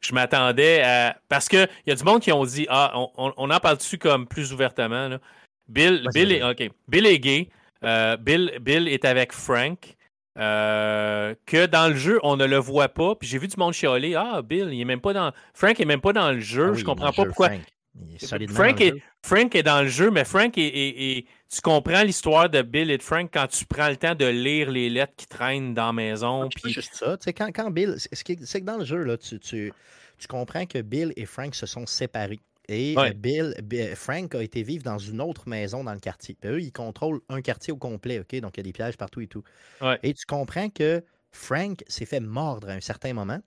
Je 0.00 0.14
m'attendais 0.14 0.82
à. 0.82 1.16
Parce 1.28 1.48
qu'il 1.48 1.68
y 1.86 1.90
a 1.90 1.94
du 1.94 2.04
monde 2.04 2.20
qui 2.20 2.32
ont 2.32 2.44
dit 2.44 2.66
Ah, 2.68 2.92
on, 2.94 3.32
on 3.36 3.50
en 3.50 3.60
parle 3.60 3.76
dessus 3.76 3.98
comme 3.98 4.26
plus 4.26 4.52
ouvertement. 4.52 5.08
Là. 5.08 5.20
Bill, 5.68 6.06
Bill, 6.12 6.32
est. 6.32 6.70
Bill 6.88 7.06
est 7.06 7.18
gay. 7.18 7.48
Euh, 7.84 8.16
Bill, 8.16 8.58
Bill 8.60 8.88
est 8.88 9.04
avec 9.04 9.32
Frank. 9.32 9.96
Euh, 10.38 11.34
que 11.44 11.66
dans 11.66 11.88
le 11.88 11.94
jeu, 11.94 12.18
on 12.22 12.36
ne 12.36 12.46
le 12.46 12.56
voit 12.56 12.88
pas. 12.88 13.14
Puis 13.14 13.28
j'ai 13.28 13.38
vu 13.38 13.48
du 13.48 13.56
monde 13.58 13.74
chialer. 13.74 14.14
Ah, 14.14 14.40
Bill, 14.42 14.68
il 14.72 14.80
est 14.80 14.84
même 14.84 15.00
pas 15.00 15.12
dans. 15.12 15.32
Frank 15.52 15.78
est 15.78 15.84
même 15.84 16.00
pas 16.00 16.12
dans 16.12 16.32
le 16.32 16.40
jeu. 16.40 16.70
Ah 16.72 16.76
je 16.76 16.84
comprends 16.84 17.12
pas 17.12 17.24
pourquoi. 17.24 17.48
Frank. 17.48 18.80
est, 18.80 18.94
Frank, 19.22 19.54
est, 19.54 19.62
dans 19.62 19.82
le 19.82 19.88
jeu, 19.88 20.10
mais 20.10 20.24
Frank 20.24 20.54
est. 20.56 21.26
tu 21.50 21.60
comprends 21.60 22.02
l'histoire 22.02 22.48
de 22.48 22.62
Bill 22.62 22.90
et 22.90 22.96
de 22.96 23.02
Frank 23.02 23.28
quand 23.30 23.46
tu 23.48 23.66
prends 23.66 23.90
le 23.90 23.96
temps 23.96 24.14
de 24.14 24.24
lire 24.24 24.70
les 24.70 24.88
lettres 24.88 25.12
qui 25.16 25.26
traînent 25.26 25.74
dans 25.74 25.86
la 25.86 25.92
maison. 25.92 26.48
C'est 26.62 26.70
juste 26.70 26.94
ça. 26.94 27.18
Tu 27.18 27.24
sais, 27.24 27.32
quand, 27.34 27.50
quand 27.54 27.70
Bill. 27.70 27.96
C'est 27.98 28.24
que 28.24 28.64
dans 28.64 28.78
le 28.78 28.86
jeu, 28.86 29.02
là, 29.02 29.18
tu, 29.18 29.38
tu, 29.38 29.72
tu 30.18 30.26
comprends 30.26 30.64
que 30.64 30.80
Bill 30.80 31.12
et 31.16 31.26
Frank 31.26 31.54
se 31.54 31.66
sont 31.66 31.84
séparés. 31.84 32.40
Et 32.68 32.94
euh, 32.96 33.12
Bill, 33.12 33.54
Frank 33.96 34.34
a 34.34 34.42
été 34.42 34.62
vivre 34.62 34.84
dans 34.84 34.98
une 34.98 35.20
autre 35.20 35.48
maison 35.48 35.82
dans 35.84 35.94
le 35.94 36.00
quartier. 36.00 36.36
eux, 36.44 36.60
ils 36.62 36.72
contrôlent 36.72 37.20
un 37.28 37.40
quartier 37.42 37.72
au 37.72 37.76
complet, 37.76 38.20
OK? 38.20 38.34
Donc, 38.40 38.56
il 38.56 38.60
y 38.60 38.62
a 38.62 38.64
des 38.64 38.72
pièges 38.72 38.96
partout 38.96 39.20
et 39.20 39.26
tout. 39.26 39.42
Et 40.02 40.14
tu 40.14 40.24
comprends 40.26 40.70
que 40.70 41.02
Frank 41.32 41.82
s'est 41.88 42.06
fait 42.06 42.20
mordre 42.20 42.68
à 42.68 42.72
un 42.72 42.80
certain 42.80 43.14
moment 43.14 43.40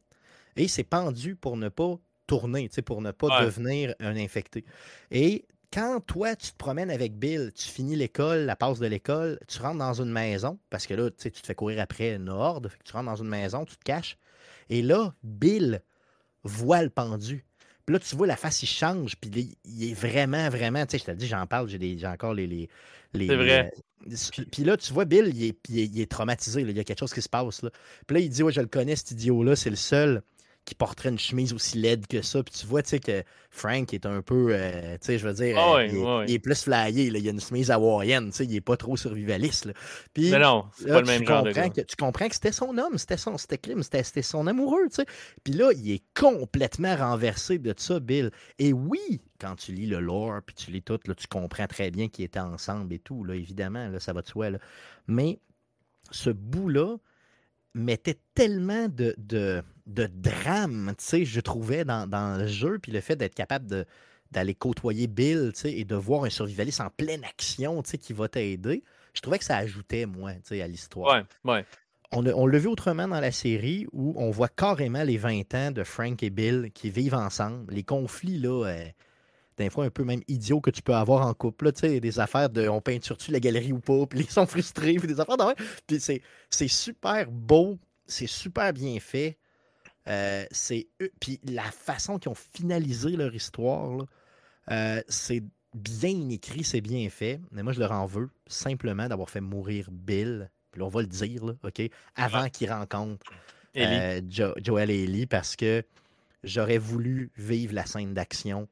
et 0.58 0.68
s'est 0.68 0.84
pendu 0.84 1.36
pour 1.36 1.58
ne 1.58 1.70
pas 1.70 1.98
tourner, 2.28 2.70
pour 2.86 3.02
ne 3.02 3.12
pas 3.12 3.30
devenir 3.46 3.94
un 4.00 4.16
infecté. 4.18 4.66
Et 5.12 5.46
quand 5.72 6.00
toi, 6.06 6.36
tu 6.36 6.52
te 6.52 6.58
promènes 6.58 6.90
avec 6.90 7.18
Bill, 7.18 7.52
tu 7.54 7.68
finis 7.68 7.96
l'école, 7.96 8.40
la 8.46 8.56
passe 8.56 8.80
de 8.80 8.88
l'école, 8.88 9.40
tu 9.48 9.60
rentres 9.60 9.78
dans 9.80 9.94
une 10.02 10.12
maison, 10.12 10.58
parce 10.70 10.88
que 10.88 10.94
là, 10.94 11.10
tu 11.12 11.32
te 11.32 11.46
fais 11.46 11.56
courir 11.56 11.82
après 11.82 12.16
une 12.16 12.30
horde, 12.30 12.72
tu 12.84 12.94
rentres 12.94 13.06
dans 13.10 13.16
une 13.22 13.28
maison, 13.28 13.66
tu 13.66 13.76
te 13.78 13.84
caches, 13.84 14.18
et 14.70 14.82
là, 14.82 15.14
Bill 15.24 15.82
voit 16.44 16.82
le 16.84 16.90
pendu. 16.90 17.46
Puis 17.86 17.94
là, 17.94 18.00
tu 18.00 18.16
vois, 18.16 18.28
la 18.28 18.36
face, 18.36 18.64
il 18.64 18.68
change. 18.68 19.16
Puis 19.16 19.56
il 19.66 19.92
est 19.92 19.94
vraiment, 19.94 20.50
vraiment. 20.50 20.86
Tu 20.86 20.92
sais, 20.92 20.98
je 20.98 21.12
te 21.12 21.12
dis, 21.12 21.28
j'en 21.28 21.46
parle, 21.46 21.70
j'ai 21.70 22.08
encore 22.08 22.34
les. 22.34 22.48
les, 22.48 22.70
C'est 23.14 23.36
vrai. 23.36 23.72
Puis, 24.52 24.64
là, 24.64 24.78
tu 24.78 24.94
vois, 24.94 25.06
Bill, 25.06 25.32
il 25.34 25.46
est, 25.46 25.58
il 25.70 26.00
est, 26.00 26.12
traumatisé. 26.12 26.62
Il 26.62 26.76
y 26.76 26.80
a 26.80 26.84
quelque 26.84 27.00
chose 27.00 27.14
qui 27.14 27.22
se 27.22 27.30
passe. 27.30 27.62
Là. 27.62 27.70
Puis 28.06 28.16
là, 28.16 28.20
il 28.20 28.30
dit 28.30 28.44
Ouais, 28.44 28.52
je 28.52 28.62
le 28.62 28.68
connais, 28.68 28.96
cet 28.96 29.12
idiot-là. 29.12 29.56
C'est 29.56 29.70
le 29.70 29.76
seul 29.76 30.22
qui 30.66 30.74
porterait 30.74 31.10
une 31.10 31.20
chemise 31.20 31.54
aussi 31.54 31.78
laide 31.78 32.08
que 32.08 32.24
ça. 32.24 32.42
Puis 32.44 32.54
tu 32.60 32.66
vois, 32.66 32.82
tu 32.82 32.90
sais, 32.90 33.00
que 33.00 33.24
Frank 33.52 33.94
est 33.94 34.06
un 34.08 34.24
peu, 34.24 34.48
euh, 34.50 34.94
tu 34.94 35.06
sais, 35.06 35.20
je 35.20 35.28
veux 35.28 35.34
dire, 35.34 35.56
ah 35.60 35.78
euh, 35.78 36.26
il, 36.28 36.34
est 36.34 36.40
plus 36.40 36.64
flyé. 36.64 37.12
Là. 37.12 37.20
Il 37.20 37.28
a 37.28 37.32
une 37.32 37.40
chemise 37.40 37.70
hawaïenne, 37.70 38.32
tu 38.32 38.38
sais, 38.38 38.46
il 38.46 38.56
est 38.56 38.62
pas 38.62 38.76
trop 38.76 38.98
survivaliste. 38.98 39.66
Là. 39.66 39.74
Puis, 40.14 40.32
Mais 40.32 40.40
non, 40.40 40.66
c'est 40.76 40.88
pas 40.88 41.02
le 41.02 41.06
même 41.06 41.26
genre 41.26 41.44
de 41.44 41.52
que, 41.52 41.82
Tu 41.82 41.96
comprends 41.96 42.28
que 42.28 42.34
c'était 42.34 42.52
son 42.52 42.78
homme, 42.80 42.98
c'était 42.98 43.18
son, 43.18 43.38
c'était 43.38 43.60
c'était 43.84 44.22
son 44.24 44.48
amoureux, 44.48 44.88
tu 44.90 44.96
sais. 44.96 45.06
Puis 45.44 45.54
là, 45.54 45.72
il 45.72 45.92
est 45.92 46.04
complètement 46.20 46.96
renversé 46.96 47.60
de 47.60 47.74
ça, 47.78 48.00
Bill. 48.00 48.32
Et 48.58 48.74
oui, 48.74 49.22
quand 49.40 49.56
tu 49.56 49.72
lis 49.72 49.86
le 49.86 50.00
lore, 50.00 50.42
puis 50.44 50.56
tu 50.56 50.72
lis 50.72 50.82
tout, 50.82 51.00
là, 51.06 51.14
tu 51.14 51.28
comprends 51.28 51.68
très 51.68 51.92
bien 51.92 52.10
qu'ils 52.10 52.26
étaient 52.26 52.40
ensemble 52.40 52.92
et 52.94 53.00
tout, 53.00 53.24
là, 53.24 53.36
évidemment, 53.36 53.88
là, 53.88 54.00
ça 54.00 54.14
va 54.14 54.24
de 54.24 54.28
soi. 54.28 54.50
Là. 54.50 54.58
Mais 55.08 55.40
ce 56.10 56.32
bout-là, 56.32 56.98
mettait 57.76 58.18
tellement 58.34 58.88
de, 58.88 59.14
de, 59.18 59.62
de 59.86 60.08
drame, 60.08 60.94
tu 60.98 61.06
sais, 61.06 61.26
je 61.26 61.40
trouvais, 61.42 61.86
dans, 61.86 62.40
le 62.40 62.48
jeu, 62.48 62.80
puis 62.80 62.92
le 62.92 63.02
fait 63.02 63.16
d'être 63.16 63.36
capable 63.36 63.86
d'aller 64.32 64.56
côtoyer 64.56 65.08
Bill, 65.08 65.52
tu 65.54 65.62
sais, 65.62 65.74
et 65.74 65.84
de 65.86 65.96
voir 65.96 66.24
un 66.24 66.30
survivaliste 66.30 66.82
en 66.82 66.90
pleine 66.90 67.24
action, 67.26 67.84
tu 67.84 67.92
sais, 67.92 67.98
qui 67.98 68.14
va 68.14 68.28
t'aider, 68.28 68.84
je 69.14 69.22
trouvais 69.22 69.38
que 69.38 69.46
ça 69.46 69.58
ajoutait, 69.58 70.06
moi, 70.06 70.34
tu 70.36 70.42
sais, 70.46 70.62
à 70.62 70.68
l'histoire. 70.68 71.26
Ouais, 71.44 71.54
ouais. 71.54 71.66
On, 72.12 72.26
on 72.26 72.48
l'a 72.48 72.60
vu 72.60 72.68
autrement 72.68 73.08
dans 73.08 73.20
la 73.20 73.32
série 73.32 73.88
où 73.92 74.14
on 74.16 74.32
voit 74.32 74.48
carrément 74.48 75.04
les 75.04 75.18
20 75.18 75.54
ans 75.56 75.72
de 75.72 75.84
Frank 75.84 76.24
et 76.24 76.30
Bill 76.30 76.72
qui 76.74 76.90
vivent 76.90 77.16
ensemble. 77.16 77.74
Les 77.74 77.84
conflits, 77.84 78.38
là, 78.38 78.68
euh, 78.68 78.86
des 79.58 79.70
fois 79.70 79.86
un 79.86 79.90
peu 79.90 80.04
même 80.04 80.22
idiots 80.28 80.62
que 80.62 80.70
tu 80.70 80.82
peux 80.82 80.96
avoir 80.96 81.26
en 81.26 81.34
couple. 81.34 81.72
tu 81.72 81.82
sais, 81.82 82.00
des 82.00 82.20
affaires 82.20 82.50
de 82.50 82.68
on 82.68 82.82
peinture-tu 82.82 83.32
la 83.32 83.40
galerie 83.40 83.72
ou 83.72 83.80
pas, 83.80 84.06
puis 84.10 84.22
ils 84.22 84.30
sont 84.30 84.46
frustrés, 84.46 84.96
puis 84.96 85.08
des 85.08 85.20
affaires 85.20 85.38
de 85.38 85.44
Puis 85.88 86.00
c'est 86.50 86.68
super 86.68 87.30
beau, 87.32 87.78
c'est 88.06 88.28
super 88.28 88.74
bien 88.74 89.00
fait. 89.00 89.38
Euh, 90.08 90.46
c'est 90.52 90.88
puis 91.20 91.40
la 91.44 91.64
façon 91.64 92.20
qu'ils 92.20 92.30
ont 92.30 92.36
finalisé 92.36 93.16
leur 93.16 93.34
histoire, 93.34 94.06
euh, 94.72 95.02
c'est 95.08 95.44
bien 95.74 96.30
écrit, 96.30 96.64
c'est 96.64 96.82
bien 96.82 97.10
fait. 97.10 97.40
Mais 97.52 97.64
moi, 97.64 97.74
je 97.74 97.80
leur 97.80 97.92
en 97.92 98.06
veux 98.06 98.30
simplement 98.48 99.08
d'avoir 99.08 99.30
fait 99.30 99.42
mourir 99.42 99.90
Bill. 99.92 100.50
Puis 100.72 100.80
là, 100.80 100.86
on 100.86 100.90
va 100.90 101.02
le 101.02 101.08
dire, 101.08 101.44
OK, 101.64 101.82
avant 102.16 102.50
qu'il 102.50 102.72
rencontre 102.72 103.26
euh, 103.78 104.22
Joel 104.30 104.92
et 104.92 105.04
Ellie, 105.04 105.26
parce 105.26 105.56
que 105.56 105.84
j'aurais 106.44 106.78
voulu 106.78 107.32
vivre 107.38 107.74
la 107.74 107.86
scène 107.86 108.14
d'action 108.14 108.68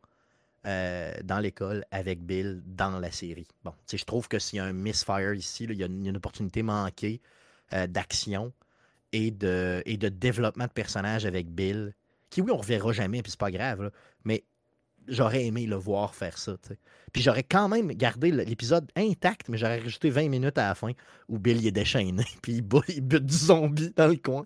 euh, 0.65 1.13
dans 1.23 1.39
l'école 1.39 1.85
avec 1.91 2.21
Bill 2.21 2.61
dans 2.65 2.99
la 2.99 3.11
série. 3.11 3.47
Bon, 3.63 3.73
je 3.91 4.03
trouve 4.05 4.27
que 4.27 4.39
s'il 4.39 4.57
y 4.57 4.59
a 4.59 4.65
un 4.65 4.73
misfire 4.73 5.33
ici, 5.33 5.65
il, 5.65 5.75
y 5.75 5.83
a 5.83 5.87
une, 5.87 6.15
opportunité 6.15 6.63
manquée 6.63 7.21
euh, 7.73 7.87
d'action 7.87 8.53
et 9.11 9.31
de, 9.31 9.83
et 9.85 9.97
de 9.97 10.09
développement 10.09 10.65
de 10.65 10.71
personnages 10.71 11.25
avec 11.25 11.49
Bill, 11.49 11.93
qui, 12.29 12.41
oui, 12.41 12.51
on 12.51 12.55
ne 12.55 12.61
reverra 12.61 12.93
jamais, 12.93 13.21
puis 13.21 13.31
c'est 13.31 13.39
pas 13.39 13.51
grave, 13.51 13.91
mais 14.23 14.43
j'aurais 15.07 15.45
aimé 15.45 15.65
le 15.65 15.75
voir 15.75 16.15
faire 16.15 16.37
ça. 16.37 16.55
Puis 17.11 17.21
j'aurais 17.21 17.43
quand 17.43 17.69
même 17.69 17.89
gardé 17.89 18.31
l'épisode 18.31 18.91
intact, 18.95 19.49
mais 19.49 19.57
j'aurais 19.57 19.79
rajouté 19.79 20.09
20 20.09 20.29
minutes 20.29 20.57
à 20.57 20.69
la 20.69 20.75
fin 20.75 20.91
où 21.29 21.37
Bill 21.37 21.57
il 21.57 21.67
est 21.67 21.71
déchaîné, 21.71 22.25
puis 22.41 22.53
il, 22.53 22.63
il 22.89 23.01
bute 23.01 23.25
du 23.25 23.35
zombie 23.35 23.93
dans 23.95 24.07
le 24.07 24.17
coin. 24.17 24.45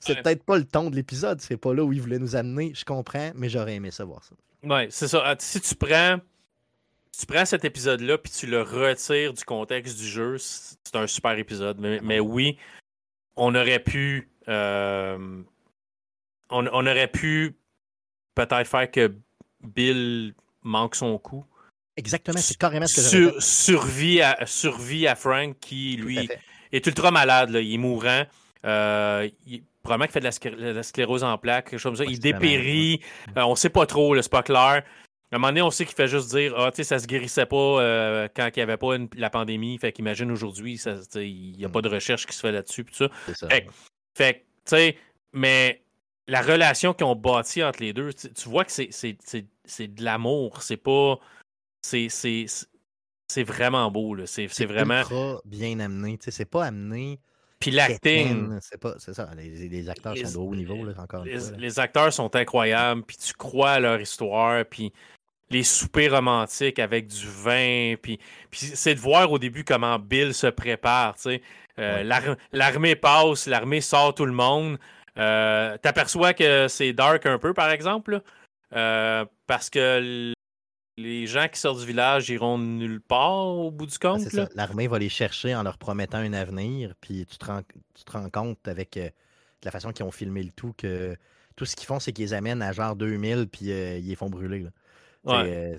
C'est 0.00 0.22
peut-être 0.22 0.44
pas 0.44 0.58
le 0.58 0.64
ton 0.64 0.90
de 0.90 0.96
l'épisode, 0.96 1.40
c'est 1.40 1.56
pas 1.56 1.74
là 1.74 1.84
où 1.84 1.92
il 1.92 2.00
voulait 2.00 2.18
nous 2.18 2.36
amener, 2.36 2.72
je 2.74 2.84
comprends, 2.84 3.32
mais 3.34 3.48
j'aurais 3.48 3.74
aimé 3.74 3.90
savoir 3.90 4.22
ça. 4.24 4.34
Oui, 4.62 4.86
c'est 4.90 5.08
ça. 5.08 5.22
Ah, 5.24 5.34
si 5.38 5.60
tu 5.60 5.74
prends, 5.74 6.18
tu 7.18 7.26
prends 7.26 7.44
cet 7.44 7.64
épisode-là 7.64 8.18
puis 8.18 8.32
tu 8.32 8.46
le 8.46 8.62
retires 8.62 9.32
du 9.32 9.44
contexte 9.44 9.98
du 9.98 10.06
jeu, 10.06 10.36
c'est 10.38 10.96
un 10.96 11.06
super 11.06 11.38
épisode. 11.38 11.78
Mais, 11.78 12.20
oui, 12.20 12.58
on 13.36 13.54
aurait 13.54 13.82
pu. 13.82 14.30
Euh, 14.48 15.42
on, 16.50 16.66
aurait 16.66 17.08
pu 17.08 17.56
peut-être 18.34 18.66
faire 18.66 18.90
que 18.90 19.14
Bill 19.64 20.34
manque 20.62 20.94
son 20.94 21.18
coup. 21.18 21.44
Exactement, 21.96 22.38
c'est 22.38 22.58
carrément 22.58 22.86
ce 22.86 22.96
que 22.96 23.00
Sur, 23.02 23.42
survie, 23.42 24.20
à, 24.20 24.46
survie 24.46 25.06
à 25.06 25.14
Frank 25.14 25.56
qui, 25.60 25.96
lui, 25.96 26.28
est 26.72 26.86
ultra 26.86 27.10
malade. 27.10 27.50
Là. 27.50 27.60
Il 27.60 27.74
est 27.74 27.78
mourant. 27.78 28.24
Euh, 28.64 29.28
il, 29.46 29.62
probablement 29.82 30.06
qu'il 30.06 30.12
fait 30.12 30.48
de 30.52 30.72
la, 30.72 30.82
sclérose 30.82 31.22
en 31.22 31.38
plaques, 31.38 31.70
quelque 31.70 31.78
chose 31.78 31.98
comme 31.98 32.06
ça. 32.06 32.10
Il 32.10 32.18
dépérit. 32.18 33.00
On 33.36 33.40
ne 33.40 33.44
on 33.44 33.54
sait 33.54 33.68
pas 33.68 33.86
trop, 33.86 34.20
c'est 34.20 34.30
pas 34.30 34.42
clair. 34.42 34.82
À 35.32 35.36
un 35.36 35.38
moment 35.38 35.48
donné, 35.48 35.62
on 35.62 35.70
sait 35.70 35.84
qu'il 35.84 35.94
fait 35.94 36.08
juste 36.08 36.34
dire 36.34 36.54
Ah, 36.56 36.70
tu 36.70 36.76
sais, 36.76 36.84
ça 36.84 36.98
se 36.98 37.06
guérissait 37.06 37.46
pas 37.46 38.28
quand 38.34 38.48
il 38.48 38.58
n'y 38.58 38.62
avait 38.62 38.76
pas 38.76 38.96
la 39.16 39.30
pandémie. 39.30 39.78
Fait 39.78 39.92
qu'imagine 39.92 40.30
aujourd'hui, 40.32 40.80
il 41.14 41.56
n'y 41.56 41.64
a 41.64 41.68
pas 41.68 41.82
de 41.82 41.88
recherche 41.88 42.26
qui 42.26 42.34
se 42.34 42.40
fait 42.40 42.52
là-dessus. 42.52 42.84
Fait, 42.92 43.66
fait 44.16 44.44
tu 44.64 44.70
sais, 44.70 44.96
mais 45.32 45.83
la 46.26 46.42
relation 46.42 46.94
qu'ils 46.94 47.06
ont 47.06 47.16
bâtie 47.16 47.62
entre 47.62 47.82
les 47.82 47.92
deux, 47.92 48.12
tu, 48.12 48.48
vois 48.48 48.64
que 48.64 48.72
c'est 48.72 48.88
de 48.92 50.04
l'amour. 50.04 50.62
C'est 50.62 50.76
pas. 50.76 51.18
C'est 51.82 53.42
vraiment 53.42 53.90
beau. 53.90 54.16
C'est 54.26 54.66
vraiment. 54.66 55.02
bien 55.44 55.80
amené. 55.80 56.18
C'est 56.20 56.44
pas 56.44 56.66
amené. 56.66 57.20
Puis 57.60 57.70
l'acting. 57.70 58.58
C'est 58.60 58.80
pas. 58.80 58.94
C'est 58.98 59.14
ça. 59.14 59.30
Les, 59.36 59.88
acteurs 59.88 60.16
sont 60.16 60.32
de 60.32 60.36
haut 60.38 60.54
niveau, 60.54 60.84
là, 60.84 60.92
encore 60.98 61.24
les, 61.24 61.38
les 61.58 61.78
acteurs 61.78 62.12
sont 62.12 62.34
incroyables. 62.36 63.02
Puis 63.02 63.16
tu 63.16 63.32
crois 63.34 63.72
à 63.72 63.80
leur 63.80 64.00
histoire. 64.00 64.64
Puis 64.64 64.92
les 65.50 65.62
soupers 65.62 66.10
romantiques 66.10 66.78
avec 66.78 67.06
du 67.06 67.26
vin. 67.26 67.94
Puis, 68.00 68.18
puis 68.50 68.60
c'est 68.60 68.94
de 68.94 69.00
voir 69.00 69.30
au 69.30 69.38
début 69.38 69.64
comment 69.64 69.98
Bill 69.98 70.34
se 70.34 70.46
prépare. 70.48 71.16
Euh, 71.78 72.20
l'armée 72.52 72.96
passe, 72.96 73.46
l'armée 73.46 73.80
sort 73.80 74.14
tout 74.14 74.26
le 74.26 74.32
monde. 74.32 74.78
Euh, 75.18 75.76
T'aperçois 75.78 76.34
que 76.34 76.68
c'est 76.68 76.92
dark 76.92 77.26
un 77.26 77.38
peu, 77.38 77.54
par 77.54 77.70
exemple, 77.70 78.20
euh, 78.74 79.24
parce 79.46 79.70
que 79.70 80.32
les 80.96 81.26
gens 81.26 81.48
qui 81.48 81.58
sortent 81.58 81.80
du 81.80 81.86
village 81.86 82.30
iront 82.30 82.58
nulle 82.58 83.00
part 83.00 83.46
au 83.46 83.70
bout 83.70 83.86
du 83.86 83.98
compte. 83.98 84.20
L'armée 84.54 84.86
va 84.86 84.98
les 84.98 85.08
chercher 85.08 85.54
en 85.54 85.62
leur 85.62 85.78
promettant 85.78 86.18
un 86.18 86.32
avenir, 86.32 86.94
puis 87.00 87.26
tu 87.26 87.36
te 87.36 87.44
rends, 87.46 87.62
tu 87.94 88.04
te 88.04 88.12
rends 88.12 88.30
compte 88.30 88.66
avec 88.68 88.96
euh, 88.96 89.08
la 89.62 89.70
façon 89.70 89.92
qu'ils 89.92 90.04
ont 90.04 90.12
filmé 90.12 90.42
le 90.42 90.50
tout 90.50 90.74
que 90.76 91.16
tout 91.56 91.64
ce 91.64 91.76
qu'ils 91.76 91.86
font, 91.86 92.00
c'est 92.00 92.12
qu'ils 92.12 92.26
les 92.26 92.34
amènent 92.34 92.62
à 92.62 92.72
genre 92.72 92.96
2000, 92.96 93.48
puis 93.48 93.66
ils 93.66 94.08
les 94.08 94.16
font 94.16 94.28
brûler. 94.28 94.66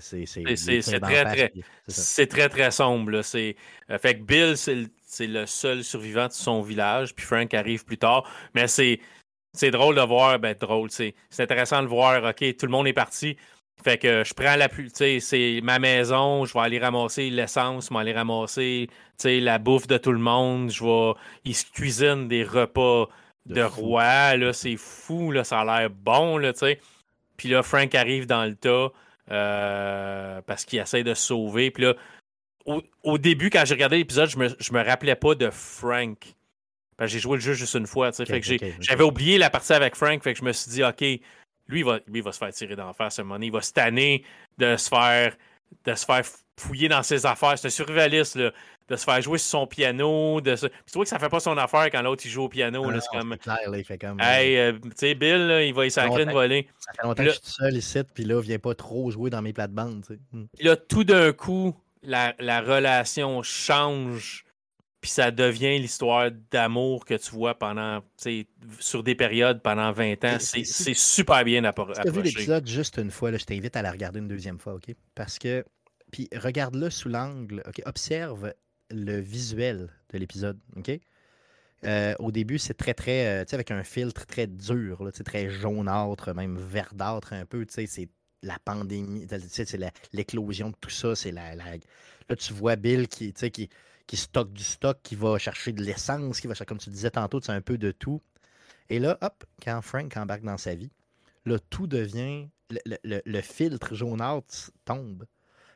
C'est 0.00 1.00
très, 1.00 1.24
très, 1.24 1.52
c'est 1.86 2.26
très, 2.26 2.48
très 2.48 2.70
sombre. 2.70 3.22
fait 3.22 3.54
que 3.88 4.22
Bill, 4.22 4.56
c'est 4.56 5.26
le 5.26 5.46
seul 5.46 5.84
survivant 5.84 6.26
de 6.26 6.32
son 6.32 6.62
village, 6.62 7.14
puis 7.14 7.24
Frank 7.24 7.52
arrive 7.54 7.84
plus 7.84 7.98
tard. 7.98 8.28
Mais 8.54 8.66
c'est 8.66 9.00
c'est 9.56 9.70
drôle 9.70 9.96
de 9.96 10.00
voir, 10.02 10.38
ben 10.38 10.54
drôle, 10.58 10.90
c'est 10.90 11.14
intéressant 11.38 11.82
de 11.82 11.88
voir, 11.88 12.22
OK, 12.24 12.56
tout 12.56 12.66
le 12.66 12.72
monde 12.72 12.86
est 12.86 12.92
parti. 12.92 13.36
Fait 13.82 13.98
que 13.98 14.24
je 14.24 14.34
prends 14.34 14.56
la 14.56 14.68
plus, 14.68 14.90
c'est 15.20 15.60
ma 15.62 15.78
maison, 15.78 16.44
je 16.44 16.52
vais 16.54 16.60
aller 16.60 16.78
ramasser 16.78 17.30
l'essence, 17.30 17.88
je 17.88 17.94
vais 17.94 18.00
aller 18.00 18.12
ramasser 18.12 18.88
la 19.22 19.58
bouffe 19.58 19.86
de 19.86 19.98
tout 19.98 20.12
le 20.12 20.18
monde, 20.18 20.70
je 20.70 20.82
vais. 20.82 21.12
Ils 21.44 21.54
se 21.54 21.64
cuisinent 21.70 22.26
des 22.26 22.42
repas 22.42 23.08
de, 23.44 23.62
roi, 23.62 24.36
là, 24.36 24.52
c'est 24.52 24.76
fou, 24.76 25.30
là, 25.30 25.44
ça 25.44 25.60
a 25.60 25.64
l'air 25.64 25.90
bon, 25.90 26.38
là, 26.38 26.52
tu 26.52 26.60
sais. 26.60 26.80
Puis 27.36 27.48
là, 27.48 27.62
Frank 27.62 27.94
arrive 27.94 28.26
dans 28.26 28.44
le 28.44 28.56
tas 28.56 28.90
euh, 29.30 30.40
parce 30.46 30.64
qu'il 30.64 30.78
essaie 30.78 31.04
de 31.04 31.14
se 31.14 31.26
sauver. 31.26 31.70
Puis 31.70 31.84
là, 31.84 31.94
au, 33.04 33.18
début, 33.18 33.50
quand 33.50 33.64
j'ai 33.64 33.74
regardé 33.74 33.98
l'épisode, 33.98 34.28
je 34.28 34.38
me, 34.38 34.48
je 34.58 34.72
me 34.72 34.82
rappelais 34.82 35.14
pas 35.14 35.34
de 35.34 35.50
Frank 35.50 36.35
j'ai 37.04 37.18
joué 37.18 37.36
le 37.36 37.42
jeu 37.42 37.52
juste 37.52 37.74
une 37.74 37.86
fois. 37.86 38.12
fait 38.12 38.40
que 38.40 38.56
j'avais 38.80 39.04
oublié 39.04 39.38
la 39.38 39.50
partie 39.50 39.72
avec 39.72 39.94
Frank. 39.96 40.22
Fait 40.22 40.32
que 40.32 40.38
je 40.38 40.44
me 40.44 40.52
suis 40.52 40.70
dit, 40.70 40.82
OK, 40.82 41.00
lui, 41.68 41.80
il 41.80 41.84
va, 41.84 41.98
lui, 42.06 42.20
va 42.20 42.32
se 42.32 42.38
faire 42.38 42.52
tirer 42.52 42.76
d'en 42.76 42.92
face 42.92 43.16
ce 43.16 43.22
moment 43.22 43.42
Il 43.42 43.52
va 43.52 43.60
se 43.60 43.72
tanner 43.72 44.24
de 44.58 44.76
se 44.76 44.88
faire 44.88 45.36
de 45.84 45.94
se 45.94 46.04
faire 46.04 46.22
fouiller 46.58 46.88
dans 46.88 47.02
ses 47.02 47.26
affaires. 47.26 47.58
C'est 47.58 47.66
un 47.66 47.70
survivaliste, 47.70 48.36
là, 48.36 48.52
de 48.88 48.96
se 48.96 49.04
faire 49.04 49.20
jouer 49.20 49.38
sur 49.38 49.50
son 49.50 49.66
piano. 49.66 50.40
De 50.40 50.56
se... 50.56 50.66
tu 50.66 50.92
vois 50.94 51.04
que 51.04 51.08
ça 51.08 51.18
fait 51.18 51.28
pas 51.28 51.40
son 51.40 51.58
affaire 51.58 51.90
quand 51.90 52.02
l'autre 52.02 52.22
il 52.24 52.30
joue 52.30 52.44
au 52.44 52.48
piano. 52.48 52.88
là, 52.88 53.00
c'est 53.00 53.18
comme... 53.18 53.36
Clair, 53.36 53.58
il 53.74 53.84
fait 53.84 53.98
comme. 53.98 54.20
Hey, 54.20 54.56
euh, 54.56 54.72
tu 54.72 54.90
sais, 54.94 55.14
Bill, 55.14 55.64
il 55.66 55.74
va 55.74 55.86
y 55.86 55.90
sacrer 55.90 56.22
une 56.22 56.32
volée. 56.32 56.68
Ça 56.78 56.92
fait 56.92 57.06
longtemps 57.06 57.24
que 57.24 57.30
je 57.30 57.34
suis 57.34 57.52
seul 57.52 57.76
ici, 57.76 58.00
puis 58.14 58.24
là, 58.24 58.40
il 58.40 58.46
vient 58.46 58.58
pas 58.58 58.74
trop 58.74 59.10
jouer 59.10 59.28
dans 59.28 59.42
mes 59.42 59.52
plates-bandes. 59.52 60.04
Hmm. 60.32 60.44
Là, 60.60 60.76
tout 60.76 61.04
d'un 61.04 61.32
coup, 61.32 61.74
la, 62.02 62.34
la 62.38 62.60
relation 62.60 63.42
change 63.42 64.45
puis 65.00 65.10
ça 65.10 65.30
devient 65.30 65.78
l'histoire 65.78 66.30
d'amour 66.50 67.04
que 67.04 67.14
tu 67.14 67.30
vois 67.30 67.58
pendant, 67.58 68.02
sur 68.80 69.02
des 69.02 69.14
périodes 69.14 69.62
pendant 69.62 69.92
20 69.92 70.24
ans. 70.24 70.36
C'est 70.40 70.94
super 70.94 71.44
bien 71.44 71.64
approché. 71.64 72.00
Tu 72.02 72.08
as 72.08 72.10
vu 72.10 72.22
l'épisode 72.22 72.66
juste 72.66 72.98
une 72.98 73.10
fois, 73.10 73.30
là, 73.30 73.38
je 73.38 73.44
t'invite 73.44 73.76
à 73.76 73.82
la 73.82 73.92
regarder 73.92 74.18
une 74.18 74.28
deuxième 74.28 74.58
fois, 74.58 74.74
OK? 74.74 74.94
Parce 75.14 75.38
que, 75.38 75.64
puis 76.10 76.28
regarde-le 76.34 76.90
sous 76.90 77.08
l'angle, 77.08 77.62
OK? 77.66 77.82
Observe 77.84 78.52
le 78.90 79.20
visuel 79.20 79.88
de 80.12 80.18
l'épisode, 80.18 80.58
OK? 80.76 80.90
Euh, 81.84 82.14
au 82.18 82.32
début, 82.32 82.58
c'est 82.58 82.74
très, 82.74 82.94
très, 82.94 83.26
euh, 83.26 83.44
tu 83.44 83.50
sais, 83.50 83.56
avec 83.56 83.70
un 83.70 83.84
filtre 83.84 84.26
très 84.26 84.46
dur, 84.46 85.04
là, 85.04 85.12
très 85.12 85.50
jaunâtre, 85.50 86.34
même 86.34 86.58
verdâtre 86.58 87.32
un 87.34 87.44
peu, 87.44 87.66
tu 87.66 87.74
sais, 87.74 87.86
c'est 87.86 88.08
la 88.42 88.58
pandémie, 88.64 89.26
c'est 89.48 89.78
l'éclosion 90.12 90.70
de 90.70 90.76
tout 90.80 90.90
ça, 90.90 91.14
c'est 91.14 91.32
la, 91.32 91.54
la, 91.54 91.64
Là, 92.28 92.34
tu 92.36 92.52
vois 92.52 92.76
Bill 92.76 93.08
qui, 93.08 93.32
qui, 93.32 93.68
qui 94.06 94.16
stocke 94.16 94.52
du 94.52 94.62
stock, 94.62 94.98
qui 95.02 95.14
va 95.14 95.38
chercher 95.38 95.72
de 95.72 95.82
l'essence, 95.82 96.40
qui 96.40 96.46
va 96.46 96.54
chercher, 96.54 96.66
comme 96.66 96.78
tu 96.78 96.90
disais 96.90 97.10
tantôt, 97.10 97.40
c'est 97.40 97.52
un 97.52 97.60
peu 97.60 97.78
de 97.78 97.90
tout. 97.90 98.22
Et 98.88 98.98
là, 98.98 99.18
hop, 99.20 99.44
quand 99.62 99.80
Frank 99.82 100.16
embarque 100.16 100.42
dans 100.42 100.58
sa 100.58 100.74
vie, 100.74 100.90
là, 101.44 101.58
tout 101.70 101.86
devient. 101.86 102.48
Le, 102.68 103.40
filtre 103.42 103.94
jaunâtre 103.94 104.72
tombe. 104.84 105.24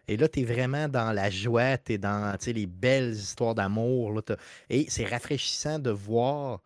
Et 0.09 0.17
là, 0.17 0.27
tu 0.29 0.41
es 0.41 0.45
vraiment 0.45 0.89
dans 0.89 1.13
la 1.13 1.31
joie, 1.31 1.79
tu 1.79 1.93
es 1.93 1.99
dans 1.99 2.37
les 2.45 2.67
belles 2.67 3.13
histoires 3.13 3.55
d'amour. 3.55 4.21
Et 4.69 4.87
c'est 4.89 5.05
rafraîchissant 5.05 5.79
de 5.79 5.91
voir 5.91 6.61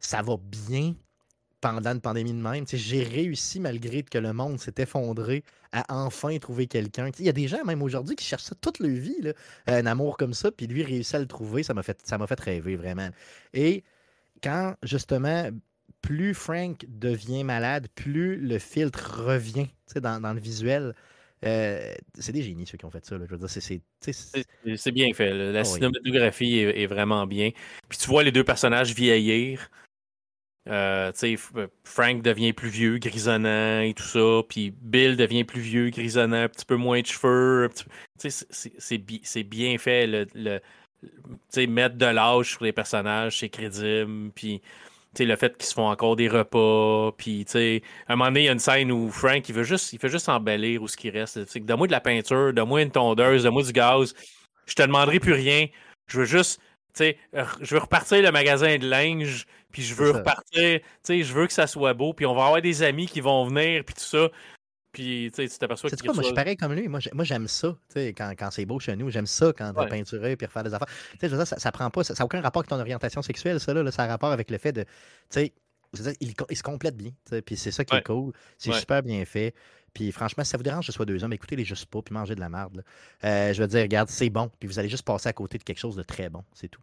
ça 0.00 0.22
va 0.22 0.36
bien 0.38 0.94
pendant 1.60 1.92
une 1.92 2.00
pandémie 2.00 2.32
de 2.32 2.38
même. 2.38 2.64
J'ai 2.66 3.02
réussi, 3.02 3.60
malgré 3.60 4.02
que 4.02 4.16
le 4.16 4.32
monde 4.32 4.58
s'est 4.58 4.74
effondré, 4.78 5.44
à 5.76 5.84
enfin 5.88 6.36
trouver 6.38 6.66
quelqu'un. 6.66 7.10
Il 7.18 7.26
y 7.26 7.28
a 7.28 7.32
des 7.32 7.48
gens, 7.48 7.64
même 7.64 7.82
aujourd'hui, 7.82 8.16
qui 8.16 8.24
cherchent 8.24 8.44
ça 8.44 8.54
toute 8.60 8.78
leur 8.78 8.90
vie, 8.90 9.20
là, 9.20 9.32
un 9.66 9.86
amour 9.86 10.16
comme 10.16 10.34
ça, 10.34 10.50
puis 10.50 10.66
lui 10.66 10.82
réussit 10.82 11.14
à 11.14 11.18
le 11.18 11.26
trouver. 11.26 11.62
Ça 11.62 11.74
m'a 11.74 11.82
fait, 11.82 11.98
ça 12.04 12.18
fait 12.26 12.40
rêver, 12.40 12.76
vraiment. 12.76 13.08
Et 13.52 13.84
quand, 14.42 14.74
justement, 14.82 15.50
plus 16.02 16.34
Frank 16.34 16.84
devient 16.88 17.44
malade, 17.44 17.88
plus 17.94 18.36
le 18.36 18.58
filtre 18.58 19.24
revient 19.24 19.68
dans, 19.96 20.20
dans 20.20 20.32
le 20.32 20.40
visuel. 20.40 20.94
Euh, 21.44 21.92
c'est 22.18 22.32
des 22.32 22.42
génies 22.42 22.66
ceux 22.66 22.78
qui 22.78 22.86
ont 22.86 22.90
fait 22.90 23.04
ça. 23.04 23.16
Je 23.18 23.34
veux 23.34 23.38
dire, 23.38 23.50
c'est, 23.50 24.92
bien 24.92 25.12
fait. 25.12 25.52
La 25.52 25.60
ah 25.60 25.64
cinématographie 25.64 26.58
est, 26.58 26.82
est, 26.82 26.86
vraiment 26.86 27.26
bien. 27.26 27.50
Puis 27.88 27.98
tu 27.98 28.08
vois 28.08 28.22
les 28.22 28.32
deux 28.32 28.44
personnages 28.44 28.94
vieillir. 28.94 29.68
Euh, 30.68 31.12
euh, 31.22 31.66
Frank 31.84 32.22
devient 32.22 32.52
plus 32.52 32.68
vieux, 32.68 32.98
grisonnant 32.98 33.80
et 33.80 33.94
tout 33.94 34.02
ça. 34.02 34.42
Puis 34.48 34.72
Bill 34.80 35.16
devient 35.16 35.44
plus 35.44 35.60
vieux, 35.60 35.90
grisonnant, 35.90 36.42
un 36.42 36.48
petit 36.48 36.64
peu 36.64 36.76
moins 36.76 37.00
de 37.00 37.06
cheveux. 37.06 37.70
C'est 38.18 39.42
bien 39.44 39.78
fait. 39.78 40.06
Le, 40.06 40.26
le 40.34 41.66
mettre 41.66 41.96
de 41.96 42.06
l'âge 42.06 42.50
sur 42.50 42.64
les 42.64 42.72
personnages, 42.72 43.38
c'est 43.38 43.48
crédible. 43.48 44.30
Puis 44.34 44.60
le 45.24 45.36
fait 45.36 45.56
qu'ils 45.56 45.66
se 45.66 45.74
font 45.74 45.88
encore 45.88 46.16
des 46.16 46.28
repas. 46.28 47.12
Puis 47.16 47.46
à 47.54 48.12
un 48.12 48.16
moment 48.16 48.26
donné, 48.26 48.40
il 48.40 48.46
y 48.46 48.48
a 48.48 48.52
une 48.52 48.58
scène 48.58 48.92
où 48.92 49.10
Frank 49.10 49.48
il 49.48 49.54
veut 49.54 49.62
juste, 49.62 49.92
il 49.92 49.98
fait 49.98 50.08
juste 50.08 50.28
ou 50.28 50.88
ce 50.88 50.96
qui 50.96 51.10
reste. 51.10 51.38
Donne-moi 51.58 51.86
de 51.86 51.92
la 51.92 52.00
peinture, 52.00 52.52
donne-moi 52.52 52.82
une 52.82 52.90
tondeuse, 52.90 53.44
donne-moi 53.44 53.62
du 53.62 53.72
gaz. 53.72 54.14
Je 54.66 54.74
te 54.74 54.82
demanderai 54.82 55.20
plus 55.20 55.32
rien. 55.32 55.66
Je 56.08 56.20
veux 56.20 56.26
juste 56.26 56.60
je 56.98 57.74
veux 57.74 57.80
repartir 57.80 58.22
le 58.22 58.30
magasin 58.32 58.76
de 58.78 58.88
linge, 58.88 59.46
puis 59.70 59.82
je 59.82 59.94
veux 59.94 60.10
repartir, 60.10 60.80
je 61.08 61.32
veux 61.32 61.46
que 61.46 61.52
ça 61.52 61.66
soit 61.66 61.94
beau, 61.94 62.12
puis 62.12 62.26
on 62.26 62.34
va 62.34 62.46
avoir 62.46 62.62
des 62.62 62.82
amis 62.82 63.06
qui 63.06 63.20
vont 63.20 63.46
venir, 63.46 63.84
puis 63.84 63.94
tout 63.94 64.00
ça. 64.00 64.28
Puis 64.96 65.30
tu 65.34 65.46
t'aperçois 65.58 65.90
que. 65.90 66.06
moi, 66.06 66.14
je 66.16 66.22
suis 66.22 66.34
pareil 66.34 66.56
comme 66.56 66.72
lui. 66.72 66.88
Moi, 66.88 67.00
j'aime 67.24 67.48
ça, 67.48 67.76
quand, 67.94 68.32
quand 68.38 68.50
c'est 68.50 68.64
beau 68.64 68.80
chez 68.80 68.96
nous. 68.96 69.10
J'aime 69.10 69.26
ça 69.26 69.52
quand 69.52 69.74
tu 69.74 69.88
peinturé 69.90 70.36
puis 70.36 70.46
refaire 70.46 70.64
des 70.64 70.72
affaires. 70.72 70.88
Tu 71.20 71.28
sais, 71.28 71.44
ça, 71.44 71.58
ça 71.58 71.70
prend 71.70 71.90
pas. 71.90 72.02
Ça 72.02 72.14
n'a 72.18 72.24
aucun 72.24 72.40
rapport 72.40 72.60
avec 72.60 72.70
ton 72.70 72.80
orientation 72.80 73.20
sexuelle, 73.20 73.60
ça, 73.60 73.74
là. 73.74 73.90
Ça 73.90 74.04
a 74.04 74.06
rapport 74.06 74.32
avec 74.32 74.50
le 74.50 74.56
fait 74.56 74.72
de. 74.72 74.84
Tu 74.84 74.88
sais, 75.28 75.52
il, 76.20 76.34
il, 76.48 76.56
se 76.56 76.62
complète 76.62 76.96
bien. 76.96 77.10
Puis 77.44 77.58
c'est 77.58 77.72
ça 77.72 77.84
qui 77.84 77.94
est 77.94 78.06
cool. 78.06 78.32
C'est 78.56 78.72
super 78.72 79.02
bien 79.02 79.22
fait. 79.26 79.54
Puis 79.96 80.12
franchement, 80.12 80.44
si 80.44 80.50
ça 80.50 80.58
vous 80.58 80.62
dérange 80.62 80.80
que 80.80 80.92
ce 80.92 80.92
soit 80.92 81.06
deux 81.06 81.24
hommes, 81.24 81.32
écoutez-les 81.32 81.64
juste 81.64 81.86
pas, 81.86 82.02
puis 82.02 82.12
mangez 82.12 82.34
de 82.34 82.40
la 82.40 82.50
merde. 82.50 82.84
Euh, 83.24 83.54
je 83.54 83.62
veux 83.62 83.66
dire, 83.66 83.80
regarde, 83.80 84.10
c'est 84.10 84.28
bon, 84.28 84.50
puis 84.60 84.68
vous 84.68 84.78
allez 84.78 84.90
juste 84.90 85.06
passer 85.06 85.30
à 85.30 85.32
côté 85.32 85.56
de 85.56 85.62
quelque 85.62 85.78
chose 85.78 85.96
de 85.96 86.02
très 86.02 86.28
bon, 86.28 86.44
c'est 86.52 86.68
tout. 86.68 86.82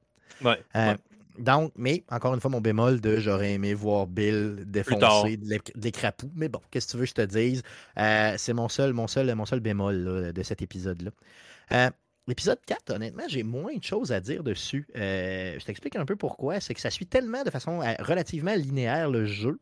Euh, 0.76 0.96
donc, 1.38 1.72
mais 1.76 2.04
encore 2.10 2.34
une 2.34 2.42
fois, 2.42 2.50
mon 2.50 2.60
bémol 2.60 3.02
de 3.02 3.18
j'aurais 3.18 3.54
aimé 3.54 3.76
voir 3.76 4.08
Bill 4.08 4.64
défoncer 4.66 5.38
des 5.76 5.92
crapauds. 5.92 6.32
Mais 6.34 6.50
bon, 6.50 6.60
qu'est-ce 6.72 6.88
que 6.88 6.92
tu 6.94 6.98
veux 6.98 7.04
que 7.04 7.10
je 7.10 7.14
te 7.14 7.22
dise? 7.22 7.62
Euh, 8.00 8.34
c'est 8.40 8.54
mon 8.54 8.68
seul, 8.68 8.94
mon 8.94 9.06
seul, 9.06 9.32
mon 9.36 9.46
seul 9.46 9.60
bémol 9.60 10.34
de 10.34 10.44
cet 10.44 10.64
épisode-là. 10.64 11.12
Euh, 11.72 11.92
l'épisode 12.26 12.58
4, 12.66 12.96
honnêtement, 12.96 13.26
j'ai 13.28 13.44
moins 13.44 13.76
de 13.76 13.84
choses 13.84 14.12
à 14.12 14.22
dire 14.22 14.42
dessus. 14.42 14.88
je 14.96 15.64
t'explique 15.64 15.98
un 15.98 16.06
peu 16.06 16.16
pourquoi. 16.16 16.60
C'est 16.60 16.74
que 16.74 16.82
ça 16.82 16.90
suit 16.90 17.06
tellement 17.06 17.44
de 17.44 17.52
façon 17.52 17.78
relativement 18.00 18.56
linéaire 18.56 19.12
le 19.12 19.28
jeu. 19.28 19.60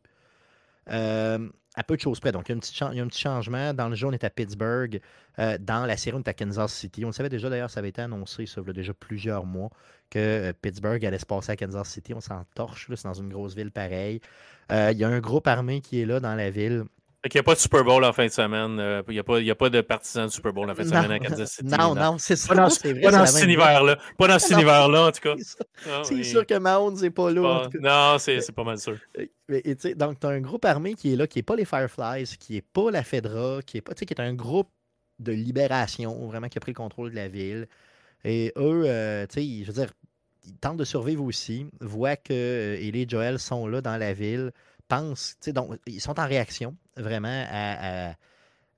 À 1.74 1.82
peu 1.82 1.96
de 1.96 2.00
choses 2.00 2.20
près. 2.20 2.32
Donc, 2.32 2.48
il 2.48 2.52
y, 2.52 2.54
a 2.54 2.56
un 3.02 3.08
petit 3.08 3.20
changement. 3.20 3.72
Dans 3.72 3.88
le 3.88 3.94
jeu, 3.94 4.06
on 4.06 4.12
est 4.12 4.24
à 4.24 4.30
Pittsburgh. 4.30 5.00
Euh, 5.38 5.56
dans 5.58 5.86
la 5.86 5.96
série, 5.96 6.16
on 6.16 6.20
est 6.20 6.28
à 6.28 6.34
Kansas 6.34 6.72
City. 6.72 7.04
On 7.04 7.08
le 7.08 7.12
savait 7.12 7.28
déjà, 7.28 7.48
d'ailleurs, 7.48 7.70
ça 7.70 7.80
avait 7.80 7.88
été 7.88 8.02
annoncé, 8.02 8.46
ça 8.46 8.62
fait 8.62 8.72
déjà 8.72 8.92
plusieurs 8.92 9.46
mois, 9.46 9.70
que 10.10 10.18
euh, 10.18 10.52
Pittsburgh 10.52 11.04
allait 11.04 11.18
se 11.18 11.26
passer 11.26 11.52
à 11.52 11.56
Kansas 11.56 11.88
City. 11.88 12.12
On 12.14 12.20
s'en 12.20 12.44
torche, 12.54 12.88
c'est 12.94 13.04
dans 13.04 13.14
une 13.14 13.30
grosse 13.30 13.54
ville 13.54 13.70
pareille. 13.70 14.20
Euh, 14.70 14.90
il 14.92 14.98
y 14.98 15.04
a 15.04 15.08
un 15.08 15.20
groupe 15.20 15.46
armé 15.46 15.80
qui 15.80 16.00
est 16.00 16.06
là 16.06 16.20
dans 16.20 16.34
la 16.34 16.50
ville. 16.50 16.84
Il 17.24 17.30
n'y 17.32 17.38
a 17.38 17.42
pas 17.44 17.54
de 17.54 17.60
Super 17.60 17.84
Bowl 17.84 18.04
en 18.04 18.12
fin 18.12 18.26
de 18.26 18.32
semaine. 18.32 19.04
Il 19.08 19.12
n'y 19.12 19.18
a, 19.20 19.22
pas, 19.22 19.38
a 19.38 19.54
pas 19.54 19.70
de 19.70 19.80
partisans 19.80 20.26
du 20.26 20.34
Super 20.34 20.52
Bowl 20.52 20.68
en 20.68 20.74
fin 20.74 20.82
de 20.82 20.88
semaine 20.88 21.12
à 21.12 21.18
Kansas 21.20 21.52
City. 21.56 21.68
Non, 21.68 21.94
non, 21.94 22.16
c'est 22.18 22.34
ça. 22.34 22.48
Pas 22.48 22.54
dans, 22.56 22.68
vrai, 22.68 22.94
pas 23.00 23.10
dans 23.12 23.26
cet 23.26 23.44
univers-là. 23.44 23.98
Pas 24.18 24.28
dans 24.28 24.38
cet 24.40 24.50
univers-là, 24.52 25.06
en 25.06 25.12
tout 25.12 25.20
cas. 25.20 25.34
C'est 26.02 26.18
ah 26.20 26.22
sûr 26.24 26.44
que 26.44 26.58
Mahomes 26.58 27.00
n'est 27.00 27.10
pas 27.10 27.30
là. 27.30 27.68
non, 27.80 28.18
c'est 28.18 28.52
pas 28.52 28.64
mal 28.64 28.78
sûr. 28.78 28.98
Mais, 29.48 29.62
donc, 29.94 30.18
tu 30.18 30.26
as 30.26 30.30
un 30.30 30.40
groupe 30.40 30.64
armé 30.64 30.94
qui 30.94 31.12
est 31.12 31.16
là, 31.16 31.26
qui 31.26 31.38
n'est 31.38 31.44
pas 31.44 31.56
les 31.56 31.64
Fireflies, 31.64 32.36
qui 32.38 32.54
n'est 32.54 32.62
pas 32.62 32.90
la 32.90 33.04
Fedra, 33.04 33.60
qui 33.64 33.76
est 33.78 33.82
pas, 33.82 33.94
qui 33.94 34.04
est 34.04 34.20
un 34.20 34.34
groupe 34.34 34.68
de 35.20 35.32
libération, 35.32 36.26
vraiment, 36.26 36.48
qui 36.48 36.58
a 36.58 36.60
pris 36.60 36.72
le 36.72 36.76
contrôle 36.76 37.10
de 37.10 37.16
la 37.16 37.28
ville. 37.28 37.68
Et 38.24 38.52
eux, 38.56 38.84
euh, 38.86 39.26
tu 39.26 39.40
sais, 39.40 39.64
je 39.64 39.66
veux 39.66 39.84
dire, 39.84 39.92
ils 40.44 40.56
tentent 40.56 40.76
de 40.76 40.84
survivre 40.84 41.24
aussi, 41.24 41.66
voient 41.80 42.16
que 42.16 42.32
euh, 42.32 42.76
et 42.80 43.06
Joel 43.08 43.38
sont 43.38 43.66
là 43.66 43.80
dans 43.80 43.96
la 43.96 44.12
ville, 44.12 44.52
donc, 45.48 45.78
ils 45.86 46.00
sont 46.00 46.18
en 46.18 46.26
réaction 46.26 46.76
vraiment 46.96 47.44
à, 47.48 48.14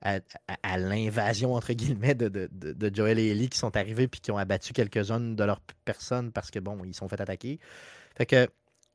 à, 0.01 0.77
l'invasion, 0.77 1.53
entre 1.53 1.73
guillemets, 1.73 2.15
de, 2.15 2.29
de, 2.29 2.95
Joel 2.95 3.19
et 3.19 3.29
Ellie 3.29 3.49
qui 3.49 3.57
sont 3.57 3.75
arrivés 3.75 4.07
puis 4.07 4.21
qui 4.21 4.31
ont 4.31 4.37
abattu 4.37 4.73
quelques-unes 4.73 5.35
de 5.35 5.43
leurs 5.43 5.61
personnes 5.83 6.31
parce 6.31 6.51
que, 6.51 6.59
bon, 6.59 6.83
ils 6.85 6.93
sont 6.93 7.07
fait 7.07 7.19
attaquer. 7.19 7.59
Fait 8.15 8.25
que, 8.25 8.47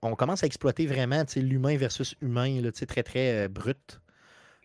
on 0.02 0.14
commence 0.14 0.42
à 0.42 0.46
exploiter 0.46 0.86
vraiment 0.86 1.24
l'humain 1.36 1.76
versus 1.76 2.14
humain, 2.22 2.60
là, 2.62 2.72
très, 2.72 3.02
très 3.02 3.44
euh, 3.44 3.48
brut. 3.48 4.00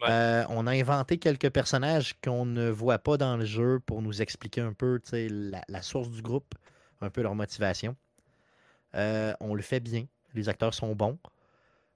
Euh, 0.07 0.45
on 0.49 0.67
a 0.67 0.71
inventé 0.71 1.17
quelques 1.17 1.49
personnages 1.49 2.15
qu'on 2.23 2.45
ne 2.45 2.69
voit 2.69 2.99
pas 2.99 3.17
dans 3.17 3.37
le 3.37 3.45
jeu 3.45 3.79
pour 3.85 4.01
nous 4.01 4.21
expliquer 4.21 4.61
un 4.61 4.73
peu 4.73 4.99
la, 5.11 5.61
la 5.67 5.81
source 5.81 6.09
du 6.09 6.21
groupe, 6.21 6.53
un 7.01 7.09
peu 7.09 7.21
leur 7.21 7.33
motivation. 7.33 7.95
Euh, 8.95 9.33
on 9.39 9.55
le 9.55 9.61
fait 9.61 9.79
bien. 9.79 10.05
Les 10.33 10.47
acteurs 10.47 10.73
sont 10.73 10.93
bons. 10.95 11.17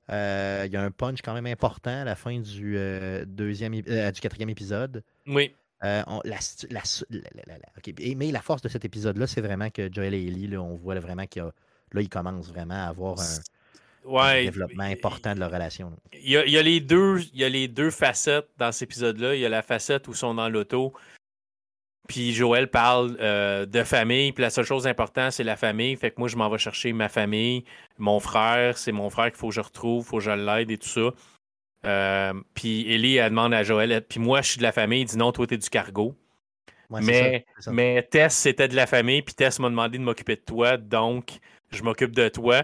Euh, 0.10 0.64
il 0.66 0.74
y 0.74 0.76
a 0.76 0.82
un 0.82 0.92
punch 0.92 1.22
quand 1.22 1.34
même 1.34 1.46
important 1.46 2.02
à 2.02 2.04
la 2.04 2.16
fin 2.16 2.40
du, 2.40 2.76
euh, 2.78 3.24
deuxième, 3.28 3.74
euh, 3.88 4.12
du 4.12 4.22
quatrième 4.22 4.50
épisode. 4.50 5.04
Oui. 5.28 5.54
mais 5.84 6.04
la 8.32 8.42
force 8.42 8.62
de 8.62 8.70
cet 8.70 8.86
épisode-là, 8.86 9.28
c'est 9.28 9.42
vraiment 9.42 9.70
que 9.70 9.92
Joel 9.92 10.14
et 10.14 10.26
Ellie, 10.26 10.58
on 10.58 10.76
voit 10.76 10.98
vraiment 11.00 11.28
qu'il 11.28 11.44
là, 11.44 12.02
ils 12.02 12.10
commencent 12.10 12.50
vraiment 12.50 12.86
à 12.86 12.90
avoir 12.90 13.18
un, 13.20 14.44
développement 14.44 14.84
important 14.84 15.36
de 15.36 15.40
leur 15.40 15.52
relation. 15.52 15.92
Il 16.14 16.32
y, 16.32 16.38
a, 16.38 16.46
il 16.46 16.52
y, 16.52 16.58
a, 16.58 16.64
les 16.64 16.80
deux, 16.80 17.20
il 17.34 17.40
y 17.40 17.44
a 17.44 17.50
les 17.50 17.68
deux 17.68 17.92
facettes 17.92 18.48
dans 18.58 18.72
cet 18.72 18.90
épisode-là. 18.90 19.36
Il 19.36 19.42
y 19.42 19.46
a 19.46 19.50
la 19.50 19.62
facette 19.62 20.08
où 20.08 20.12
ils 20.12 20.18
sont 20.18 20.34
dans 20.34 20.50
l'auto, 20.50 20.94
puis 22.10 22.34
Joël 22.34 22.68
parle 22.68 23.16
euh, 23.22 23.68
de 23.68 23.84
famille, 23.84 24.32
puis 24.32 24.42
la 24.42 24.50
seule 24.50 24.66
chose 24.66 24.88
importante, 24.88 25.32
c'est 25.32 25.44
la 25.44 25.56
famille. 25.56 25.96
Fait 25.96 26.10
que 26.10 26.16
moi, 26.18 26.28
je 26.28 26.38
m'en 26.38 26.50
vais 26.50 26.58
chercher 26.58 26.92
ma 26.92 27.08
famille, 27.08 27.64
mon 28.00 28.20
frère, 28.20 28.80
c'est 28.80 28.92
mon 28.92 29.12
frère 29.12 29.28
qu'il 29.28 29.38
faut 29.38 29.50
que 29.50 29.54
je 29.54 29.62
retrouve, 29.62 30.04
il 30.04 30.08
faut 30.08 30.18
que 30.18 30.24
je 30.24 30.32
l'aide 30.32 30.72
et 30.72 30.80
tout 30.80 30.88
ça. 30.88 31.12
Euh, 31.86 32.34
puis 32.56 32.92
Ellie, 32.92 33.18
elle 33.18 33.30
demande 33.30 33.54
à 33.54 33.62
Joël, 33.62 34.04
puis 34.10 34.20
moi, 34.20 34.42
je 34.42 34.50
suis 34.50 34.58
de 34.58 34.64
la 34.64 34.72
famille, 34.72 35.02
il 35.02 35.06
dit 35.06 35.18
non, 35.18 35.32
toi, 35.32 35.46
t'es 35.46 35.58
du 35.58 35.70
cargo. 35.70 36.16
mais, 36.90 37.46
mais 37.68 38.02
Tess, 38.02 38.36
c'était 38.36 38.68
de 38.68 38.76
la 38.76 38.88
famille, 38.88 39.22
puis 39.22 39.36
Tess 39.36 39.60
m'a 39.60 39.70
demandé 39.70 40.00
de 40.00 40.04
m'occuper 40.04 40.36
de 40.36 40.42
toi, 40.42 40.78
donc 40.78 41.38
je 41.70 41.84
m'occupe 41.84 42.16
de 42.16 42.28
toi. 42.28 42.64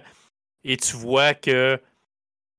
Et 0.63 0.75
tu 0.75 0.95
vois 0.95 1.35
que 1.35 1.79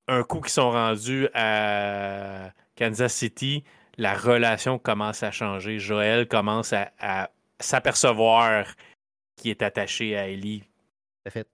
un 0.07 0.22
coup 0.22 0.41
qu'ils 0.41 0.51
sont 0.51 0.70
rendus 0.70 1.26
à 1.34 2.53
Kansas 2.76 3.12
City, 3.12 3.64
la 3.99 4.15
relation 4.15 4.79
commence 4.79 5.23
à 5.23 5.31
changer. 5.31 5.79
Joël 5.79 6.29
commence 6.29 6.73
à, 6.73 7.31
s'apercevoir 7.59 8.67
qu'il 9.37 9.51
est 9.51 9.63
attaché 9.63 10.17
à 10.17 10.29
Ellie. 10.29 10.65
fait. 11.29 11.49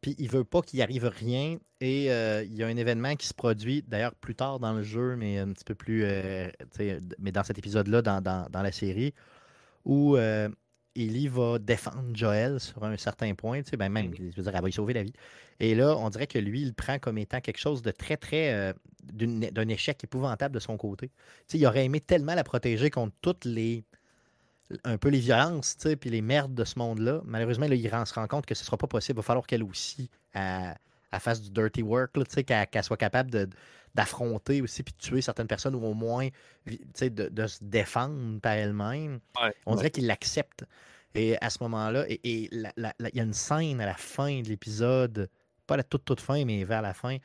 Puis 0.00 0.14
il 0.18 0.30
veut 0.30 0.44
pas 0.44 0.62
qu'il 0.62 0.82
arrive 0.82 1.06
rien. 1.06 1.56
Et 1.80 2.10
euh, 2.10 2.44
il 2.44 2.54
y 2.54 2.62
a 2.62 2.66
un 2.66 2.76
événement 2.76 3.16
qui 3.16 3.26
se 3.26 3.34
produit, 3.34 3.82
d'ailleurs 3.86 4.14
plus 4.14 4.34
tard 4.34 4.60
dans 4.60 4.72
le 4.72 4.82
jeu, 4.82 5.16
mais 5.16 5.38
un 5.38 5.52
petit 5.52 5.64
peu 5.64 5.74
plus. 5.74 6.04
Euh, 6.04 6.48
mais 7.18 7.32
dans 7.32 7.42
cet 7.42 7.58
épisode-là, 7.58 8.02
dans, 8.02 8.62
la 8.62 8.72
série, 8.72 9.12
où 9.84 10.16
euh, 10.16 10.48
Ellie 10.96 11.28
va 11.28 11.58
défendre 11.58 12.14
Joël 12.14 12.60
sur 12.60 12.84
un 12.84 12.96
certain 12.96 13.34
point. 13.34 13.62
Ben 13.76 13.88
même, 13.88 14.10
mm-hmm. 14.10 14.30
je 14.30 14.36
veux 14.36 14.42
dire, 14.42 14.54
elle 14.54 14.60
va 14.60 14.66
lui 14.66 14.72
sauver 14.72 14.94
la 14.94 15.02
vie. 15.02 15.12
Et 15.60 15.74
là, 15.74 15.96
on 15.96 16.08
dirait 16.10 16.26
que 16.26 16.38
lui, 16.38 16.62
il 16.62 16.74
prend 16.74 16.98
comme 16.98 17.18
étant 17.18 17.40
quelque 17.40 17.58
chose 17.58 17.82
de 17.82 17.90
très, 17.90 18.16
très. 18.16 18.52
Euh, 18.52 18.72
d'un 19.02 19.68
échec 19.68 20.02
épouvantable 20.02 20.54
de 20.54 20.60
son 20.60 20.78
côté. 20.78 21.10
il 21.52 21.66
aurait 21.66 21.84
aimé 21.84 22.00
tellement 22.00 22.34
la 22.34 22.42
protéger 22.42 22.90
contre 22.90 23.14
toutes 23.20 23.44
les. 23.44 23.84
un 24.84 24.96
peu 24.96 25.08
les 25.08 25.18
violences, 25.18 25.76
puis 26.00 26.10
les 26.10 26.22
merdes 26.22 26.54
de 26.54 26.64
ce 26.64 26.78
monde-là. 26.78 27.20
Malheureusement, 27.24 27.66
là, 27.66 27.74
il 27.74 27.82
se 27.82 28.14
rend 28.14 28.26
compte 28.26 28.46
que 28.46 28.54
ce 28.54 28.62
ne 28.62 28.66
sera 28.66 28.78
pas 28.78 28.86
possible. 28.86 29.16
Il 29.16 29.20
va 29.20 29.22
falloir 29.22 29.46
qu'elle 29.46 29.62
aussi 29.62 30.08
elle, 30.32 30.74
fasse 31.20 31.42
du 31.42 31.50
dirty 31.50 31.82
work, 31.82 32.12
qu'elle 32.44 32.84
soit 32.84 32.96
capable 32.96 33.30
d'affronter 33.94 34.60
aussi 34.60 34.82
puis 34.82 34.92
de 34.92 34.98
tuer 34.98 35.22
certaines 35.22 35.46
personnes 35.46 35.74
ou 35.74 35.84
au 35.84 35.94
moins 35.94 36.28
de, 36.66 37.28
de, 37.28 37.46
se 37.46 37.62
défendre 37.62 38.40
par 38.40 38.52
elle-même. 38.52 39.20
on 39.66 39.76
dirait 39.76 39.90
qu'il 39.90 40.06
l'accepte. 40.06 40.64
Et 41.14 41.36
à 41.40 41.48
ce 41.48 41.62
moment-là, 41.62 42.04
et, 42.08 42.20
il 42.24 42.72
y 43.14 43.20
a 43.20 43.22
une 43.22 43.32
scène 43.32 43.80
à 43.80 43.86
la 43.86 43.94
fin 43.94 44.40
de 44.40 44.48
l'épisode 44.48 45.28
pas 45.66 45.76
la 45.76 45.82
toute, 45.82 46.04
toute 46.04 46.20
fin, 46.20 46.44
mais 46.44 46.64
vers 46.64 46.82
la 46.82 46.94
fin, 46.94 47.16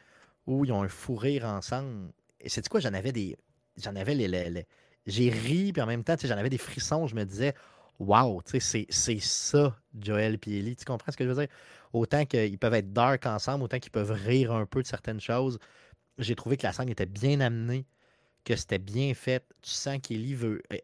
où 0.48 0.66
ils 0.66 0.72
ont 0.72 0.84
un 0.84 0.88
fou 0.88 1.16
rire 1.16 1.46
ensemble. 1.46 2.12
Et 2.40 2.50
c'est 2.50 2.68
quoi, 2.68 2.80
j'en 2.80 2.94
avais 2.94 3.12
des. 3.12 3.38
J'en 3.78 3.96
avais 3.96 4.16
les. 4.16 4.66
J'ai 5.06 5.30
ri, 5.30 5.74
puis 5.74 5.82
en 5.82 5.86
même 5.86 6.04
temps, 6.04 6.16
j'en 6.22 6.38
avais 6.38 6.50
des 6.50 6.58
frissons. 6.58 7.08
Je 7.08 7.16
me 7.16 7.24
disais, 7.24 7.54
waouh, 7.98 8.42
c'est 8.46 9.20
ça, 9.20 9.76
Joel 10.00 10.38
et 10.46 10.60
Ellie. 10.60 10.76
Tu 10.76 10.86
comprends 10.86 11.12
ce 11.12 11.18
que 11.18 11.24
je 11.24 11.30
veux 11.30 11.46
dire? 11.46 11.54
Autant 11.94 12.26
qu'ils 12.26 12.60
peuvent 12.60 12.74
être 12.74 12.94
dark 12.94 13.26
ensemble, 13.26 13.64
autant 13.64 13.80
qu'ils 13.80 13.92
peuvent 13.92 14.12
rire 14.12 14.52
un 14.52 14.66
peu 14.66 14.82
de 14.82 14.88
certaines 14.88 15.22
choses. 15.22 15.58
J'ai 16.20 16.36
trouvé 16.36 16.58
que 16.58 16.68
la 16.68 16.74
scène 16.74 16.90
était 16.90 17.06
bien 17.06 17.40
amenée, 17.40 17.86
que 18.44 18.56
c'était 18.56 18.80
bien 18.80 19.14
fait. 19.14 19.44
Tu 19.62 19.72
sens 19.72 19.98
qu'Ellie 20.02 20.36
veut, 20.36 20.62
euh, 20.72 20.78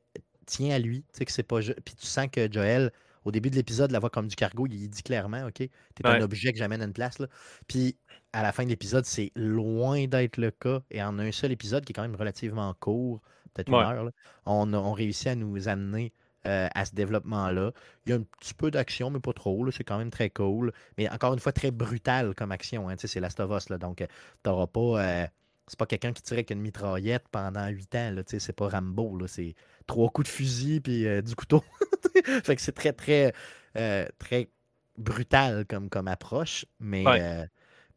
tient 0.45 0.73
à 0.73 0.79
lui, 0.79 1.03
tu 1.03 1.17
sais 1.17 1.25
que 1.25 1.31
c'est 1.31 1.43
pas. 1.43 1.59
Puis 1.59 1.95
tu 1.95 2.05
sens 2.05 2.27
que 2.31 2.51
Joel 2.51 2.91
au 3.25 3.31
début 3.31 3.49
de 3.49 3.55
l'épisode, 3.55 3.91
la 3.91 3.99
voix 3.99 4.11
comme 4.11 4.27
du 4.27 4.36
cargo, 4.36 4.67
il 4.67 4.88
dit 4.88 5.03
clairement, 5.03 5.47
OK, 5.47 5.55
t'es 5.55 5.71
un 6.05 6.21
objet 6.21 6.53
que 6.53 6.59
j'amène 6.59 6.81
à 6.81 6.86
une 6.86 6.93
place. 6.93 7.17
Là. 7.19 7.27
Puis 7.67 7.97
à 8.33 8.43
la 8.43 8.51
fin 8.51 8.63
de 8.63 8.69
l'épisode, 8.69 9.03
c'est 9.05 9.31
loin 9.36 10.05
d'être 10.05 10.38
le 10.38 10.51
cas. 10.51 10.81
Et 10.91 11.01
en 11.01 11.17
un 11.17 11.31
seul 11.31 11.51
épisode, 11.51 11.83
qui 11.83 11.91
est 11.91 11.95
quand 11.95 12.03
même 12.03 12.15
relativement 12.15 12.73
court, 12.75 13.21
peut-être 13.53 13.69
une 13.69 13.75
heure, 13.75 14.11
on, 14.45 14.71
a, 14.73 14.93
réussi 14.93 15.27
à 15.27 15.36
nous 15.36 15.67
amener 15.67 16.13
euh, 16.45 16.67
à 16.73 16.85
ce 16.85 16.93
développement-là. 16.95 17.71
Il 18.05 18.09
y 18.09 18.13
a 18.13 18.15
un 18.17 18.23
petit 18.39 18.53
peu 18.53 18.71
d'action, 18.71 19.09
mais 19.09 19.19
pas 19.19 19.33
trop. 19.33 19.69
C'est 19.71 19.83
quand 19.83 19.97
même 19.97 20.11
très 20.11 20.29
cool. 20.29 20.71
Mais 20.97 21.09
encore 21.09 21.33
une 21.33 21.39
fois, 21.39 21.51
très 21.51 21.71
brutal 21.71 22.35
comme 22.35 22.51
action. 22.51 22.89
Hein, 22.89 22.95
c'est 22.97 23.19
Last 23.19 23.39
of 23.39 23.51
Us. 23.51 23.69
Là, 23.69 23.77
donc, 23.77 24.05
t'auras 24.43 24.67
pas. 24.67 25.03
Euh, 25.03 25.27
c'est 25.67 25.79
pas 25.79 25.85
quelqu'un 25.85 26.13
qui 26.13 26.21
tirait 26.21 26.39
avec 26.39 26.51
une 26.51 26.61
mitraillette 26.61 27.27
pendant 27.31 27.67
huit 27.67 27.93
ans. 27.95 28.13
C'est 28.27 28.55
pas 28.55 28.69
Rambo. 28.69 29.25
C'est 29.27 29.55
trois 29.87 30.09
coups 30.09 30.29
de 30.29 30.33
fusil 30.33 30.81
puis 30.81 31.07
euh, 31.07 31.21
du 31.21 31.35
couteau. 31.35 31.63
fait 32.43 32.55
que 32.55 32.61
c'est 32.61 32.71
très, 32.71 32.93
très, 32.93 33.33
euh, 33.77 34.05
très 34.19 34.49
brutal 34.97 35.65
comme, 35.65 35.89
comme 35.89 36.07
approche, 36.07 36.65
mais, 36.79 37.03
euh, 37.07 37.45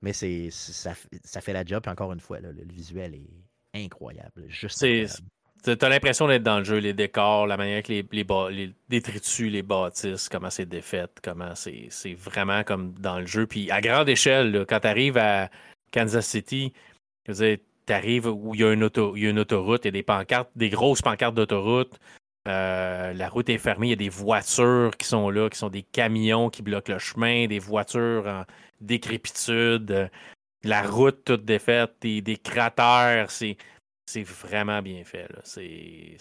mais 0.03 0.13
c'est, 0.13 0.51
ça, 0.51 0.95
ça, 1.25 1.41
fait 1.41 1.53
la 1.53 1.65
job. 1.65 1.83
Puis 1.83 1.91
encore 1.91 2.13
une 2.13 2.21
fois, 2.21 2.41
le, 2.41 2.53
visuel 2.65 3.15
est 3.15 3.85
incroyable. 3.85 4.45
Juste 4.49 4.85
T'as 5.63 5.89
l'impression 5.89 6.29
d'être 6.29 6.43
dans 6.43 6.59
le 6.59 6.65
jeu, 6.65 6.79
les 6.79 6.93
décors, 6.93 7.47
la 7.47 7.57
manière 7.57 7.83
que 7.83 7.93
les, 7.93 8.07
les, 8.13 8.75
détritus, 8.89 9.51
les 9.51 9.63
bâtisses, 9.63 10.29
comment 10.29 10.51
c'est 10.51 10.67
défait, 10.67 11.09
comment 11.23 11.55
c'est, 11.55 11.89
c'est 11.91 12.15
vraiment 12.15 12.63
comme 12.63 12.93
dans 12.95 13.19
le 13.19 13.27
jeu. 13.27 13.47
Puis 13.47 13.71
à 13.71 13.81
grande 13.81 14.09
échelle, 14.09 14.65
quand 14.69 14.81
tu 14.81 14.87
arrives 14.87 15.19
à 15.19 15.51
Kansas 15.93 16.27
City, 16.27 16.73
tu 17.27 17.59
arrives 17.89 18.27
où 18.27 18.55
il 18.55 18.61
y, 18.61 18.65
a 18.65 18.73
une 18.73 18.89
y 19.17 19.27
a 19.27 19.31
une 19.31 19.39
autoroute, 19.39 19.85
il 19.85 19.87
y 19.87 19.89
a 19.89 19.93
des 19.93 20.03
pancartes, 20.03 20.51
des 20.55 20.71
grosses 20.71 21.03
pancartes 21.03 21.35
d'autoroute. 21.35 21.99
Euh, 22.47 23.13
la 23.13 23.29
route 23.29 23.49
est 23.51 23.59
fermée, 23.59 23.89
il 23.89 23.91
y 23.91 23.95
a 23.95 23.97
des 23.97 24.09
voitures 24.09 24.93
qui 24.97 25.07
sont 25.07 25.29
là, 25.29 25.51
qui 25.51 25.59
sont 25.59 25.69
des 25.69 25.83
camions 25.83 26.51
qui 26.51 26.63
bloquent 26.63 26.93
le 26.93 26.99
chemin, 26.99 27.47
des 27.47 27.59
voitures 27.59 28.27
en 28.27 28.45
décrépitude, 28.81 30.09
la 30.63 30.83
route 30.83 31.25
toute 31.25 31.45
défaite, 31.45 31.93
des, 32.01 32.23
des 32.23 32.37
cratères, 32.37 33.31
c'est, 33.31 33.57
c'est 34.09 34.23
vraiment 34.23 34.81
bien 34.81 35.05
fait. 35.05 35.29
C'est, 35.45 36.17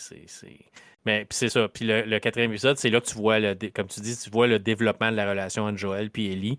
Mais 1.05 1.25
c'est 1.29 1.47
ça. 1.47 1.69
Puis 1.69 1.85
le, 1.85 2.19
quatrième 2.19 2.51
épisode, 2.51 2.77
c'est 2.77 2.89
là 2.89 2.99
que 2.99 3.05
tu 3.05 3.15
vois, 3.15 3.39
le, 3.39 3.55
comme 3.73 3.88
tu 3.88 4.01
dis, 4.01 4.17
tu 4.17 4.29
vois 4.29 4.47
le 4.47 4.59
développement 4.59 5.09
de 5.09 5.15
la 5.15 5.29
relation 5.29 5.63
entre 5.63 5.77
Joël 5.77 6.09
et 6.15 6.31
Ellie. 6.33 6.57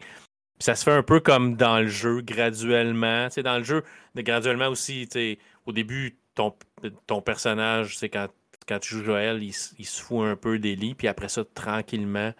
Ça 0.58 0.74
se 0.74 0.84
fait 0.84 0.92
un 0.92 1.02
peu 1.02 1.20
comme 1.20 1.56
dans 1.56 1.80
le 1.80 1.86
jeu, 1.86 2.22
graduellement. 2.22 3.28
sais, 3.28 3.42
dans 3.42 3.58
le 3.58 3.64
jeu, 3.64 3.84
graduellement 4.16 4.68
aussi, 4.68 5.06
au 5.66 5.72
début, 5.72 6.18
ton, 6.34 6.54
ton 7.06 7.20
personnage, 7.20 7.98
c'est 7.98 8.08
quand 8.08 8.28
quand 8.66 8.78
tu 8.78 8.96
joues 8.96 9.04
Joël, 9.04 9.42
il, 9.42 9.52
se 9.54 10.02
fout 10.02 10.26
un 10.26 10.36
peu 10.36 10.58
d'Ellie, 10.58 10.94
puis 10.94 11.08
après 11.08 11.30
ça, 11.30 11.42
tranquillement, 11.54 12.34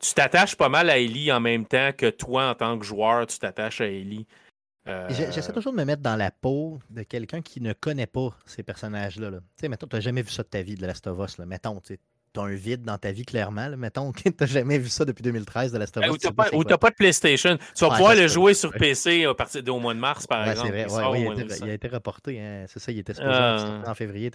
tu 0.00 0.14
t'attaches 0.14 0.54
pas 0.54 0.68
mal 0.68 0.88
à 0.88 0.98
Ellie 0.98 1.32
en 1.32 1.40
même 1.40 1.66
temps 1.66 1.90
que 1.92 2.08
toi, 2.08 2.50
en 2.50 2.54
tant 2.54 2.78
que 2.78 2.84
joueur, 2.84 3.26
tu 3.26 3.40
t'attaches 3.40 3.80
à 3.80 3.86
Ellie. 3.86 4.28
J'essaie 5.08 5.50
Euh, 5.50 5.54
toujours 5.54 5.72
de 5.72 5.78
me 5.78 5.84
mettre 5.84 6.02
dans 6.02 6.16
la 6.16 6.30
peau 6.30 6.80
de 6.90 7.02
quelqu'un 7.04 7.40
qui 7.40 7.60
ne 7.60 7.72
connaît 7.72 8.06
pas 8.06 8.30
ces 8.46 8.62
personnages-là. 8.62 9.30
là. 9.30 9.38
Tu 9.38 9.44
sais, 9.60 9.68
mettons, 9.68 9.86
tu 9.86 9.94
n'as 9.96 10.00
jamais 10.00 10.22
vu 10.22 10.30
ça 10.30 10.42
de 10.42 10.48
ta 10.48 10.62
vie, 10.62 10.74
de 10.74 10.84
Last 10.86 11.06
of 11.06 11.18
Us. 11.24 11.38
Là. 11.38 11.46
Mettons, 11.46 11.80
tu 11.80 11.96
as 12.36 12.40
un 12.40 12.54
vide 12.54 12.82
dans 12.82 12.98
ta 12.98 13.12
vie, 13.12 13.24
clairement. 13.24 13.68
là. 13.68 13.76
Mettons 13.76 14.10
que 14.10 14.22
tu 14.22 14.34
n'as 14.40 14.46
jamais 14.46 14.78
vu 14.78 14.88
ça 14.88 15.04
depuis 15.04 15.22
2013 15.22 15.70
de 15.70 15.78
Last 15.78 15.96
of 15.98 16.04
Us. 16.04 16.10
Ou 16.10 16.14
tu 16.16 16.20
t'as 16.22 16.28
sais 16.74 16.78
pas 16.78 16.90
de 16.90 16.94
PlayStation. 16.96 17.56
Tu 17.76 17.84
vas 17.84 17.90
pouvoir 17.90 18.14
le 18.16 18.26
jouer 18.26 18.54
sur 18.54 18.72
PC 18.72 19.24
à 19.24 19.34
partir 19.34 19.62
du 19.62 19.70
mois 19.70 19.94
de 19.94 20.00
mars, 20.00 20.26
par 20.26 20.44
Ouais, 20.44 20.50
exemple. 20.50 20.68
c'est 20.68 20.72
vrai. 20.72 20.80
Il 20.88 20.92
Ouais, 20.92 21.00
sort 21.02 21.12
ouais, 21.12 21.18
au 21.18 21.20
il, 21.20 21.24
mois 21.26 21.32
a 21.34 21.36
été, 21.36 21.44
mars. 21.48 21.60
il 21.62 21.70
a 21.70 21.74
été 21.74 21.88
reporté. 21.88 22.40
hein. 22.40 22.64
C'est 22.66 22.78
ça, 22.80 22.90
il 22.90 22.98
était 22.98 23.14
supposé 23.14 23.32
sortir 23.34 23.88
en 23.88 23.94
février. 23.94 24.30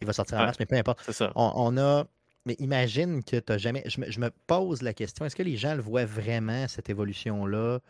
Il 0.00 0.06
va 0.06 0.12
sortir 0.12 0.36
en 0.36 0.40
Ouais. 0.40 0.46
mars, 0.46 0.58
mais 0.60 0.66
peu 0.66 0.76
importe. 0.76 1.00
C'est 1.06 1.12
ça. 1.12 1.32
On, 1.34 1.52
on 1.56 1.76
a. 1.76 2.06
Mais 2.46 2.54
imagine 2.60 3.24
que 3.24 3.36
tu 3.40 3.58
jamais. 3.58 3.82
Je 3.86 4.00
me, 4.00 4.10
je 4.10 4.20
me 4.20 4.30
pose 4.46 4.80
la 4.82 4.94
question 4.94 5.24
est-ce 5.26 5.34
que 5.34 5.42
les 5.42 5.56
gens 5.56 5.74
le 5.74 5.82
voient 5.82 6.04
vraiment, 6.04 6.68
cette 6.68 6.88
évolution-là? 6.88 7.80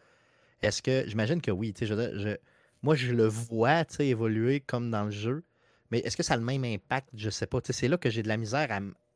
Est-ce 0.62 0.82
que. 0.82 1.05
J'imagine 1.06 1.40
que 1.40 1.51
oui. 1.51 1.72
tu 1.72 1.80
sais, 1.80 1.86
Je, 1.86 1.94
veux 1.94 2.09
dire, 2.09 2.18
je- 2.20 2.36
moi, 2.82 2.94
je 2.94 3.12
le 3.12 3.26
vois 3.26 3.85
tu 3.85 3.97
sais, 3.97 4.06
évoluer 4.09 4.60
comme 4.60 4.90
dans 4.90 5.05
le 5.05 5.10
jeu. 5.10 5.44
Mais 5.90 6.01
est-ce 6.01 6.16
que 6.16 6.22
ça 6.22 6.35
a 6.35 6.36
le 6.36 6.43
même 6.44 6.64
impact? 6.64 7.09
Je 7.14 7.30
sais 7.30 7.47
pas. 7.47 7.60
Tu 7.60 7.68
sais, 7.68 7.72
C'est 7.80 7.89
là 7.89 7.97
que 7.98 8.10
j'ai 8.10 8.22
de 8.22 8.28
la 8.28 8.36
misère 8.36 8.68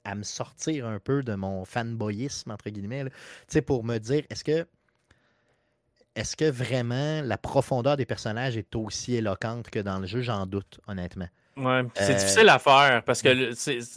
à, 0.04 0.14
me 0.14 0.22
sortir 0.22 0.86
un 0.86 0.98
peu 0.98 1.22
de 1.22 1.34
mon 1.34 1.64
fanboyisme, 1.64 2.50
entre 2.50 2.70
guillemets. 2.70 3.04
là. 3.04 3.10
Tu 3.10 3.16
sais, 3.48 3.62
Pour 3.62 3.84
me 3.84 3.98
dire 3.98 4.24
est-ce 4.30 4.44
que. 4.44 4.66
Est-ce 6.14 6.36
que 6.36 6.44
vraiment 6.50 7.22
la 7.22 7.38
profondeur 7.38 7.96
des 7.96 8.04
personnages 8.06 8.56
est 8.56 8.74
aussi 8.76 9.14
éloquente 9.14 9.70
que 9.70 9.78
dans 9.78 9.98
le 9.98 10.06
jeu? 10.06 10.20
J'en 10.20 10.46
doute, 10.46 10.80
honnêtement. 10.86 11.28
Ouais, 11.56 11.82
c'est 11.94 12.14
Euh, 12.14 12.14
difficile 12.14 12.48
à 12.48 12.58
faire 12.58 13.02
parce 13.04 13.20
que 13.20 13.28
le, 13.28 13.50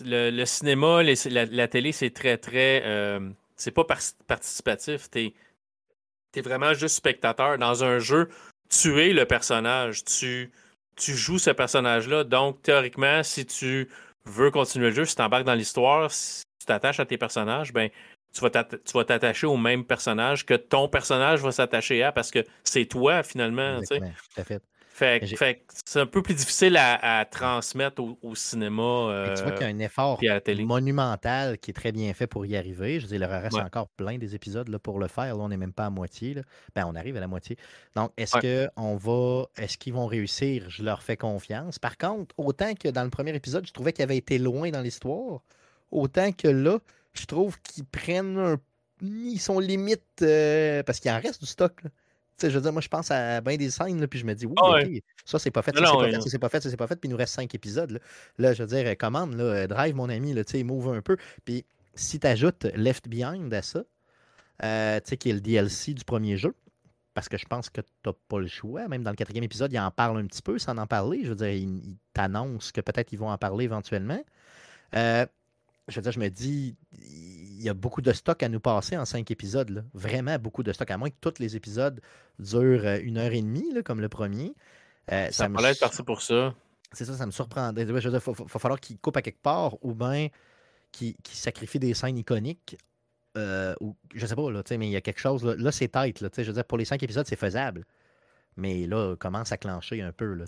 le- 0.04 0.30
le 0.38 0.46
cinéma, 0.46 1.02
les- 1.04 1.16
la, 1.30 1.46
la 1.46 1.68
télé, 1.70 1.94
c'est 1.94 2.10
très, 2.10 2.38
très. 2.38 2.82
euh, 2.86 3.30
c'est 3.56 3.72
pas 3.72 3.86
par- 3.86 4.00
participatif. 4.28 5.08
Es 5.16 5.34
vraiment 6.42 6.74
juste 6.74 6.96
spectateur. 6.96 7.58
Dans 7.58 7.84
un 7.84 8.00
jeu, 8.00 8.30
tu 8.70 9.02
es 9.02 9.14
le 9.14 9.26
personnage. 9.26 10.04
Tu, 10.04 10.52
tu 10.96 11.14
joues 11.14 11.40
ce 11.40 11.52
personnage-là. 11.52 12.24
Donc, 12.24 12.62
théoriquement, 12.62 13.24
si 13.24 13.46
tu 13.46 13.90
veux 14.26 14.52
continuer 14.52 14.90
le 14.90 14.96
jeu, 14.96 15.06
si 15.06 15.16
tu 15.16 15.22
embarques 15.22 15.46
dans 15.46 15.54
l'histoire, 15.54 16.12
si 16.12 16.44
tu 16.60 16.66
t'attaches 16.66 17.00
à 17.00 17.06
tes 17.06 17.18
personnages, 17.18 17.74
ben. 17.74 17.90
Tu 18.34 18.42
vas 18.42 18.50
t'atta- 18.50 18.78
tu 18.78 18.92
vas 18.92 19.06
t'attacher 19.06 19.48
au 19.48 19.56
même 19.56 19.86
personnage 19.86 20.46
que 20.46 20.56
ton 20.56 20.90
personnage 20.90 21.40
va 21.40 21.54
s'attacher 21.54 22.04
à 22.04 22.12
parce 22.12 22.32
que 22.32 22.44
c'est 22.66 22.84
toi 22.84 23.24
finalement. 23.24 23.80
tu 23.80 23.98
tout 23.98 24.42
à 24.42 24.44
fait. 24.44 24.62
Fait, 24.98 25.26
fait 25.36 25.56
que 25.56 25.74
c'est 25.86 26.00
un 26.00 26.06
peu 26.06 26.22
plus 26.22 26.36
difficile 26.36 26.78
à, 26.78 27.20
à 27.20 27.26
transmettre 27.26 28.02
au, 28.02 28.18
au 28.22 28.34
cinéma 28.34 29.34
tu 29.36 29.42
vois 29.44 29.52
qu'il 29.52 29.62
y 29.62 29.66
a 29.66 29.68
euh, 29.68 29.74
un 29.74 29.80
effort 29.80 30.22
monumental 30.66 31.58
qui 31.58 31.72
est 31.72 31.74
très 31.74 31.92
bien 31.92 32.14
fait 32.14 32.28
pour 32.28 32.46
y 32.46 32.56
arriver. 32.56 33.00
Je 33.00 33.06
veux 33.06 33.08
dire, 33.10 33.18
il 33.18 33.30
leur 33.30 33.42
reste 33.42 33.58
Ouais. 33.58 33.62
encore 33.64 33.90
plein 33.90 34.18
des 34.18 34.36
épisodes 34.36 34.70
là, 34.70 34.80
pour 34.80 35.00
le 35.00 35.08
faire. 35.10 35.36
Là, 35.36 35.44
on 35.44 35.50
n'est 35.50 35.58
même 35.58 35.74
pas 35.74 35.86
à 35.88 35.90
moitié. 35.90 36.34
Là. 36.36 36.44
Ben, 36.76 36.86
on 36.88 36.96
arrive 36.96 37.18
à 37.18 37.20
la 37.20 37.28
moitié. 37.28 37.58
Donc, 37.96 38.12
est-ce 38.16 38.36
Ouais. 38.38 38.42
que 38.42 38.70
on 38.78 38.96
va. 38.96 39.48
Est-ce 39.58 39.78
qu'ils 39.78 39.94
vont 39.94 40.06
réussir? 40.06 40.70
Je 40.70 40.82
leur 40.82 41.04
fais 41.04 41.18
confiance. 41.18 41.78
Par 41.78 41.98
contre, 41.98 42.34
autant 42.38 42.74
que 42.74 42.88
dans 42.88 43.04
le 43.04 43.10
premier 43.10 43.36
épisode, 43.36 43.68
je 43.68 43.74
trouvais 43.74 43.92
qu'ils 43.92 44.04
avaient 44.04 44.16
été 44.16 44.38
loin 44.38 44.70
dans 44.70 44.82
l'histoire, 44.82 45.42
autant 45.92 46.32
que 46.32 46.48
là, 46.48 46.80
je 47.14 47.26
trouve 47.26 47.60
qu'ils 47.62 47.84
prennent 47.86 48.38
un. 48.38 48.56
Ils 49.02 49.40
sont 49.40 49.60
limite. 49.60 50.04
euh, 50.22 50.84
parce 50.84 51.02
qu'il 51.02 51.12
en 51.12 51.20
reste 51.20 51.42
du 51.42 51.48
stock. 51.48 51.84
là. 51.84 51.90
Je 52.42 52.48
veux 52.48 52.62
dire, 52.62 52.74
moi, 52.74 52.82
je 52.82 52.88
pense 52.88 53.12
à 53.12 53.42
bien 53.42 53.58
des 53.58 53.70
scènes, 53.70 54.00
là, 54.02 54.08
puis 54.08 54.20
je 54.20 54.26
me 54.26 54.34
dis, 54.34 54.46
oui, 54.46 54.56
Ah 54.62 54.72
ouais. 54.72 54.98
OK, 54.98 55.04
ça, 55.26 55.40
c'est 55.40 55.52
pas 55.52 55.62
fait, 55.62 55.72
Non, 55.74 55.82
ça, 55.82 55.86
c'est 55.86 55.92
pas 55.94 55.98
ouais, 56.04 56.12
fait, 56.12 56.30
c'est 56.30 56.40
pas 56.40 56.50
fait, 56.50 56.62
ça, 56.62 56.70
c'est 56.70 56.78
pas 56.78 56.88
fait, 56.88 56.96
puis 56.96 57.08
il 57.08 57.12
nous 57.12 57.18
reste 57.18 57.34
cinq 57.34 57.54
épisodes. 57.56 57.92
Là, 57.92 58.00
Là, 58.38 58.54
je 58.54 58.64
veux 58.64 58.68
dire, 58.68 58.88
euh, 58.88 58.96
commande, 58.96 59.34
là, 59.36 59.44
euh, 59.44 59.68
drive, 59.68 59.96
mon 59.96 60.10
ami, 60.10 60.34
là, 60.34 60.44
tu 60.44 60.58
sais, 60.58 60.64
move 60.64 60.90
un 60.90 61.02
peu. 61.02 61.18
Puis 61.46 61.66
si 61.94 62.20
tu 62.20 62.28
ajoutes 62.28 62.66
Left 62.76 63.08
Behind 63.08 63.54
à 63.54 63.62
ça, 63.62 63.84
euh, 64.64 65.00
tu 65.00 65.10
sais, 65.10 65.18
qui 65.18 65.30
est 65.30 65.34
le 65.34 65.42
DLC 65.42 65.94
du 65.94 66.04
premier 66.04 66.38
jeu, 66.38 66.54
parce 67.14 67.30
que 67.30 67.38
je 67.38 67.46
pense 67.46 67.70
que 67.70 67.82
tu 67.82 68.10
pas 68.28 68.40
le 68.40 68.48
choix. 68.48 68.88
Même 68.90 69.04
dans 69.04 69.12
le 69.12 69.16
quatrième 69.16 69.44
épisode, 69.46 69.72
il 69.72 69.80
en 69.80 69.90
parle 69.90 70.18
un 70.18 70.26
petit 70.28 70.42
peu 70.42 70.60
sans 70.60 70.78
en 70.78 70.86
parler. 70.86 71.22
Je 71.24 71.30
veux 71.30 71.36
dire, 71.36 71.50
il, 71.50 71.78
il 71.78 71.98
t'annonce 72.14 72.72
que 72.74 72.82
peut-être 72.82 73.14
ils 73.14 73.20
vont 73.20 73.30
en 73.30 73.38
parler 73.38 73.66
éventuellement. 73.66 74.22
Euh, 74.96 75.26
je 75.88 75.96
veux 75.96 76.02
dire, 76.02 76.12
je 76.12 76.20
me 76.20 76.30
dis, 76.30 76.76
y 77.66 77.70
a 77.70 77.74
beaucoup 77.74 78.02
de 78.02 78.12
stock 78.14 78.42
à 78.44 78.50
nous 78.50 78.60
passer 78.60 78.98
en 78.98 79.06
cinq 79.06 79.32
épisodes. 79.32 79.70
là. 79.70 79.82
Vraiment 79.94 80.38
beaucoup 80.38 80.64
de 80.64 80.72
stock. 80.74 80.90
À 80.92 80.98
moins 80.98 81.10
que 81.10 81.16
tous 81.22 81.40
les 81.40 81.56
épisodes 81.56 82.00
durent 82.40 82.86
euh, 82.86 83.00
une 83.02 83.18
heure 83.18 83.32
et 83.32 83.42
demie, 83.42 83.72
là, 83.74 83.82
comme 83.82 84.02
le 84.02 84.10
premier. 84.10 84.54
Euh, 85.12 85.30
Ça 85.32 85.48
me 85.50 85.54
parlait 85.56 85.72
être 85.72 85.80
parti 85.80 86.04
pour 86.04 86.22
ça. 86.22 86.54
c'est 86.92 87.06
ça, 87.06 87.14
ça 87.14 87.26
me 87.26 87.32
surprendrait. 87.32 87.84
Il 87.84 87.92
va 87.92 88.02
falloir 88.60 88.80
qu'il 88.80 88.98
coupe 88.98 89.18
à 89.18 89.22
quelque 89.22 89.42
part 89.42 89.76
ou 89.84 89.94
bien 89.94 90.30
qu'il 90.92 91.16
sacrifie 91.30 91.80
des 91.80 91.94
scènes 91.94 92.18
iconiques. 92.18 92.78
euh, 93.38 93.76
ou, 93.82 93.96
je 94.14 94.26
sais 94.26 94.36
pas, 94.36 94.50
là, 94.50 94.62
mais 94.72 94.88
il 94.88 94.92
y 94.92 94.96
a 94.96 95.02
quelque 95.02 95.20
chose. 95.20 95.44
Là, 95.44 95.56
là 95.58 95.72
c'est 95.72 95.90
tight. 95.90 96.22
Là, 96.22 96.30
je 96.38 96.44
veux 96.44 96.54
dire, 96.54 96.64
pour 96.66 96.78
les 96.78 96.86
cinq 96.86 97.04
épisodes, 97.04 97.26
c'est 97.28 97.36
faisable. 97.36 97.84
Mais 98.58 98.88
là, 98.88 99.16
commence 99.18 99.52
à 99.52 99.58
clencher 99.58 100.02
un 100.02 100.14
peu. 100.14 100.34
Là. 100.34 100.46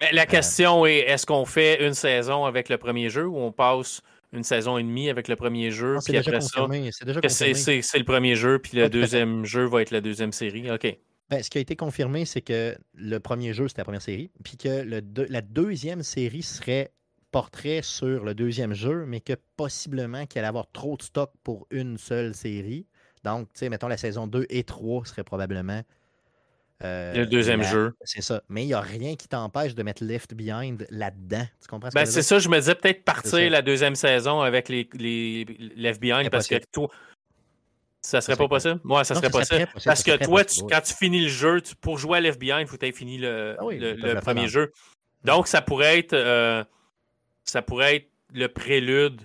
Mais 0.00 0.12
la 0.12 0.26
question 0.26 0.84
est 0.86 0.98
est-ce 0.98 1.26
qu'on 1.26 1.44
fait 1.46 1.86
une 1.86 1.94
saison 1.94 2.44
avec 2.44 2.68
le 2.68 2.78
premier 2.78 3.08
jeu 3.10 3.26
ou 3.26 3.38
on 3.38 3.52
passe 3.52 4.02
une 4.32 4.44
saison 4.44 4.78
et 4.78 4.82
demie 4.82 5.10
avec 5.10 5.28
le 5.28 5.36
premier 5.36 5.70
jeu, 5.70 5.98
c'est 6.00 6.12
puis 6.12 6.18
après 6.18 6.40
ça, 6.40 6.60
confirmé. 6.60 6.90
C'est 6.92 7.98
le 7.98 8.04
premier 8.04 8.34
jeu, 8.36 8.58
puis 8.58 8.78
le 8.78 8.88
deuxième 8.88 9.44
jeu 9.44 9.64
va 9.64 9.82
être 9.82 9.90
la 9.90 10.00
deuxième 10.00 10.32
série. 10.32 10.70
OK. 10.70 10.96
Ben, 11.30 11.42
ce 11.42 11.50
qui 11.50 11.58
a 11.58 11.60
été 11.60 11.76
confirmé, 11.76 12.24
c'est 12.24 12.40
que 12.40 12.76
le 12.94 13.18
premier 13.20 13.52
jeu, 13.52 13.68
c'était 13.68 13.82
la 13.82 13.84
première 13.84 14.02
série, 14.02 14.30
puis 14.42 14.56
que 14.56 14.82
le 14.82 15.00
la 15.28 15.40
deuxième 15.42 16.02
série 16.02 16.42
serait 16.42 16.92
portrait 17.30 17.80
sur 17.82 18.24
le 18.24 18.34
deuxième 18.34 18.74
jeu, 18.74 19.04
mais 19.06 19.20
que 19.20 19.34
possiblement 19.56 20.26
qu'il 20.26 20.40
allait 20.40 20.48
avoir 20.48 20.70
trop 20.72 20.96
de 20.96 21.02
stock 21.02 21.30
pour 21.44 21.66
une 21.70 21.96
seule 21.98 22.34
série. 22.34 22.86
Donc, 23.22 23.52
tu 23.52 23.60
sais, 23.60 23.68
mettons, 23.68 23.88
la 23.88 23.96
saison 23.96 24.26
2 24.26 24.46
et 24.48 24.64
3 24.64 25.04
serait 25.04 25.24
probablement. 25.24 25.82
Euh, 26.82 27.14
Le 27.14 27.26
deuxième 27.26 27.62
jeu. 27.62 27.92
C'est 28.04 28.22
ça. 28.22 28.42
Mais 28.48 28.62
il 28.64 28.66
n'y 28.68 28.74
a 28.74 28.80
rien 28.80 29.14
qui 29.16 29.28
t'empêche 29.28 29.74
de 29.74 29.82
mettre 29.82 30.02
Left 30.04 30.34
Behind 30.34 30.86
là-dedans. 30.90 31.46
Tu 31.60 31.68
comprends 31.68 31.90
ce 31.90 31.94
Ben, 31.94 32.06
c'est 32.06 32.22
ça, 32.22 32.38
je 32.38 32.48
me 32.48 32.58
disais 32.58 32.74
peut-être 32.74 33.04
partir 33.04 33.50
la 33.50 33.62
deuxième 33.62 33.94
saison 33.94 34.40
avec 34.40 34.68
les, 34.68 34.88
les 34.94 35.44
Left 35.76 36.00
Behind 36.00 36.28
parce 36.30 36.46
que 36.48 36.56
toi. 36.72 36.88
Ça 38.02 38.22
serait 38.22 38.32
serait 38.34 38.44
pas 38.44 38.48
possible? 38.48 38.80
Ouais, 38.84 39.04
ça 39.04 39.12
Non, 39.14 39.20
serait 39.20 39.30
ça 39.30 39.38
possible. 39.38 39.68
Parce 39.84 40.02
que 40.02 40.24
toi, 40.24 40.42
tu- 40.44 40.60
quand 40.70 40.80
tu 40.80 40.94
finis 40.94 41.20
le 41.20 41.28
jeu, 41.28 41.60
tu- 41.60 41.76
pour 41.76 41.98
jouer 41.98 42.16
à 42.16 42.20
Left 42.22 42.40
Behind, 42.40 42.62
il 42.62 42.66
faut 42.66 42.76
que 42.76 42.80
tu 42.80 42.86
aies 42.86 42.92
fini 42.92 43.18
le, 43.18 43.56
Ah 43.58 43.64
oui, 43.66 43.78
le- 43.78 43.92
le 43.92 44.14
premier 44.20 44.48
jeu. 44.48 44.72
Donc, 45.22 45.46
ça 45.48 45.60
pourrait 45.60 45.98
être 45.98 46.14
euh, 46.14 46.64
ça 47.44 47.60
pourrait 47.60 47.96
être 47.96 48.08
le 48.32 48.46
prélude 48.48 49.20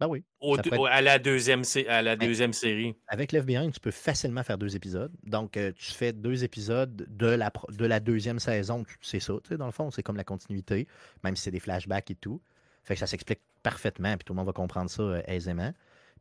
Ben 0.00 0.08
oui. 0.08 0.24
au- 0.40 0.56
être- 0.56 0.86
à 0.88 1.02
la 1.02 1.18
deuxième, 1.18 1.62
à 1.88 2.00
la 2.02 2.16
deuxième 2.16 2.52
série. 2.54 2.96
Avec 3.06 3.32
Left 3.32 3.46
Behind, 3.46 3.72
tu 3.72 3.80
peux 3.80 3.90
facilement 3.90 4.42
faire 4.42 4.56
deux 4.58 4.74
épisodes. 4.74 5.12
Donc, 5.24 5.56
euh, 5.56 5.72
tu 5.76 5.92
fais 5.92 6.12
deux 6.12 6.42
épisodes 6.42 7.06
de 7.08 7.26
la, 7.26 7.52
de 7.70 7.84
la 7.86 8.00
deuxième 8.00 8.38
saison. 8.38 8.84
C'est 9.02 9.20
ça, 9.20 9.34
tu 9.42 9.50
sais, 9.50 9.56
dans 9.58 9.66
le 9.66 9.72
fond, 9.72 9.90
c'est 9.90 10.02
comme 10.02 10.16
la 10.16 10.24
continuité, 10.24 10.88
même 11.22 11.36
si 11.36 11.42
c'est 11.44 11.50
des 11.50 11.60
flashbacks 11.60 12.10
et 12.10 12.14
tout. 12.14 12.40
Fait 12.82 12.94
que 12.94 13.00
ça 13.00 13.06
s'explique 13.06 13.40
parfaitement, 13.62 14.16
puis 14.16 14.24
tout 14.24 14.32
le 14.32 14.38
monde 14.38 14.46
va 14.46 14.52
comprendre 14.54 14.88
ça 14.88 15.02
euh, 15.02 15.22
aisément. 15.26 15.72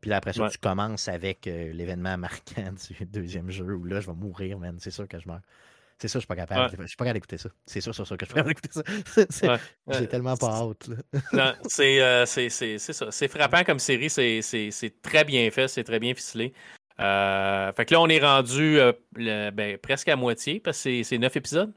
Puis 0.02 0.10
là, 0.10 0.18
après 0.18 0.34
ça, 0.34 0.44
Ouais. 0.44 0.50
tu 0.50 0.58
commences 0.58 1.08
avec 1.08 1.48
euh, 1.48 1.72
l'événement 1.74 2.18
marquant 2.18 2.74
du 3.00 3.06
deuxième 3.06 3.50
jeu 3.50 3.74
où 3.76 3.86
là, 3.86 4.02
je 4.02 4.08
vais 4.08 4.14
mourir, 4.16 4.60
man. 4.60 4.76
C'est 4.80 4.92
sûr 4.92 5.08
que 5.08 5.20
je 5.20 5.28
meurs. 5.28 5.42
C'est 6.02 6.08
sûr, 6.08 6.20
je 6.20 6.26
suis 6.26 6.28
pas 6.28 6.36
capable. 6.36 6.76
Je 6.80 6.88
suis 6.88 6.96
pas 6.96 7.04
capable 7.06 7.16
d'écouter 7.16 7.38
ça. 7.38 7.50
C'est 7.66 7.82
sûr, 7.82 7.94
c'est 7.94 8.06
sûr 8.06 8.18
que 8.18 8.26
je 8.26 8.32
suis 8.32 8.34
pas 8.34 8.42
capable 8.44 8.56
d'écouter 8.56 9.28
ça. 9.30 9.58
Ouais. 9.88 9.94
J'ai 10.00 10.08
tellement 10.08 10.38
pas 10.38 10.48
hâte. 10.52 10.88
là. 10.88 10.96
Non, 11.34 11.54
c'est 11.68 12.02
euh, 12.02 12.26
c'est- 12.26 12.50
ça. 12.80 13.12
C'est 13.12 13.28
frappant 13.28 13.64
comme 13.66 13.80
série. 13.80 14.10
C'est 14.10 15.02
très 15.02 15.24
bien 15.26 15.50
fait. 15.52 15.68
C'est 15.68 15.84
très 15.84 16.00
bien 16.00 16.14
ficelé. 16.14 16.54
Euh, 17.00 17.72
fait 17.74 17.86
que 17.86 17.94
là, 17.94 18.02
on 18.02 18.08
est 18.08 18.20
rendu 18.20 18.80
euh, 18.80 18.92
le- 19.16 19.52
ben, 19.52 19.78
presque 19.78 20.08
à 20.10 20.16
moitié 20.16 20.60
parce 20.60 20.82
que 20.84 21.04
c'est- 21.04 21.18
neuf 21.18 21.36
épisodes. 21.36 21.72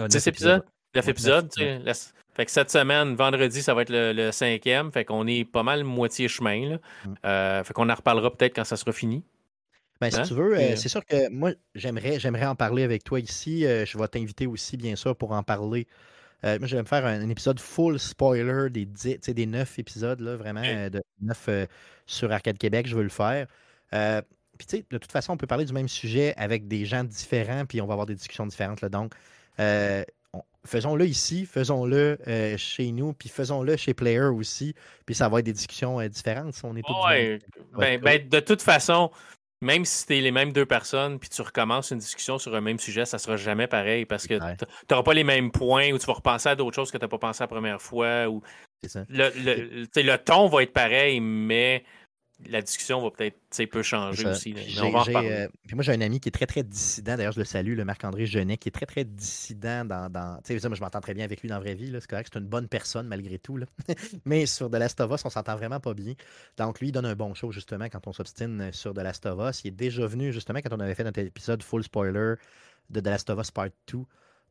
Euh, 0.00 0.08
10 0.08 0.16
neuf 0.16 0.26
épisodes? 0.28 0.64
9 0.94 1.04
Ouais, 1.04 1.10
épisodes. 1.10 1.50
la- 1.58 1.92
Fait 2.36 2.44
que 2.44 2.50
cette 2.50 2.70
semaine, 2.70 3.14
vendredi, 3.14 3.62
ça 3.62 3.74
va 3.74 3.82
être 3.82 3.90
le, 3.90 4.12
le 4.12 4.32
cinquième. 4.32 4.90
Fait 4.90 5.04
qu'on 5.04 5.24
est 5.28 5.44
pas 5.44 5.62
mal 5.62 5.84
moitié 5.84 6.26
chemin. 6.26 6.68
Là. 6.70 6.76
Mm. 7.04 7.14
Euh, 7.26 7.64
fait 7.64 7.72
qu'on 7.74 7.88
en 7.88 7.94
reparlera 7.94 8.32
peut-être 8.32 8.56
quand 8.56 8.64
ça 8.64 8.76
sera 8.76 8.90
fini. 8.92 9.22
Ben, 10.00 10.10
si 10.10 10.18
Hein? 10.18 10.22
tu 10.22 10.34
veux, 10.34 10.54
euh, 10.56 10.72
euh, 10.72 10.76
c'est 10.76 10.88
sûr 10.88 11.04
que 11.04 11.28
moi, 11.30 11.52
j'aimerais, 11.74 12.18
j'aimerais 12.18 12.46
en 12.46 12.54
parler 12.54 12.82
avec 12.82 13.04
toi 13.04 13.20
ici. 13.20 13.64
Euh, 13.64 13.84
je 13.86 13.96
vais 13.96 14.08
t'inviter 14.08 14.46
aussi, 14.46 14.76
bien 14.76 14.96
sûr, 14.96 15.16
pour 15.16 15.32
en 15.32 15.42
parler. 15.42 15.86
Euh, 16.44 16.58
moi, 16.58 16.68
je 16.68 16.76
vais 16.76 16.82
me 16.82 16.86
faire 16.88 17.06
un, 17.06 17.20
un 17.22 17.28
épisode 17.28 17.58
full 17.60 17.98
spoiler 17.98 18.68
des, 18.70 18.84
dix- 18.86 19.14
tu 19.14 19.18
sais, 19.22 19.34
des 19.34 19.46
neuf 19.46 19.78
épisodes, 19.78 20.20
là, 20.20 20.36
vraiment, 20.36 20.60
de 20.90 21.02
neuf 21.22 21.46
euh, 21.48 21.66
sur 22.06 22.30
Arcade 22.32 22.58
Québec. 22.58 22.86
Je 22.86 22.96
veux 22.96 23.02
le 23.02 23.08
faire. 23.08 23.46
Puis, 24.58 24.66
tu 24.66 24.76
sais, 24.78 24.84
de 24.90 24.98
toute 24.98 25.10
façon, 25.10 25.32
on 25.32 25.36
peut 25.36 25.46
parler 25.48 25.64
du 25.64 25.72
même 25.72 25.88
sujet 25.88 26.34
avec 26.36 26.68
des 26.68 26.84
gens 26.84 27.02
différents, 27.02 27.64
puis 27.66 27.80
on 27.80 27.86
va 27.86 27.94
avoir 27.94 28.06
des 28.06 28.14
discussions 28.14 28.46
différentes. 28.46 28.82
Là, 28.82 28.88
donc, 28.88 29.14
on- 29.58 30.42
faisons-le 30.64 31.06
ici, 31.06 31.46
faisons-le 31.46 32.18
euh, 32.26 32.56
chez 32.56 32.90
nous, 32.92 33.12
puis 33.12 33.28
faisons-le 33.28 33.76
chez 33.76 33.94
Player 33.94 34.20
aussi. 34.24 34.74
Puis 35.06 35.14
ça 35.14 35.28
va 35.28 35.38
être 35.40 35.46
des 35.46 35.52
discussions 35.52 36.00
euh, 36.00 36.08
différentes 36.08 36.54
si 36.54 36.64
on 36.64 36.74
est 36.76 36.82
tous. 36.82 36.92
Ouais, 37.06 37.38
ben, 37.76 38.00
ben, 38.00 38.28
de 38.28 38.40
toute 38.40 38.62
façon, 38.62 39.10
même 39.64 39.84
si 39.84 39.98
c'était 39.98 40.20
les 40.20 40.30
mêmes 40.30 40.52
deux 40.52 40.66
personnes, 40.66 41.18
puis 41.18 41.28
tu 41.28 41.42
recommences 41.42 41.90
une 41.90 41.98
discussion 41.98 42.38
sur 42.38 42.54
un 42.54 42.60
même 42.60 42.78
sujet, 42.78 43.04
ça 43.06 43.18
sera 43.18 43.36
jamais 43.36 43.66
pareil 43.66 44.04
parce 44.04 44.26
que 44.26 44.34
n'auras 44.90 45.02
pas 45.02 45.14
les 45.14 45.24
mêmes 45.24 45.50
points 45.50 45.90
ou 45.92 45.98
tu 45.98 46.06
vas 46.06 46.12
repenser 46.12 46.50
à 46.50 46.54
d'autres 46.54 46.76
choses 46.76 46.90
que 46.90 46.98
tu 46.98 47.04
n'as 47.04 47.08
pas 47.08 47.18
pensé 47.18 47.42
la 47.42 47.48
première 47.48 47.80
fois. 47.80 48.28
Ou 48.28 48.42
C'est 48.82 48.90
ça. 48.90 49.04
le 49.08 50.16
ton 50.16 50.48
va 50.48 50.62
être 50.62 50.72
pareil, 50.72 51.20
mais 51.20 51.84
la 52.48 52.60
discussion 52.60 53.00
va 53.00 53.10
peut-être 53.10 53.36
peu 53.70 53.82
changer 53.82 54.26
aussi. 54.26 54.52
Puis, 54.52 54.78
euh, 54.78 55.48
moi, 55.72 55.82
j'ai 55.82 55.92
un 55.92 56.00
ami 56.00 56.20
qui 56.20 56.28
est 56.28 56.32
très, 56.32 56.46
très 56.46 56.62
dissident. 56.62 57.16
D'ailleurs, 57.16 57.32
je 57.32 57.38
le 57.38 57.44
salue, 57.44 57.76
le 57.76 57.84
Marc-André 57.84 58.26
Genet, 58.26 58.56
qui 58.56 58.68
est 58.68 58.72
très, 58.72 58.86
très 58.86 59.04
dissident 59.04 59.84
dans. 59.84 60.10
dans 60.10 60.40
tu 60.44 60.58
sais, 60.58 60.68
moi, 60.68 60.76
je 60.76 60.80
m'entends 60.80 61.00
très 61.00 61.14
bien 61.14 61.24
avec 61.24 61.40
lui 61.42 61.48
dans 61.48 61.56
la 61.56 61.60
vraie 61.60 61.74
vie. 61.74 61.90
C'est 61.92 62.10
correct, 62.10 62.30
c'est 62.32 62.38
une 62.38 62.46
bonne 62.46 62.68
personne 62.68 63.06
malgré 63.06 63.38
tout. 63.38 63.56
Là. 63.56 63.66
Mais 64.24 64.46
sur 64.46 64.70
The 64.70 64.74
Last 64.74 65.00
of 65.00 65.12
Us, 65.12 65.24
on 65.24 65.30
s'entend 65.30 65.56
vraiment 65.56 65.80
pas 65.80 65.94
bien. 65.94 66.14
Donc, 66.56 66.80
lui, 66.80 66.88
il 66.88 66.92
donne 66.92 67.06
un 67.06 67.14
bon 67.14 67.34
show, 67.34 67.52
justement, 67.52 67.86
quand 67.88 68.06
on 68.06 68.12
s'obstine 68.12 68.72
sur 68.72 68.92
The 68.94 68.98
Last 68.98 69.26
of 69.26 69.38
Us. 69.48 69.64
Il 69.64 69.68
est 69.68 69.70
déjà 69.70 70.06
venu, 70.06 70.32
justement, 70.32 70.60
quand 70.60 70.74
on 70.74 70.80
avait 70.80 70.94
fait 70.94 71.04
notre 71.04 71.20
épisode 71.20 71.62
full 71.62 71.84
spoiler 71.84 72.34
de 72.90 73.00
The 73.00 73.06
Last 73.06 73.30
of 73.30 73.40
Us 73.40 73.50
Part 73.50 73.68
2. 73.92 73.98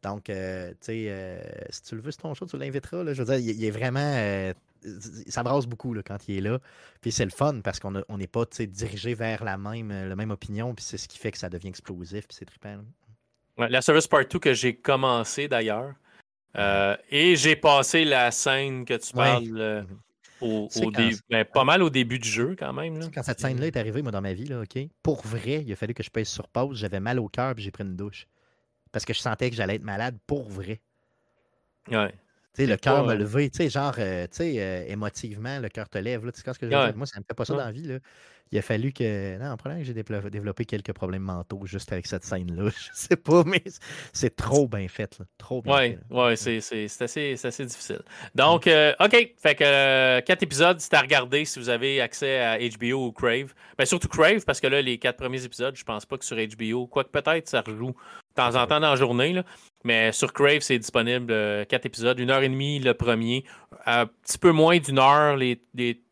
Donc, 0.02 0.30
euh, 0.30 0.72
tu 0.72 0.78
sais, 0.82 1.06
euh, 1.08 1.42
si 1.70 1.84
tu 1.84 1.96
le 1.96 2.02
veux, 2.02 2.12
c'est 2.12 2.22
ton 2.22 2.34
show, 2.34 2.46
tu 2.46 2.58
l'inviteras. 2.58 3.14
Je 3.14 3.24
veux 3.24 3.38
dire, 3.38 3.56
il, 3.56 3.64
est 3.64 3.72
vraiment 3.72 4.54
ça 5.28 5.44
brasse 5.44 5.66
beaucoup 5.66 5.94
là, 5.94 6.02
quand 6.04 6.28
il 6.28 6.38
est 6.38 6.42
là. 6.42 6.60
Puis 7.02 7.12
c'est 7.12 7.26
le 7.26 7.32
fun 7.32 7.62
parce 7.62 7.80
qu'on 7.80 7.92
n'est 7.92 8.28
pas 8.28 8.46
dirigé 8.60 9.14
vers 9.14 9.44
la 9.44 9.58
même, 9.58 9.92
euh, 9.92 10.08
la 10.08 10.16
même 10.16 10.32
opinion. 10.32 10.74
Puis 10.74 10.86
c'est 10.86 10.98
ce 10.98 11.08
qui 11.08 11.18
fait 11.18 11.32
que 11.32 11.38
ça 11.38 11.50
devient 11.50 11.70
explosif. 11.70 12.28
Puis 12.28 12.38
c'est 12.40 12.46
trippant. 12.46 12.80
la 13.58 13.82
Service 13.82 14.08
Part 14.08 14.26
2 14.26 14.40
que 14.40 14.54
j'ai 14.54 14.76
commencé 14.76 15.48
d'ailleurs. 15.48 15.94
Euh, 16.56 16.96
et 17.10 17.36
j'ai 17.36 17.56
passé 17.56 18.06
la 18.06 18.30
scène 18.30 18.86
que 18.86 18.94
tu 18.94 19.14
parles 19.14 19.58
euh, 19.58 19.82
mhm. 20.42 20.68
au, 20.84 20.92
début. 20.92 21.18
Ben, 21.30 21.44
pas 21.46 21.64
mal 21.64 21.82
au 21.82 21.90
début 21.90 22.20
du 22.20 22.30
jeu 22.30 22.56
quand 22.58 22.74
même. 22.74 23.00
Là. 23.00 23.08
Quand 23.14 23.24
cette 23.24 23.40
scène-là 23.40 23.68
est 23.68 23.78
arrivée, 23.78 24.04
moi, 24.04 24.12
dans 24.12 24.22
ma 24.22 24.34
vie, 24.34 24.46
là, 24.46 24.64
pour 25.02 25.26
vrai, 25.26 25.64
il 25.66 25.72
a 25.72 25.76
fallu 25.76 25.94
que 25.96 26.04
je 26.04 26.12
pèse 26.12 26.28
sur 26.28 26.48
pause. 26.48 26.78
J'avais 26.78 27.00
mal 27.00 27.20
au 27.20 27.28
cœur 27.28 27.56
puis 27.56 27.64
j'ai 27.64 27.72
pris 27.72 27.84
une 27.84 27.96
douche. 27.96 28.28
Parce 28.92 29.06
que 29.06 29.14
je 29.14 29.20
sentais 29.20 29.50
que 29.50 29.56
j'allais 29.56 29.76
être 29.76 29.84
malade 29.84 30.18
pour 30.28 30.48
vrai. 30.48 30.80
Ouais 31.90 32.14
le 32.58 32.76
cœur 32.78 33.06
me 33.06 33.16
tu 33.18 33.50
sais, 33.54 33.70
genre, 33.70 33.96
euh, 33.98 34.26
tu 34.28 34.38
sais, 34.38 34.56
euh, 34.58 34.86
émotivement, 34.88 35.60
le 35.60 35.70
cœur 35.70 35.90
te 35.90 35.98
lève. 35.98 36.26
Là, 36.26 36.32
ce 36.34 36.44
que 36.44 36.52
je 36.70 36.96
Moi, 36.96 37.06
ça 37.06 37.18
ne 37.18 37.22
me 37.22 37.26
fait 37.28 37.34
pas 37.36 37.46
ça 37.46 37.54
dans 37.54 37.66
la 37.66 37.72
vie. 37.72 37.84
Là. 37.84 38.00
Il 38.52 38.60
a 38.60 38.62
fallu 38.62 38.94
que. 38.94 39.38
Non, 39.40 39.58
problème 39.58 39.80
que 39.80 39.86
j'ai 39.86 39.94
développé 39.96 40.66
quelques 40.66 40.94
problèmes 40.94 41.24
mentaux 41.24 41.66
juste 41.66 41.92
avec 41.92 42.06
cette 42.06 42.24
scène-là. 42.24 42.70
Je 42.78 42.90
sais 42.94 43.16
pas, 43.16 43.44
mais 43.46 43.64
c'est 44.12 44.36
trop 44.36 44.68
bien 44.68 44.88
fait. 44.88 45.18
Là. 45.18 45.26
Trop 45.40 45.64
bien 45.64 45.74
ouais, 45.74 45.98
fait. 46.38 46.58
Oui, 46.58 46.62
c'est 46.62 47.02
assez, 47.02 47.36
assez, 47.44 47.66
difficile. 47.66 48.04
Donc, 48.36 48.68
euh, 48.68 48.94
OK. 49.00 49.34
Fait 49.38 49.56
que 49.56 50.20
quatre 50.20 50.44
épisodes, 50.44 50.80
c'est 50.80 50.94
à 50.94 51.02
regarder 51.02 51.46
si 51.46 51.58
vous 51.58 51.70
avez 51.70 52.00
accès 52.00 52.42
à 52.42 52.60
HBO 52.60 53.08
ou 53.08 53.12
Crave. 53.12 53.56
Ben, 53.76 53.86
surtout 53.86 54.08
Crave, 54.08 54.46
parce 54.46 54.60
que 54.62 54.68
là, 54.68 54.84
les 54.84 55.00
quatre 55.00 55.18
premiers 55.18 55.44
épisodes, 55.44 55.76
je 55.76 55.84
pense 55.84 56.06
pas 56.06 56.20
que 56.20 56.26
sur 56.26 56.38
HBO, 56.38 56.86
quoique 56.86 57.10
peut-être 57.10 57.50
ça 57.50 57.62
rejoue 57.62 57.96
de 58.36 58.42
temps 58.42 58.56
en 58.56 58.68
temps 58.68 58.80
dans 58.80 58.92
la 58.92 58.96
journée. 58.96 59.34
Là. 59.34 59.44
Mais 59.84 60.12
sur 60.12 60.32
Crave, 60.32 60.62
c'est 60.62 60.80
disponible 60.80 61.32
euh, 61.32 61.66
quatre 61.66 61.86
épisodes, 61.86 62.18
une 62.20 62.32
heure 62.32 62.42
et 62.42 62.50
demie 62.50 62.80
le 62.80 62.94
premier, 62.94 63.44
un 63.86 64.06
petit 64.06 64.38
peu 64.38 64.52
moins 64.52 64.78
d'une 64.78 65.00
heure 65.00 65.36
les, 65.36 65.60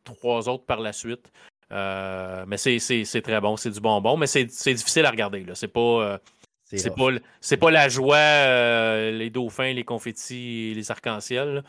trois 0.04 0.50
autres 0.50 0.66
par 0.66 0.80
la 0.80 0.94
suite. 0.94 1.32
Euh, 1.72 2.44
mais 2.48 2.58
c'est 2.58 3.22
très 3.22 3.40
bon, 3.40 3.56
c'est 3.56 3.70
du 3.70 3.80
bonbon, 3.80 4.18
mais 4.18 4.28
c'est 4.28 4.46
difficile 4.46 5.06
à 5.06 5.12
regarder. 5.12 5.46
C'est 5.54 5.70
pas, 5.70 5.80
euh, 5.80 6.18
c'est 6.66 6.94
pas, 6.94 7.12
pas, 7.58 7.72
la 7.72 7.88
joie, 7.88 9.12
les 9.12 9.30
dauphins, 9.30 9.72
les 9.72 9.86
confettis, 9.86 10.74
les 10.76 10.92
arcs-en-ciel. 10.92 11.64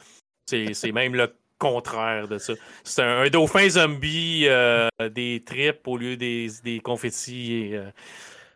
C'est 0.47 0.75
même 0.93 1.15
le 1.15 1.33
contraire 1.59 2.27
de 2.27 2.39
ça. 2.39 2.55
C'est 2.83 3.03
un, 3.03 3.29
dauphin 3.29 3.69
zombie, 3.69 4.49
des 5.13 5.45
tripes 5.47 5.87
au 5.87 5.97
lieu 5.97 6.17
des, 6.17 6.49
des 6.65 6.81
confettis. 6.81 7.75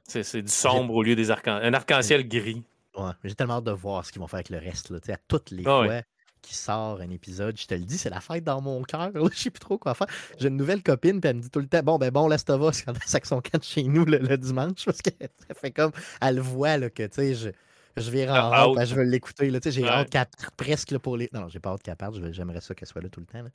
C'est 0.08 0.42
du 0.42 0.48
sombre 0.48 0.94
au 0.94 1.02
lieu 1.02 1.16
des 1.16 1.30
arcs-en-ciel. 1.30 1.66
Un 1.66 1.74
arc-en-ciel 1.74 2.28
gris. 2.28 2.62
Ouais, 2.96 3.10
j'ai 3.24 3.34
tellement 3.34 3.58
hâte 3.58 3.64
de 3.64 3.72
voir 3.72 4.04
ce 4.04 4.12
qu'ils 4.12 4.20
vont 4.20 4.26
faire 4.26 4.38
avec 4.38 4.50
le 4.50 4.58
reste. 4.58 4.90
Là. 4.90 4.98
À 5.08 5.16
toutes 5.28 5.50
les 5.50 5.62
ah 5.66 5.84
fois 5.84 6.02
qu'il 6.42 6.56
sort 6.56 7.00
un 7.00 7.10
épisode, 7.10 7.58
je 7.58 7.66
te 7.66 7.74
le 7.74 7.80
dis, 7.80 7.98
c'est 7.98 8.08
la 8.08 8.20
fête 8.20 8.44
dans 8.44 8.60
mon 8.60 8.82
cœur. 8.82 9.10
Je 9.32 9.36
sais 9.36 9.50
plus 9.50 9.60
trop 9.60 9.78
quoi 9.78 9.94
faire. 9.94 10.06
J'ai 10.38 10.48
une 10.48 10.56
nouvelle 10.56 10.82
copine, 10.82 11.20
puis 11.20 11.28
elle 11.28 11.36
me 11.36 11.42
dit 11.42 11.50
tout 11.50 11.58
le 11.58 11.66
temps 11.66 11.82
Bon, 11.82 11.98
ben 11.98 12.10
bon, 12.10 12.28
Last 12.28 12.48
of 12.50 12.62
Us, 12.70 12.82
quand 12.86 12.92
elle 12.94 13.24
son 13.24 13.40
4 13.40 13.64
chez 13.64 13.82
nous 13.82 14.04
le, 14.04 14.38
dimanche, 14.38 14.84
parce 14.84 15.02
qu'elle 15.02 15.28
fait 15.54 15.72
comme. 15.72 15.92
Elle 16.20 16.40
voit 16.40 16.78
là, 16.78 16.88
que, 16.88 17.02
tu 17.06 17.34
sais, 17.34 17.54
je 17.96 18.10
vais 18.10 18.26
ah, 18.28 18.64
rentrer, 18.64 18.84
je 18.84 18.94
veux 18.94 19.04
l'écouter. 19.04 19.50
J'ai 19.70 19.82
ouais. 19.82 19.88
hâte 19.88 20.10
qu'elle 20.10 20.26
presque 20.56 20.90
là, 20.90 20.98
pour 20.98 21.16
les. 21.16 21.30
Non, 21.32 21.48
j'ai 21.48 21.60
pas 21.60 21.70
hâte 21.70 21.82
qu'elle 21.82 21.96
parte. 21.96 22.16
J'aimerais 22.32 22.60
ça 22.60 22.74
qu'elle 22.74 22.88
soit 22.88 23.00
là 23.00 23.08
tout 23.08 23.20
le 23.20 23.26
temps. 23.26 23.48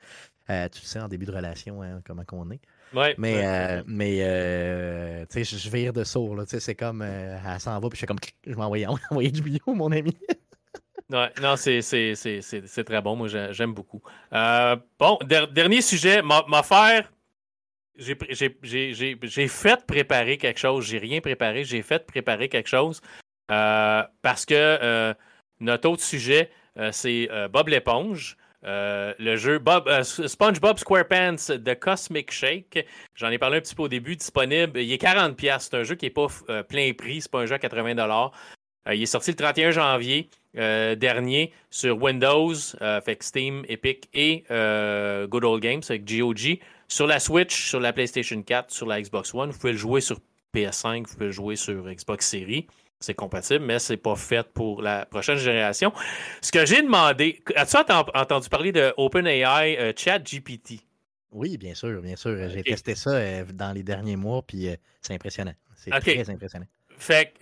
Euh, 0.49 0.67
tu 0.69 0.81
sais, 0.81 0.99
en 0.99 1.07
début 1.07 1.25
de 1.25 1.31
relation, 1.31 1.83
hein, 1.83 2.01
comment 2.05 2.23
qu'on 2.23 2.49
est. 2.49 2.59
Ouais, 2.93 3.13
mais 3.17 3.45
euh, 3.45 3.83
mais 3.85 4.17
euh, 4.21 5.25
tu 5.29 5.45
sais, 5.45 5.57
je 5.57 5.69
vire 5.69 5.93
de 5.93 6.03
sourd. 6.03 6.41
C'est 6.47 6.75
comme 6.75 7.03
elle 7.03 7.59
s'en 7.59 7.79
va, 7.79 7.89
puis 7.89 7.97
je 7.97 8.01
fais 8.01 8.07
comme 8.07 8.19
je 8.45 8.55
vais 8.55 8.61
envoyer, 8.61 8.87
du 9.31 9.41
bio, 9.43 9.59
mon 9.67 9.91
ami. 9.91 10.17
Ouais, 11.11 11.29
non, 11.41 11.55
c'est 11.55 11.81
très 12.85 13.01
bon. 13.01 13.15
Moi, 13.15 13.27
j'aime 13.51 13.73
beaucoup. 13.73 14.01
bon, 14.31 15.19
dernier 15.51 15.81
sujet. 15.81 16.23
Ma 16.23 16.63
faire. 16.63 17.11
J'ai 17.95 19.47
fait 19.47 19.85
préparer 19.85 20.37
quelque 20.39 20.59
chose. 20.59 20.85
J'ai 20.87 20.97
rien 20.97 21.21
préparé. 21.21 21.63
J'ai 21.63 21.83
fait 21.83 22.07
préparer 22.07 22.49
quelque 22.49 22.69
chose. 22.69 23.01
Euh, 23.51 24.03
parce 24.21 24.45
que 24.45 24.55
euh, 24.55 25.13
notre 25.59 25.89
autre 25.89 26.03
sujet, 26.03 26.49
euh, 26.77 26.89
c'est 26.91 27.29
Bob 27.51 27.67
l'éponge. 27.67 28.37
le 28.63 29.35
jeu 29.35 29.59
Bob, 29.59 29.89
SpongeBob 30.03 30.77
SquarePants 30.77 31.35
The 31.35 31.77
Cosmic 31.77 32.31
Shake. 32.31 32.85
J'en 33.15 33.29
ai 33.29 33.37
parlé 33.37 33.57
un 33.57 33.61
petit 33.61 33.75
peu 33.75 33.83
au 33.83 33.87
début, 33.87 34.15
disponible. 34.15 34.79
Il 34.79 34.91
est 34.91 35.01
40$. 35.01 35.59
C'est 35.59 35.75
un 35.75 35.83
jeu 35.83 35.95
qui 35.95 36.05
n'est 36.05 36.11
pas 36.11 36.27
plein 36.63 36.93
prix, 36.93 37.21
c'est 37.21 37.31
pas 37.31 37.41
un 37.41 37.45
jeu 37.45 37.55
à 37.55 37.57
80$. 37.57 38.31
il 38.93 39.01
est 39.01 39.05
sorti 39.05 39.31
le 39.31 39.37
31 39.37 39.71
janvier 39.71 40.29
dernier 40.53 41.53
sur 41.69 42.01
Windows, 42.01 42.53
fait 43.03 43.23
Steam, 43.23 43.63
Epic 43.67 44.09
et 44.13 44.43
Good 44.49 45.43
Old 45.43 45.61
Games 45.61 45.83
avec 45.89 46.05
GOG. 46.05 46.59
Sur 46.87 47.07
la 47.07 47.19
Switch, 47.19 47.69
sur 47.69 47.79
la 47.79 47.93
PlayStation 47.93 48.41
4, 48.41 48.69
sur 48.69 48.85
la 48.85 49.01
Xbox 49.01 49.33
One. 49.33 49.51
Vous 49.51 49.57
pouvez 49.57 49.71
le 49.71 49.77
jouer 49.77 50.01
sur 50.01 50.19
PS5, 50.53 51.07
vous 51.07 51.13
pouvez 51.13 51.25
le 51.27 51.31
jouer 51.31 51.55
sur 51.55 51.83
Xbox 51.85 52.27
Series 52.27 52.67
c'est 53.01 53.15
compatible, 53.15 53.65
mais 53.65 53.79
c'est 53.79 53.97
pas 53.97 54.15
fait 54.15 54.47
pour 54.47 54.81
la 54.81 55.05
prochaine 55.05 55.37
génération. 55.37 55.91
Ce 56.41 56.51
que 56.51 56.65
j'ai 56.65 56.81
demandé, 56.81 57.41
as-tu 57.55 57.75
entendu 57.75 58.49
parler 58.49 58.71
de 58.71 58.93
OpenAI 58.95 59.77
euh, 59.79 59.93
ChatGPT? 59.95 60.81
Oui, 61.31 61.57
bien 61.57 61.73
sûr, 61.73 62.01
bien 62.01 62.15
sûr. 62.15 62.37
J'ai 62.49 62.63
testé 62.63 62.95
ça 62.95 63.11
euh, 63.11 63.45
dans 63.53 63.71
les 63.73 63.83
derniers 63.83 64.15
mois, 64.15 64.41
puis 64.41 64.69
euh, 64.69 64.75
c'est 65.01 65.13
impressionnant. 65.13 65.53
C'est 65.75 65.91
très 65.91 66.29
impressionnant. 66.29 66.67
Fait 66.97 67.33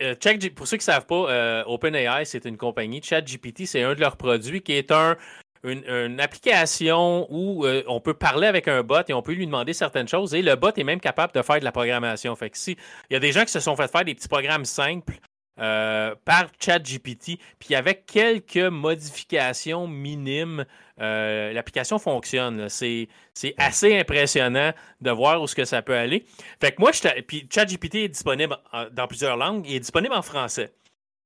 pour 0.54 0.66
ceux 0.66 0.78
qui 0.78 0.88
ne 0.88 0.92
savent 0.92 1.06
pas, 1.06 1.64
OpenAI, 1.66 2.24
c'est 2.24 2.46
une 2.46 2.56
compagnie. 2.56 3.02
ChatGPT, 3.02 3.66
c'est 3.66 3.82
un 3.82 3.94
de 3.94 4.00
leurs 4.00 4.16
produits 4.16 4.62
qui 4.62 4.72
est 4.72 4.90
un, 4.90 5.18
une, 5.64 6.18
application 6.18 7.26
où 7.28 7.66
on 7.86 8.00
peut 8.00 8.14
parler 8.14 8.46
avec 8.46 8.68
un 8.68 8.82
bot 8.82 9.02
et 9.06 9.12
on 9.12 9.20
peut 9.20 9.34
lui 9.34 9.44
demander 9.44 9.74
certaines 9.74 10.08
choses. 10.08 10.32
Et 10.32 10.40
le 10.40 10.56
bot 10.56 10.70
est 10.74 10.84
même 10.84 11.00
capable 11.00 11.34
de 11.34 11.42
faire 11.42 11.58
de 11.58 11.64
la 11.64 11.72
programmation. 11.72 12.34
Fait 12.36 12.48
que 12.48 12.56
si 12.56 12.78
il 13.10 13.12
y 13.12 13.16
a 13.16 13.20
des 13.20 13.32
gens 13.32 13.44
qui 13.44 13.52
se 13.52 13.60
sont 13.60 13.76
fait 13.76 13.92
faire 13.92 14.04
des 14.06 14.14
petits 14.14 14.28
programmes 14.28 14.64
simples 14.64 15.20
euh, 15.58 16.14
par 16.24 16.46
ChatGPT. 16.58 17.38
Puis 17.58 17.74
avec 17.74 18.06
quelques 18.06 18.56
modifications 18.56 19.86
minimes, 19.86 20.64
euh, 21.00 21.52
l'application 21.52 21.98
fonctionne. 21.98 22.68
C'est, 22.68 23.08
assez 23.56 23.98
impressionnant 23.98 24.72
de 25.00 25.10
voir 25.10 25.40
où 25.40 25.46
ce 25.46 25.54
que 25.54 25.64
ça 25.64 25.82
peut 25.82 25.96
aller. 25.96 26.24
Fait 26.60 26.72
que 26.72 26.80
moi, 26.80 26.90
puis 27.26 27.48
ChatGPT 27.52 27.96
est 27.96 28.08
disponible 28.08 28.56
dans 28.92 29.06
plusieurs 29.06 29.36
langues. 29.36 29.66
Il 29.66 29.76
est 29.76 29.80
disponible 29.80 30.14
en 30.14 30.22
français. 30.22 30.72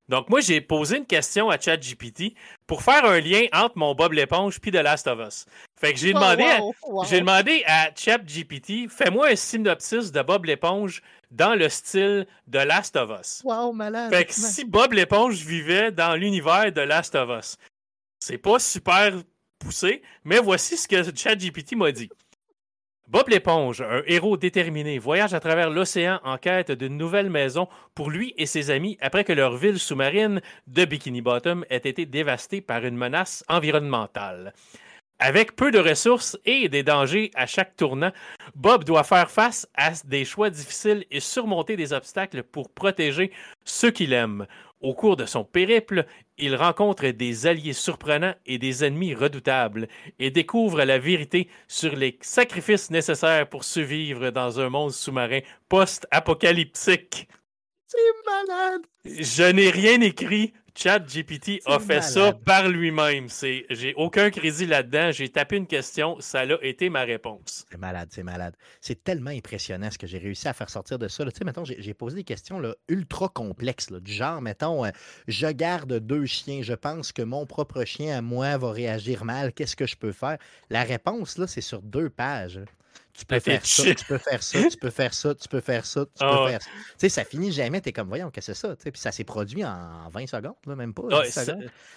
Donc, 0.09 0.29
moi, 0.29 0.41
j'ai 0.41 0.61
posé 0.61 0.99
une 0.99 1.07
question 1.07 1.49
à 1.49 1.59
ChatGPT 1.59 2.35
pour 2.67 2.83
faire 2.83 3.05
un 3.05 3.21
lien 3.21 3.47
entre 3.53 3.79
mon 3.79 3.95
Bob 3.95 4.13
l'éponge 4.13 4.61
puis 4.61 4.71
The 4.71 4.77
Last 4.77 5.07
of 5.07 5.19
Us. 5.27 5.47
Fait 5.81 5.93
que 5.93 5.99
j'ai 5.99 6.13
demandé, 6.13 6.45
j'ai 7.09 7.21
demandé 7.21 7.63
à 7.67 7.91
ChatGPT, 7.95 8.89
fais-moi 8.89 9.29
un 9.29 9.37
synopsis 9.37 10.13
de 10.13 10.23
Bob 10.23 10.45
l'éponge 10.45 11.03
dans 11.31 11.55
le 11.55 11.69
style 11.69 12.27
de 12.47 12.59
Last 12.59 12.97
of 12.97 13.11
Us. 13.19 13.41
Wow, 13.45 13.73
malade. 13.73 14.13
Fait 14.13 14.25
que 14.27 14.35
si 14.35 14.65
Bob 14.65 14.93
l'éponge 14.93 15.37
vivait 15.37 15.91
dans 15.91 16.15
l'univers 16.15 16.71
de 16.71 16.83
Last 16.83 17.15
of 17.15 17.31
Us, 17.39 17.57
c'est 18.21 18.39
pas 18.39 18.59
super 18.59 19.13
poussé, 19.59 20.03
mais 20.25 20.39
voici 20.39 20.77
ce 20.77 20.87
que 20.87 21.03
ChatGPT 21.17 21.77
m'a 21.77 21.93
dit. 21.93 22.11
Bob 23.07 23.29
l'éponge, 23.29 23.83
un 23.83 24.03
héros 24.07 24.39
déterminé, 24.39 24.99
voyage 24.99 25.35
à 25.35 25.41
travers 25.41 25.69
l'océan 25.69 26.21
en 26.25 26.39
quête 26.39 26.73
d'une 26.73 26.97
nouvelle 26.97 27.29
maison 27.29 27.69
pour 27.95 28.11
lui 28.11 28.33
et 28.39 28.47
ses 28.47 28.71
amis 28.71 28.97
après 29.03 29.25
que 29.25 29.33
leur 29.35 29.59
ville 29.59 29.79
sous-marine 29.79 30.41
de 30.69 30.85
Bikini 30.87 31.21
Bottom 31.21 31.67
ait 31.69 31.77
été 31.77 32.07
dévastée 32.07 32.63
par 32.63 32.87
une 32.87 32.97
menace 32.97 33.45
environnementale. 33.47 34.55
Avec 35.19 35.55
peu 35.55 35.71
de 35.71 35.79
ressources 35.79 36.39
et 36.47 36.69
des 36.71 36.83
dangers 36.83 37.31
à 37.35 37.47
chaque 37.47 37.77
tournant, 37.77 38.11
Bob 38.55 38.85
doit 38.85 39.05
faire 39.05 39.31
face 39.31 39.69
à 39.77 39.93
des 40.07 40.25
choix 40.25 40.49
difficiles 40.49 41.05
et 41.11 41.21
surmonter 41.21 41.77
des 41.77 41.93
obstacles 41.93 42.43
pour 42.43 42.71
protéger 42.71 43.33
ceux 43.65 43.91
qu'il 43.91 44.15
aime. 44.15 44.47
Au 44.85 44.93
cours 44.93 45.17
de 45.17 45.25
son 45.25 45.45
périple, 45.45 46.05
il 46.37 46.55
rencontre 46.55 47.07
des 47.07 47.47
alliés 47.47 47.73
surprenants 47.73 48.35
et 48.45 48.59
des 48.59 48.85
ennemis 48.85 49.15
redoutables 49.15 49.89
et 50.19 50.31
découvre 50.31 50.85
la 50.85 50.99
vérité 50.99 51.49
sur 51.69 51.97
les 51.97 52.19
sacrifices 52.21 52.91
nécessaires 52.91 53.49
pour 53.49 53.65
survivre 53.65 54.29
dans 54.29 54.61
un 54.61 54.69
monde 54.69 54.93
sous-marin 54.93 55.41
post-apocalyptique. 55.71 57.29
C'est 57.87 57.99
malade! 58.27 58.83
Je 59.07 59.51
n'ai 59.53 59.71
rien 59.71 60.03
écrit, 60.03 60.53
GPT 60.75 61.61
a 61.67 61.79
fait 61.79 62.03
ça 62.03 62.33
par 62.33 62.69
lui-même. 62.69 63.29
J'ai 63.71 63.95
aucun 63.97 64.31
crédit 64.31 64.67
là-dedans. 64.67 65.13
J'ai 65.13 65.29
tapé 65.29 65.57
une 65.57 65.67
question, 65.67 66.17
ça 66.21 66.41
a 66.41 66.45
été 66.63 66.91
ma 66.91 67.03
réponse. 67.03 67.65
C'est 67.71 67.79
malade, 67.79 68.09
c'est 68.11 68.23
malade. 68.23 68.55
C'est 68.81 69.03
tellement 69.03 69.31
impressionnant 69.31 69.91
ce 69.91 69.99
que 69.99 70.07
j'ai 70.07 70.19
réussi 70.19 70.49
à 70.49 70.53
faire 70.53 70.71
sortir 70.71 70.99
de 70.99 71.09
ça. 71.09 71.25
Tu 71.25 71.31
sais, 71.31 71.45
mettons, 71.45 71.65
j'ai 71.65 71.95
posé 71.95 72.17
des 72.17 72.25
questions 72.25 72.59
là, 72.59 72.75
ultra 72.89 73.29
complexes, 73.29 73.93
du 73.93 74.13
genre, 74.13 74.43
mettons, 74.43 74.85
euh, 74.85 74.91
je 75.29 75.47
garde 75.47 75.99
deux 76.01 76.27
chiens, 76.27 76.63
je 76.63 76.75
pense 76.75 77.13
que 77.13 77.23
mon 77.23 77.47
propre 77.47 77.85
chien 77.85 78.19
à 78.19 78.23
moi 78.23 78.57
va 78.57 78.73
réagir 78.73 79.25
mal, 79.25 79.53
qu'est-ce 79.53 79.77
que 79.77 79.87
je 79.87 79.97
peux 79.97 80.13
faire? 80.13 80.39
La 80.71 80.83
réponse, 80.83 81.39
là, 81.39 81.47
c'est 81.47 81.61
sur 81.61 81.83
deux 81.83 82.11
pages. 82.11 82.61
Tu 83.17 83.25
peux, 83.27 83.39
faire 83.39 83.65
ça, 83.65 83.95
tu 83.95 84.05
peux 84.05 84.19
faire 84.19 84.43
ça, 84.43 84.59
tu 84.69 84.77
peux 84.77 84.91
faire 84.91 85.15
ça, 85.15 85.35
tu 85.37 85.49
peux 85.49 85.61
faire 85.61 85.87
ça, 85.87 86.05
tu 86.05 86.25
peux 86.25 86.49
faire 86.49 86.63
ça. 86.63 86.69
Tu 86.69 86.95
sais, 86.99 87.09
ça 87.09 87.25
finit 87.25 87.53
jamais, 87.53 87.81
tu 87.81 87.91
es 87.91 87.93
comme, 87.93 88.09
voyons, 88.09 88.29
qu'est-ce 88.31 88.49
que 88.49 88.55
c'est 88.55 88.67
ça? 88.67 88.75
Puis 88.75 89.01
ça 89.01 89.13
s'est 89.13 89.23
produit 89.23 89.65
en 89.65 90.09
20 90.11 90.27
secondes, 90.27 90.55
même 90.67 90.93
pas. 90.93 91.03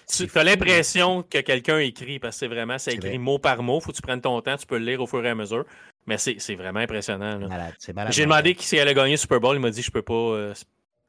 tu 0.07 0.29
as 0.35 0.43
l'impression 0.43 1.23
que 1.23 1.39
quelqu'un 1.39 1.79
écrit, 1.79 2.19
parce 2.19 2.35
que 2.35 2.39
c'est 2.41 2.47
vraiment, 2.47 2.77
ça 2.77 2.91
écrit 2.91 3.17
mot 3.17 3.39
par 3.39 3.63
mot, 3.63 3.79
faut 3.79 3.91
que 3.91 3.95
tu 3.95 4.03
prennes 4.03 4.21
ton 4.21 4.39
temps, 4.41 4.57
tu 4.57 4.67
peux 4.67 4.77
le 4.77 4.85
lire 4.85 5.01
au 5.01 5.07
fur 5.07 5.25
et 5.25 5.29
à 5.29 5.35
mesure. 5.35 5.65
Mais 6.05 6.17
c'est 6.17 6.55
vraiment 6.55 6.79
impressionnant. 6.81 7.39
J'ai 8.09 8.23
demandé 8.23 8.53
qui 8.53 8.65
c'est 8.65 8.79
allait 8.79 8.93
gagner 8.93 9.17
Super 9.17 9.39
Bowl, 9.39 9.55
il 9.55 9.59
m'a 9.59 9.71
dit, 9.71 9.81
je 9.81 9.91
peux 9.91 10.03
pas. 10.03 10.53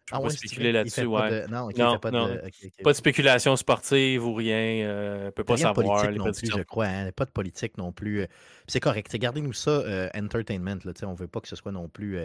Euh, 0.09 0.17
je 0.17 0.17
peux 0.17 0.17
ah 0.17 0.21
pas 0.21 0.31
spéculer 0.31 0.73
là-dessus. 0.73 1.05
Ouais. 1.07 1.47
non, 1.49 1.99
pas, 1.99 2.11
de... 2.11 2.83
pas, 2.83 2.91
de... 2.93 2.97
spéculation 2.97 3.57
sportive 3.57 4.27
ou 4.27 4.35
rien. 4.35 4.87
Euh, 4.87 5.27
ne 5.27 5.31
peut 5.31 5.45
pas 5.45 5.57
savoir. 5.57 6.11
Les 6.11 6.19
non 6.19 6.33
plus, 6.33 6.51
je 6.51 6.63
crois. 6.63 6.87
Hein, 6.87 7.13
pas 7.13 7.25
de 7.25 7.31
politique 7.31 7.77
non 7.77 7.93
plus. 7.93 8.23
Euh, 8.23 8.27
c'est 8.67 8.81
correct. 8.81 9.15
Gardez-nous 9.17 9.53
ça 9.53 9.71
euh, 9.71 10.09
entertainment. 10.15 10.79
Là, 10.85 10.93
on 11.03 11.15
veut 11.15 11.29
pas 11.29 11.41
que 11.41 11.49
ce 11.49 11.57
soit 11.57 11.73
non 11.73 11.89
plus. 11.89 12.19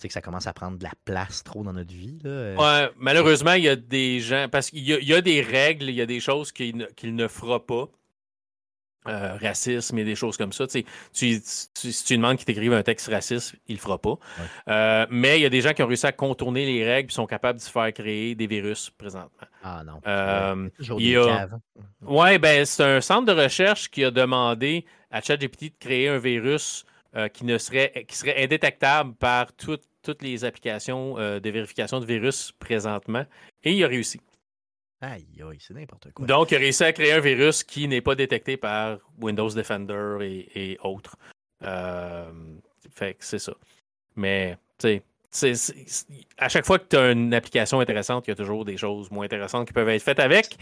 que 0.00 0.12
ça 0.12 0.20
commence 0.20 0.46
à 0.46 0.52
prendre 0.52 0.78
de 0.78 0.84
la 0.84 0.92
place 1.04 1.42
trop 1.42 1.64
dans 1.64 1.72
notre 1.72 1.92
vie. 1.92 2.18
Là. 2.22 2.54
Ouais, 2.54 2.90
malheureusement, 2.96 3.54
il 3.54 3.64
y 3.64 3.68
a 3.68 3.76
des 3.76 4.20
gens. 4.20 4.48
Parce 4.50 4.70
qu'il 4.70 4.80
y, 4.82 5.14
a 5.14 5.20
des 5.20 5.40
règles, 5.40 5.88
il 5.88 5.94
y 5.94 6.02
a 6.02 6.06
des 6.06 6.20
choses 6.20 6.52
qu'il 6.52 6.86
ne 7.02 7.28
fera 7.28 7.64
pas. 7.64 7.88
Euh, 9.08 9.36
racisme 9.40 9.98
et 9.98 10.04
des 10.04 10.14
choses 10.14 10.36
comme 10.36 10.52
ça. 10.52 10.66
Tu, 10.66 10.84
tu, 11.12 11.40
si 11.42 12.04
tu 12.04 12.16
demandes 12.16 12.36
qu'il 12.36 12.44
t'écrive 12.44 12.72
un 12.72 12.82
texte 12.82 13.08
raciste, 13.08 13.54
il 13.68 13.76
le 13.76 13.80
fera 13.80 13.98
pas. 13.98 14.18
Euh, 14.68 15.06
mais 15.10 15.38
il 15.38 15.42
y 15.42 15.46
a 15.46 15.48
des 15.48 15.60
gens 15.60 15.72
qui 15.72 15.82
ont 15.82 15.86
réussi 15.86 16.06
à 16.06 16.12
contourner 16.12 16.66
les 16.66 16.84
règles 16.84 17.10
et 17.10 17.14
sont 17.14 17.26
capables 17.26 17.58
de 17.58 17.64
se 17.64 17.70
faire 17.70 17.92
créer 17.92 18.34
des 18.34 18.46
virus 18.46 18.90
présentement. 18.90 19.46
Ah 19.62 19.82
non. 19.84 20.00
Euh, 20.06 20.68
Oui, 22.02 22.38
ben, 22.38 22.64
c'est 22.64 22.84
un 22.84 23.00
centre 23.00 23.32
de 23.32 23.40
recherche 23.40 23.90
qui 23.90 24.04
a 24.04 24.10
demandé 24.10 24.84
à 25.10 25.20
ChatGPT 25.20 25.64
de 25.64 25.78
créer 25.78 26.08
un 26.08 26.18
virus 26.18 26.84
qui, 27.32 27.46
ne 27.46 27.56
serait, 27.56 28.04
qui 28.06 28.16
serait 28.16 28.44
indétectable 28.44 29.14
par 29.14 29.52
toutes 29.54 30.22
les 30.22 30.44
applications 30.44 31.14
de 31.14 31.50
vérification 31.50 31.98
de 32.00 32.04
virus 32.04 32.52
présentement. 32.58 33.24
Et 33.64 33.72
il 33.72 33.84
a 33.84 33.88
réussi. 33.88 34.20
Aïe, 35.12 35.26
aïe, 35.40 35.58
c'est 35.60 35.74
n'importe 35.74 36.12
quoi. 36.12 36.26
Donc, 36.26 36.50
il 36.50 36.56
a 36.56 36.58
réussi 36.58 36.82
à 36.84 36.92
créer 36.92 37.12
un 37.12 37.20
virus 37.20 37.62
qui 37.62 37.86
n'est 37.86 38.00
pas 38.00 38.14
détecté 38.14 38.56
par 38.56 38.98
Windows 39.20 39.50
Defender 39.50 40.18
et, 40.54 40.76
autres. 40.82 41.16
Euh, 41.62 42.30
fait 42.90 43.14
que 43.14 43.24
c'est 43.24 43.38
ça. 43.38 43.54
Mais, 44.16 44.58
tu 44.78 44.88
sais, 44.88 45.02
à 46.38 46.48
chaque 46.48 46.64
fois 46.64 46.78
que 46.78 46.88
tu 46.88 46.96
as 46.96 47.12
une 47.12 47.34
application 47.34 47.80
intéressante, 47.80 48.26
il 48.26 48.30
y 48.30 48.32
a 48.32 48.36
toujours 48.36 48.64
des 48.64 48.76
choses 48.76 49.10
moins 49.10 49.26
intéressantes 49.26 49.66
qui 49.66 49.72
peuvent 49.72 49.88
être 49.88 50.02
faites 50.02 50.18
avec. 50.18 50.58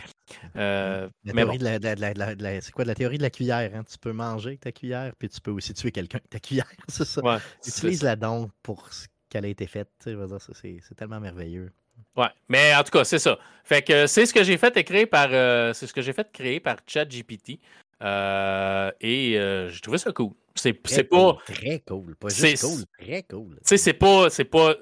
Euh, 0.56 1.08
c'est 1.24 2.70
quoi 2.72 2.84
la 2.84 2.94
théorie 2.94 3.18
de 3.18 3.22
la 3.22 3.30
cuillère? 3.30 3.70
Hein? 3.74 3.84
Tu 3.90 3.98
peux 3.98 4.12
manger 4.12 4.50
avec 4.50 4.60
ta 4.60 4.72
cuillère, 4.72 5.12
puis 5.18 5.28
tu 5.28 5.40
peux 5.40 5.52
aussi 5.52 5.72
tuer 5.74 5.90
quelqu'un 5.92 6.18
avec 6.18 6.30
ta 6.30 6.40
cuillère. 6.40 6.70
c'est 6.88 7.06
ça. 7.06 7.40
Utilise-la 7.66 8.16
donc 8.16 8.50
pour 8.62 8.92
ce 8.92 9.06
qu'elle 9.30 9.44
a 9.44 9.48
été 9.48 9.66
faite. 9.66 9.90
C'est 10.04 10.94
tellement 10.96 11.20
merveilleux. 11.20 11.70
Ouais, 12.16 12.28
mais 12.48 12.74
en 12.74 12.82
tout 12.84 12.90
cas, 12.90 13.04
c'est 13.04 13.18
ça. 13.18 13.38
Fait 13.64 13.82
que 13.82 14.06
c'est 14.06 14.26
ce 14.26 14.34
que 14.34 14.44
j'ai 14.44 14.58
fait 14.58 14.76
écrire 14.76 15.08
par 15.08 15.28
euh, 15.32 15.72
c'est 15.72 15.86
ce 15.86 15.94
que 15.94 16.02
j'ai 16.02 16.12
fait 16.12 16.30
créer 16.30 16.60
par 16.60 16.76
ChatGPT. 16.86 17.58
Euh, 18.02 18.90
et 19.00 19.38
euh, 19.38 19.70
j'ai 19.70 19.80
trouvé 19.80 19.98
ça 19.98 20.12
cool. 20.12 20.32
C'est 20.54 20.74
pas. 20.74 21.38
Très 21.46 21.80
cool. 21.80 22.14
Pas 22.16 22.28
juste 22.28 22.62
cool, 22.62 22.84
très 22.98 23.22
cool. 23.22 23.56
Tu 23.56 23.60
sais, 23.64 23.76
c'est 23.78 23.94
pas, 23.94 24.28
pas 24.50 24.74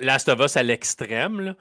Last 0.00 0.28
of 0.28 0.40
Us 0.40 0.56
à 0.56 0.62
l'extrême. 0.62 1.54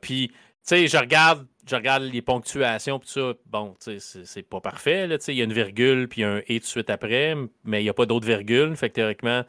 Puis, 0.00 0.28
tu 0.28 0.34
sais, 0.62 0.88
je 0.88 0.96
regarde, 0.96 1.46
je 1.68 1.76
regarde 1.76 2.04
les 2.04 2.22
ponctuations, 2.22 2.98
tout 2.98 3.08
ça. 3.08 3.34
Bon, 3.46 3.76
tu 3.84 4.00
sais, 4.00 4.22
c'est 4.24 4.42
pas 4.42 4.60
parfait. 4.60 5.08
Il 5.28 5.34
y 5.34 5.42
a 5.42 5.44
une 5.44 5.52
virgule, 5.52 6.08
puis 6.08 6.24
un 6.24 6.40
et 6.46 6.58
tout 6.58 6.64
de 6.64 6.70
suite 6.70 6.90
après, 6.90 7.36
mais 7.64 7.80
il 7.80 7.84
n'y 7.84 7.90
a 7.90 7.94
pas 7.94 8.06
d'autre 8.06 8.26
virgule. 8.26 8.74
Fait 8.76 8.88
que 8.88 8.94
théoriquement, 8.94 9.44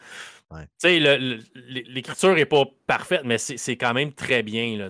l'écriture 0.84 2.36
n'est 2.36 2.46
pas 2.46 2.66
parfaite, 2.88 3.24
mais 3.26 3.38
c'est 3.38 3.78
quand 3.78 3.94
même 3.94 4.14
très 4.14 4.44
bien. 4.44 4.78
Là, 4.78 4.90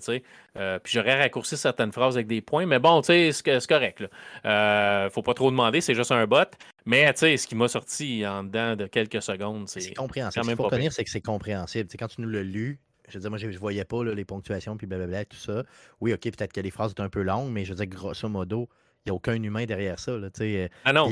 euh, 0.56 0.80
puis 0.80 0.94
j'aurais 0.94 1.19
raccourci 1.19 1.57
certaines 1.57 1.91
phrases 1.91 2.15
avec 2.15 2.27
des 2.27 2.41
points, 2.41 2.65
mais 2.65 2.80
bon, 2.80 3.02
c'est 3.02 3.31
correct. 3.68 3.99
Il 3.99 4.10
ne 4.45 4.49
euh, 4.49 5.10
faut 5.10 5.23
pas 5.23 5.34
trop 5.34 5.52
demander, 5.52 5.81
c'est 5.81 5.95
juste 5.95 6.11
un 6.11 6.26
bot. 6.27 6.45
Mais 6.85 7.11
ce 7.15 7.48
qui 7.48 7.56
m'a 7.56 7.68
sorti 7.68 8.26
en 8.27 8.44
dedans 8.44 8.76
de 8.76 8.88
quelques 8.88 9.22
secondes, 9.22 9.68
c'est 9.69 9.94
compréhensible. 9.94 10.44
Ce 10.44 10.49
qu'il 10.49 10.57
faut 10.57 10.64
retenir, 10.64 10.91
c'est 10.91 11.03
que 11.03 11.10
c'est 11.10 11.22
compréhensible. 11.22 11.90
quand 11.98 12.07
tu 12.07 12.22
nous 12.22 12.30
l'as 12.30 12.44
lu, 12.44 12.80
je 13.10 13.15
veux 13.15 13.22
dire, 13.22 13.30
moi, 13.30 13.38
je 13.38 13.48
ne 13.48 13.57
voyais 13.57 13.85
pas 13.85 14.03
les 14.03 14.26
ponctuations, 14.26 14.77
puis 14.77 14.88
blablabla, 14.88 15.26
tout 15.26 15.38
ça. 15.38 15.64
Oui, 16.02 16.14
OK, 16.14 16.22
peut-être 16.22 16.53
que 16.53 16.61
les 16.61 16.72
phrases 16.72 16.91
étaient 16.91 17.02
un 17.02 17.10
peu 17.10 17.22
longues, 17.22 17.52
mais 17.52 17.65
je 17.65 17.73
veux 17.73 17.76
dire, 17.76 17.88
grosso 17.88 18.27
modo, 18.30 18.69
n'y 19.05 19.11
a 19.11 19.13
aucun 19.13 19.41
humain 19.41 19.65
derrière 19.65 19.99
ça. 19.99 20.17
Là, 20.17 20.30
euh, 20.39 20.67
ah 20.85 20.93
non. 20.93 21.09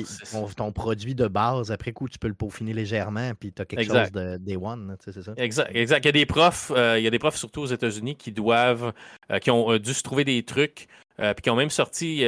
Ton, 0.55 0.71
produit 0.71 1.15
de 1.15 1.27
base, 1.27 1.71
après 1.71 1.91
coup, 1.91 2.07
tu 2.07 2.17
peux 2.17 2.27
le 2.27 2.33
peaufiner 2.33 2.73
légèrement, 2.73 3.31
puis 3.39 3.51
tu 3.51 3.61
as 3.61 3.65
quelque 3.65 3.83
chose 3.83 4.11
de 4.11 4.37
day 4.37 4.55
one. 4.55 4.95
C'est 5.03 5.21
ça? 5.21 5.33
Exact, 5.37 5.75
exact. 5.75 6.05
Il 6.05 6.07
y 6.07 6.09
a 6.09 6.11
des 6.13 6.25
profs, 6.25 6.71
euh, 6.75 6.97
il 6.97 7.03
y 7.03 7.07
a 7.07 7.09
des 7.09 7.19
profs 7.19 7.35
surtout 7.35 7.61
aux 7.61 7.67
États-Unis 7.67 8.15
qui 8.15 8.31
doivent, 8.31 8.93
euh, 9.31 9.39
qui 9.39 9.51
ont 9.51 9.77
dû 9.77 9.93
se 9.93 10.03
trouver 10.03 10.23
des 10.23 10.43
trucs, 10.43 10.87
puis 11.17 11.41
qui 11.43 11.49
ont 11.49 11.55
même 11.55 11.69
sorti 11.69 12.23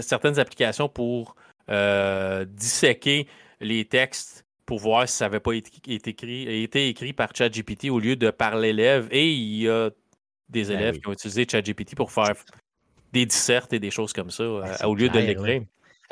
certaines 0.00 0.38
applications 0.38 0.88
pour 0.88 1.36
disséquer 2.46 3.28
les 3.60 3.84
textes 3.84 4.44
pour 4.66 4.78
voir 4.78 5.08
si 5.08 5.16
ça 5.16 5.26
n'avait 5.26 5.40
pas 5.40 5.52
été 5.52 5.70
écrit, 6.08 6.62
été 6.62 6.88
écrit 6.88 7.12
par 7.12 7.34
ChatGPT 7.34 7.90
au 7.90 7.98
lieu 7.98 8.16
de 8.16 8.30
par 8.30 8.56
l'élève. 8.56 9.08
Et 9.10 9.30
il 9.30 9.62
y 9.62 9.68
a 9.68 9.90
des 10.48 10.64
ben 10.64 10.78
élèves 10.78 11.00
qui 11.00 11.08
ont 11.08 11.12
utilisé 11.12 11.46
ChatGPT 11.50 11.94
pour 11.94 12.12
faire 12.12 12.34
des 13.12 13.26
dissertes 13.26 13.72
et 13.72 13.78
des 13.78 13.90
choses 13.90 14.12
comme 14.12 14.30
ça, 14.30 14.44
ben, 14.44 14.86
au 14.86 14.94
lieu 14.94 15.08
de 15.08 15.18
l'écrire. 15.18 15.62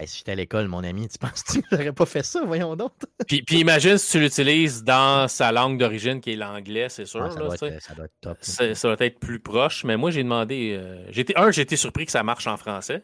si 0.04 0.18
j'étais 0.18 0.32
à 0.32 0.34
l'école, 0.34 0.68
mon 0.68 0.84
ami, 0.84 1.08
tu 1.08 1.18
penses 1.18 1.42
que 1.42 1.52
tu 1.52 1.62
n'aurais 1.72 1.92
pas 1.92 2.06
fait 2.06 2.22
ça, 2.22 2.42
voyons 2.44 2.76
donc. 2.76 2.92
puis, 3.26 3.42
puis, 3.42 3.60
imagine 3.60 3.98
si 3.98 4.12
tu 4.12 4.20
l'utilises 4.20 4.84
dans 4.84 5.28
sa 5.28 5.50
langue 5.52 5.78
d'origine, 5.78 6.20
qui 6.20 6.32
est 6.32 6.36
l'anglais, 6.36 6.88
c'est 6.88 7.06
sûr. 7.06 7.32
ça, 7.32 7.38
doit 7.38 7.54
être, 7.54 7.82
ça, 7.82 7.94
doit 7.94 8.04
être, 8.04 8.14
top. 8.20 8.38
Ça, 8.40 8.94
doit 8.94 9.06
être 9.06 9.18
plus 9.18 9.40
proche, 9.40 9.84
mais 9.84 9.96
moi, 9.96 10.10
j'ai 10.10 10.22
demandé. 10.22 10.76
Euh, 10.78 11.04
j'étais 11.10 11.36
un, 11.36 11.50
j'ai 11.50 11.62
été 11.62 11.76
surpris 11.76 12.06
que 12.06 12.12
ça 12.12 12.22
marche 12.22 12.46
en 12.46 12.56
français. 12.56 13.02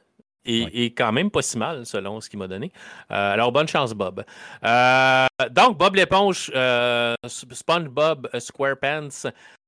Et, 0.49 0.95
quand 0.95 1.11
même 1.11 1.29
pas 1.29 1.43
si 1.43 1.59
mal, 1.59 1.85
selon 1.87 2.21
ce 2.21 2.31
qu'il 2.31 2.39
m'a 2.39 2.47
donné. 2.47 2.71
Euh, 3.11 3.33
alors, 3.33 3.51
bonne 3.51 3.67
chance, 3.67 3.95
Bob. 3.95 4.25
Euh, 4.63 5.27
donc, 5.51 5.77
Bob 5.77 5.97
l'éponge, 5.97 6.53
SpongeBob 7.27 8.29
SquarePants. 8.39 9.09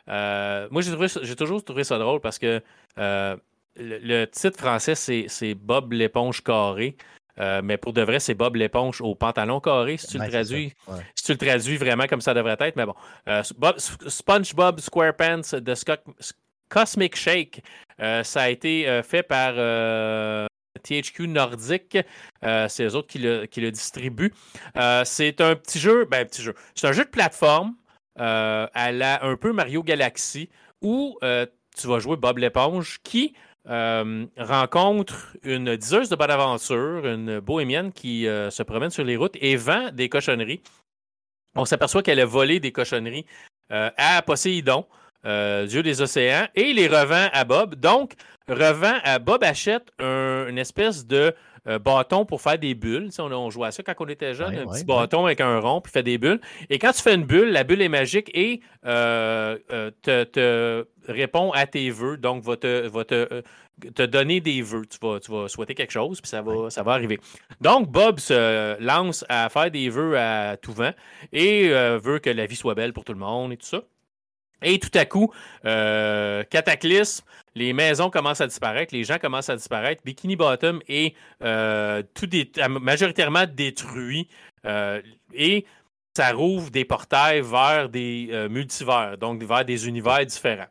moi, 0.07 0.83
j'ai 1.23 1.35
toujours 1.35 1.65
trouvé 1.65 1.83
ça 1.83 1.99
drôle 1.99 2.21
parce 2.21 2.39
que 2.39 2.63
le, 3.79 4.25
titre 4.27 4.59
français, 4.59 4.95
c'est 4.95 5.55
Bob 5.55 5.93
l'éponge 5.93 6.43
carré. 6.43 6.97
Euh, 7.41 7.61
mais 7.63 7.77
pour 7.77 7.93
de 7.93 8.03
vrai, 8.03 8.19
c'est 8.21 8.35
Bob 8.35 8.57
l'éponge 8.57 9.01
au 9.01 9.15
pantalon 9.15 9.61
carré, 9.61 9.97
si 9.97 10.09
tu, 10.09 10.19
le 10.19 10.29
traduis, 10.29 10.73
si 11.15 11.25
tu 11.25 11.33
le 11.33 11.39
traduis 11.39 11.77
vraiment 11.77 12.07
comme 12.07 12.21
ça 12.21 12.35
devrait 12.35 12.57
être. 12.59 12.77
Mais 12.77 12.87
bon, 12.87 12.95
euh, 13.29 13.43
SpongeBob 14.09 14.81
SquarePants 14.81 15.59
de 15.61 15.75
Cosmic 16.69 17.17
Shake, 17.17 17.63
euh, 18.01 18.23
ça 18.25 18.43
a 18.43 18.49
été 18.49 19.03
fait 19.05 19.23
par 19.23 19.55
THQ 20.83 21.29
Nordic. 21.29 21.99
c'est 22.43 22.85
eux 22.85 22.95
autres 22.97 23.09
qui 23.09 23.19
le, 23.19 23.47
qui 23.47 23.61
le 23.61 23.71
distribuent. 23.71 24.35
c'est 25.05 25.41
un 25.41 25.55
petit 25.55 25.79
jeu, 25.79 26.07
ben 26.07 26.27
petit 26.27 26.43
jeu. 26.43 26.55
C'est 26.75 26.89
un 26.89 26.93
jeu 26.93 27.05
de 27.05 27.11
plateforme 27.11 27.75
à 28.17 28.93
la 28.93 29.25
un 29.25 29.37
peu 29.37 29.53
Mario 29.53 29.85
Galaxy 29.85 30.49
où 30.83 31.17
tu 31.21 31.87
vas 31.87 32.01
jouer 32.01 32.17
Bob 32.17 32.39
l'éponge 32.39 32.99
qui 33.05 33.35
euh, 33.69 34.25
rencontre 34.39 35.37
une 35.43 35.77
diseuse 35.77 36.09
de 36.09 36.17
bonne 36.17 36.31
aventure, 36.31 37.07
une 37.07 37.41
bohémienne 37.41 37.93
qui 37.93 38.27
euh, 38.27 38.51
se 38.51 38.63
promène 38.63 38.91
sur 38.91 39.05
les 39.05 39.17
routes 39.17 39.37
et 39.41 39.57
vend 39.57 39.91
des 39.93 40.09
cochonneries. 40.09 40.63
On 41.55 41.67
s'aperçoit 41.67 42.03
qu'elle 42.03 42.21
a 42.21 42.25
volé 42.25 42.61
des 42.61 42.73
cochonneries 42.73 43.27
euh, 43.73 43.91
à 43.99 44.23
Poséidon, 44.23 44.87
dieu 45.25 45.83
des 45.83 46.01
océans, 46.01 46.47
et 46.55 46.73
les 46.73 46.89
revend 46.89 47.29
à 47.33 47.45
Bob. 47.45 47.75
Donc, 47.75 48.15
revend 48.49 48.99
à 49.05 49.19
Bob 49.19 49.45
achète 49.45 49.93
une 49.99 50.57
espèce 50.57 51.07
de 51.07 51.35
bâton 51.79 52.25
pour 52.25 52.41
faire 52.41 52.59
des 52.59 52.75
bulles. 52.75 53.11
on, 53.19 53.33
on, 53.33 53.51
jouait 53.51 53.69
à 53.69 53.73
ça 53.73 53.83
quand 53.83 53.95
on 53.99 54.09
était 54.09 54.35
jeune, 54.35 54.57
un 54.57 54.67
petit 54.67 54.85
bâton 54.85 55.27
avec 55.27 55.41
un 55.41 55.61
rond, 55.61 55.81
puis 55.81 55.93
fait 55.93 56.03
des 56.03 56.19
bulles. 56.19 56.41
Et 56.71 56.79
quand 56.79 56.93
tu 56.93 57.03
fais 57.03 57.15
une 57.15 57.25
bulle, 57.25 57.51
la 57.51 57.65
bulle 57.65 57.83
est 57.83 57.89
magique 57.89 58.31
et 58.35 58.61
te, 58.83 60.85
répond 61.09 61.51
à 61.53 61.67
tes 61.67 61.91
vœux, 61.91 62.17
donc 62.17 62.43
va 62.43 62.57
te, 62.57 63.43
te, 63.95 64.07
donner 64.07 64.41
des 64.41 64.63
vœux. 64.63 64.87
Tu 64.87 64.99
vas, 65.01 65.21
tu 65.21 65.31
vas 65.31 65.49
souhaiter 65.49 65.75
quelque 65.75 65.93
chose, 65.93 66.21
puis 66.21 66.29
ça 66.29 66.43
va, 66.43 66.71
ça 66.71 66.83
va 66.83 66.93
arriver. 66.93 67.19
Donc, 67.61 67.91
Bob 67.91 68.19
se 68.19 68.81
lance 68.83 69.25
à 69.29 69.49
faire 69.49 69.71
des 69.71 69.89
vœux 69.89 70.19
à 70.19 70.57
tout 70.57 70.73
vent 70.73 70.93
et 71.33 71.69
veut 72.03 72.19
que 72.19 72.31
la 72.31 72.47
vie 72.47 72.57
soit 72.57 72.75
belle 72.75 72.93
pour 72.93 73.05
tout 73.05 73.13
le 73.13 73.21
monde 73.21 73.53
et 73.53 73.57
tout 73.57 73.67
ça. 73.67 73.83
Et 74.63 74.79
tout 74.79 74.91
à 74.95 75.05
coup, 75.05 75.33
euh, 75.65 76.43
cataclysme, 76.45 77.25
les 77.55 77.73
maisons 77.73 78.11
commencent 78.11 78.41
à 78.41 78.47
disparaître, 78.47 78.95
les 78.95 79.05
gens 79.05 79.19
commencent 79.19 79.51
à 79.51 79.57
disparaître, 79.57 80.03
Bikini 80.05 80.37
Bottom 80.37 80.81
est 80.89 81.15
euh, 81.43 82.03
tout 82.15 82.29
majoritairement 82.81 83.45
détruit 83.53 84.29
euh, 84.67 85.01
et 85.35 85.65
ça 86.17 86.33
rouvre 86.33 86.71
des 86.71 86.85
portails 86.85 87.43
vers 87.43 87.89
des 87.89 88.49
multivers, 88.51 89.17
donc 89.19 89.43
vers 89.45 89.65
des 89.65 89.87
univers 89.87 90.27
différents. 90.27 90.67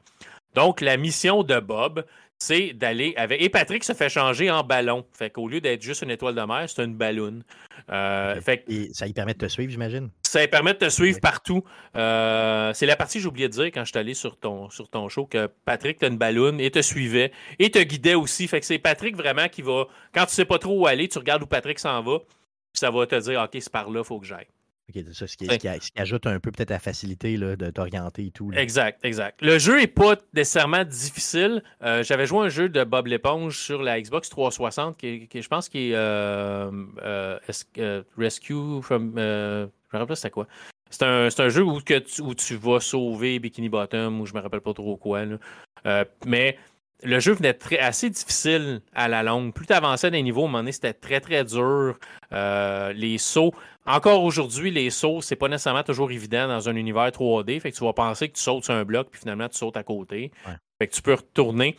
Donc, 0.56 0.82
la 0.82 0.98
mission 0.98 1.44
de 1.44 1.60
Bob, 1.60 2.04
c'est 2.40 2.74
d'aller 2.74 3.14
avec. 3.18 3.42
Et 3.42 3.50
Patrick 3.50 3.84
se 3.84 3.94
fait 3.94 4.10
changer 4.10 4.52
en 4.52 4.64
ballon. 4.64 5.06
Fait 5.14 5.30
qu'au 5.30 5.48
lieu 5.48 5.62
d'être 5.62 5.82
juste 5.82 6.04
une 6.04 6.12
étoile 6.12 6.36
de 6.36 6.42
mer, 6.42 6.66
c'est 6.68 6.84
une 6.84 6.96
ballon. 6.96 7.42
Euh, 7.92 8.40
fait... 8.42 8.64
Et 8.68 8.94
ça 8.94 9.06
lui 9.06 9.14
permet 9.14 9.34
de 9.34 9.40
te 9.40 9.48
suivre, 9.48 9.72
j'imagine? 9.72 10.10
Ça 10.24 10.42
lui 10.42 10.48
permet 10.48 10.74
de 10.74 10.80
te 10.80 10.90
suivre 10.90 11.20
partout. 11.20 11.64
Euh, 11.96 12.72
c'est 12.74 12.86
la 12.86 12.96
partie 12.96 13.18
que 13.18 13.24
j'ai 13.24 13.28
oublié 13.28 13.48
de 13.48 13.54
dire 13.54 13.66
quand 13.66 13.84
je 13.84 13.90
suis 13.90 13.98
allé 13.98 14.14
sur 14.14 14.38
ton, 14.38 14.70
sur 14.70 14.90
ton 14.90 15.10
show 15.10 15.26
que 15.26 15.50
Patrick 15.66 16.00
t'as 16.00 16.10
une 16.10 16.18
ballon 16.18 16.58
et 16.60 16.70
te 16.70 16.82
suivait 16.82 17.32
et 17.60 17.72
te 17.72 17.80
guidait 17.80 18.16
aussi. 18.16 18.48
Fait 18.48 18.60
que 18.60 18.66
c'est 18.66 18.80
Patrick 18.80 19.16
vraiment 19.16 19.48
qui 19.48 19.62
va. 19.62 19.86
Quand 20.14 20.26
tu 20.26 20.34
sais 20.34 20.46
pas 20.46 20.60
trop 20.60 20.82
où 20.82 20.88
aller, 20.88 21.08
tu 21.08 21.18
regardes 21.18 21.44
où 21.44 21.48
Patrick 21.48 21.80
s'en 21.80 22.02
va, 22.04 22.20
puis 22.20 22.80
ça 22.80 22.92
va 22.92 23.08
te 23.08 23.16
dire 23.16 23.42
OK, 23.42 23.50
c'est 23.60 23.72
par 23.72 23.90
là, 23.90 24.02
il 24.02 24.06
faut 24.06 24.20
que 24.20 24.28
j'aille. 24.28 24.48
OK, 24.90 25.04
c'est 25.06 25.14
ça, 25.14 25.28
ce 25.28 25.36
qui, 25.36 25.48
ajoute 25.98 26.28
un 26.28 26.40
peu 26.40 26.50
peut-être 26.52 26.70
la 26.70 26.80
facilité 26.80 27.38
de 27.38 27.70
t'orienter 27.72 28.28
et 28.28 28.32
tout. 28.32 28.52
Exact, 28.54 29.04
exact. 29.04 29.42
Le 29.42 29.60
jeu 29.60 29.80
n'est 29.80 29.88
pas 29.88 30.16
nécessairement 30.34 30.86
difficile. 30.86 31.62
Euh, 31.84 32.04
j'avais 32.04 32.26
joué 32.26 32.46
un 32.46 32.50
jeu 32.50 32.70
de 32.70 32.84
Bob 32.86 33.08
l'éponge 33.08 33.58
sur 33.58 33.84
la 33.84 34.00
Xbox 34.00 34.30
360 34.30 34.98
qui, 34.98 35.28
je 35.34 35.48
pense 35.50 35.68
qui 35.68 35.90
est 35.90 35.96
euh, 35.96 36.72
euh, 37.04 38.04
Rescue 38.18 38.82
from. 38.82 39.14
je 39.18 39.68
me 39.94 40.00
rappelle 40.00 40.16
c'était 40.16 40.30
quoi. 40.30 40.48
C'est 40.90 41.04
un, 41.04 41.50
jeu 41.50 41.64
où, 41.64 41.82
que 41.82 42.00
tu, 42.00 42.22
où 42.22 42.34
tu 42.34 42.56
vas 42.56 42.80
sauver 42.80 43.40
Bikini 43.40 43.68
Bottom 43.68 44.22
ou 44.22 44.26
je 44.26 44.34
me 44.34 44.40
rappelle 44.40 44.62
pas 44.62 44.74
trop 44.74 44.96
quoi. 44.96 45.26
mais 46.26 46.58
le 47.04 47.20
jeu 47.20 47.34
venait 47.34 47.54
très, 47.54 47.80
assez 47.80 48.10
difficile 48.10 48.82
à 48.94 49.08
la 49.08 49.24
longue. 49.24 49.54
Plus 49.54 49.68
tu 49.68 49.74
avançais 49.74 50.10
dans 50.10 50.16
les 50.16 50.24
niveaux, 50.24 50.42
à 50.42 50.46
un 50.46 50.48
moment 50.48 50.60
donné, 50.60 50.72
c'était 50.72 50.94
très, 50.94 51.20
très 51.20 51.44
dur. 51.44 51.98
Euh, 52.34 52.94
les 52.94 53.18
sauts, 53.18 53.54
encore 53.86 54.24
aujourd'hui, 54.24 54.72
les 54.72 54.90
sauts, 54.90 55.22
c'est 55.22 55.36
pas 55.36 55.48
nécessairement 55.48 55.84
toujours 55.84 56.12
évident 56.12 56.48
dans 56.48 56.70
un 56.70 56.76
univers 56.76 57.10
3D. 57.10 57.60
Fait 57.60 57.72
que 57.72 57.78
tu 57.78 57.84
vas 57.84 57.94
penser 57.94 58.30
que 58.30 58.36
tu 58.36 58.42
sautes 58.42 58.66
sur 58.66 58.74
un 58.74 58.84
bloc, 58.84 59.10
puis 59.12 59.20
finalement, 59.20 59.48
tu 59.48 59.58
sautes 59.58 59.78
à 59.78 59.84
côté. 59.84 60.32
Fait 60.80 60.88
que 60.88 60.94
tu 60.94 61.02
peux 61.02 61.14
retourner. 61.14 61.78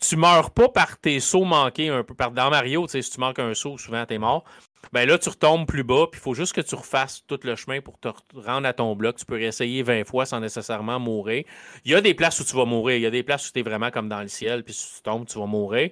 Tu 0.00 0.16
meurs 0.16 0.50
pas 0.52 0.68
par 0.68 0.98
tes 0.98 1.20
sauts 1.20 1.44
manqués 1.44 1.88
un 1.88 2.02
peu. 2.02 2.14
Dans 2.32 2.50
Mario, 2.50 2.88
si 2.88 3.00
tu 3.02 3.20
manques 3.20 3.38
un 3.38 3.52
saut, 3.54 3.76
souvent, 3.76 4.06
tu 4.06 4.14
es 4.14 4.18
mort. 4.18 4.44
Ben 4.92 5.06
là, 5.06 5.18
tu 5.18 5.28
retombes 5.28 5.66
plus 5.66 5.84
bas, 5.84 6.06
puis 6.10 6.18
il 6.20 6.22
faut 6.22 6.34
juste 6.34 6.52
que 6.52 6.60
tu 6.60 6.74
refasses 6.74 7.24
tout 7.26 7.38
le 7.44 7.54
chemin 7.54 7.80
pour 7.80 7.98
te 7.98 8.08
rendre 8.34 8.66
à 8.66 8.72
ton 8.72 8.96
bloc. 8.96 9.16
Tu 9.16 9.24
peux 9.24 9.34
réessayer 9.34 9.82
20 9.82 10.04
fois 10.04 10.26
sans 10.26 10.40
nécessairement 10.40 10.98
mourir. 10.98 11.44
Il 11.84 11.92
y 11.92 11.94
a 11.94 12.00
des 12.00 12.14
places 12.14 12.40
où 12.40 12.44
tu 12.44 12.56
vas 12.56 12.64
mourir. 12.64 12.96
Il 12.96 13.02
y 13.02 13.06
a 13.06 13.10
des 13.10 13.22
places 13.22 13.48
où 13.48 13.52
tu 13.52 13.60
es 13.60 13.62
vraiment 13.62 13.90
comme 13.90 14.08
dans 14.08 14.22
le 14.22 14.28
ciel, 14.28 14.64
puis 14.64 14.74
si 14.74 14.96
tu 14.96 15.02
tombes, 15.02 15.26
tu 15.26 15.38
vas 15.38 15.46
mourir. 15.46 15.90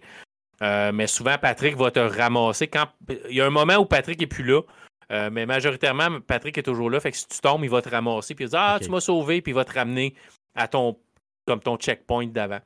Euh, 0.62 0.90
mais 0.92 1.06
souvent, 1.06 1.36
Patrick 1.38 1.76
va 1.76 1.90
te 1.90 2.00
ramasser. 2.00 2.66
Quand... 2.66 2.88
Il 3.28 3.36
y 3.36 3.40
a 3.40 3.46
un 3.46 3.50
moment 3.50 3.76
où 3.76 3.84
Patrick 3.84 4.18
n'est 4.18 4.26
plus 4.26 4.44
là, 4.44 4.62
euh, 5.12 5.30
mais 5.30 5.46
majoritairement, 5.46 6.20
Patrick 6.20 6.58
est 6.58 6.62
toujours 6.62 6.90
là. 6.90 6.98
Fait 7.00 7.12
que 7.12 7.16
si 7.16 7.28
tu 7.28 7.38
tombes, 7.40 7.62
il 7.64 7.70
va 7.70 7.80
te 7.82 7.88
ramasser, 7.88 8.34
puis 8.34 8.44
il 8.44 8.48
va 8.48 8.58
dire 8.58 8.74
Ah, 8.74 8.78
tu 8.82 8.90
m'as 8.90 9.00
sauvé, 9.00 9.40
puis 9.40 9.52
il 9.52 9.54
va 9.54 9.64
te 9.64 9.72
ramener 9.72 10.14
à 10.54 10.66
ton, 10.66 10.98
comme 11.46 11.60
ton 11.60 11.76
checkpoint 11.76 12.26
d'avant. 12.26 12.60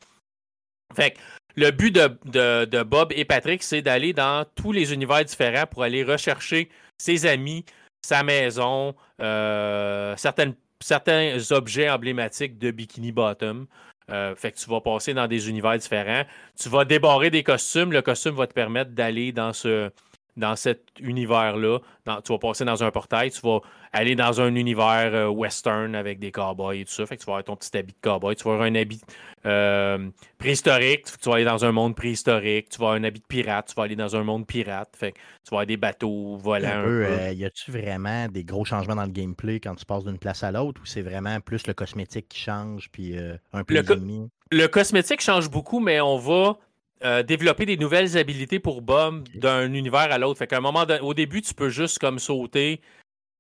Fait 0.95 1.13
que 1.13 1.19
le 1.57 1.71
but 1.71 1.95
de, 1.95 2.83
Bob 2.83 3.13
et 3.15 3.25
Patrick, 3.25 3.63
c'est 3.63 3.83
d'aller 3.83 4.13
dans 4.13 4.45
tous 4.55 4.73
les 4.73 4.93
univers 4.93 5.25
différents 5.25 5.67
pour 5.67 5.83
aller 5.83 6.05
rechercher 6.05 6.69
ses 6.99 7.27
amis, 7.27 7.65
sa 8.01 8.23
maison, 8.23 8.95
euh, 9.21 10.15
certains 10.17 11.53
objets 11.53 11.91
emblématiques 11.91 12.59
de 12.59 12.71
Bikini 12.71 13.13
Bottom. 13.13 13.67
Euh, 14.11 14.35
fait 14.35 14.53
que 14.53 14.59
tu 14.59 14.69
vas 14.69 14.81
passer 14.81 15.15
dans 15.15 15.29
des 15.29 15.49
univers 15.49 15.79
différents. 15.79 16.25
Tu 16.61 16.69
vas 16.69 16.85
débarrer 16.85 17.31
des 17.31 17.43
costumes. 17.43 17.93
Le 17.93 18.03
costume 18.03 18.35
va 18.35 18.47
te 18.47 18.53
permettre 18.53 18.91
d'aller 18.91 19.33
dans 19.33 19.53
ce, 19.53 19.91
dans 20.37 20.57
cet 20.57 20.85
univers-là. 21.01 21.79
Tu 22.25 22.33
vas 22.33 22.39
passer 22.39 22.65
dans 22.65 22.83
un 22.83 22.91
portail, 22.91 23.31
tu 23.31 23.41
vas 23.43 23.61
aller 23.93 24.17
dans 24.17 24.41
un 24.41 24.55
univers 24.55 25.11
euh, 25.15 25.29
western 25.29 25.95
avec 25.95 26.19
des 26.19 26.33
cowboys 26.33 26.81
et 26.81 26.85
tout 26.85 26.93
ça. 26.93 27.07
Fait 27.07 27.17
que 27.17 27.21
tu 27.21 27.27
vas 27.27 27.33
avoir 27.33 27.45
ton 27.45 27.57
petit 27.57 27.77
habit 27.77 27.93
de 27.93 27.99
cowboy. 28.01 28.35
Tu 28.35 28.45
vas 28.45 28.55
avoir 28.55 28.67
un 28.67 28.75
habit 28.75 29.03
euh, 29.45 30.09
préhistorique. 30.39 31.07
Tu 31.21 31.29
vas 31.29 31.37
aller 31.37 31.45
dans 31.45 31.65
un 31.65 31.73
monde 31.73 31.95
préhistorique. 31.95 32.71
Tu 32.71 32.79
vas 32.79 32.87
avoir 32.87 33.01
un 33.01 33.05
habit 33.05 33.21
de 33.21 33.27
pirate. 33.27 33.69
Tu 33.69 33.75
vas 33.75 33.83
aller 33.83 33.97
dans 33.97 34.17
un 34.17 34.25
monde 34.25 34.47
pirate. 34.47 34.95
Fait 34.97 35.13
que 35.13 35.19
tu 35.19 35.51
vas 35.51 35.59
avoir 35.59 35.67
des 35.67 35.77
bateaux 35.77 36.37
volants. 36.37 36.85
Euh, 36.87 37.33
y 37.33 37.45
a-tu 37.45 37.71
vraiment 37.71 38.29
des 38.29 38.45
gros 38.45 38.65
changements 38.65 38.97
dans 38.97 39.05
le 39.05 39.11
gameplay 39.11 39.61
quand 39.61 39.75
tu 39.75 39.85
passes 39.85 40.05
d'une 40.05 40.19
place 40.19 40.43
à 40.43 40.51
l'autre 40.51 40.81
ou 40.83 40.87
c'est 40.87 41.03
vraiment 41.03 41.39
plus 41.41 41.67
le 41.67 41.75
cosmétique 41.75 42.29
qui 42.29 42.41
change 42.41 42.89
puis 42.91 43.17
un 43.53 43.65
peu 43.65 43.75
le, 43.75 44.29
le 44.51 44.67
cosmétique 44.69 45.21
change 45.21 45.51
beaucoup, 45.51 45.81
mais 45.81 46.01
on 46.01 46.17
va 46.17 46.59
euh, 47.05 47.23
développer 47.23 47.67
des 47.67 47.77
nouvelles 47.77 48.17
habilités 48.17 48.61
pour 48.61 48.81
Bob 48.81 49.29
d'un 49.35 49.73
univers 49.73 50.13
à 50.13 50.19
l'autre. 50.19 50.39
Fait 50.39 50.47
qu'à 50.47 50.59
un 50.59 50.61
moment, 50.61 50.85
au 51.01 51.15
début, 51.15 51.43
tu 51.43 51.53
peux 51.53 51.69
juste 51.69 51.99
comme 51.99 52.21
sauter, 52.21 52.81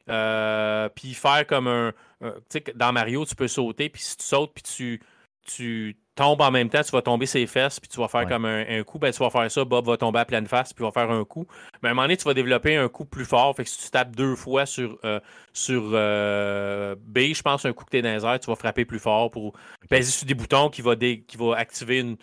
euh, 0.08 0.88
puis 0.88 1.14
faire 1.14 1.46
comme 1.46 1.68
un. 1.68 1.92
tu 2.20 2.28
sais, 2.48 2.64
dans 2.74 2.92
Mario, 2.92 3.24
tu 3.24 3.36
peux 3.36 3.46
sauter, 3.46 3.88
puis 3.88 4.02
si 4.02 4.16
tu 4.16 4.24
sautes, 4.24 4.52
puis 4.52 4.64
tu, 4.64 5.00
tu 5.46 5.96
tombes 6.16 6.40
en 6.40 6.50
même 6.50 6.68
temps, 6.68 6.82
tu 6.82 6.90
vas 6.90 7.02
tomber 7.02 7.26
ses 7.26 7.46
fesses, 7.46 7.78
puis 7.78 7.88
tu 7.88 8.00
vas 8.00 8.08
faire 8.08 8.26
comme 8.26 8.46
un, 8.46 8.82
coup, 8.82 8.98
ben 8.98 9.12
tu 9.12 9.20
vas 9.20 9.30
faire 9.30 9.48
ça, 9.48 9.64
Bob 9.64 9.86
va 9.86 9.96
tomber 9.96 10.18
à 10.18 10.24
pleine 10.24 10.46
face, 10.46 10.72
puis 10.72 10.84
va 10.84 10.90
faire 10.90 11.10
un 11.10 11.24
coup. 11.24 11.46
Mais 11.82 11.88
à 11.88 11.92
un 11.92 11.94
moment 11.94 12.02
donné, 12.02 12.16
tu 12.16 12.24
vas 12.24 12.34
développer 12.34 12.74
un 12.76 12.88
coup 12.88 13.04
plus 13.04 13.24
fort. 13.24 13.54
Fait 13.54 13.62
que 13.62 13.70
si 13.70 13.84
tu 13.84 13.90
tapes 13.90 14.16
deux 14.16 14.34
fois 14.34 14.66
sur, 14.66 14.98
euh, 15.04 15.20
sur 15.52 15.82
B, 15.82 17.18
je 17.18 17.42
pense, 17.42 17.64
un 17.64 17.72
coup 17.72 17.84
que 17.84 17.90
tu 17.90 17.98
es 17.98 18.02
dans 18.02 18.12
les 18.12 18.24
airs, 18.24 18.40
tu 18.40 18.48
vas 18.48 18.56
frapper 18.56 18.84
plus 18.84 18.98
fort 18.98 19.30
pour 19.30 19.52
peser 19.88 20.10
sur 20.10 20.26
des 20.26 20.34
boutons 20.34 20.68
qui 20.68 20.82
va, 20.82 20.96
qui 20.96 21.36
va 21.38 21.56
activer 21.56 22.00
une 22.00 22.16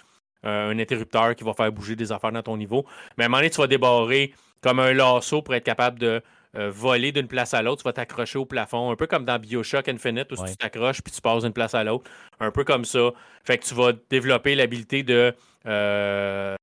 un 0.44 0.78
interrupteur 0.80 1.36
qui 1.36 1.44
va 1.44 1.54
faire 1.54 1.72
bouger 1.72 1.96
des 1.96 2.12
affaires 2.12 2.32
dans 2.32 2.44
ton 2.44 2.58
niveau. 2.58 2.86
Mais 3.18 3.26
à 3.26 3.28
un 3.28 3.30
moment 3.30 3.40
donné, 3.40 3.50
tu 3.50 3.60
vas 3.60 3.68
débarrer 3.68 4.34
comme 4.62 4.80
un 4.80 4.94
lasso 4.94 5.42
pour 5.42 5.54
être 5.56 5.64
capable 5.64 6.00
de 6.00 6.22
euh, 6.56 6.72
voler 6.72 7.12
d'une 7.12 7.28
place 7.28 7.54
à 7.54 7.62
l'autre. 7.62 7.84
Tu 7.84 7.88
vas 7.88 7.94
t'accrocher 7.94 8.40
au 8.40 8.46
plafond, 8.46 8.90
un 8.92 8.96
peu 8.96 9.06
comme 9.06 9.24
dans 9.24 9.38
Bioshock 9.38 9.88
Infinite 9.88 10.32
où 10.32 10.36
tu 10.48 10.58
t'accroches 10.58 11.02
puis 11.02 11.14
tu 11.14 11.22
passes 11.22 11.44
d'une 11.44 11.54
place 11.54 11.76
à 11.76 11.84
l'autre. 11.84 12.10
Un 12.40 12.52
peu 12.52 12.64
comme 12.64 12.86
ça. 12.86 13.12
Fait 13.44 13.58
que 13.58 13.66
tu 13.66 13.76
vas 13.76 13.92
développer 14.10 14.56
l'habilité 14.56 15.04
de, 15.04 15.34
euh, 15.68 16.56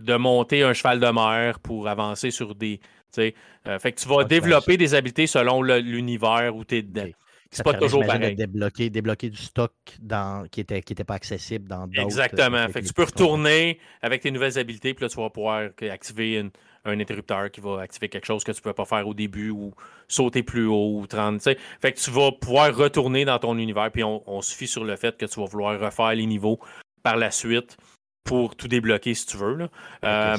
de 0.00 0.16
monter 0.16 0.62
un 0.62 0.72
cheval 0.72 0.98
de 0.98 1.08
mer 1.08 1.60
pour 1.60 1.88
avancer 1.88 2.30
sur 2.30 2.54
des. 2.54 2.80
fait 3.12 3.32
que 3.64 4.00
tu 4.00 4.08
vas 4.08 4.24
développer 4.24 4.78
des 4.78 4.94
habiletés 4.94 5.26
selon 5.26 5.60
l'univers 5.62 6.56
où 6.56 6.64
tu 6.64 6.76
es 6.76 6.82
dedans. 6.82 7.10
C'est 7.56 7.62
pas 7.62 7.74
toujours 7.74 8.04
pareil. 8.04 8.34
débloquer, 8.34 8.90
débloquer 8.90 9.30
du 9.30 9.40
stock 9.40 9.72
dans, 10.00 10.46
qui 10.48 10.60
n'était 10.60 10.82
qui 10.82 10.92
était 10.92 11.04
pas 11.04 11.14
accessible 11.14 11.68
dans 11.68 11.86
d'autres. 11.86 12.00
Exactement. 12.02 12.68
Fait 12.68 12.82
que 12.82 12.86
tu 12.86 12.92
peux 12.92 13.04
retourner 13.04 13.78
avec 14.02 14.22
tes 14.22 14.30
nouvelles 14.30 14.58
habiletés, 14.58 14.94
puis 14.94 15.04
là, 15.04 15.08
tu 15.08 15.16
vas 15.16 15.30
pouvoir 15.30 15.70
activer 15.80 16.50
un 16.84 17.00
interrupteur 17.00 17.50
qui 17.50 17.60
va 17.60 17.80
activer 17.80 18.08
quelque 18.08 18.26
chose 18.26 18.44
que 18.44 18.52
tu 18.52 18.58
ne 18.58 18.62
pouvais 18.62 18.74
pas 18.74 18.84
faire 18.84 19.06
au 19.06 19.14
début 19.14 19.50
ou 19.50 19.72
sauter 20.08 20.42
plus 20.42 20.66
haut 20.66 20.98
ou 21.00 21.06
30. 21.06 21.40
Fait 21.42 21.92
que 21.92 21.98
tu 21.98 22.10
vas 22.10 22.32
pouvoir 22.32 22.74
retourner 22.74 23.24
dans 23.24 23.38
ton 23.38 23.56
univers, 23.56 23.90
puis 23.90 24.04
on, 24.04 24.42
suffit 24.42 24.66
sur 24.66 24.84
le 24.84 24.96
fait 24.96 25.16
que 25.16 25.26
tu 25.26 25.40
vas 25.40 25.46
vouloir 25.46 25.80
refaire 25.80 26.14
les 26.14 26.26
niveaux 26.26 26.58
par 27.02 27.16
la 27.16 27.30
suite 27.30 27.76
pour 28.24 28.56
tout 28.56 28.68
débloquer 28.68 29.14
si 29.14 29.26
tu 29.26 29.36
veux. 29.36 29.68
Euh, 30.04 30.36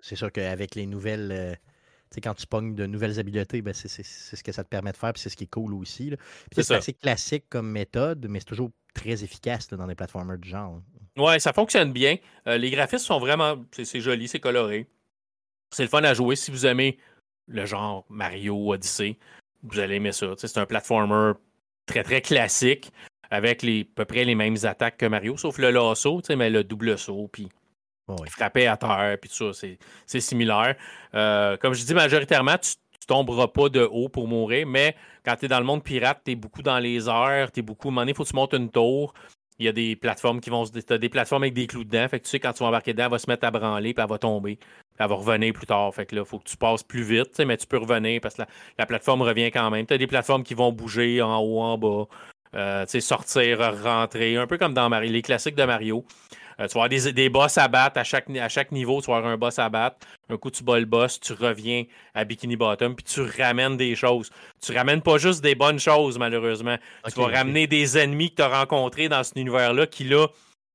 c'est 0.00 0.16
sûr 0.16 0.32
qu'avec 0.32 0.74
les 0.74 0.86
nouvelles. 0.86 1.30
Euh, 1.32 1.54
quand 2.20 2.34
tu 2.34 2.46
pognes 2.46 2.74
de 2.74 2.86
nouvelles 2.86 3.18
habiletés, 3.18 3.62
ben 3.62 3.72
c'est 3.74 3.88
ce 3.88 4.42
que 4.42 4.52
ça 4.52 4.64
te 4.64 4.68
permet 4.68 4.92
de 4.92 4.96
faire, 4.96 5.12
puis 5.12 5.22
c'est 5.22 5.30
ce 5.30 5.36
qui 5.36 5.44
est 5.44 5.50
cool 5.50 5.74
aussi. 5.74 6.12
C'est 6.52 6.70
assez 6.70 6.92
classique 6.92 7.44
comme 7.48 7.70
méthode, 7.70 8.26
mais 8.28 8.40
c'est 8.40 8.46
toujours 8.46 8.70
très 8.94 9.24
efficace 9.24 9.68
dans 9.68 9.86
des 9.86 9.94
plateformers 9.94 10.38
du 10.38 10.48
genre. 10.48 10.80
Ouais, 11.16 11.38
ça 11.38 11.52
fonctionne 11.52 11.92
bien. 11.92 12.16
Euh, 12.46 12.56
les 12.56 12.70
graphismes 12.70 13.04
sont 13.04 13.18
vraiment. 13.18 13.56
C'est 13.72 14.00
joli, 14.00 14.28
c'est 14.28 14.40
coloré. 14.40 14.88
C'est 15.70 15.84
le 15.84 15.88
fun 15.88 16.02
à 16.04 16.14
jouer. 16.14 16.36
Si 16.36 16.50
vous 16.50 16.66
aimez 16.66 16.98
le 17.46 17.66
genre 17.66 18.04
Mario 18.08 18.72
Odyssey, 18.72 19.18
vous 19.62 19.78
allez 19.78 19.96
aimer 19.96 20.12
ça. 20.12 20.34
C'est 20.36 20.58
un 20.58 20.66
platformer 20.66 21.32
très 21.86 22.02
très 22.02 22.20
classique 22.20 22.92
avec 23.30 23.62
les, 23.62 23.82
à 23.82 23.94
peu 23.94 24.04
près 24.04 24.24
les 24.24 24.34
mêmes 24.34 24.56
attaques 24.64 24.98
que 24.98 25.06
Mario, 25.06 25.36
sauf 25.36 25.58
le 25.58 25.70
lasso, 25.70 26.20
mais 26.36 26.50
le 26.50 26.64
double 26.64 26.98
saut, 26.98 27.28
puis 27.32 27.48
frapper 28.28 28.66
à 28.66 28.76
terre, 28.76 29.16
puis 29.20 29.30
tout 29.30 29.52
ça, 29.52 29.66
c'est 30.06 30.20
similaire. 30.20 30.76
Euh, 31.14 31.56
comme 31.56 31.74
je 31.74 31.84
dis, 31.84 31.94
majoritairement, 31.94 32.58
tu, 32.58 32.74
ne 33.02 33.06
tomberas 33.06 33.48
pas 33.48 33.68
de 33.68 33.80
haut 33.90 34.08
pour 34.08 34.28
mourir, 34.28 34.66
mais 34.66 34.94
quand 35.24 35.36
tu 35.36 35.46
es 35.46 35.48
dans 35.48 35.58
le 35.58 35.64
monde 35.64 35.82
pirate, 35.82 36.20
tu 36.24 36.32
es 36.32 36.34
beaucoup 36.34 36.62
dans 36.62 36.78
les 36.78 37.08
airs, 37.08 37.52
tu 37.52 37.60
es 37.60 37.62
beaucoup. 37.62 37.88
À 37.88 37.90
un 37.90 37.92
moment 37.92 38.00
donné, 38.02 38.12
il 38.12 38.14
faut 38.14 38.24
que 38.24 38.30
tu 38.30 38.36
montes 38.36 38.54
une 38.54 38.70
tour. 38.70 39.14
Il 39.58 39.66
y 39.66 39.68
a 39.68 39.72
des 39.72 39.94
plateformes 39.94 40.40
qui 40.40 40.50
vont 40.50 40.64
se. 40.64 40.72
T'as 40.80 40.98
des 40.98 41.08
plateformes 41.08 41.44
avec 41.44 41.54
des 41.54 41.66
clous 41.66 41.84
dedans. 41.84 42.08
Fait 42.08 42.18
que 42.18 42.24
tu 42.24 42.30
sais, 42.30 42.40
quand 42.40 42.52
tu 42.52 42.60
vas 42.60 42.70
embarquer 42.70 42.92
dedans, 42.92 43.04
elle 43.04 43.10
va 43.12 43.18
se 43.18 43.30
mettre 43.30 43.46
à 43.46 43.50
branler, 43.52 43.94
puis 43.94 44.02
elle 44.02 44.10
va 44.10 44.18
tomber. 44.18 44.58
Elle 44.98 45.08
va 45.08 45.14
revenir 45.14 45.52
plus 45.52 45.66
tard. 45.66 45.94
Fait 45.94 46.06
que 46.06 46.16
là, 46.16 46.22
il 46.22 46.28
faut 46.28 46.38
que 46.38 46.48
tu 46.48 46.56
passes 46.56 46.82
plus 46.82 47.02
vite, 47.02 47.38
mais 47.40 47.56
tu 47.56 47.66
peux 47.66 47.78
revenir 47.78 48.20
parce 48.20 48.34
que 48.34 48.42
la, 48.78 48.86
plateforme 48.86 49.22
revient 49.22 49.50
quand 49.52 49.70
même. 49.70 49.86
Tu 49.86 49.94
as 49.94 49.98
des 49.98 50.06
plateformes 50.08 50.42
qui 50.42 50.54
vont 50.54 50.72
bouger 50.72 51.22
en 51.22 51.38
haut, 51.38 51.60
en 51.60 51.78
bas. 51.78 52.06
Euh, 52.54 52.86
sortir, 52.86 53.58
rentrer, 53.82 54.36
un 54.36 54.46
peu 54.46 54.58
comme 54.58 54.74
dans 54.74 54.88
les 55.00 55.22
classiques 55.22 55.56
de 55.56 55.64
Mario. 55.64 56.04
Euh, 56.60 56.68
tu 56.68 56.74
vas 56.74 56.84
avoir 56.84 56.88
des, 56.88 57.12
des, 57.12 57.28
boss 57.28 57.58
à 57.58 57.66
battre 57.66 57.98
à 57.98 58.04
chaque, 58.04 58.30
à 58.30 58.48
chaque 58.48 58.70
niveau. 58.70 59.00
Tu 59.00 59.10
vas 59.10 59.16
avoir 59.16 59.32
un 59.32 59.36
boss 59.36 59.58
à 59.58 59.68
battre. 59.68 59.96
Un 60.28 60.36
coup, 60.36 60.50
tu 60.50 60.62
bats 60.62 60.78
le 60.78 60.84
boss, 60.84 61.18
tu 61.18 61.32
reviens 61.32 61.84
à 62.14 62.24
Bikini 62.24 62.56
Bottom, 62.56 62.94
puis 62.94 63.04
tu 63.04 63.22
ramènes 63.22 63.76
des 63.76 63.96
choses. 63.96 64.30
Tu 64.64 64.72
ramènes 64.72 65.02
pas 65.02 65.18
juste 65.18 65.42
des 65.42 65.54
bonnes 65.54 65.80
choses, 65.80 66.18
malheureusement. 66.18 66.76
tu 67.12 67.20
vas 67.20 67.26
ramener 67.26 67.66
des 67.66 67.98
ennemis 67.98 68.30
que 68.30 68.36
tu 68.36 68.42
as 68.42 68.60
rencontrés 68.60 69.08
dans 69.08 69.22
cet 69.24 69.36
univers-là 69.36 69.86
qui, 69.86 70.04
là, 70.04 70.28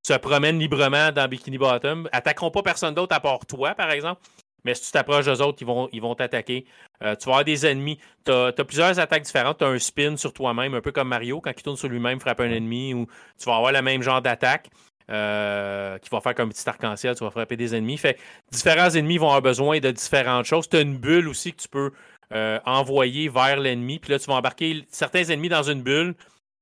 se 0.06 0.14
promènent 0.14 0.60
librement 0.60 1.12
dans 1.12 1.28
Bikini 1.28 1.58
Bottom. 1.58 2.10
Attaqueront 2.12 2.52
pas 2.52 2.62
personne 2.62 2.94
d'autre 2.94 3.16
à 3.16 3.20
part 3.20 3.46
toi, 3.46 3.74
par 3.74 3.92
exemple. 3.92 4.22
Mais 4.66 4.74
si 4.74 4.86
tu 4.86 4.92
t'approches 4.92 5.26
d'eux 5.26 5.42
autres, 5.42 5.58
ils 5.62 5.68
vont, 5.68 5.90
ils 5.92 6.02
vont 6.02 6.16
t'attaquer. 6.16 6.66
Euh, 7.04 7.16
tu 7.16 7.26
vas 7.26 7.34
avoir 7.34 7.46
des 7.46 7.66
ennemis. 7.66 8.00
Tu 8.26 8.32
as, 8.32 8.52
plusieurs 8.52 9.00
attaques 9.00 9.24
différentes. 9.24 9.60
Tu 9.60 9.64
as 9.64 9.68
un 9.68 9.80
spin 9.80 10.18
sur 10.18 10.34
toi-même, 10.34 10.74
un 10.74 10.82
peu 10.82 10.92
comme 10.92 11.08
Mario, 11.08 11.42
quand 11.42 11.52
il 11.56 11.64
tourne 11.64 11.78
sur 11.78 11.90
lui-même, 11.90 12.20
frappe 12.20 12.42
un 12.42 12.52
ennemi, 12.52 12.94
ou 12.94 13.08
tu 13.38 13.46
vas 13.46 13.56
avoir 13.56 13.72
le 13.72 13.82
même 13.82 14.02
genre 14.02 14.22
d'attaque. 14.22 14.70
Euh, 15.12 15.98
qui 15.98 16.10
va 16.12 16.22
faire 16.22 16.36
comme 16.36 16.50
un 16.50 16.52
petit 16.52 16.70
arc-en-ciel, 16.70 17.16
tu 17.16 17.24
vas 17.24 17.32
frapper 17.32 17.58
des 17.58 17.74
ennemis. 17.74 17.98
Fait 17.98 18.20
différents 18.52 18.92
ennemis 18.92 19.18
vont 19.18 19.26
avoir 19.26 19.42
besoin 19.42 19.80
de 19.80 19.90
différentes 19.90 20.46
choses. 20.46 20.70
Tu 20.70 20.78
as 20.78 20.82
une 20.82 20.98
bulle 20.98 21.28
aussi 21.28 21.52
que 21.52 21.62
tu 21.62 21.68
peux 21.68 21.92
euh, 22.32 22.60
envoyer 22.64 23.28
vers 23.28 23.60
l'ennemi. 23.60 23.98
Puis 23.98 24.12
là, 24.12 24.20
tu 24.20 24.28
vas 24.28 24.36
embarquer 24.36 24.86
certains 24.92 25.24
ennemis 25.24 25.50
dans 25.50 25.64
une 25.64 25.82
bulle. 25.82 26.14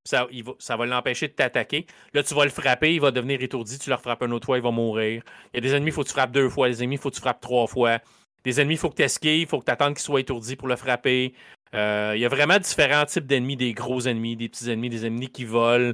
Ça, 0.08 0.76
va, 0.76 0.86
l'empêcher 0.86 1.28
de 1.28 1.34
t'attaquer. 1.34 1.86
Là, 2.14 2.24
tu 2.24 2.34
vas 2.34 2.46
le 2.46 2.52
frapper, 2.52 2.94
il 2.94 3.02
va 3.02 3.12
devenir 3.12 3.42
étourdi, 3.42 3.78
tu 3.78 3.90
le 3.90 3.98
frappes 3.98 4.24
un 4.24 4.32
autre 4.32 4.46
fois, 4.46 4.58
il 4.58 4.64
va 4.64 4.72
mourir. 4.72 5.22
Il 5.54 5.58
y 5.58 5.60
a 5.60 5.62
des 5.62 5.74
ennemis, 5.76 5.90
il 5.90 5.94
faut 5.94 6.04
que 6.04 6.08
tu 6.08 6.14
frappes 6.14 6.32
deux 6.32 6.50
fois. 6.50 6.70
Des 6.70 6.82
ennemis, 6.82 6.96
il 6.96 7.00
faut 7.00 7.10
que 7.10 7.16
tu 7.16 7.22
frappes 7.22 7.42
trois 7.42 7.68
fois. 7.68 8.00
Des 8.44 8.62
ennemis, 8.62 8.76
il 8.76 8.78
faut 8.78 8.90
que 8.90 8.96
tu 8.96 9.04
esquives, 9.04 9.42
il 9.42 9.48
faut 9.48 9.60
que 9.60 9.66
tu 9.66 9.72
attendes 9.72 9.94
qu'il 9.94 10.04
soit 10.04 10.22
étourdi 10.22 10.56
pour 10.56 10.68
le 10.68 10.76
frapper. 10.76 11.34
Euh, 11.74 12.14
il 12.16 12.22
y 12.22 12.26
a 12.26 12.30
vraiment 12.30 12.60
différents 12.60 13.06
types 13.06 13.26
d'ennemis, 13.26 13.58
des 13.58 13.74
gros 13.74 14.08
ennemis, 14.08 14.36
des 14.36 14.50
petits 14.50 14.70
ennemis, 14.70 14.90
des 14.90 15.06
ennemis 15.06 15.30
qui 15.30 15.44
volent, 15.44 15.94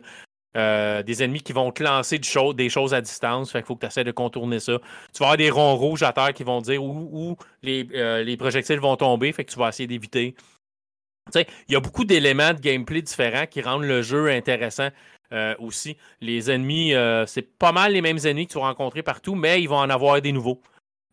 euh, 0.55 1.01
des 1.01 1.23
ennemis 1.23 1.41
qui 1.41 1.51
vont 1.51 1.71
te 1.71 1.81
lancer 1.81 2.19
des 2.19 2.69
choses 2.69 2.93
à 2.93 3.01
distance. 3.01 3.51
Fait 3.51 3.59
qu'il 3.59 3.67
faut 3.67 3.75
que 3.75 3.81
tu 3.81 3.87
essaies 3.87 4.03
de 4.03 4.11
contourner 4.11 4.59
ça. 4.59 4.79
Tu 5.13 5.19
vas 5.19 5.25
avoir 5.25 5.37
des 5.37 5.49
ronds 5.49 5.75
rouges 5.75 6.03
à 6.03 6.13
terre 6.13 6.33
qui 6.33 6.43
vont 6.43 6.61
dire 6.61 6.83
où, 6.83 7.35
euh, 7.65 8.23
les, 8.23 8.37
projectiles 8.37 8.79
vont 8.79 8.95
tomber. 8.95 9.31
Fait 9.31 9.45
que 9.45 9.51
tu 9.51 9.57
vas 9.57 9.69
essayer 9.69 9.87
d'éviter. 9.87 10.35
Il 11.35 11.73
y 11.73 11.75
a 11.75 11.79
beaucoup 11.79 12.05
d'éléments 12.05 12.53
de 12.53 12.59
gameplay 12.59 13.01
différents 13.01 13.45
qui 13.47 13.61
rendent 13.61 13.85
le 13.85 14.01
jeu 14.01 14.29
intéressant 14.29 14.89
euh, 15.31 15.55
aussi. 15.59 15.97
Les 16.21 16.51
ennemis, 16.51 16.93
c'est 17.27 17.57
pas 17.57 17.71
mal 17.71 17.93
les 17.93 18.01
mêmes 18.01 18.19
ennemis 18.23 18.47
que 18.47 18.53
tu 18.53 18.59
vas 18.59 18.65
rencontrer 18.65 19.03
partout, 19.03 19.35
mais 19.35 19.61
ils 19.61 19.67
vont 19.67 19.77
en 19.77 19.89
avoir 19.89 20.21
des 20.21 20.31
nouveaux. 20.31 20.61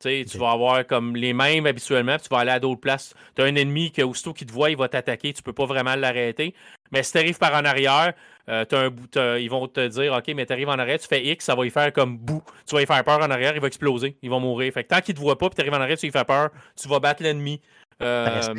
Tu 0.00 0.38
vas 0.38 0.52
avoir 0.52 0.86
comme 0.86 1.14
les 1.14 1.34
mêmes 1.34 1.66
habituellement, 1.66 2.16
puis 2.16 2.28
tu 2.28 2.34
vas 2.34 2.40
aller 2.40 2.50
à 2.50 2.58
d'autres 2.58 2.80
places. 2.80 3.14
Tu 3.36 3.42
as 3.42 3.44
un 3.44 3.54
ennemi 3.54 3.90
qui, 3.90 4.02
aussitôt 4.02 4.32
qu'il 4.32 4.46
te 4.46 4.52
voit, 4.52 4.70
il 4.70 4.76
va 4.76 4.88
t'attaquer, 4.88 5.34
tu 5.34 5.42
peux 5.42 5.52
pas 5.52 5.66
vraiment 5.66 5.94
l'arrêter. 5.94 6.54
Mais 6.90 7.02
si 7.02 7.12
tu 7.12 7.18
arrives 7.18 7.38
par 7.38 7.52
en 7.52 7.66
arrière, 7.66 8.14
euh, 8.48 8.64
un, 8.72 9.36
ils 9.36 9.50
vont 9.50 9.68
te 9.68 9.86
dire 9.86 10.14
OK, 10.14 10.28
mais 10.34 10.46
tu 10.46 10.52
arrives 10.54 10.70
en 10.70 10.78
arrière, 10.78 10.98
tu 10.98 11.06
fais 11.06 11.22
X, 11.26 11.44
ça 11.44 11.54
va 11.54 11.66
y 11.66 11.70
faire 11.70 11.92
comme 11.92 12.16
bout. 12.16 12.42
Tu 12.66 12.74
vas 12.74 12.82
y 12.82 12.86
faire 12.86 13.04
peur 13.04 13.18
en 13.18 13.30
arrière, 13.30 13.54
il 13.54 13.60
va 13.60 13.66
exploser, 13.66 14.16
il 14.22 14.30
va 14.30 14.38
mourir. 14.38 14.72
Fait 14.72 14.84
que 14.84 14.88
tant 14.88 15.02
qu'il 15.02 15.14
te 15.14 15.20
voit 15.20 15.36
pas, 15.36 15.50
puis 15.50 15.56
tu 15.56 15.60
arrives 15.60 15.74
en 15.74 15.82
arrière, 15.82 15.98
tu 15.98 16.06
lui 16.06 16.12
fais 16.12 16.24
peur, 16.24 16.48
tu 16.80 16.88
vas 16.88 16.98
battre 16.98 17.22
l'ennemi. 17.22 17.60
Euh... 18.02 18.54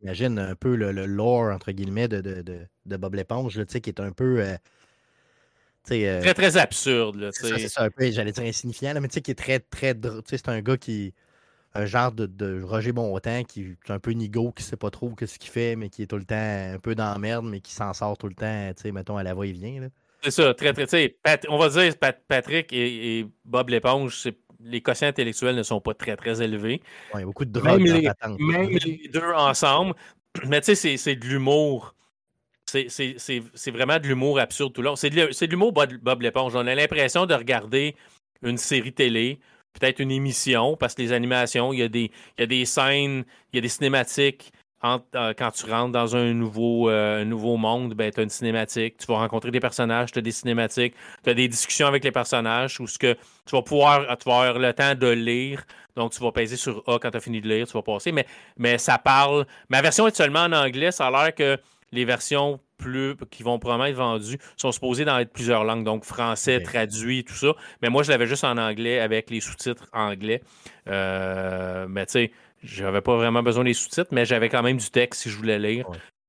J'imagine 0.00 0.38
un 0.38 0.54
peu 0.54 0.76
le, 0.76 0.92
lore, 1.06 1.52
entre 1.52 1.72
guillemets, 1.72 2.08
de, 2.08 2.20
de, 2.20 2.42
de, 2.42 2.60
de 2.86 2.96
Bob 2.96 3.14
l'éponge, 3.14 3.64
qui 3.64 3.90
est 3.90 4.00
un 4.00 4.12
peu. 4.12 4.40
Euh, 4.40 4.56
euh, 5.90 6.20
très, 6.20 6.34
très 6.34 6.56
absurde. 6.56 7.30
C'est 7.32 7.68
ça, 7.68 7.84
un 7.84 7.90
peu, 7.90 8.10
j'allais 8.10 8.32
dire 8.32 8.44
insignifiant, 8.44 8.94
mais 9.00 9.08
tu 9.08 9.14
sais, 9.14 9.20
qui 9.22 9.30
est 9.30 9.34
très, 9.34 9.60
très. 9.60 9.94
C'est 10.26 10.48
un 10.48 10.60
gars 10.60 10.76
qui. 10.76 11.14
Un 11.72 11.86
genre 11.86 12.10
de, 12.10 12.26
de 12.26 12.62
Roger 12.64 12.90
Bontemps 12.90 13.44
qui 13.44 13.76
est 13.86 13.90
un 13.92 14.00
peu 14.00 14.10
nigo, 14.10 14.50
qui 14.50 14.64
sait 14.64 14.76
pas 14.76 14.90
trop 14.90 15.14
ce 15.20 15.38
qu'il 15.38 15.50
fait, 15.50 15.76
mais 15.76 15.88
qui 15.88 16.02
est 16.02 16.06
tout 16.06 16.16
le 16.16 16.24
temps 16.24 16.34
un 16.34 16.80
peu 16.80 16.96
dans 16.96 17.12
la 17.12 17.18
merde, 17.18 17.46
mais 17.48 17.60
qui 17.60 17.72
s'en 17.72 17.92
sort 17.92 18.18
tout 18.18 18.26
le 18.26 18.34
temps, 18.34 18.72
tu 18.76 18.82
sais, 18.82 18.90
mettons, 18.90 19.16
à 19.16 19.22
la 19.22 19.34
voix, 19.34 19.46
il 19.46 19.52
vient. 19.52 19.88
C'est 20.20 20.32
ça, 20.32 20.52
très, 20.52 20.72
très. 20.72 20.86
sais 20.88 21.16
on 21.48 21.58
va 21.58 21.68
dire 21.68 21.94
Patrick 22.26 22.72
et, 22.72 23.24
Bob 23.44 23.68
l'éponge, 23.68 24.28
les 24.62 24.80
quotients 24.80 25.08
intellectuels 25.08 25.56
ne 25.56 25.62
sont 25.62 25.80
pas 25.80 25.94
très, 25.94 26.16
très 26.16 26.42
élevés. 26.42 26.82
Ouais, 27.14 27.24
beaucoup 27.24 27.44
de 27.44 27.50
drogue 27.50 27.80
même, 27.80 27.84
les, 27.84 28.10
même 28.38 28.68
les 28.68 29.08
deux 29.12 29.32
ensemble. 29.34 29.94
Mais 30.46 30.60
tu 30.60 30.74
sais, 30.74 30.96
c'est 30.96 31.16
de 31.16 31.26
l'humour 31.26 31.94
c'est 32.88 33.70
vraiment 33.70 33.98
de 33.98 34.06
l'humour 34.06 34.38
absurde 34.38 34.72
tout 34.72 34.82
long. 34.82 34.96
C'est 34.96 35.10
de, 35.10 35.46
l'humour 35.46 35.72
Bob, 35.72 36.22
l'éponge. 36.22 36.54
On 36.54 36.66
a 36.66 36.74
l'impression 36.74 37.26
de 37.26 37.34
regarder 37.34 37.96
une 38.42 38.56
série 38.56 38.92
télé, 38.92 39.40
peut-être 39.72 40.00
une 40.00 40.10
émission, 40.10 40.76
parce 40.76 40.94
que 40.94 41.02
les 41.02 41.12
animations, 41.12 41.72
il 41.72 41.80
y 41.80 41.82
a 41.82 41.88
des, 41.88 42.10
il 42.38 42.40
y 42.40 42.42
a 42.42 42.46
des 42.46 42.64
scènes, 42.64 43.24
il 43.52 43.56
y 43.56 43.58
a 43.58 43.62
des 43.62 43.68
cinématiques. 43.68 44.52
Euh, 44.82 45.34
quand 45.36 45.50
tu 45.50 45.70
rentres 45.70 45.92
dans 45.92 46.16
un 46.16 46.32
nouveau, 46.32 46.88
euh, 46.88 47.24
nouveau 47.24 47.56
monde, 47.58 47.94
ben, 47.94 48.10
tu 48.10 48.20
as 48.20 48.22
une 48.22 48.30
cinématique. 48.30 48.96
Tu 48.96 49.06
vas 49.06 49.18
rencontrer 49.18 49.50
des 49.50 49.60
personnages, 49.60 50.10
tu 50.10 50.18
as 50.18 50.22
des 50.22 50.32
cinématiques, 50.32 50.94
tu 51.22 51.30
as 51.30 51.34
des 51.34 51.48
discussions 51.48 51.86
avec 51.86 52.02
les 52.02 52.12
personnages 52.12 52.80
où 52.80 52.86
ce 52.86 52.98
que 52.98 53.12
tu 53.12 53.52
vas 53.52 53.62
pouvoir 53.62 54.16
tu 54.18 54.28
vas 54.28 54.40
avoir 54.40 54.58
le 54.58 54.72
temps 54.72 54.94
de 54.94 55.08
lire. 55.08 55.64
Donc, 55.96 56.12
tu 56.12 56.22
vas 56.22 56.32
peser 56.32 56.56
sur 56.56 56.82
A 56.86 56.98
quand 56.98 57.10
tu 57.10 57.16
as 57.16 57.20
fini 57.20 57.40
de 57.40 57.48
lire, 57.48 57.66
tu 57.66 57.74
vas 57.74 57.82
passer. 57.82 58.10
Mais, 58.12 58.26
mais 58.56 58.78
ça 58.78 58.96
parle. 58.96 59.46
Ma 59.68 59.82
version 59.82 60.06
est 60.06 60.16
seulement 60.16 60.44
en 60.44 60.52
anglais. 60.52 60.92
Ça 60.92 61.08
a 61.08 61.10
l'air 61.10 61.34
que 61.34 61.58
les 61.92 62.04
versions 62.04 62.60
plus 62.78 63.14
qui 63.30 63.42
vont 63.42 63.58
probablement 63.58 63.86
être 63.86 63.96
vendues 63.96 64.38
sont 64.56 64.72
supposées 64.72 65.04
dans 65.04 65.18
être 65.18 65.32
plusieurs 65.32 65.64
langues, 65.64 65.84
donc 65.84 66.04
français, 66.04 66.62
traduit, 66.62 67.24
tout 67.24 67.34
ça. 67.34 67.52
Mais 67.82 67.90
moi, 67.90 68.02
je 68.02 68.10
l'avais 68.10 68.26
juste 68.26 68.44
en 68.44 68.56
anglais 68.56 69.00
avec 69.00 69.30
les 69.30 69.40
sous-titres 69.40 69.86
anglais. 69.92 70.40
Euh, 70.88 71.86
mais 71.88 72.06
tu 72.06 72.12
sais, 72.12 72.32
j'avais 72.62 73.00
pas 73.00 73.16
vraiment 73.16 73.42
besoin 73.42 73.64
des 73.64 73.74
sous-titres, 73.74 74.10
mais 74.12 74.24
j'avais 74.24 74.48
quand 74.48 74.62
même 74.62 74.76
du 74.76 74.90
texte 74.90 75.22
si 75.22 75.30
je 75.30 75.36
voulais 75.36 75.58
lire. 75.58 75.86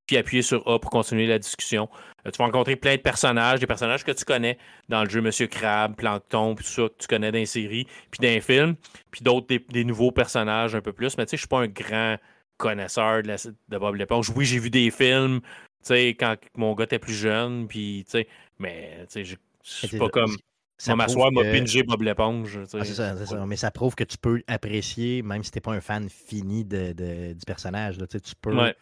Puis 0.07 0.17
appuyer 0.17 0.41
sur 0.41 0.67
A 0.67 0.79
pour 0.79 0.89
continuer 0.89 1.27
la 1.27 1.39
discussion. 1.39 1.87
Euh, 2.25 2.31
tu 2.31 2.37
vas 2.37 2.45
rencontrer 2.45 2.75
plein 2.75 2.95
de 2.95 3.01
personnages, 3.01 3.59
des 3.59 3.67
personnages 3.67 4.03
que 4.03 4.11
tu 4.11 4.25
connais 4.25 4.57
dans 4.89 5.03
le 5.03 5.09
jeu 5.09 5.21
Monsieur 5.21 5.47
Crab, 5.47 5.95
Plankton, 5.95 6.55
tout 6.55 6.63
ça 6.63 6.83
que 6.83 6.95
tu 6.97 7.07
connais 7.07 7.31
dans 7.31 7.45
séries, 7.45 7.85
puis 8.09 8.19
dans 8.19 8.33
les 8.33 8.41
films, 8.41 8.75
puis 9.11 9.21
d'autres 9.21 9.47
des, 9.47 9.83
nouveaux 9.83 10.11
personnages 10.11 10.75
un 10.75 10.81
peu 10.81 10.91
plus. 10.91 11.17
Mais 11.17 11.25
tu 11.25 11.31
sais, 11.31 11.37
je 11.37 11.41
suis 11.41 11.47
pas 11.47 11.61
un 11.61 11.67
grand 11.67 12.17
connaisseur 12.57 13.23
de, 13.23 13.35
de 13.69 13.77
Bob 13.77 13.95
l'éponge. 13.95 14.31
Oui, 14.35 14.45
j'ai 14.45 14.59
vu 14.59 14.69
des 14.69 14.91
films, 14.91 15.39
tu 15.41 15.47
sais, 15.83 16.09
quand 16.09 16.35
mon 16.57 16.73
gars 16.75 16.85
était 16.85 16.99
plus 16.99 17.15
jeune, 17.15 17.67
puis, 17.67 18.03
tu 18.05 18.11
sais, 18.11 18.27
mais, 18.59 19.05
tu 19.09 19.23
sais, 19.23 19.23
je 19.23 19.35
suis 19.63 19.97
pas 19.97 20.09
comme... 20.09 20.35
Ça 20.81 20.95
m'asseoir, 20.95 21.31
m'a 21.31 21.43
pingé 21.43 21.83
Bob 21.83 22.01
l'éponge. 22.01 22.59
Ah, 22.73 22.83
c'est 22.83 22.93
ça, 22.93 23.15
c'est 23.15 23.27
ça. 23.27 23.45
Mais 23.45 23.55
ça 23.55 23.69
prouve 23.69 23.93
que 23.93 24.03
tu 24.03 24.17
peux 24.17 24.41
apprécier, 24.47 25.21
même 25.21 25.43
si 25.43 25.51
t'es 25.51 25.61
pas 25.61 25.73
un 25.73 25.81
fan 25.81 26.09
fini 26.09 26.65
de, 26.65 26.93
de, 26.93 27.33
du 27.33 27.45
personnage. 27.45 27.99
Là, 27.99 28.07
tu 28.07 28.19
peux. 28.41 28.55
Ouais. 28.55 28.75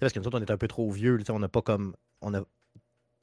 Parce 0.00 0.12
que 0.12 0.18
nous 0.18 0.26
autres, 0.26 0.38
on 0.38 0.42
est 0.42 0.50
un 0.50 0.56
peu 0.56 0.66
trop 0.66 0.90
vieux. 0.90 1.18
On 1.28 1.38
n'a 1.38 1.48
pas 1.48 1.62
comme. 1.62 1.94
On 2.20 2.34
a, 2.34 2.42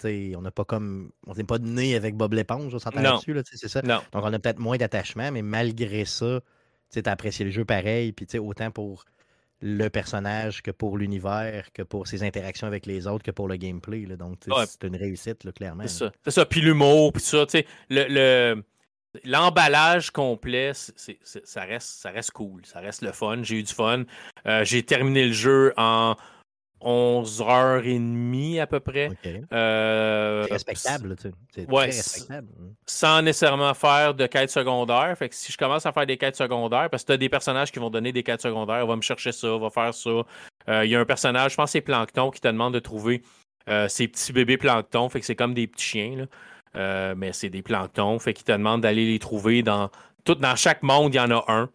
on 0.06 0.42
n'a 0.42 0.52
pas 0.52 0.64
comme. 0.64 1.12
On 1.28 1.34
n'est 1.34 1.44
pas 1.44 1.60
né 1.60 1.96
avec 1.96 2.16
Bob 2.16 2.32
l'éponge, 2.32 2.74
on 2.74 2.80
s'entend 2.80 3.02
là-dessus. 3.02 3.34
Là, 3.34 3.42
c'est 3.44 3.68
ça. 3.68 3.82
Donc, 3.82 4.02
on 4.14 4.34
a 4.34 4.40
peut-être 4.40 4.60
moins 4.60 4.78
d'attachement, 4.78 5.30
mais 5.32 5.42
malgré 5.42 6.06
ça, 6.06 6.40
tu 6.90 7.02
as 7.04 7.12
apprécié 7.12 7.44
le 7.44 7.52
jeu 7.52 7.66
pareil. 7.66 8.14
Puis, 8.14 8.40
autant 8.40 8.72
pour 8.72 9.04
le 9.62 9.90
personnage 9.90 10.62
que 10.62 10.72
pour 10.72 10.98
l'univers, 10.98 11.72
que 11.74 11.84
pour 11.84 12.08
ses 12.08 12.24
interactions 12.24 12.68
avec 12.68 12.86
les 12.86 13.08
autres, 13.08 13.24
que 13.24 13.32
pour 13.32 13.48
le 13.48 13.56
gameplay. 13.56 14.06
Là. 14.06 14.16
Donc, 14.16 14.40
c'est 14.66 14.84
une 14.84 14.96
réussite, 14.96 15.44
là, 15.44 15.52
clairement. 15.52 15.84
C'est 15.88 16.06
ça. 16.06 16.12
C'est 16.24 16.32
ça. 16.32 16.46
Puis 16.46 16.62
l'humour, 16.62 17.14
puis 17.14 17.22
ça, 17.22 17.46
tu 17.46 17.60
sais, 17.60 17.68
le, 17.90 18.64
L'emballage 19.26 20.10
complet, 20.10 20.72
ça, 20.74 21.64
reste, 21.64 21.88
ça 22.00 22.12
reste 22.12 22.32
cool, 22.32 22.66
ça 22.66 22.80
reste 22.80 23.02
le 23.02 23.12
fun. 23.12 23.44
J'ai 23.44 23.58
eu 23.58 23.64
du 23.64 23.74
fun. 23.74 24.06
Euh, 24.48 24.64
j'ai 24.64 24.84
terminé 24.84 25.26
le 25.26 25.34
jeu 25.34 25.74
en 25.76 26.16
11h30 26.84 28.60
à 28.60 28.68
peu 28.68 28.80
près. 28.80 29.10
Euh, 29.54 30.44
c'est 30.48 30.54
respectable, 30.54 31.16
tu 31.16 31.30
sais. 31.30 31.34
C'est 31.54 31.68
très 31.68 31.86
respectable. 31.86 32.48
Hein. 32.60 32.74
Sans 32.86 33.22
nécessairement 33.22 33.74
faire 33.74 34.14
de 34.14 34.26
quêtes 34.26 34.50
secondaires. 34.50 35.16
Fait 35.18 35.30
que 35.30 35.36
si 35.36 35.52
je 35.52 35.58
commence 35.58 35.86
à 35.86 35.92
faire 35.92 36.06
des 36.06 36.18
quêtes 36.18 36.36
secondaires, 36.36 36.90
parce 36.90 37.04
que 37.04 37.08
tu 37.08 37.14
as 37.14 37.18
des 37.18 37.30
personnages 37.30 37.72
qui 37.72 37.80
vont 37.80 37.90
donner 37.90 38.12
des 38.12 38.24
quêtes 38.24 38.42
secondaires, 38.42 38.84
on 38.84 38.88
va 38.88 38.96
me 38.96 39.02
chercher 39.02 39.32
ça, 39.32 39.48
on 39.48 39.60
va 39.60 39.70
faire 39.70 39.94
ça. 39.94 40.10
Euh, 40.70 40.86
il 40.86 40.92
y 40.92 40.96
a 40.96 41.00
un 41.00 41.06
personnage, 41.06 41.52
je 41.52 41.56
pense 41.58 41.70
que 41.70 41.72
c'est 41.74 41.82
Plankton, 41.82 42.32
qui 42.32 42.42
te 42.42 42.48
demande 42.48 42.74
de 42.74 42.80
trouver 42.80 43.22
euh, 43.70 43.88
ces 43.88 44.08
petits 44.08 44.34
bébés 44.34 44.58
Plankton. 44.58 45.10
Fait 45.10 45.20
que 45.20 45.26
c'est 45.26 45.36
comme 45.36 45.54
des 45.54 45.68
petits 45.68 45.86
chiens, 45.86 46.28
là. 46.74 47.16
mais 47.16 47.34
c'est 47.34 47.50
des 47.50 47.62
Planktons. 47.62 48.20
Fait 48.20 48.34
qu'il 48.34 48.46
te 48.46 48.52
demande 48.52 48.82
d'aller 48.82 49.06
les 49.06 49.20
trouver 49.20 49.64
dans. 49.64 49.90
Tout, 50.24 50.36
dans 50.36 50.56
chaque 50.56 50.84
monde, 50.84 51.14
il 51.14 51.18
y 51.18 51.20
en 51.20 51.32
a 51.32 51.44
un. 51.48 51.70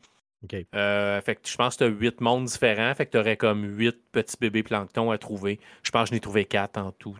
Euh, 0.75 1.21
fait 1.21 1.37
que 1.37 1.49
je 1.49 1.57
pense 1.57 1.77
que 1.77 1.85
tu 1.85 1.91
as 1.91 1.93
huit 1.93 2.21
mondes 2.21 2.47
différents. 2.47 2.95
Fait 2.95 3.07
que 3.07 3.13
tu 3.13 3.19
aurais 3.19 3.37
comme 3.37 3.65
huit 3.65 3.97
petits 4.13 4.37
bébés 4.41 4.63
plancton 4.63 5.11
à 5.11 5.19
trouver. 5.19 5.61
Je 5.83 5.91
pense 5.91 6.09
que 6.09 6.15
j'en 6.15 6.17
ai 6.17 6.21
trouvé 6.21 6.45
quatre 6.45 6.79
en 6.79 6.93
tout. 6.93 7.17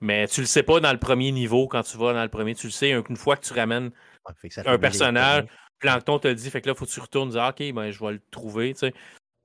Mais 0.00 0.28
tu 0.28 0.40
le 0.40 0.46
sais 0.46 0.62
pas 0.62 0.80
dans 0.80 0.92
le 0.92 0.98
premier 0.98 1.32
niveau, 1.32 1.68
quand 1.68 1.82
tu 1.82 1.96
vas 1.96 2.12
dans 2.12 2.22
le 2.22 2.28
premier, 2.28 2.54
tu 2.54 2.66
le 2.66 2.72
sais, 2.72 2.90
une 2.90 3.16
fois 3.16 3.36
que 3.36 3.46
tu 3.46 3.54
ramènes 3.54 3.90
un 4.66 4.78
personnage, 4.78 5.44
plancton 5.78 6.18
te 6.18 6.28
dit, 6.28 6.50
fait 6.50 6.60
que 6.60 6.68
là, 6.68 6.74
il 6.74 6.78
faut 6.78 6.84
que 6.84 6.90
tu 6.90 7.00
retournes 7.00 7.30
dire, 7.30 7.44
OK, 7.48 7.72
ben, 7.72 7.90
je 7.90 8.04
vais 8.04 8.12
le 8.12 8.20
trouver. 8.30 8.74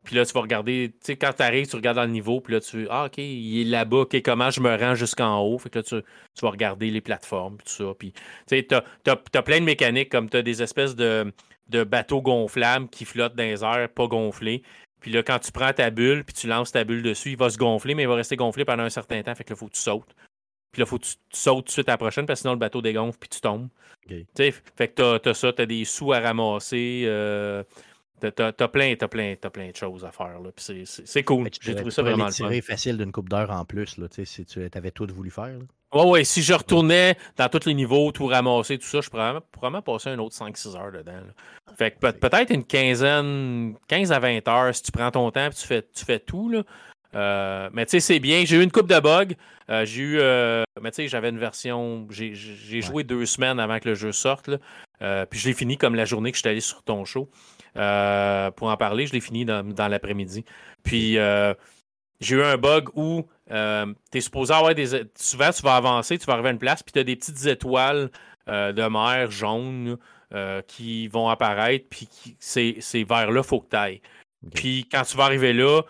Puis 0.03 0.15
là, 0.15 0.25
tu 0.25 0.33
vas 0.33 0.41
regarder, 0.41 0.89
tu 0.93 0.97
sais, 1.05 1.15
quand 1.15 1.31
tu 1.31 1.43
arrives, 1.43 1.67
tu 1.67 1.75
regardes 1.75 1.97
dans 1.97 2.05
le 2.05 2.09
niveau, 2.09 2.41
puis 2.41 2.53
là, 2.53 2.59
tu 2.59 2.87
ah, 2.89 3.05
OK, 3.05 3.19
il 3.19 3.61
est 3.61 3.69
là-bas, 3.69 3.97
OK, 3.97 4.21
comment 4.23 4.49
je 4.49 4.59
me 4.59 4.75
rends 4.75 4.95
jusqu'en 4.95 5.39
haut? 5.41 5.59
Fait 5.59 5.69
que 5.69 5.79
là, 5.79 5.83
tu, 5.83 6.01
vas 6.41 6.49
regarder 6.49 6.89
les 6.89 7.01
plateformes, 7.01 7.57
puis 7.57 7.67
tout 7.67 7.83
ça. 7.85 7.93
Puis, 7.97 8.11
tu 8.11 8.21
sais, 8.47 8.67
tu 8.67 8.75
as, 8.75 9.41
plein 9.43 9.59
de 9.59 9.65
mécaniques, 9.65 10.09
comme 10.09 10.29
tu 10.29 10.37
as 10.37 10.41
des 10.41 10.63
espèces 10.63 10.95
de, 10.95 11.31
de 11.71 11.83
bateaux 11.83 12.21
gonflables 12.21 12.89
qui 12.89 13.05
flottent 13.05 13.35
dans 13.35 13.43
les 13.43 13.63
airs, 13.63 13.89
pas 13.89 14.07
gonflés. 14.07 14.61
Puis 14.99 15.11
là, 15.11 15.23
quand 15.23 15.39
tu 15.39 15.51
prends 15.51 15.73
ta 15.73 15.89
bulle, 15.89 16.23
puis 16.23 16.33
tu 16.33 16.47
lances 16.47 16.71
ta 16.71 16.83
bulle 16.83 17.01
dessus, 17.01 17.31
il 17.31 17.37
va 17.37 17.49
se 17.49 17.57
gonfler, 17.57 17.95
mais 17.95 18.03
il 18.03 18.07
va 18.07 18.15
rester 18.15 18.35
gonflé 18.35 18.65
pendant 18.65 18.83
un 18.83 18.89
certain 18.89 19.21
temps. 19.23 19.33
Fait 19.33 19.43
que 19.43 19.49
là, 19.49 19.55
il 19.55 19.59
faut 19.59 19.67
que 19.67 19.73
tu 19.73 19.81
sautes. 19.81 20.15
Puis 20.71 20.79
là, 20.79 20.85
il 20.85 20.89
faut 20.89 20.99
que 20.99 21.05
tu, 21.05 21.15
sautes 21.31 21.65
tout 21.65 21.69
de 21.69 21.71
suite 21.71 21.89
à 21.89 21.93
la 21.93 21.97
prochaine 21.97 22.25
parce 22.25 22.39
que 22.39 22.41
sinon 22.41 22.53
le 22.53 22.59
bateau 22.59 22.81
dégonfle 22.81 23.17
puis 23.19 23.29
tu 23.29 23.41
tombes. 23.41 23.67
Fait 24.07 24.87
que 24.87 25.17
t'as 25.17 25.29
as 25.29 25.33
ça, 25.33 25.53
t'as 25.53 25.65
des 25.65 25.85
sous 25.85 26.13
à 26.13 26.19
ramasser. 26.19 27.03
Euh, 27.05 27.63
t'as 28.19 28.53
as 28.57 28.67
plein, 28.67 28.93
as 28.99 29.07
plein, 29.07 29.35
as 29.41 29.49
plein 29.49 29.71
de 29.71 29.75
choses 29.75 30.05
à 30.05 30.11
faire. 30.11 30.39
C'est 30.57 31.23
cool. 31.23 31.49
J'ai 31.59 31.75
trouvé 31.75 31.91
ça 31.91 32.03
vraiment 32.03 32.27
le 32.27 32.61
facile 32.61 32.97
d'une 32.97 33.11
coupe 33.11 33.29
d'heure 33.29 33.51
en 33.51 33.65
plus, 33.65 33.97
là, 33.97 34.07
si 34.23 34.45
tu 34.45 34.69
avais 34.73 34.91
tout 34.91 35.07
voulu 35.11 35.31
faire. 35.31 35.57
Là. 35.57 35.65
Ouais, 35.93 36.05
ouais, 36.05 36.23
si 36.23 36.41
je 36.41 36.53
retournais 36.53 37.17
dans 37.35 37.49
tous 37.49 37.65
les 37.65 37.73
niveaux, 37.73 38.13
tout 38.13 38.25
ramasser, 38.25 38.77
tout 38.77 38.87
ça, 38.87 39.01
je 39.01 39.09
pourrais 39.09 39.33
probablement 39.51 39.81
passer 39.81 40.09
un 40.09 40.19
autre 40.19 40.35
5-6 40.35 40.77
heures 40.77 40.91
dedans. 40.91 41.19
Fait 41.77 41.91
que 41.91 42.11
peut-être 42.11 42.51
une 42.51 42.63
quinzaine, 42.63 43.75
15 43.89 44.11
à 44.13 44.19
20 44.19 44.47
heures 44.47 44.73
si 44.73 44.83
tu 44.83 44.91
prends 44.93 45.11
ton 45.11 45.29
temps 45.31 45.47
et 45.47 45.49
tu 45.49 45.67
fais, 45.67 45.85
tu 45.93 46.05
fais 46.05 46.19
tout. 46.19 46.49
Là. 46.49 46.63
Euh, 47.13 47.69
mais 47.73 47.85
tu 47.85 47.91
sais, 47.91 47.99
c'est 47.99 48.19
bien. 48.19 48.43
J'ai 48.45 48.57
eu 48.57 48.63
une 48.63 48.71
coupe 48.71 48.87
de 48.87 48.99
bugs. 48.99 49.35
Euh, 49.69 49.85
j'ai 49.85 50.01
eu. 50.01 50.19
Euh, 50.19 50.63
mais 50.81 50.91
tu 50.91 50.97
sais, 50.97 51.07
j'avais 51.09 51.29
une 51.29 51.39
version. 51.39 52.07
J'ai 52.09 52.81
joué 52.81 53.03
deux 53.03 53.25
semaines 53.25 53.59
avant 53.59 53.79
que 53.79 53.89
le 53.89 53.95
jeu 53.95 54.13
sorte. 54.13 54.49
puis 54.99 55.39
je 55.39 55.47
l'ai 55.47 55.53
fini 55.53 55.77
comme 55.77 55.95
la 55.95 56.05
journée 56.05 56.31
que 56.31 56.37
je 56.37 56.41
suis 56.41 56.49
allé 56.49 56.61
sur 56.61 56.83
ton 56.83 57.03
show. 57.03 57.29
pour 57.73 58.69
en 58.69 58.77
parler, 58.77 59.07
je 59.07 59.13
l'ai 59.13 59.21
fini 59.21 59.43
dans, 59.43 59.63
dans 59.67 59.87
l'après-midi. 59.89 60.45
Puis 60.83 61.17
j'ai 62.21 62.37
eu 62.37 62.43
un 62.43 62.55
bug 62.57 62.87
où 62.95 63.27
tu 63.49 63.53
es 64.17 64.21
supposé 64.21 64.53
avoir 64.53 64.73
des. 64.73 64.87
Souvent, 65.15 65.51
tu 65.51 65.61
vas 65.61 65.75
avancer, 65.75 66.17
tu 66.17 66.25
vas 66.25 66.33
arriver 66.33 66.49
à 66.49 66.51
une 66.53 66.59
place, 66.59 66.81
puis 66.81 66.93
tu 66.93 66.99
as 66.99 67.03
des 67.03 67.17
petites 67.17 67.45
étoiles 67.45 68.09
de 68.47 68.87
mer 68.87 69.29
jaunes 69.29 69.97
qui 70.67 71.07
vont 71.09 71.27
apparaître, 71.27 71.87
puis 71.89 72.07
c'est 72.39 73.03
vers 73.03 73.29
là, 73.29 73.41
il 73.41 73.47
faut 73.47 73.59
que 73.59 73.69
tu 73.69 73.75
ailles. 73.75 74.01
Puis 74.53 74.87
quand 74.89 75.03
tu 75.03 75.17
vas 75.17 75.25
arriver 75.25 75.51
là, 75.51 75.81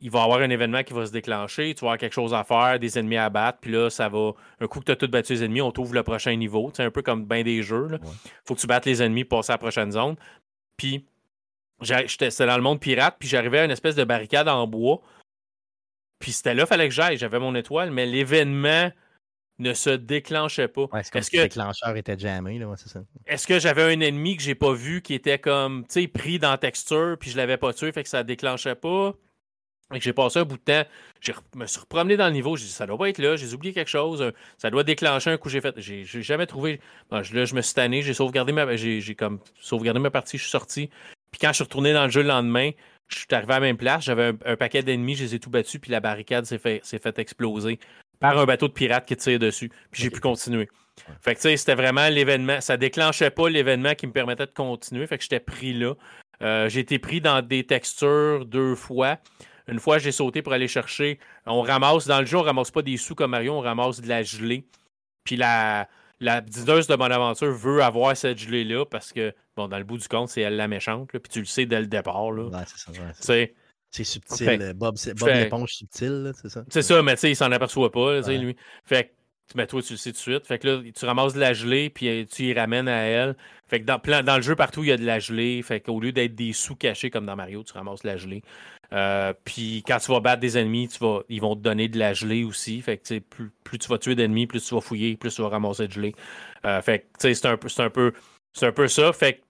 il 0.00 0.10
va 0.10 0.20
y 0.20 0.22
avoir 0.22 0.40
un 0.40 0.50
événement 0.50 0.82
qui 0.82 0.92
va 0.92 1.06
se 1.06 1.12
déclencher, 1.12 1.74
tu 1.74 1.80
vas 1.80 1.92
avoir 1.92 1.98
quelque 1.98 2.12
chose 2.12 2.34
à 2.34 2.44
faire, 2.44 2.78
des 2.78 2.98
ennemis 2.98 3.16
à 3.16 3.30
battre, 3.30 3.58
puis 3.62 3.72
là, 3.72 3.88
ça 3.88 4.08
va. 4.08 4.32
Un 4.60 4.66
coup 4.66 4.80
que 4.80 4.84
tu 4.84 4.92
as 4.92 4.96
tout 4.96 5.08
battu 5.08 5.32
les 5.32 5.44
ennemis, 5.44 5.62
on 5.62 5.72
t'ouvre 5.72 5.94
le 5.94 6.02
prochain 6.02 6.36
niveau. 6.36 6.70
C'est 6.74 6.84
un 6.84 6.90
peu 6.90 7.02
comme 7.02 7.24
bien 7.24 7.42
des 7.42 7.62
jeux. 7.62 7.88
Il 7.92 7.98
faut 8.44 8.54
que 8.54 8.60
tu 8.60 8.66
battes 8.66 8.84
les 8.84 9.02
ennemis 9.02 9.24
pour 9.24 9.38
passer 9.38 9.52
à 9.52 9.54
la 9.54 9.58
prochaine 9.58 9.92
zone. 9.92 10.16
Puis, 10.76 11.06
c'était 11.82 12.46
dans 12.46 12.56
le 12.56 12.62
monde 12.62 12.78
pirate, 12.78 13.16
puis 13.18 13.28
j'arrivais 13.28 13.60
à 13.60 13.64
une 13.64 13.70
espèce 13.70 13.94
de 13.94 14.04
barricade 14.04 14.48
en 14.48 14.66
bois. 14.66 15.00
Puis 16.18 16.32
c'était 16.32 16.54
là, 16.54 16.64
il 16.64 16.66
fallait 16.66 16.88
que 16.88 16.94
j'aille. 16.94 17.16
J'avais 17.16 17.38
mon 17.38 17.54
étoile, 17.54 17.90
mais 17.90 18.06
l'événement 18.06 18.90
ne 19.58 19.72
se 19.72 19.90
déclenchait 19.90 20.68
pas. 20.68 20.86
Est-ce 20.94 21.30
que 21.30 21.36
le 21.36 21.42
déclencheur 21.44 21.96
était 21.96 22.18
jamais 22.18 22.58
là, 22.58 22.74
c'est 22.76 22.88
ça. 22.88 23.00
Est-ce 23.26 23.46
que 23.46 23.58
j'avais 23.58 23.82
un 23.82 24.00
ennemi 24.00 24.36
que 24.36 24.42
j'ai 24.42 24.54
pas 24.54 24.72
vu 24.72 25.00
qui 25.02 25.14
était 25.14 25.38
comme, 25.38 25.86
tu 25.86 26.02
sais, 26.02 26.08
pris 26.08 26.38
dans 26.38 26.50
la 26.50 26.58
texture, 26.58 27.16
puis 27.18 27.30
je 27.30 27.36
l'avais 27.36 27.56
pas 27.56 27.72
tué, 27.72 27.90
fait 27.92 28.02
que 28.02 28.08
ça 28.08 28.22
déclenchait 28.22 28.74
pas? 28.74 29.14
j'ai 29.94 30.12
passé 30.12 30.40
un 30.40 30.44
bout 30.44 30.56
de 30.56 30.62
temps, 30.62 30.84
je 31.20 31.32
me 31.54 31.66
suis 31.66 31.80
promené 31.88 32.16
dans 32.16 32.26
le 32.26 32.32
niveau, 32.32 32.56
j'ai 32.56 32.64
dit 32.64 32.72
ça 32.72 32.86
doit 32.86 32.98
pas 32.98 33.08
être 33.08 33.18
là, 33.18 33.36
j'ai 33.36 33.54
oublié 33.54 33.72
quelque 33.72 33.88
chose, 33.88 34.32
ça 34.58 34.70
doit 34.70 34.82
déclencher 34.82 35.30
un 35.30 35.36
coup 35.36 35.48
j'ai 35.48 35.60
fait. 35.60 35.74
J'ai 35.78 36.04
jamais 36.22 36.46
trouvé. 36.46 36.80
là, 37.10 37.22
je 37.22 37.54
me 37.54 37.62
suis 37.62 37.74
tanné, 37.74 38.02
j'ai 38.02 38.14
sauvegardé 38.14 38.52
ma. 38.52 38.74
J'ai 38.76 39.14
comme 39.14 39.38
sauvegardé 39.60 40.00
ma 40.00 40.10
partie, 40.10 40.38
je 40.38 40.42
suis 40.42 40.50
sorti. 40.50 40.90
Puis 41.30 41.38
quand 41.40 41.48
je 41.48 41.54
suis 41.54 41.64
retourné 41.64 41.92
dans 41.92 42.04
le 42.04 42.10
jeu 42.10 42.22
le 42.22 42.28
lendemain, 42.28 42.70
je 43.08 43.18
suis 43.18 43.26
arrivé 43.30 43.52
à 43.52 43.56
la 43.56 43.60
même 43.60 43.76
place, 43.76 44.04
j'avais 44.04 44.32
un, 44.44 44.56
paquet 44.56 44.82
d'ennemis, 44.82 45.16
je 45.16 45.24
les 45.24 45.34
ai 45.36 45.38
tout 45.38 45.50
battus, 45.50 45.80
puis 45.80 45.90
la 45.90 46.00
barricade 46.00 46.44
s'est 46.44 46.58
fait, 46.58 46.80
fait 46.84 47.18
exploser 47.18 47.78
par 48.18 48.38
un 48.38 48.44
bateau 48.44 48.68
de 48.68 48.72
pirates 48.72 49.06
qui 49.06 49.16
tire 49.16 49.38
dessus. 49.38 49.70
Puis 49.90 50.02
j'ai 50.02 50.10
pu 50.10 50.20
continuer. 50.20 50.68
Fait 51.20 51.34
que 51.34 51.40
tu 51.40 51.42
sais, 51.42 51.56
c'était 51.56 51.74
vraiment 51.74 52.08
l'événement. 52.08 52.60
Ça 52.60 52.76
déclenchait 52.76 53.30
pas 53.30 53.48
l'événement 53.48 53.94
qui 53.94 54.06
me 54.06 54.12
permettait 54.12 54.46
de 54.46 54.52
continuer. 54.52 55.06
Fait 55.06 55.18
que 55.18 55.22
j'étais 55.22 55.40
pris 55.40 55.74
là. 55.74 55.94
Euh, 56.42 56.68
j'ai 56.68 56.80
été 56.80 56.98
pris 56.98 57.20
dans 57.20 57.42
des 57.42 57.64
textures 57.64 58.46
deux 58.46 58.74
fois. 58.74 59.18
Une 59.68 59.80
fois, 59.80 59.98
j'ai 59.98 60.12
sauté 60.12 60.42
pour 60.42 60.52
aller 60.52 60.68
chercher. 60.68 61.18
On 61.44 61.62
ramasse, 61.62 62.06
dans 62.06 62.20
le 62.20 62.26
jeu, 62.26 62.38
on 62.38 62.42
ramasse 62.42 62.70
pas 62.70 62.82
des 62.82 62.96
sous 62.96 63.14
comme 63.14 63.32
Mario, 63.32 63.52
on 63.52 63.60
ramasse 63.60 64.00
de 64.00 64.08
la 64.08 64.22
gelée. 64.22 64.64
Puis 65.24 65.36
la, 65.36 65.88
la 66.20 66.40
dineuse 66.40 66.86
de 66.86 66.94
Bonaventure 66.94 67.52
veut 67.52 67.82
avoir 67.82 68.16
cette 68.16 68.38
gelée-là 68.38 68.84
parce 68.86 69.12
que, 69.12 69.34
bon, 69.56 69.68
dans 69.68 69.78
le 69.78 69.84
bout 69.84 69.98
du 69.98 70.08
compte, 70.08 70.28
c'est 70.28 70.42
elle 70.42 70.56
la 70.56 70.68
méchante. 70.68 71.08
puis 71.10 71.20
tu 71.30 71.40
le 71.40 71.46
sais 71.46 71.66
dès 71.66 71.80
le 71.80 71.86
départ. 71.86 72.30
Là. 72.30 72.44
Ouais, 72.44 72.64
c'est 72.66 72.78
ça. 72.78 73.34
c'est 73.90 74.04
subtil. 74.04 74.72
Bob, 74.74 74.96
Bob 75.16 75.28
l'éponge 75.28 75.74
subtil, 75.74 76.32
c'est 76.40 76.48
ça? 76.48 76.64
C'est 76.68 76.82
ça, 76.82 77.02
mais 77.02 77.14
tu 77.14 77.20
sais, 77.20 77.30
il 77.30 77.36
s'en 77.36 77.50
aperçoit 77.52 77.90
pas, 77.90 78.20
lui. 78.20 78.56
Fait 78.84 79.12
mais 79.54 79.66
toi, 79.66 79.80
tu 79.80 79.92
le 79.92 79.96
sais 79.96 80.10
tout 80.10 80.16
de 80.16 80.20
suite. 80.20 80.46
Fait 80.46 80.58
que 80.58 80.66
là, 80.66 80.82
tu 80.94 81.04
ramasses 81.04 81.34
de 81.34 81.40
la 81.40 81.52
gelée, 81.52 81.88
puis 81.88 82.08
euh, 82.08 82.24
tu 82.24 82.44
y 82.44 82.54
ramènes 82.54 82.88
à 82.88 83.02
elle. 83.02 83.36
Fait 83.68 83.80
que 83.80 83.84
dans, 83.84 84.00
dans 84.22 84.36
le 84.36 84.42
jeu, 84.42 84.56
partout, 84.56 84.82
il 84.82 84.88
y 84.88 84.92
a 84.92 84.96
de 84.96 85.04
la 85.04 85.18
gelée. 85.20 85.62
Fait 85.62 85.80
qu'au 85.80 86.00
lieu 86.00 86.12
d'être 86.12 86.34
des 86.34 86.52
sous 86.52 86.74
cachés 86.74 87.10
comme 87.10 87.26
dans 87.26 87.36
Mario, 87.36 87.62
tu 87.62 87.72
ramasses 87.72 88.02
de 88.02 88.08
la 88.08 88.16
gelée. 88.16 88.42
Euh, 88.92 89.32
puis 89.44 89.82
quand 89.86 89.98
tu 89.98 90.10
vas 90.12 90.20
battre 90.20 90.40
des 90.40 90.58
ennemis, 90.58 90.88
tu 90.88 90.98
vas, 90.98 91.20
ils 91.28 91.40
vont 91.40 91.54
te 91.54 91.60
donner 91.60 91.88
de 91.88 91.98
la 91.98 92.12
gelée 92.12 92.44
aussi. 92.44 92.80
Fait 92.82 92.98
que 92.98 93.18
plus, 93.20 93.50
plus 93.62 93.78
tu 93.78 93.88
vas 93.88 93.98
tuer 93.98 94.14
d'ennemis, 94.14 94.46
plus 94.46 94.64
tu 94.64 94.74
vas 94.74 94.80
fouiller, 94.80 95.16
plus 95.16 95.34
tu 95.34 95.42
vas 95.42 95.48
ramasser 95.48 95.86
de 95.86 95.92
gelée. 95.92 96.14
Euh, 96.64 96.82
fait 96.82 97.00
que 97.00 97.32
c'est 97.32 97.46
un 97.46 97.56
peu, 97.56 97.68
c'est 97.68 97.82
un 97.82 97.90
peu, 97.90 98.12
c'est 98.52 98.66
un 98.66 98.72
peu 98.72 98.88
ça. 98.88 99.12
Fait 99.12 99.34
que 99.34 99.40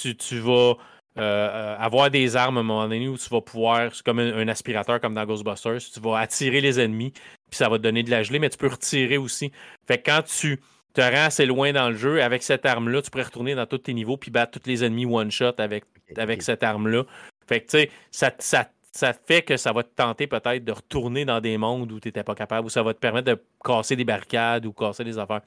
tu, 0.00 0.16
tu 0.16 0.38
vas 0.38 0.74
avoir 1.16 2.10
des 2.10 2.36
armes 2.36 2.58
à 2.58 2.60
un 2.60 2.64
moment 2.64 2.82
donné 2.82 3.08
où 3.08 3.16
tu 3.16 3.28
vas 3.30 3.40
pouvoir, 3.40 3.94
c'est 3.94 4.04
comme 4.04 4.18
un, 4.18 4.48
aspirateur 4.48 5.00
comme 5.00 5.14
dans 5.14 5.24
Ghostbusters, 5.24 5.78
tu 5.78 6.00
vas 6.00 6.18
attirer 6.18 6.60
les 6.60 6.78
ennemis 6.78 7.12
puis 7.50 7.56
ça 7.56 7.68
va 7.68 7.78
te 7.78 7.82
donner 7.82 8.02
de 8.02 8.10
la 8.10 8.22
gelée, 8.22 8.38
mais 8.38 8.50
tu 8.50 8.58
peux 8.58 8.68
retirer 8.68 9.16
aussi. 9.16 9.52
Fait 9.86 9.98
que 9.98 10.10
quand 10.10 10.22
tu 10.22 10.60
te 10.92 11.00
rends 11.00 11.26
assez 11.26 11.46
loin 11.46 11.72
dans 11.72 11.90
le 11.90 11.96
jeu, 11.96 12.22
avec 12.22 12.42
cette 12.42 12.66
arme-là, 12.66 13.02
tu 13.02 13.10
pourrais 13.10 13.24
retourner 13.24 13.54
dans 13.54 13.66
tous 13.66 13.78
tes 13.78 13.94
niveaux 13.94 14.16
puis 14.16 14.30
battre 14.30 14.58
tous 14.58 14.68
les 14.68 14.84
ennemis 14.84 15.06
one-shot 15.06 15.54
avec, 15.58 15.84
avec 16.16 16.42
cette 16.42 16.62
arme-là. 16.62 17.04
Fait 17.46 17.60
que 17.60 17.66
tu 17.66 17.78
sais, 17.78 17.90
ça, 18.10 18.32
ça, 18.38 18.68
ça 18.92 19.12
fait 19.12 19.42
que 19.42 19.56
ça 19.56 19.72
va 19.72 19.82
te 19.84 19.94
tenter 19.94 20.26
peut-être 20.26 20.64
de 20.64 20.72
retourner 20.72 21.24
dans 21.24 21.40
des 21.40 21.58
mondes 21.58 21.92
où 21.92 22.00
tu 22.00 22.08
n'étais 22.08 22.24
pas 22.24 22.34
capable, 22.34 22.66
ou 22.66 22.70
ça 22.70 22.82
va 22.82 22.94
te 22.94 22.98
permettre 22.98 23.32
de 23.32 23.40
casser 23.64 23.94
des 23.94 24.04
barricades 24.04 24.66
ou 24.66 24.72
casser 24.72 25.04
des 25.04 25.18
affaires. 25.18 25.42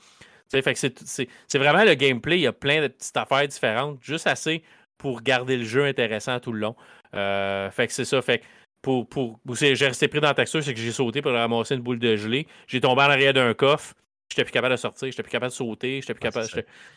Fait 0.52 0.74
que 0.74 0.80
c'est 0.80 1.58
vraiment 1.58 1.84
le 1.84 1.94
gameplay, 1.94 2.40
il 2.40 2.42
y 2.42 2.48
a 2.48 2.54
plein 2.54 2.82
de 2.82 2.88
petites 2.88 3.18
affaires 3.18 3.48
différentes, 3.48 4.00
juste 4.02 4.28
assez 4.28 4.64
pour 4.98 5.22
garder 5.22 5.58
le 5.58 5.64
jeu 5.64 5.86
intéressant 5.86 6.40
tout 6.40 6.52
le 6.52 6.60
long. 6.60 6.76
Euh, 7.16 7.72
fait 7.72 7.88
que 7.88 7.94
c'est 7.94 8.06
ça. 8.06 8.22
Fait 8.22 8.40
que 8.40 8.46
pour, 8.82 9.08
pour, 9.08 9.40
j'ai 9.56 9.74
resté 9.74 10.08
pris 10.08 10.20
dans 10.20 10.28
la 10.28 10.34
texture, 10.34 10.64
c'est 10.64 10.74
que 10.74 10.80
j'ai 10.80 10.92
sauté 10.92 11.22
pour 11.22 11.32
ramasser 11.32 11.76
une 11.76 11.82
boule 11.82 12.00
de 12.00 12.16
gelée. 12.16 12.48
J'ai 12.68 12.82
tombé 12.82 13.02
en 13.02 13.10
arrière 13.10 13.34
d'un 13.34 13.54
coffre. 13.54 13.94
J'étais 14.30 14.44
plus 14.44 14.52
capable 14.52 14.76
de 14.76 14.80
sortir, 14.80 15.10
j'étais 15.10 15.24
plus 15.24 15.32
capable 15.32 15.50
de 15.50 15.56
sauter, 15.56 16.02
j'étais 16.02 16.14
plus 16.14 16.20
capable. 16.20 16.48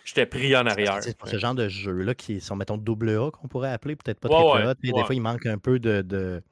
J'étais 0.04 0.26
pris 0.26 0.54
en 0.54 0.66
arrière. 0.66 1.02
C'est 1.02 1.16
ce 1.24 1.38
genre 1.38 1.54
de 1.54 1.66
jeu-là 1.66 2.14
qui 2.14 2.42
sont, 2.42 2.56
mettons, 2.56 2.76
double 2.76 3.08
A 3.16 3.30
qu'on 3.30 3.48
pourrait 3.48 3.70
appeler, 3.70 3.96
peut-être 3.96 4.20
pas 4.20 4.28
triple 4.28 4.68
A. 4.68 4.74
Des 4.74 4.90
fois, 4.90 5.14
il 5.14 5.22
manque 5.22 5.46
un 5.46 5.56
peu 5.56 5.78
de, 5.78 6.02
de, 6.02 6.42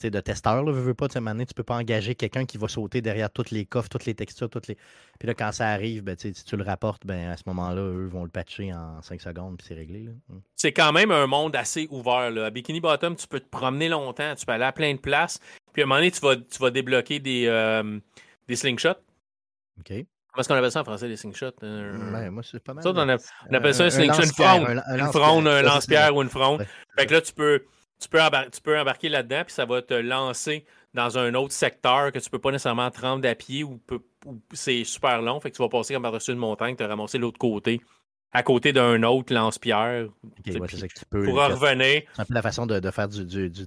de 0.00 0.20
testeur, 0.20 0.62
là, 0.62 0.72
veux, 0.72 0.94
pas, 0.94 1.08
tu 1.08 1.20
ne 1.20 1.44
tu 1.44 1.54
peux 1.54 1.62
pas 1.62 1.76
engager 1.76 2.14
quelqu'un 2.14 2.44
qui 2.44 2.56
va 2.56 2.68
sauter 2.68 3.00
derrière 3.00 3.30
toutes 3.30 3.50
les 3.50 3.66
coffres, 3.66 3.88
toutes 3.88 4.06
les 4.06 4.14
textures, 4.14 4.48
toutes 4.48 4.68
les. 4.68 4.76
Puis 5.18 5.26
là, 5.26 5.34
quand 5.34 5.50
ça 5.52 5.68
arrive, 5.68 6.02
ben, 6.02 6.16
si 6.16 6.32
tu 6.32 6.56
le 6.56 6.62
rapportes, 6.62 7.04
ben, 7.04 7.30
à 7.30 7.36
ce 7.36 7.42
moment-là, 7.46 7.82
eux 7.82 8.06
vont 8.06 8.22
le 8.24 8.30
patcher 8.30 8.72
en 8.72 9.02
5 9.02 9.20
secondes, 9.20 9.58
puis 9.58 9.66
c'est 9.68 9.74
réglé. 9.74 10.08
Mm. 10.28 10.38
C'est 10.54 10.72
quand 10.72 10.92
même 10.92 11.10
un 11.10 11.26
monde 11.26 11.56
assez 11.56 11.88
ouvert. 11.90 12.30
Là. 12.30 12.46
À 12.46 12.50
Bikini 12.50 12.80
Bottom, 12.80 13.16
tu 13.16 13.26
peux 13.26 13.40
te 13.40 13.48
promener 13.48 13.88
longtemps, 13.88 14.34
tu 14.36 14.46
peux 14.46 14.52
aller 14.52 14.64
à 14.64 14.72
plein 14.72 14.94
de 14.94 15.00
places, 15.00 15.40
puis 15.72 15.82
à 15.82 15.84
un 15.84 15.88
moment 15.88 15.98
donné, 15.98 16.10
tu 16.10 16.20
vas, 16.20 16.36
tu 16.36 16.58
vas 16.60 16.70
débloquer 16.70 17.18
des, 17.18 17.46
euh, 17.46 17.98
des 18.46 18.56
slingshots. 18.56 18.90
OK. 19.80 19.92
Comment 20.38 20.40
est-ce 20.42 20.48
qu'on 20.48 20.54
appelle 20.54 20.70
ça 20.70 20.82
en 20.82 20.84
français, 20.84 21.08
des 21.08 21.16
slingshots? 21.16 21.50
Ben, 21.60 22.30
moi, 22.30 22.42
c'est 22.44 22.62
pas 22.62 22.74
mal. 22.74 22.84
Ça, 22.84 22.90
on, 22.90 23.54
appelle 23.54 23.74
ça 23.74 23.84
un 23.84 23.90
slingshot, 23.90 24.22
une 24.22 24.32
fronde. 24.32 24.82
Une 24.88 25.06
fronde, 25.06 25.48
un 25.48 25.62
lance-pierre 25.62 26.14
ou 26.14 26.22
une 26.22 26.28
fronde. 26.28 26.64
Fait 26.96 27.06
que 27.06 27.14
là, 27.14 27.20
tu 27.20 27.32
peux 27.32 27.64
tu 27.98 28.08
peux, 28.08 28.18
tu 28.52 28.60
peux 28.60 28.78
embarquer 28.78 29.08
là-dedans, 29.08 29.42
puis 29.44 29.54
ça 29.54 29.64
va 29.64 29.82
te 29.82 29.94
lancer 29.94 30.64
dans 30.94 31.18
un 31.18 31.34
autre 31.34 31.52
secteur 31.52 32.12
que 32.12 32.18
tu 32.18 32.30
peux 32.30 32.38
pas 32.38 32.50
nécessairement 32.50 32.90
te 32.90 33.00
rendre 33.00 33.28
à 33.28 33.34
pied 33.34 33.64
ou, 33.64 33.80
c'est 34.52 34.84
super 34.84 35.22
long. 35.22 35.40
Fait 35.40 35.50
que 35.50 35.56
tu 35.56 35.62
vas 35.62 35.68
passer 35.68 35.94
comme 35.94 36.02
par-dessus 36.02 36.32
une 36.32 36.38
montagne, 36.38 36.76
te 36.76 36.82
ramasser 36.82 37.18
l'autre 37.18 37.38
côté 37.38 37.80
à 38.32 38.42
côté 38.42 38.72
d'un 38.72 39.02
autre 39.04 39.32
lance-pierre. 39.32 40.08
pour 41.10 41.34
revenir. 41.34 42.02
C'est 42.14 42.22
un 42.22 42.24
peu 42.24 42.34
la 42.34 42.42
façon 42.42 42.66
de, 42.66 42.90
faire 42.90 43.08
du, 43.08 43.24
du, 43.24 43.48
du, 43.48 43.66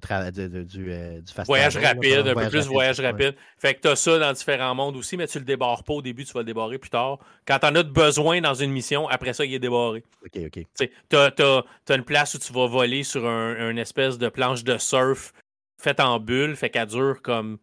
du, 0.66 0.92
euh, 0.92 1.20
Voyage 1.46 1.78
rapide, 1.78 2.28
un 2.28 2.36
peu 2.36 2.50
plus 2.50 2.68
voyage 2.68 3.00
rapide. 3.00 3.36
Fait 3.58 3.74
que 3.74 3.82
tu 3.82 3.88
as 3.88 3.96
ça 3.96 4.20
dans 4.20 4.34
différents 4.34 4.76
mondes 4.76 4.96
aussi, 4.98 5.18
mais 5.18 5.28
tu 5.28 5.40
le 5.40 5.46
débarres 5.46 5.84
pas 5.84 5.94
au 5.94 6.02
début, 6.02 6.26
tu 6.26 6.34
vas 6.34 6.42
le 6.42 6.46
débarrer 6.46 6.78
plus 6.78 6.92
tard. 6.92 7.18
Quand 7.48 7.60
tu 7.60 7.66
en 7.66 7.76
as 7.76 7.84
besoin 7.84 8.40
dans 8.42 8.54
une 8.54 8.72
mission, 8.72 9.08
après 9.10 9.34
ça, 9.34 9.46
il 9.46 9.54
est 9.54 9.60
débarré. 9.60 10.04
OK, 10.26 10.40
OK. 10.46 10.66
Tu 10.78 11.16
as, 11.16 11.64
une 11.90 12.04
place 12.04 12.36
où 12.36 12.40
tu 12.40 12.54
vas 12.54 12.68
voler 12.68 13.04
sur 13.04 13.28
un, 13.28 13.70
une 13.70 13.80
espèce 13.80 14.18
de 14.18 14.30
planche 14.30 14.64
de 14.64 14.78
surf 14.78 15.34
faite 15.78 16.00
en 16.00 16.20
bulle, 16.20 16.56
fait 16.56 16.70
qu'elle 16.70 16.88
dure 16.88 17.22
comme 17.24 17.58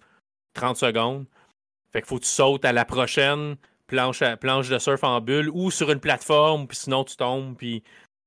30 0.54 0.76
secondes. 0.76 1.26
Fait 1.92 2.00
qu'il 2.00 2.08
faut 2.08 2.16
que 2.16 2.24
tu 2.24 2.30
sautes 2.30 2.64
à 2.64 2.72
la 2.72 2.84
prochaine 2.84 3.56
planche, 3.88 4.22
planche 4.40 4.68
de 4.68 4.78
surf 4.78 5.02
en 5.02 5.20
bulle 5.20 5.50
ou 5.52 5.72
sur 5.72 5.90
une 5.90 5.98
plateforme, 5.98 6.68
puis 6.68 6.76
sinon 6.76 7.02
tu 7.02 7.16
tombes, 7.16 7.56
puis 7.56 7.82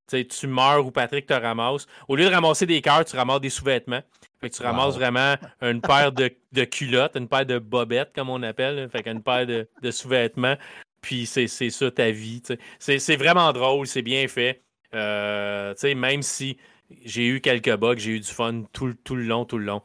tu 0.08 0.48
meurs 0.48 0.86
ou 0.86 0.92
Patrick 0.92 1.26
te 1.26 1.34
ramasse. 1.34 1.88
Au 2.10 2.18
lieu 2.18 2.26
de 2.26 2.34
ramasser 2.34 2.66
des 2.66 2.82
cœurs, 2.82 3.06
tu 3.06 3.16
ramasses 3.16 3.40
des 3.40 3.50
sous-vêtements. 3.50 4.02
Fait 4.42 4.50
que 4.50 4.56
tu 4.56 4.64
ramasses 4.64 4.96
vraiment 4.96 5.36
une 5.62 5.80
paire 5.82 6.12
de, 6.12 6.30
de, 6.52 6.64
culottes, 6.66 7.16
une 7.16 7.30
paire 7.30 7.46
de 7.46 7.60
bobettes, 7.60 8.12
comme 8.14 8.30
on 8.30 8.44
appelle. 8.44 8.90
Fait 8.90 9.04
qu'une 9.04 9.22
paire 9.22 9.46
de, 9.46 9.70
de 9.82 9.92
sous-vêtements. 9.92 10.58
Puis 11.02 11.26
c'est 11.26 11.48
ça 11.48 11.92
ta 11.92 12.12
vie. 12.12 12.42
C'est 12.80 13.16
vraiment 13.16 13.54
drôle, 13.54 13.88
c'est 13.88 14.02
bien 14.02 14.28
fait. 14.28 14.62
Euh, 14.94 15.74
même 15.96 16.22
si 16.22 16.58
j'ai 17.06 17.28
eu 17.28 17.40
quelques 17.40 17.76
bugs, 17.78 17.98
j'ai 17.98 18.12
eu 18.12 18.20
du 18.20 18.32
fun 18.32 18.64
tout, 18.74 18.94
tout 19.04 19.16
le 19.16 19.24
long, 19.24 19.46
tout 19.46 19.58
le 19.58 19.66
long. 19.66 19.82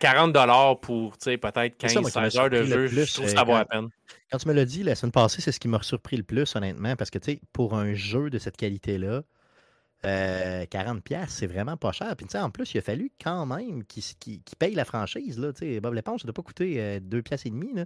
40$ 0.00 0.80
pour 0.80 1.16
peut-être 1.16 1.80
15-16 1.80 2.38
heures 2.38 2.50
de 2.50 2.62
jeu, 2.64 2.86
je 2.86 3.14
trouve 3.14 3.28
ça 3.28 3.44
vaut 3.44 3.54
la 3.54 3.64
peine. 3.64 3.88
Quand 4.30 4.38
tu 4.38 4.48
me 4.48 4.52
l'as 4.52 4.64
dit 4.64 4.82
la 4.82 4.94
semaine 4.94 5.12
passée, 5.12 5.40
c'est 5.40 5.52
ce 5.52 5.60
qui 5.60 5.68
m'a 5.68 5.82
surpris 5.82 6.16
le 6.16 6.22
plus, 6.22 6.54
honnêtement, 6.56 6.96
parce 6.96 7.10
que, 7.10 7.18
tu 7.18 7.32
sais, 7.32 7.40
pour 7.52 7.74
un 7.74 7.94
jeu 7.94 8.30
de 8.30 8.38
cette 8.38 8.56
qualité-là, 8.56 9.22
40$, 10.04 11.28
c'est 11.28 11.46
vraiment 11.46 11.76
pas 11.76 11.92
cher. 11.92 12.14
Puis, 12.16 12.26
en 12.38 12.50
plus, 12.50 12.74
il 12.74 12.78
a 12.78 12.82
fallu 12.82 13.10
quand 13.22 13.46
même 13.46 13.84
qu'il 13.84 14.04
paye 14.58 14.74
la 14.74 14.84
franchise. 14.84 15.38
Là, 15.38 15.52
Bob 15.80 15.94
l'éponge, 15.94 16.20
ça 16.20 16.26
ne 16.26 16.32
doit 16.32 16.34
pas 16.34 16.46
coûter 16.46 17.00
2 17.00 17.22
pièces 17.22 17.46
et 17.46 17.50
demi. 17.50 17.72
Là. 17.74 17.84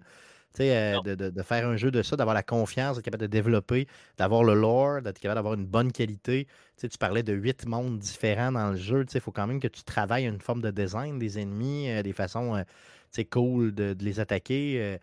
Euh, 0.60 1.00
de, 1.00 1.30
de, 1.30 1.42
faire 1.42 1.66
un 1.66 1.76
jeu 1.76 1.90
de 1.90 2.02
ça, 2.02 2.16
d'avoir 2.16 2.34
la 2.34 2.42
confiance, 2.42 2.96
d'être 2.96 3.04
capable 3.04 3.22
de 3.22 3.26
développer, 3.26 3.86
d'avoir 4.18 4.44
le 4.44 4.54
lore, 4.54 5.00
d'être 5.00 5.18
capable 5.18 5.36
d'avoir 5.36 5.54
une 5.54 5.66
bonne 5.66 5.92
qualité. 5.92 6.46
tu 6.78 6.88
parlais 6.98 7.22
de 7.22 7.32
huit 7.32 7.66
mondes 7.66 7.98
différents 7.98 8.52
dans 8.52 8.70
le 8.70 8.76
jeu. 8.76 9.06
Il 9.14 9.20
faut 9.20 9.32
quand 9.32 9.46
même 9.46 9.60
que 9.60 9.68
tu 9.68 9.82
travailles 9.82 10.26
une 10.26 10.40
forme 10.40 10.60
de 10.60 10.70
design 10.70 11.18
des 11.18 11.38
ennemis, 11.38 11.90
euh, 11.90 12.02
des 12.02 12.12
façons 12.12 12.56
euh, 12.56 13.22
cool 13.30 13.74
de, 13.74 13.96
les 14.00 14.20
attaquer. 14.20 14.98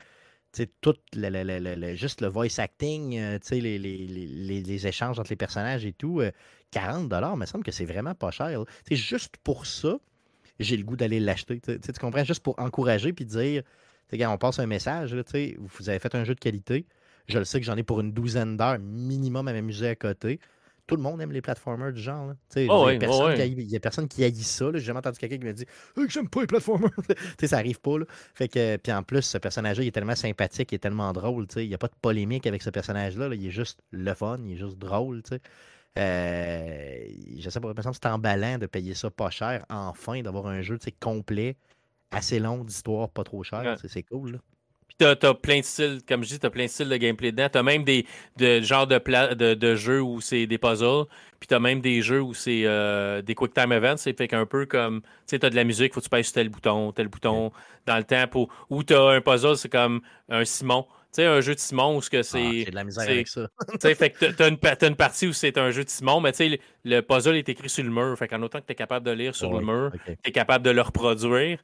Tout 0.81 0.95
juste 1.95 2.21
le 2.21 2.27
voice 2.27 2.59
acting, 2.59 3.19
les, 3.51 3.79
les, 3.79 4.87
échanges 4.87 5.19
entre 5.19 5.29
les 5.29 5.35
personnages 5.35 5.85
et 5.85 5.93
tout. 5.93 6.21
40 6.71 7.11
il 7.11 7.39
me 7.39 7.45
semble 7.45 7.63
que 7.63 7.71
c'est 7.71 7.85
vraiment 7.85 8.15
pas 8.15 8.31
cher. 8.31 8.63
Juste 8.89 9.37
pour 9.43 9.65
ça, 9.65 9.99
j'ai 10.59 10.77
le 10.77 10.83
goût 10.83 10.95
d'aller 10.95 11.19
l'acheter. 11.19 11.59
Tu 11.59 11.91
comprends? 11.99 12.23
Juste 12.23 12.43
pour 12.43 12.59
encourager 12.59 13.13
puis 13.13 13.25
dire 13.25 13.63
on 14.11 14.37
passe 14.37 14.59
un 14.59 14.65
message, 14.65 15.15
vous 15.59 15.89
avez 15.89 15.99
fait 15.99 16.15
un 16.15 16.23
jeu 16.23 16.35
de 16.35 16.39
qualité. 16.39 16.85
Je 17.27 17.37
le 17.37 17.45
sais 17.45 17.59
que 17.59 17.65
j'en 17.65 17.77
ai 17.77 17.83
pour 17.83 18.01
une 18.01 18.11
douzaine 18.11 18.57
d'heures 18.57 18.79
minimum 18.79 19.47
à 19.47 19.53
m'amuser 19.53 19.89
à 19.89 19.95
côté. 19.95 20.39
Tout 20.89 20.95
le 20.95 21.03
monde 21.03 21.21
aime 21.21 21.31
les 21.31 21.41
platformers 21.41 21.93
du 21.93 22.01
genre. 22.01 22.33
Oh 22.67 22.89
il 22.89 22.97
n'y 23.67 23.75
a, 23.75 23.79
personne 23.79 24.07
qui 24.07 24.23
haït 24.23 24.35
ça. 24.35 24.65
J'ai 24.73 24.79
jamais 24.79 24.99
entendu 24.99 25.19
quelqu'un 25.19 25.37
qui 25.37 25.45
me 25.45 25.53
dit 25.53 25.65
hey, 25.95 26.05
J'aime 26.09 26.27
pas 26.27 26.41
les 26.41 26.47
platformers. 26.47 26.89
ça 27.43 27.57
arrive 27.57 27.79
pas. 27.79 27.99
Là. 27.99 28.05
Fait 28.33 28.47
que, 28.47 28.77
puis 28.77 28.91
en 28.91 29.03
plus, 29.03 29.21
ce 29.21 29.37
personnage-là, 29.37 29.83
il 29.83 29.87
est 29.87 29.91
tellement 29.91 30.15
sympathique, 30.15 30.71
il 30.71 30.75
est 30.75 30.79
tellement 30.79 31.13
drôle. 31.13 31.45
Il 31.57 31.67
n'y 31.67 31.75
a 31.75 31.77
pas 31.77 31.87
de 31.87 31.95
polémique 32.01 32.47
avec 32.47 32.63
ce 32.63 32.71
personnage-là. 32.71 33.29
Il 33.33 33.45
est 33.45 33.51
juste 33.51 33.79
le 33.91 34.13
fun, 34.13 34.37
il 34.43 34.53
est 34.53 34.57
juste 34.57 34.77
drôle. 34.79 35.21
Euh, 35.97 37.05
je 37.37 37.49
sais 37.49 37.59
pas, 37.59 37.73
me 37.73 37.81
semble 37.81 37.95
c'est 37.95 38.07
emballant 38.07 38.57
de 38.57 38.67
payer 38.67 38.93
ça 38.93 39.09
pas 39.09 39.29
cher, 39.29 39.65
enfin, 39.69 40.21
d'avoir 40.21 40.47
un 40.47 40.61
jeu 40.61 40.77
complet 40.99 41.57
assez 42.11 42.39
long 42.39 42.63
d'histoire, 42.63 43.09
pas 43.09 43.23
trop 43.23 43.43
cher. 43.43 43.77
C'est 43.85 44.03
cool. 44.03 44.33
Là. 44.33 44.39
T'as 44.99 45.15
as 45.29 45.33
plein 45.33 45.59
de 45.59 45.63
styles, 45.63 46.01
comme 46.05 46.25
je 46.25 46.29
dis, 46.29 46.39
t'as 46.39 46.49
plein 46.49 46.65
de 46.65 46.69
styles 46.69 46.89
de 46.89 46.97
gameplay 46.97 47.31
dedans. 47.31 47.47
T'as 47.49 47.63
même 47.63 47.85
des 47.85 48.05
de, 48.35 48.59
genres 48.59 48.85
de, 48.85 48.97
de, 49.33 49.53
de, 49.53 49.75
jeux 49.75 50.01
où 50.01 50.19
c'est 50.19 50.45
des 50.45 50.57
puzzles. 50.57 51.05
Puis 51.39 51.47
t'as 51.47 51.59
même 51.59 51.79
des 51.79 52.01
jeux 52.01 52.21
où 52.21 52.33
c'est 52.33 52.63
euh, 52.65 53.21
des 53.21 53.33
quick 53.33 53.53
time 53.53 53.71
events. 53.71 53.95
C'est 53.95 54.17
fait 54.17 54.27
qu'un 54.27 54.45
peu 54.45 54.65
comme, 54.65 54.99
tu 55.01 55.07
sais, 55.27 55.39
t'as 55.39 55.49
de 55.49 55.55
la 55.55 55.63
musique, 55.63 55.93
faut 55.93 56.01
que 56.01 56.03
tu 56.05 56.09
pèses 56.09 56.25
sur 56.25 56.33
tel 56.33 56.49
bouton, 56.49 56.91
tel 56.91 57.07
bouton 57.07 57.53
dans 57.85 57.95
le 57.95 58.03
temps. 58.03 58.27
Pour, 58.27 58.49
ou 58.69 58.83
t'as 58.83 59.11
un 59.11 59.21
puzzle, 59.21 59.55
c'est 59.55 59.69
comme 59.69 60.01
un 60.27 60.43
Simon. 60.43 60.85
Tu 61.13 61.21
sais, 61.21 61.25
un 61.25 61.39
jeu 61.39 61.55
de 61.55 61.59
Simon 61.59 61.95
où 61.95 62.01
c'est. 62.01 62.17
Ah, 62.17 62.21
j'ai 62.21 62.65
de 62.65 62.75
la 62.75 62.83
misère 62.83 63.09
avec 63.09 63.29
ça. 63.29 63.47
tu 63.71 63.77
sais, 63.79 63.95
fait 63.95 64.09
que 64.09 64.25
t'as 64.25 64.49
une, 64.49 64.57
as 64.61 64.85
une 64.85 64.95
partie 64.97 65.27
où 65.27 65.33
c'est 65.33 65.57
un 65.57 65.71
jeu 65.71 65.85
de 65.85 65.89
Simon, 65.89 66.19
mais 66.19 66.33
tu 66.33 66.49
sais, 66.49 66.59
le, 66.83 66.99
puzzle 66.99 67.37
est 67.37 67.47
écrit 67.47 67.69
sur 67.69 67.85
le 67.85 67.89
mur. 67.89 68.17
Fait 68.17 68.27
qu'en 68.27 68.41
autant 68.41 68.59
que 68.59 68.65
tu 68.65 68.73
es 68.73 68.75
capable 68.75 69.05
de 69.05 69.11
lire 69.11 69.33
sur 69.33 69.53
le 69.53 69.65
mur, 69.65 69.93
tu 70.05 70.17
es 70.25 70.31
capable 70.33 70.65
de 70.65 70.71
le 70.71 70.81
reproduire 70.81 71.59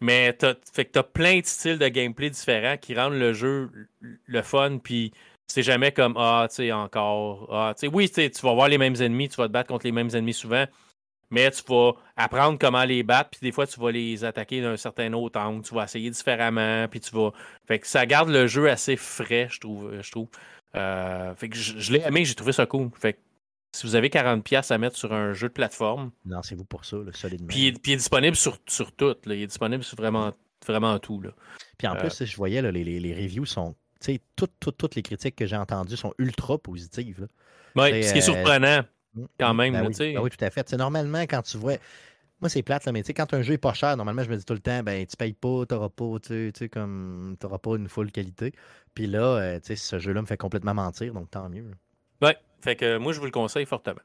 mais 0.00 0.32
t'as, 0.32 0.54
fait 0.72 0.84
que 0.84 0.92
t'as 0.92 1.02
plein 1.02 1.40
de 1.40 1.46
styles 1.46 1.78
de 1.78 1.88
gameplay 1.88 2.30
différents 2.30 2.76
qui 2.76 2.94
rendent 2.94 3.18
le 3.18 3.32
jeu 3.32 3.70
le 4.00 4.42
fun, 4.42 4.78
puis 4.78 5.12
c'est 5.46 5.62
jamais 5.62 5.92
comme 5.92 6.14
Ah, 6.16 6.46
tu 6.48 6.56
sais, 6.56 6.72
encore. 6.72 7.48
Ah, 7.52 7.74
tu 7.74 7.80
sais, 7.80 7.92
oui, 7.92 8.10
tu 8.10 8.30
vas 8.42 8.54
voir 8.54 8.68
les 8.68 8.78
mêmes 8.78 8.96
ennemis, 9.00 9.28
tu 9.28 9.36
vas 9.36 9.48
te 9.48 9.52
battre 9.52 9.68
contre 9.68 9.86
les 9.86 9.92
mêmes 9.92 10.10
ennemis 10.14 10.34
souvent, 10.34 10.66
mais 11.30 11.50
tu 11.50 11.62
vas 11.68 11.92
apprendre 12.16 12.58
comment 12.58 12.84
les 12.84 13.02
battre, 13.02 13.30
puis 13.30 13.40
des 13.42 13.52
fois, 13.52 13.66
tu 13.66 13.78
vas 13.80 13.90
les 13.90 14.24
attaquer 14.24 14.60
d'un 14.62 14.76
certain 14.76 15.12
autre 15.12 15.38
angle, 15.40 15.64
tu 15.64 15.74
vas 15.74 15.84
essayer 15.84 16.10
différemment, 16.10 16.86
puis 16.88 17.00
tu 17.00 17.14
vas. 17.14 17.32
Fait 17.66 17.78
que 17.78 17.86
ça 17.86 18.06
garde 18.06 18.28
le 18.30 18.46
jeu 18.46 18.68
assez 18.70 18.96
frais, 18.96 19.48
je 19.50 19.60
trouve. 19.60 20.00
Je 20.00 20.10
trouve. 20.10 20.28
Euh, 20.76 21.34
fait 21.34 21.48
que 21.48 21.56
je, 21.56 21.92
l'ai 21.92 22.00
aimé, 22.00 22.24
j'ai 22.24 22.34
trouvé 22.34 22.52
ça 22.52 22.66
cool. 22.66 22.90
Fait 22.96 23.14
que 23.14 23.18
si 23.72 23.86
vous 23.86 23.94
avez 23.94 24.08
40$ 24.08 24.72
à 24.72 24.78
mettre 24.78 24.96
sur 24.96 25.12
un 25.12 25.32
jeu 25.32 25.48
de 25.48 25.52
plateforme. 25.52 26.10
Non, 26.24 26.42
c'est 26.42 26.54
vous 26.54 26.64
pour 26.64 26.84
ça, 26.84 26.96
le 26.96 27.12
solidement. 27.12 27.48
Puis, 27.48 27.72
puis 27.72 27.92
il 27.92 27.94
est 27.94 27.98
disponible 27.98 28.36
sur, 28.36 28.58
sur 28.66 28.92
tout. 28.92 29.14
Il 29.26 29.32
est 29.32 29.46
disponible 29.46 29.84
sur 29.84 29.96
vraiment, 29.96 30.32
vraiment 30.66 30.98
tout. 30.98 31.20
Là. 31.20 31.30
Puis 31.78 31.86
en 31.86 31.94
plus, 31.96 32.20
euh, 32.20 32.24
je 32.24 32.36
voyais, 32.36 32.60
les, 32.72 32.84
les, 32.84 33.14
reviews 33.14 33.46
sont. 33.46 33.74
Tu 34.00 34.14
sais, 34.14 34.20
toutes, 34.34 34.52
toutes, 34.58 34.76
toutes 34.76 34.94
les 34.94 35.02
critiques 35.02 35.36
que 35.36 35.46
j'ai 35.46 35.56
entendues 35.56 35.96
sont 35.96 36.14
ultra 36.18 36.58
positives. 36.58 37.28
Oui, 37.76 38.02
ce 38.02 38.12
qui 38.12 38.18
est 38.18 38.22
euh, 38.28 38.32
surprenant, 38.32 38.82
mm, 39.14 39.24
quand 39.38 39.54
même. 39.54 39.72
Ben 39.74 39.86
oui, 39.86 40.14
ben 40.14 40.20
oui, 40.20 40.30
tout 40.30 40.44
à 40.44 40.50
fait. 40.50 40.72
normalement, 40.72 41.22
quand 41.22 41.42
tu 41.42 41.58
vois. 41.58 41.76
Moi, 42.40 42.48
c'est 42.48 42.62
plate, 42.62 42.86
là, 42.86 42.92
mais 42.92 43.02
quand 43.02 43.34
un 43.34 43.42
jeu 43.42 43.52
est 43.52 43.58
pas 43.58 43.74
cher, 43.74 43.94
normalement, 43.98 44.22
je 44.22 44.30
me 44.30 44.36
dis 44.36 44.46
tout 44.46 44.54
le 44.54 44.60
temps, 44.60 44.82
ben, 44.82 45.06
tu 45.06 45.14
payes 45.14 45.34
pas, 45.34 45.66
tu 45.68 45.74
n'auras 45.74 45.90
pas, 45.90 46.18
tu 46.22 46.50
sais, 46.56 46.70
comme, 46.70 47.36
t'auras 47.38 47.58
pas 47.58 47.76
une 47.76 47.86
full 47.86 48.10
qualité. 48.10 48.54
Puis 48.94 49.06
là, 49.06 49.36
euh, 49.36 49.60
tu 49.60 49.66
sais, 49.66 49.76
ce 49.76 49.98
jeu-là 49.98 50.22
me 50.22 50.26
fait 50.26 50.38
complètement 50.38 50.72
mentir, 50.72 51.12
donc 51.12 51.30
tant 51.30 51.50
mieux. 51.50 51.70
Oui, 52.22 52.30
fait 52.60 52.76
que 52.76 52.98
moi, 52.98 53.12
je 53.12 53.18
vous 53.18 53.26
le 53.26 53.32
conseille 53.32 53.66
fortement. 53.66 54.02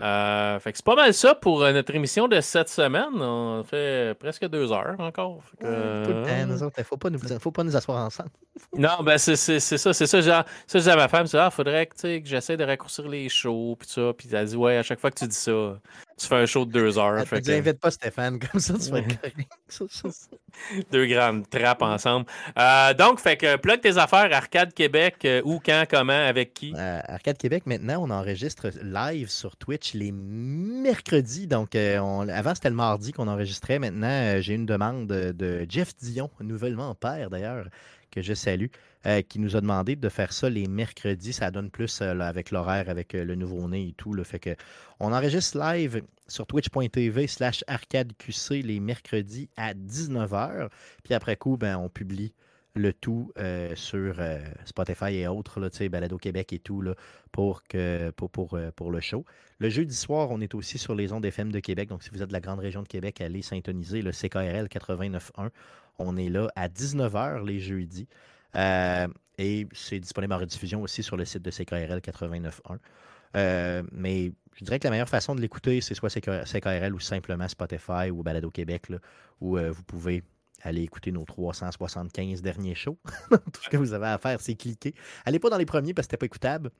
Euh, 0.00 0.58
fait 0.58 0.72
que 0.72 0.78
c'est 0.78 0.84
pas 0.84 0.94
mal 0.94 1.12
ça 1.12 1.34
pour 1.34 1.62
euh, 1.62 1.72
notre 1.72 1.94
émission 1.94 2.28
de 2.28 2.40
cette 2.40 2.70
semaine. 2.70 3.20
On 3.20 3.62
fait 3.62 4.18
presque 4.18 4.46
deux 4.48 4.72
heures 4.72 4.96
encore. 4.98 5.42
tout 5.60 5.66
le 5.66 6.24
temps, 6.24 6.46
nous 6.46 6.62
autres, 6.62 6.82
faut 6.82 6.96
pas 6.96 7.10
nous, 7.10 7.18
faut 7.38 7.50
pas 7.50 7.62
nous 7.62 7.76
asseoir 7.76 8.04
ensemble. 8.04 8.30
non, 8.78 9.02
ben 9.02 9.18
c'est 9.18 9.36
ça, 9.36 9.60
c'est 9.60 10.06
ça. 10.06 10.20
Genre, 10.22 10.44
ça, 10.66 10.78
j'ai 10.78 10.90
à 10.90 10.96
ma 10.96 11.08
femme, 11.08 11.26
c'est 11.26 11.38
ah, 11.38 11.50
faudrait 11.50 11.86
que, 11.86 12.18
que 12.18 12.26
j'essaie 12.26 12.56
de 12.56 12.64
raccourcir 12.64 13.06
les 13.06 13.28
shows, 13.28 13.76
puis 13.78 13.88
ça. 13.88 14.12
Puis 14.16 14.28
elle 14.32 14.46
dit, 14.46 14.56
ouais, 14.56 14.78
à 14.78 14.82
chaque 14.82 14.98
fois 14.98 15.10
que 15.10 15.18
tu 15.18 15.26
dis 15.26 15.36
ça, 15.36 15.78
tu 16.18 16.26
fais 16.26 16.36
un 16.36 16.46
show 16.46 16.64
de 16.64 16.72
deux 16.72 16.98
heures. 16.98 17.24
Tu 17.28 17.50
n'invites 17.50 17.78
pas 17.78 17.90
Stéphane, 17.90 18.38
comme 18.52 18.60
ça, 18.60 18.74
tu 18.74 18.90
fais 18.90 19.04
Deux 20.90 21.06
grandes 21.06 21.48
trappes 21.50 21.82
ensemble. 21.82 22.26
Euh, 22.58 22.94
donc, 22.94 23.20
fait 23.20 23.36
que 23.36 23.56
plug 23.56 23.80
tes 23.80 23.98
affaires, 23.98 24.32
Arcade 24.32 24.72
Québec, 24.72 25.16
euh, 25.26 25.42
où, 25.44 25.60
quand, 25.64 25.84
comment, 25.88 26.12
avec 26.12 26.54
qui? 26.54 26.72
Euh, 26.74 27.00
Arcade 27.06 27.36
Québec, 27.36 27.64
maintenant, 27.66 28.02
on 28.02 28.10
enregistre 28.10 28.68
live 28.82 29.28
sur 29.28 29.56
Twitch 29.56 29.92
les 29.92 30.10
mercredis. 30.10 31.46
Donc, 31.46 31.74
avant, 31.74 32.54
c'était 32.54 32.70
le 32.70 32.76
mardi 32.76 33.12
qu'on 33.12 33.28
enregistrait. 33.28 33.78
Maintenant, 33.78 34.40
j'ai 34.40 34.54
une 34.54 34.66
demande 34.66 35.06
de 35.08 35.66
Jeff 35.68 35.94
Dion, 35.96 36.30
nouvellement 36.40 36.94
père 36.94 37.28
d'ailleurs, 37.28 37.66
que 38.10 38.22
je 38.22 38.32
salue. 38.32 38.68
Euh, 39.06 39.22
qui 39.22 39.38
nous 39.38 39.54
a 39.54 39.60
demandé 39.60 39.94
de 39.94 40.08
faire 40.08 40.32
ça 40.32 40.50
les 40.50 40.66
mercredis. 40.66 41.32
Ça 41.32 41.52
donne 41.52 41.70
plus 41.70 42.00
euh, 42.02 42.18
avec 42.18 42.50
l'horaire, 42.50 42.88
avec 42.88 43.14
euh, 43.14 43.24
le 43.24 43.36
nouveau-né 43.36 43.88
et 43.88 43.92
tout. 43.92 44.12
Fait 44.24 44.40
que 44.40 44.56
on 44.98 45.12
enregistre 45.12 45.56
live 45.58 46.02
sur 46.26 46.44
twitch.tv 46.44 47.28
slash 47.28 47.62
arcadeqc 47.68 48.50
les 48.64 48.80
mercredis 48.80 49.48
à 49.56 49.74
19h. 49.74 50.70
Puis 51.04 51.14
après 51.14 51.36
coup, 51.36 51.56
ben, 51.56 51.76
on 51.76 51.88
publie 51.88 52.32
le 52.74 52.92
tout 52.92 53.32
sur 53.74 54.16
Spotify 54.66 55.14
et 55.14 55.28
autres, 55.28 55.60
là, 55.60 55.70
Balado 55.88 56.18
Québec 56.18 56.52
et 56.52 56.58
tout, 56.58 56.82
là, 56.82 56.94
pour, 57.32 57.62
que, 57.62 58.10
pour, 58.10 58.28
pour, 58.30 58.58
pour, 58.74 58.90
le 58.90 59.00
show. 59.00 59.24
Le 59.60 59.70
jeudi 59.70 59.96
soir, 59.96 60.30
on 60.30 60.42
est 60.42 60.54
aussi 60.54 60.76
sur 60.76 60.94
les 60.94 61.10
ondes 61.12 61.24
FM 61.24 61.50
de 61.52 61.60
Québec. 61.60 61.88
Donc, 61.88 62.02
si 62.02 62.10
vous 62.10 62.22
êtes 62.22 62.28
de 62.28 62.34
la 62.34 62.40
grande 62.40 62.58
région 62.58 62.82
de 62.82 62.88
Québec, 62.88 63.22
allez 63.22 63.40
syntoniser 63.40 64.02
le 64.02 64.10
CKRL 64.10 64.66
89.1. 64.66 65.48
On 65.98 66.18
est 66.18 66.28
là 66.28 66.48
à 66.54 66.68
19h 66.68 67.46
les 67.46 67.60
jeudis. 67.60 68.08
Euh, 68.56 69.08
et 69.38 69.66
c'est 69.72 69.98
disponible 69.98 70.32
en 70.32 70.38
rediffusion 70.38 70.82
aussi 70.82 71.02
sur 71.02 71.16
le 71.16 71.24
site 71.24 71.42
de 71.42 71.50
CKRL 71.50 71.98
89.1. 71.98 72.78
Euh, 73.36 73.82
mais 73.92 74.32
je 74.54 74.64
dirais 74.64 74.78
que 74.78 74.84
la 74.84 74.90
meilleure 74.90 75.08
façon 75.08 75.34
de 75.34 75.40
l'écouter, 75.40 75.80
c'est 75.80 75.94
soit 75.94 76.08
CKRL 76.08 76.94
ou 76.94 77.00
simplement 77.00 77.46
Spotify 77.48 78.10
ou 78.10 78.22
Balado 78.22 78.50
Québec, 78.50 78.86
où 79.40 79.58
euh, 79.58 79.70
vous 79.70 79.82
pouvez 79.82 80.22
aller 80.62 80.82
écouter 80.82 81.12
nos 81.12 81.24
375 81.24 82.40
derniers 82.40 82.74
shows. 82.74 82.98
Tout 83.30 83.62
ce 83.62 83.68
que 83.68 83.76
vous 83.76 83.92
avez 83.92 84.06
à 84.06 84.18
faire, 84.18 84.40
c'est 84.40 84.54
cliquer. 84.54 84.94
Allez 85.26 85.38
pas 85.38 85.50
dans 85.50 85.58
les 85.58 85.66
premiers 85.66 85.92
parce 85.92 86.06
que 86.06 86.12
c'était 86.12 86.16
pas 86.16 86.26
écoutable. 86.26 86.70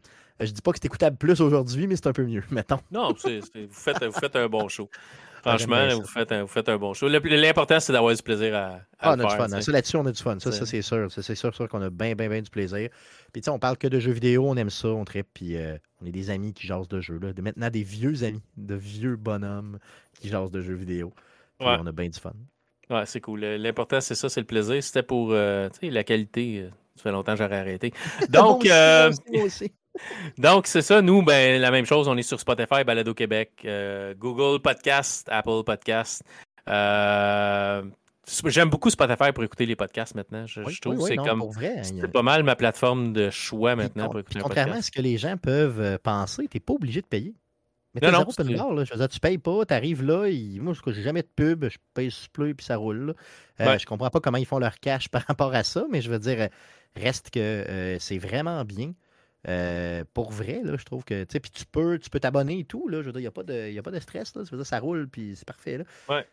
Je 0.40 0.50
dis 0.50 0.62
pas 0.62 0.72
que 0.72 0.78
c'est 0.80 0.86
écoutable 0.86 1.18
plus 1.18 1.40
aujourd'hui, 1.40 1.86
mais 1.86 1.96
c'est 1.96 2.06
un 2.06 2.12
peu 2.12 2.24
mieux, 2.24 2.42
mettons. 2.50 2.80
Non, 2.90 3.12
vous 3.12 3.68
faites 3.70 4.36
un 4.36 4.48
bon 4.48 4.68
show. 4.68 4.88
Franchement, 5.46 5.88
vous 5.94 6.06
faites, 6.06 6.32
un, 6.32 6.42
vous 6.42 6.48
faites 6.48 6.68
un 6.68 6.76
bon 6.76 6.92
show. 6.92 7.08
L'important, 7.08 7.78
c'est 7.78 7.92
d'avoir 7.92 8.14
du 8.14 8.22
plaisir 8.22 8.54
à, 8.54 8.66
à 8.66 8.80
ah, 8.98 9.14
on 9.16 9.20
a 9.20 9.24
du 9.24 9.36
fun. 9.36 9.60
Ça, 9.60 9.72
là-dessus, 9.72 9.96
on 9.96 10.06
a 10.06 10.12
du 10.12 10.22
fun. 10.22 10.38
Ça, 10.40 10.50
ça 10.50 10.66
c'est 10.66 10.82
sûr. 10.82 11.08
C'est 11.10 11.34
sûr, 11.34 11.54
sûr 11.54 11.68
qu'on 11.68 11.82
a 11.82 11.90
bien, 11.90 12.14
bien, 12.14 12.28
bien 12.28 12.42
du 12.42 12.50
plaisir. 12.50 12.88
Puis, 13.32 13.42
tu 13.42 13.44
sais, 13.44 13.50
on 13.50 13.58
parle 13.58 13.76
que 13.76 13.86
de 13.86 14.00
jeux 14.00 14.12
vidéo, 14.12 14.44
on 14.48 14.56
aime 14.56 14.70
ça, 14.70 14.88
on 14.88 15.04
tripe. 15.04 15.28
Puis, 15.34 15.56
euh, 15.56 15.76
on 16.02 16.06
est 16.06 16.10
des 16.10 16.30
amis 16.30 16.52
qui 16.52 16.66
jasent 16.66 16.88
de 16.88 17.00
jeux. 17.00 17.18
Là. 17.18 17.28
maintenant, 17.40 17.70
des 17.70 17.82
vieux 17.82 18.24
amis, 18.24 18.42
de 18.56 18.74
vieux 18.74 19.16
bonhommes 19.16 19.78
qui 20.20 20.28
jasent 20.28 20.50
de 20.50 20.60
jeux 20.60 20.74
vidéo. 20.74 21.12
Puis, 21.58 21.68
on 21.68 21.86
a 21.86 21.92
bien 21.92 22.08
du 22.08 22.18
fun. 22.18 22.32
Ouais, 22.90 23.06
c'est 23.06 23.20
cool. 23.20 23.40
L'important, 23.40 24.00
c'est 24.00 24.14
ça, 24.14 24.28
c'est 24.28 24.40
le 24.40 24.46
plaisir. 24.46 24.82
C'était 24.82 25.02
pour 25.02 25.30
euh, 25.30 25.68
la 25.82 26.04
qualité. 26.04 26.62
Euh, 26.62 26.70
ça 26.96 27.04
fait 27.04 27.12
longtemps 27.12 27.32
que 27.32 27.38
j'aurais 27.38 27.58
arrêté. 27.58 27.92
Donc, 28.30 28.66
aussi, 29.44 29.72
donc, 30.38 30.66
c'est 30.66 30.82
ça. 30.82 31.02
Nous, 31.02 31.22
ben, 31.22 31.60
la 31.60 31.70
même 31.70 31.86
chose. 31.86 32.08
On 32.08 32.16
est 32.16 32.22
sur 32.22 32.40
Spotify, 32.40 32.84
Balado 32.84 33.14
Québec, 33.14 33.52
euh, 33.64 34.14
Google 34.14 34.60
Podcast, 34.60 35.28
Apple 35.30 35.62
Podcast. 35.64 36.22
Euh, 36.68 37.82
j'aime 38.46 38.70
beaucoup 38.70 38.90
Spotify 38.90 39.32
pour 39.32 39.44
écouter 39.44 39.66
les 39.66 39.76
podcasts 39.76 40.14
maintenant. 40.14 40.46
Je, 40.46 40.60
trouve 40.80 41.06
c'est 41.06 41.16
comme. 41.16 41.44
C'est 41.82 42.12
pas 42.12 42.22
mal 42.22 42.42
ma 42.42 42.56
plateforme 42.56 43.12
de 43.12 43.30
choix 43.30 43.76
maintenant 43.76 44.08
pour 44.08 44.20
écouter 44.20 44.40
Contrairement 44.40 44.76
à 44.76 44.82
ce 44.82 44.90
que 44.90 45.02
les 45.02 45.18
gens 45.18 45.36
peuvent 45.36 45.80
euh, 45.80 45.98
penser, 46.02 46.48
tu 46.48 46.56
n'es 46.56 46.60
pas 46.60 46.74
obligé 46.74 47.00
de 47.00 47.06
payer. 47.06 47.34
Mais 47.94 48.00
t'as 48.00 48.10
zéro 48.10 48.30
open 48.30 48.56
bar, 48.56 48.74
là. 48.74 48.84
Je 48.84 48.92
veux 48.92 48.98
dire, 48.98 49.08
tu 49.08 49.20
payes 49.20 49.38
pas, 49.38 49.64
tu 49.64 49.72
arrives 49.72 50.02
là, 50.02 50.28
moi, 50.60 50.74
je 50.74 50.90
n'ai 50.90 51.02
jamais 51.02 51.22
de 51.22 51.28
pub, 51.34 51.66
je 51.66 51.78
paye 51.94 52.10
sur 52.10 52.28
play 52.28 52.52
puis 52.52 52.66
ça 52.66 52.76
roule. 52.76 53.14
Euh, 53.60 53.78
Je 53.78 53.86
comprends 53.86 54.10
pas 54.10 54.20
comment 54.20 54.36
ils 54.36 54.44
font 54.44 54.58
leur 54.58 54.78
cash 54.80 55.08
par 55.08 55.22
rapport 55.22 55.54
à 55.54 55.64
ça, 55.64 55.86
mais 55.90 56.02
je 56.02 56.10
veux 56.10 56.18
dire, 56.18 56.48
reste 56.94 57.30
que 57.30 57.40
euh, 57.40 57.98
c'est 57.98 58.18
vraiment 58.18 58.62
bien. 58.64 58.92
Euh, 59.48 60.04
pour 60.12 60.32
vrai, 60.32 60.60
là, 60.64 60.76
je 60.76 60.84
trouve 60.84 61.04
que. 61.04 61.24
Puis 61.24 61.50
tu 61.50 61.64
peux 61.66 61.98
tu 61.98 62.10
peux 62.10 62.20
t'abonner 62.20 62.60
et 62.60 62.64
tout. 62.64 62.88
Là, 62.88 63.00
je 63.02 63.06
veux 63.06 63.12
dire, 63.12 63.20
il 63.20 63.24
n'y 63.24 63.28
a, 63.28 63.32
pas 63.32 63.42
de, 63.42 63.78
a 63.78 63.82
pas 63.82 63.90
de 63.90 64.00
stress. 64.00 64.34
Là, 64.34 64.44
ça, 64.44 64.64
ça 64.64 64.78
roule, 64.80 65.08
puis 65.08 65.34
c'est 65.36 65.46
parfait. 65.46 65.78
Là. 65.78 65.84
Ouais. 66.08 66.26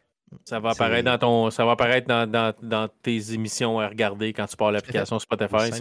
Ça 0.45 0.59
va 0.59 0.71
apparaître 0.71 1.05
dans 1.05 1.17
ton. 1.17 1.51
Ça 1.51 1.63
va 1.63 1.73
apparaître 1.73 2.07
dans, 2.07 2.29
dans, 2.29 2.55
dans 2.61 2.87
tes 2.87 3.33
émissions 3.33 3.79
à 3.79 3.87
regarder 3.87 4.33
quand 4.33 4.47
tu 4.47 4.55
pars 4.55 4.71
l'application 4.71 5.19
Spotify. 5.19 5.71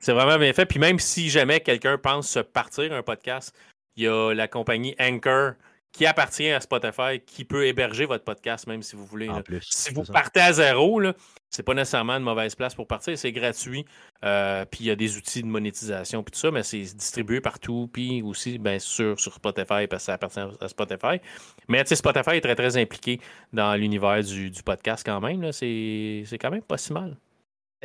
C'est 0.00 0.12
vraiment 0.12 0.38
bien 0.38 0.52
fait. 0.52 0.66
Puis 0.66 0.80
même 0.80 0.98
si 0.98 1.30
jamais 1.30 1.60
quelqu'un 1.60 1.98
pense 1.98 2.28
se 2.28 2.40
partir 2.40 2.92
un 2.92 3.02
podcast, 3.02 3.56
il 3.96 4.04
y 4.04 4.08
a 4.08 4.34
la 4.34 4.48
compagnie 4.48 4.96
Anchor 4.98 5.52
qui 5.92 6.06
appartient 6.06 6.50
à 6.50 6.60
Spotify 6.60 7.20
qui 7.24 7.44
peut 7.44 7.66
héberger 7.66 8.06
votre 8.06 8.24
podcast, 8.24 8.66
même 8.66 8.82
si 8.82 8.96
vous 8.96 9.04
voulez. 9.04 9.28
si 9.60 9.92
vous 9.92 10.04
partez 10.04 10.40
à 10.40 10.52
zéro, 10.54 10.98
là, 10.98 11.12
c'est 11.50 11.62
pas 11.62 11.74
nécessairement 11.74 12.14
une 12.14 12.22
mauvaise 12.22 12.54
place 12.54 12.74
pour 12.74 12.86
partir. 12.86 13.16
C'est 13.18 13.30
gratuit. 13.30 13.84
Euh, 14.24 14.64
puis 14.64 14.84
il 14.84 14.86
y 14.86 14.90
a 14.90 14.96
des 14.96 15.18
outils 15.18 15.42
de 15.42 15.46
monétisation 15.46 16.22
puis 16.22 16.32
tout 16.32 16.38
ça, 16.38 16.50
mais 16.50 16.62
c'est 16.62 16.80
distribué 16.80 17.42
partout. 17.42 17.90
Puis 17.92 18.22
aussi, 18.22 18.58
bien 18.58 18.78
sûr, 18.78 19.20
sur 19.20 19.34
Spotify, 19.34 19.86
parce 19.86 20.02
que 20.02 20.06
ça 20.06 20.14
appartient 20.14 20.40
à 20.40 20.68
Spotify. 20.68 21.20
Mais 21.68 21.84
Spotify 21.84 22.36
est 22.36 22.40
très, 22.40 22.56
très 22.56 22.76
impliqué 22.78 23.20
dans 23.52 23.74
l'univers 23.74 24.22
du, 24.22 24.50
du, 24.50 24.62
podcast 24.62 25.04
quand 25.04 25.20
même. 25.20 25.52
C'est 25.52 26.38
quand 26.40 26.50
même 26.50 26.62
pas 26.62 26.78
si 26.78 26.92
mal. 26.94 27.16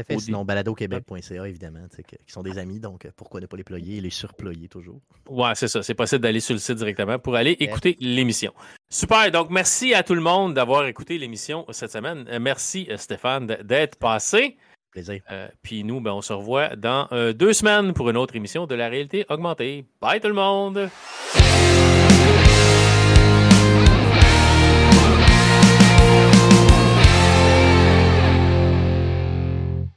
Fait, 0.04 0.20
sinon, 0.20 0.46
baladoquebec.ca, 0.46 1.48
évidemment, 1.48 1.88
qui 2.08 2.32
sont 2.32 2.44
des 2.44 2.58
amis, 2.58 2.80
donc 2.80 3.06
euh, 3.06 3.12
pourquoi 3.16 3.42
ne 3.42 3.48
pas 3.48 3.58
les 3.58 3.64
ployer 3.64 3.98
et 3.98 4.02
les 4.02 4.10
surployer 4.10 4.68
toujours? 4.68 5.02
Ouais, 5.28 5.54
c'est 5.56 5.68
ça. 5.68 5.82
C'est 5.82 5.96
possible 5.96 6.22
d'aller 6.22 6.40
sur 6.40 6.54
le 6.54 6.60
site 6.60 6.78
directement 6.78 7.18
pour 7.18 7.36
aller 7.36 7.52
écouter 7.60 7.98
l'émission. 8.00 8.54
Super. 8.90 9.32
Donc, 9.32 9.50
merci 9.50 9.94
à 9.94 10.04
tout 10.04 10.14
le 10.14 10.22
monde 10.22 10.54
d'avoir 10.54 10.86
écouté 10.86 11.18
l'émission 11.18 11.66
cette 11.72 11.92
semaine. 11.92 12.26
Euh, 12.30 12.40
merci, 12.40 12.88
euh, 12.90 12.98
Stéphane, 12.98 13.48
d'être 13.64 13.98
passé. 13.98 14.58
Plaisir. 14.92 15.22
puis 15.62 15.84
nous, 15.84 16.00
ben, 16.00 16.12
on 16.12 16.22
se 16.22 16.34
revoit 16.34 16.76
dans 16.76 17.08
deux 17.36 17.54
semaines 17.54 17.94
pour 17.94 18.10
une 18.10 18.18
autre 18.18 18.36
émission 18.36 18.66
de 18.66 18.74
la 18.74 18.90
réalité 18.90 19.26
augmentée. 19.30 19.86
Bye 20.02 20.20
tout 20.20 20.28
le 20.30 20.34
monde! 20.34 20.90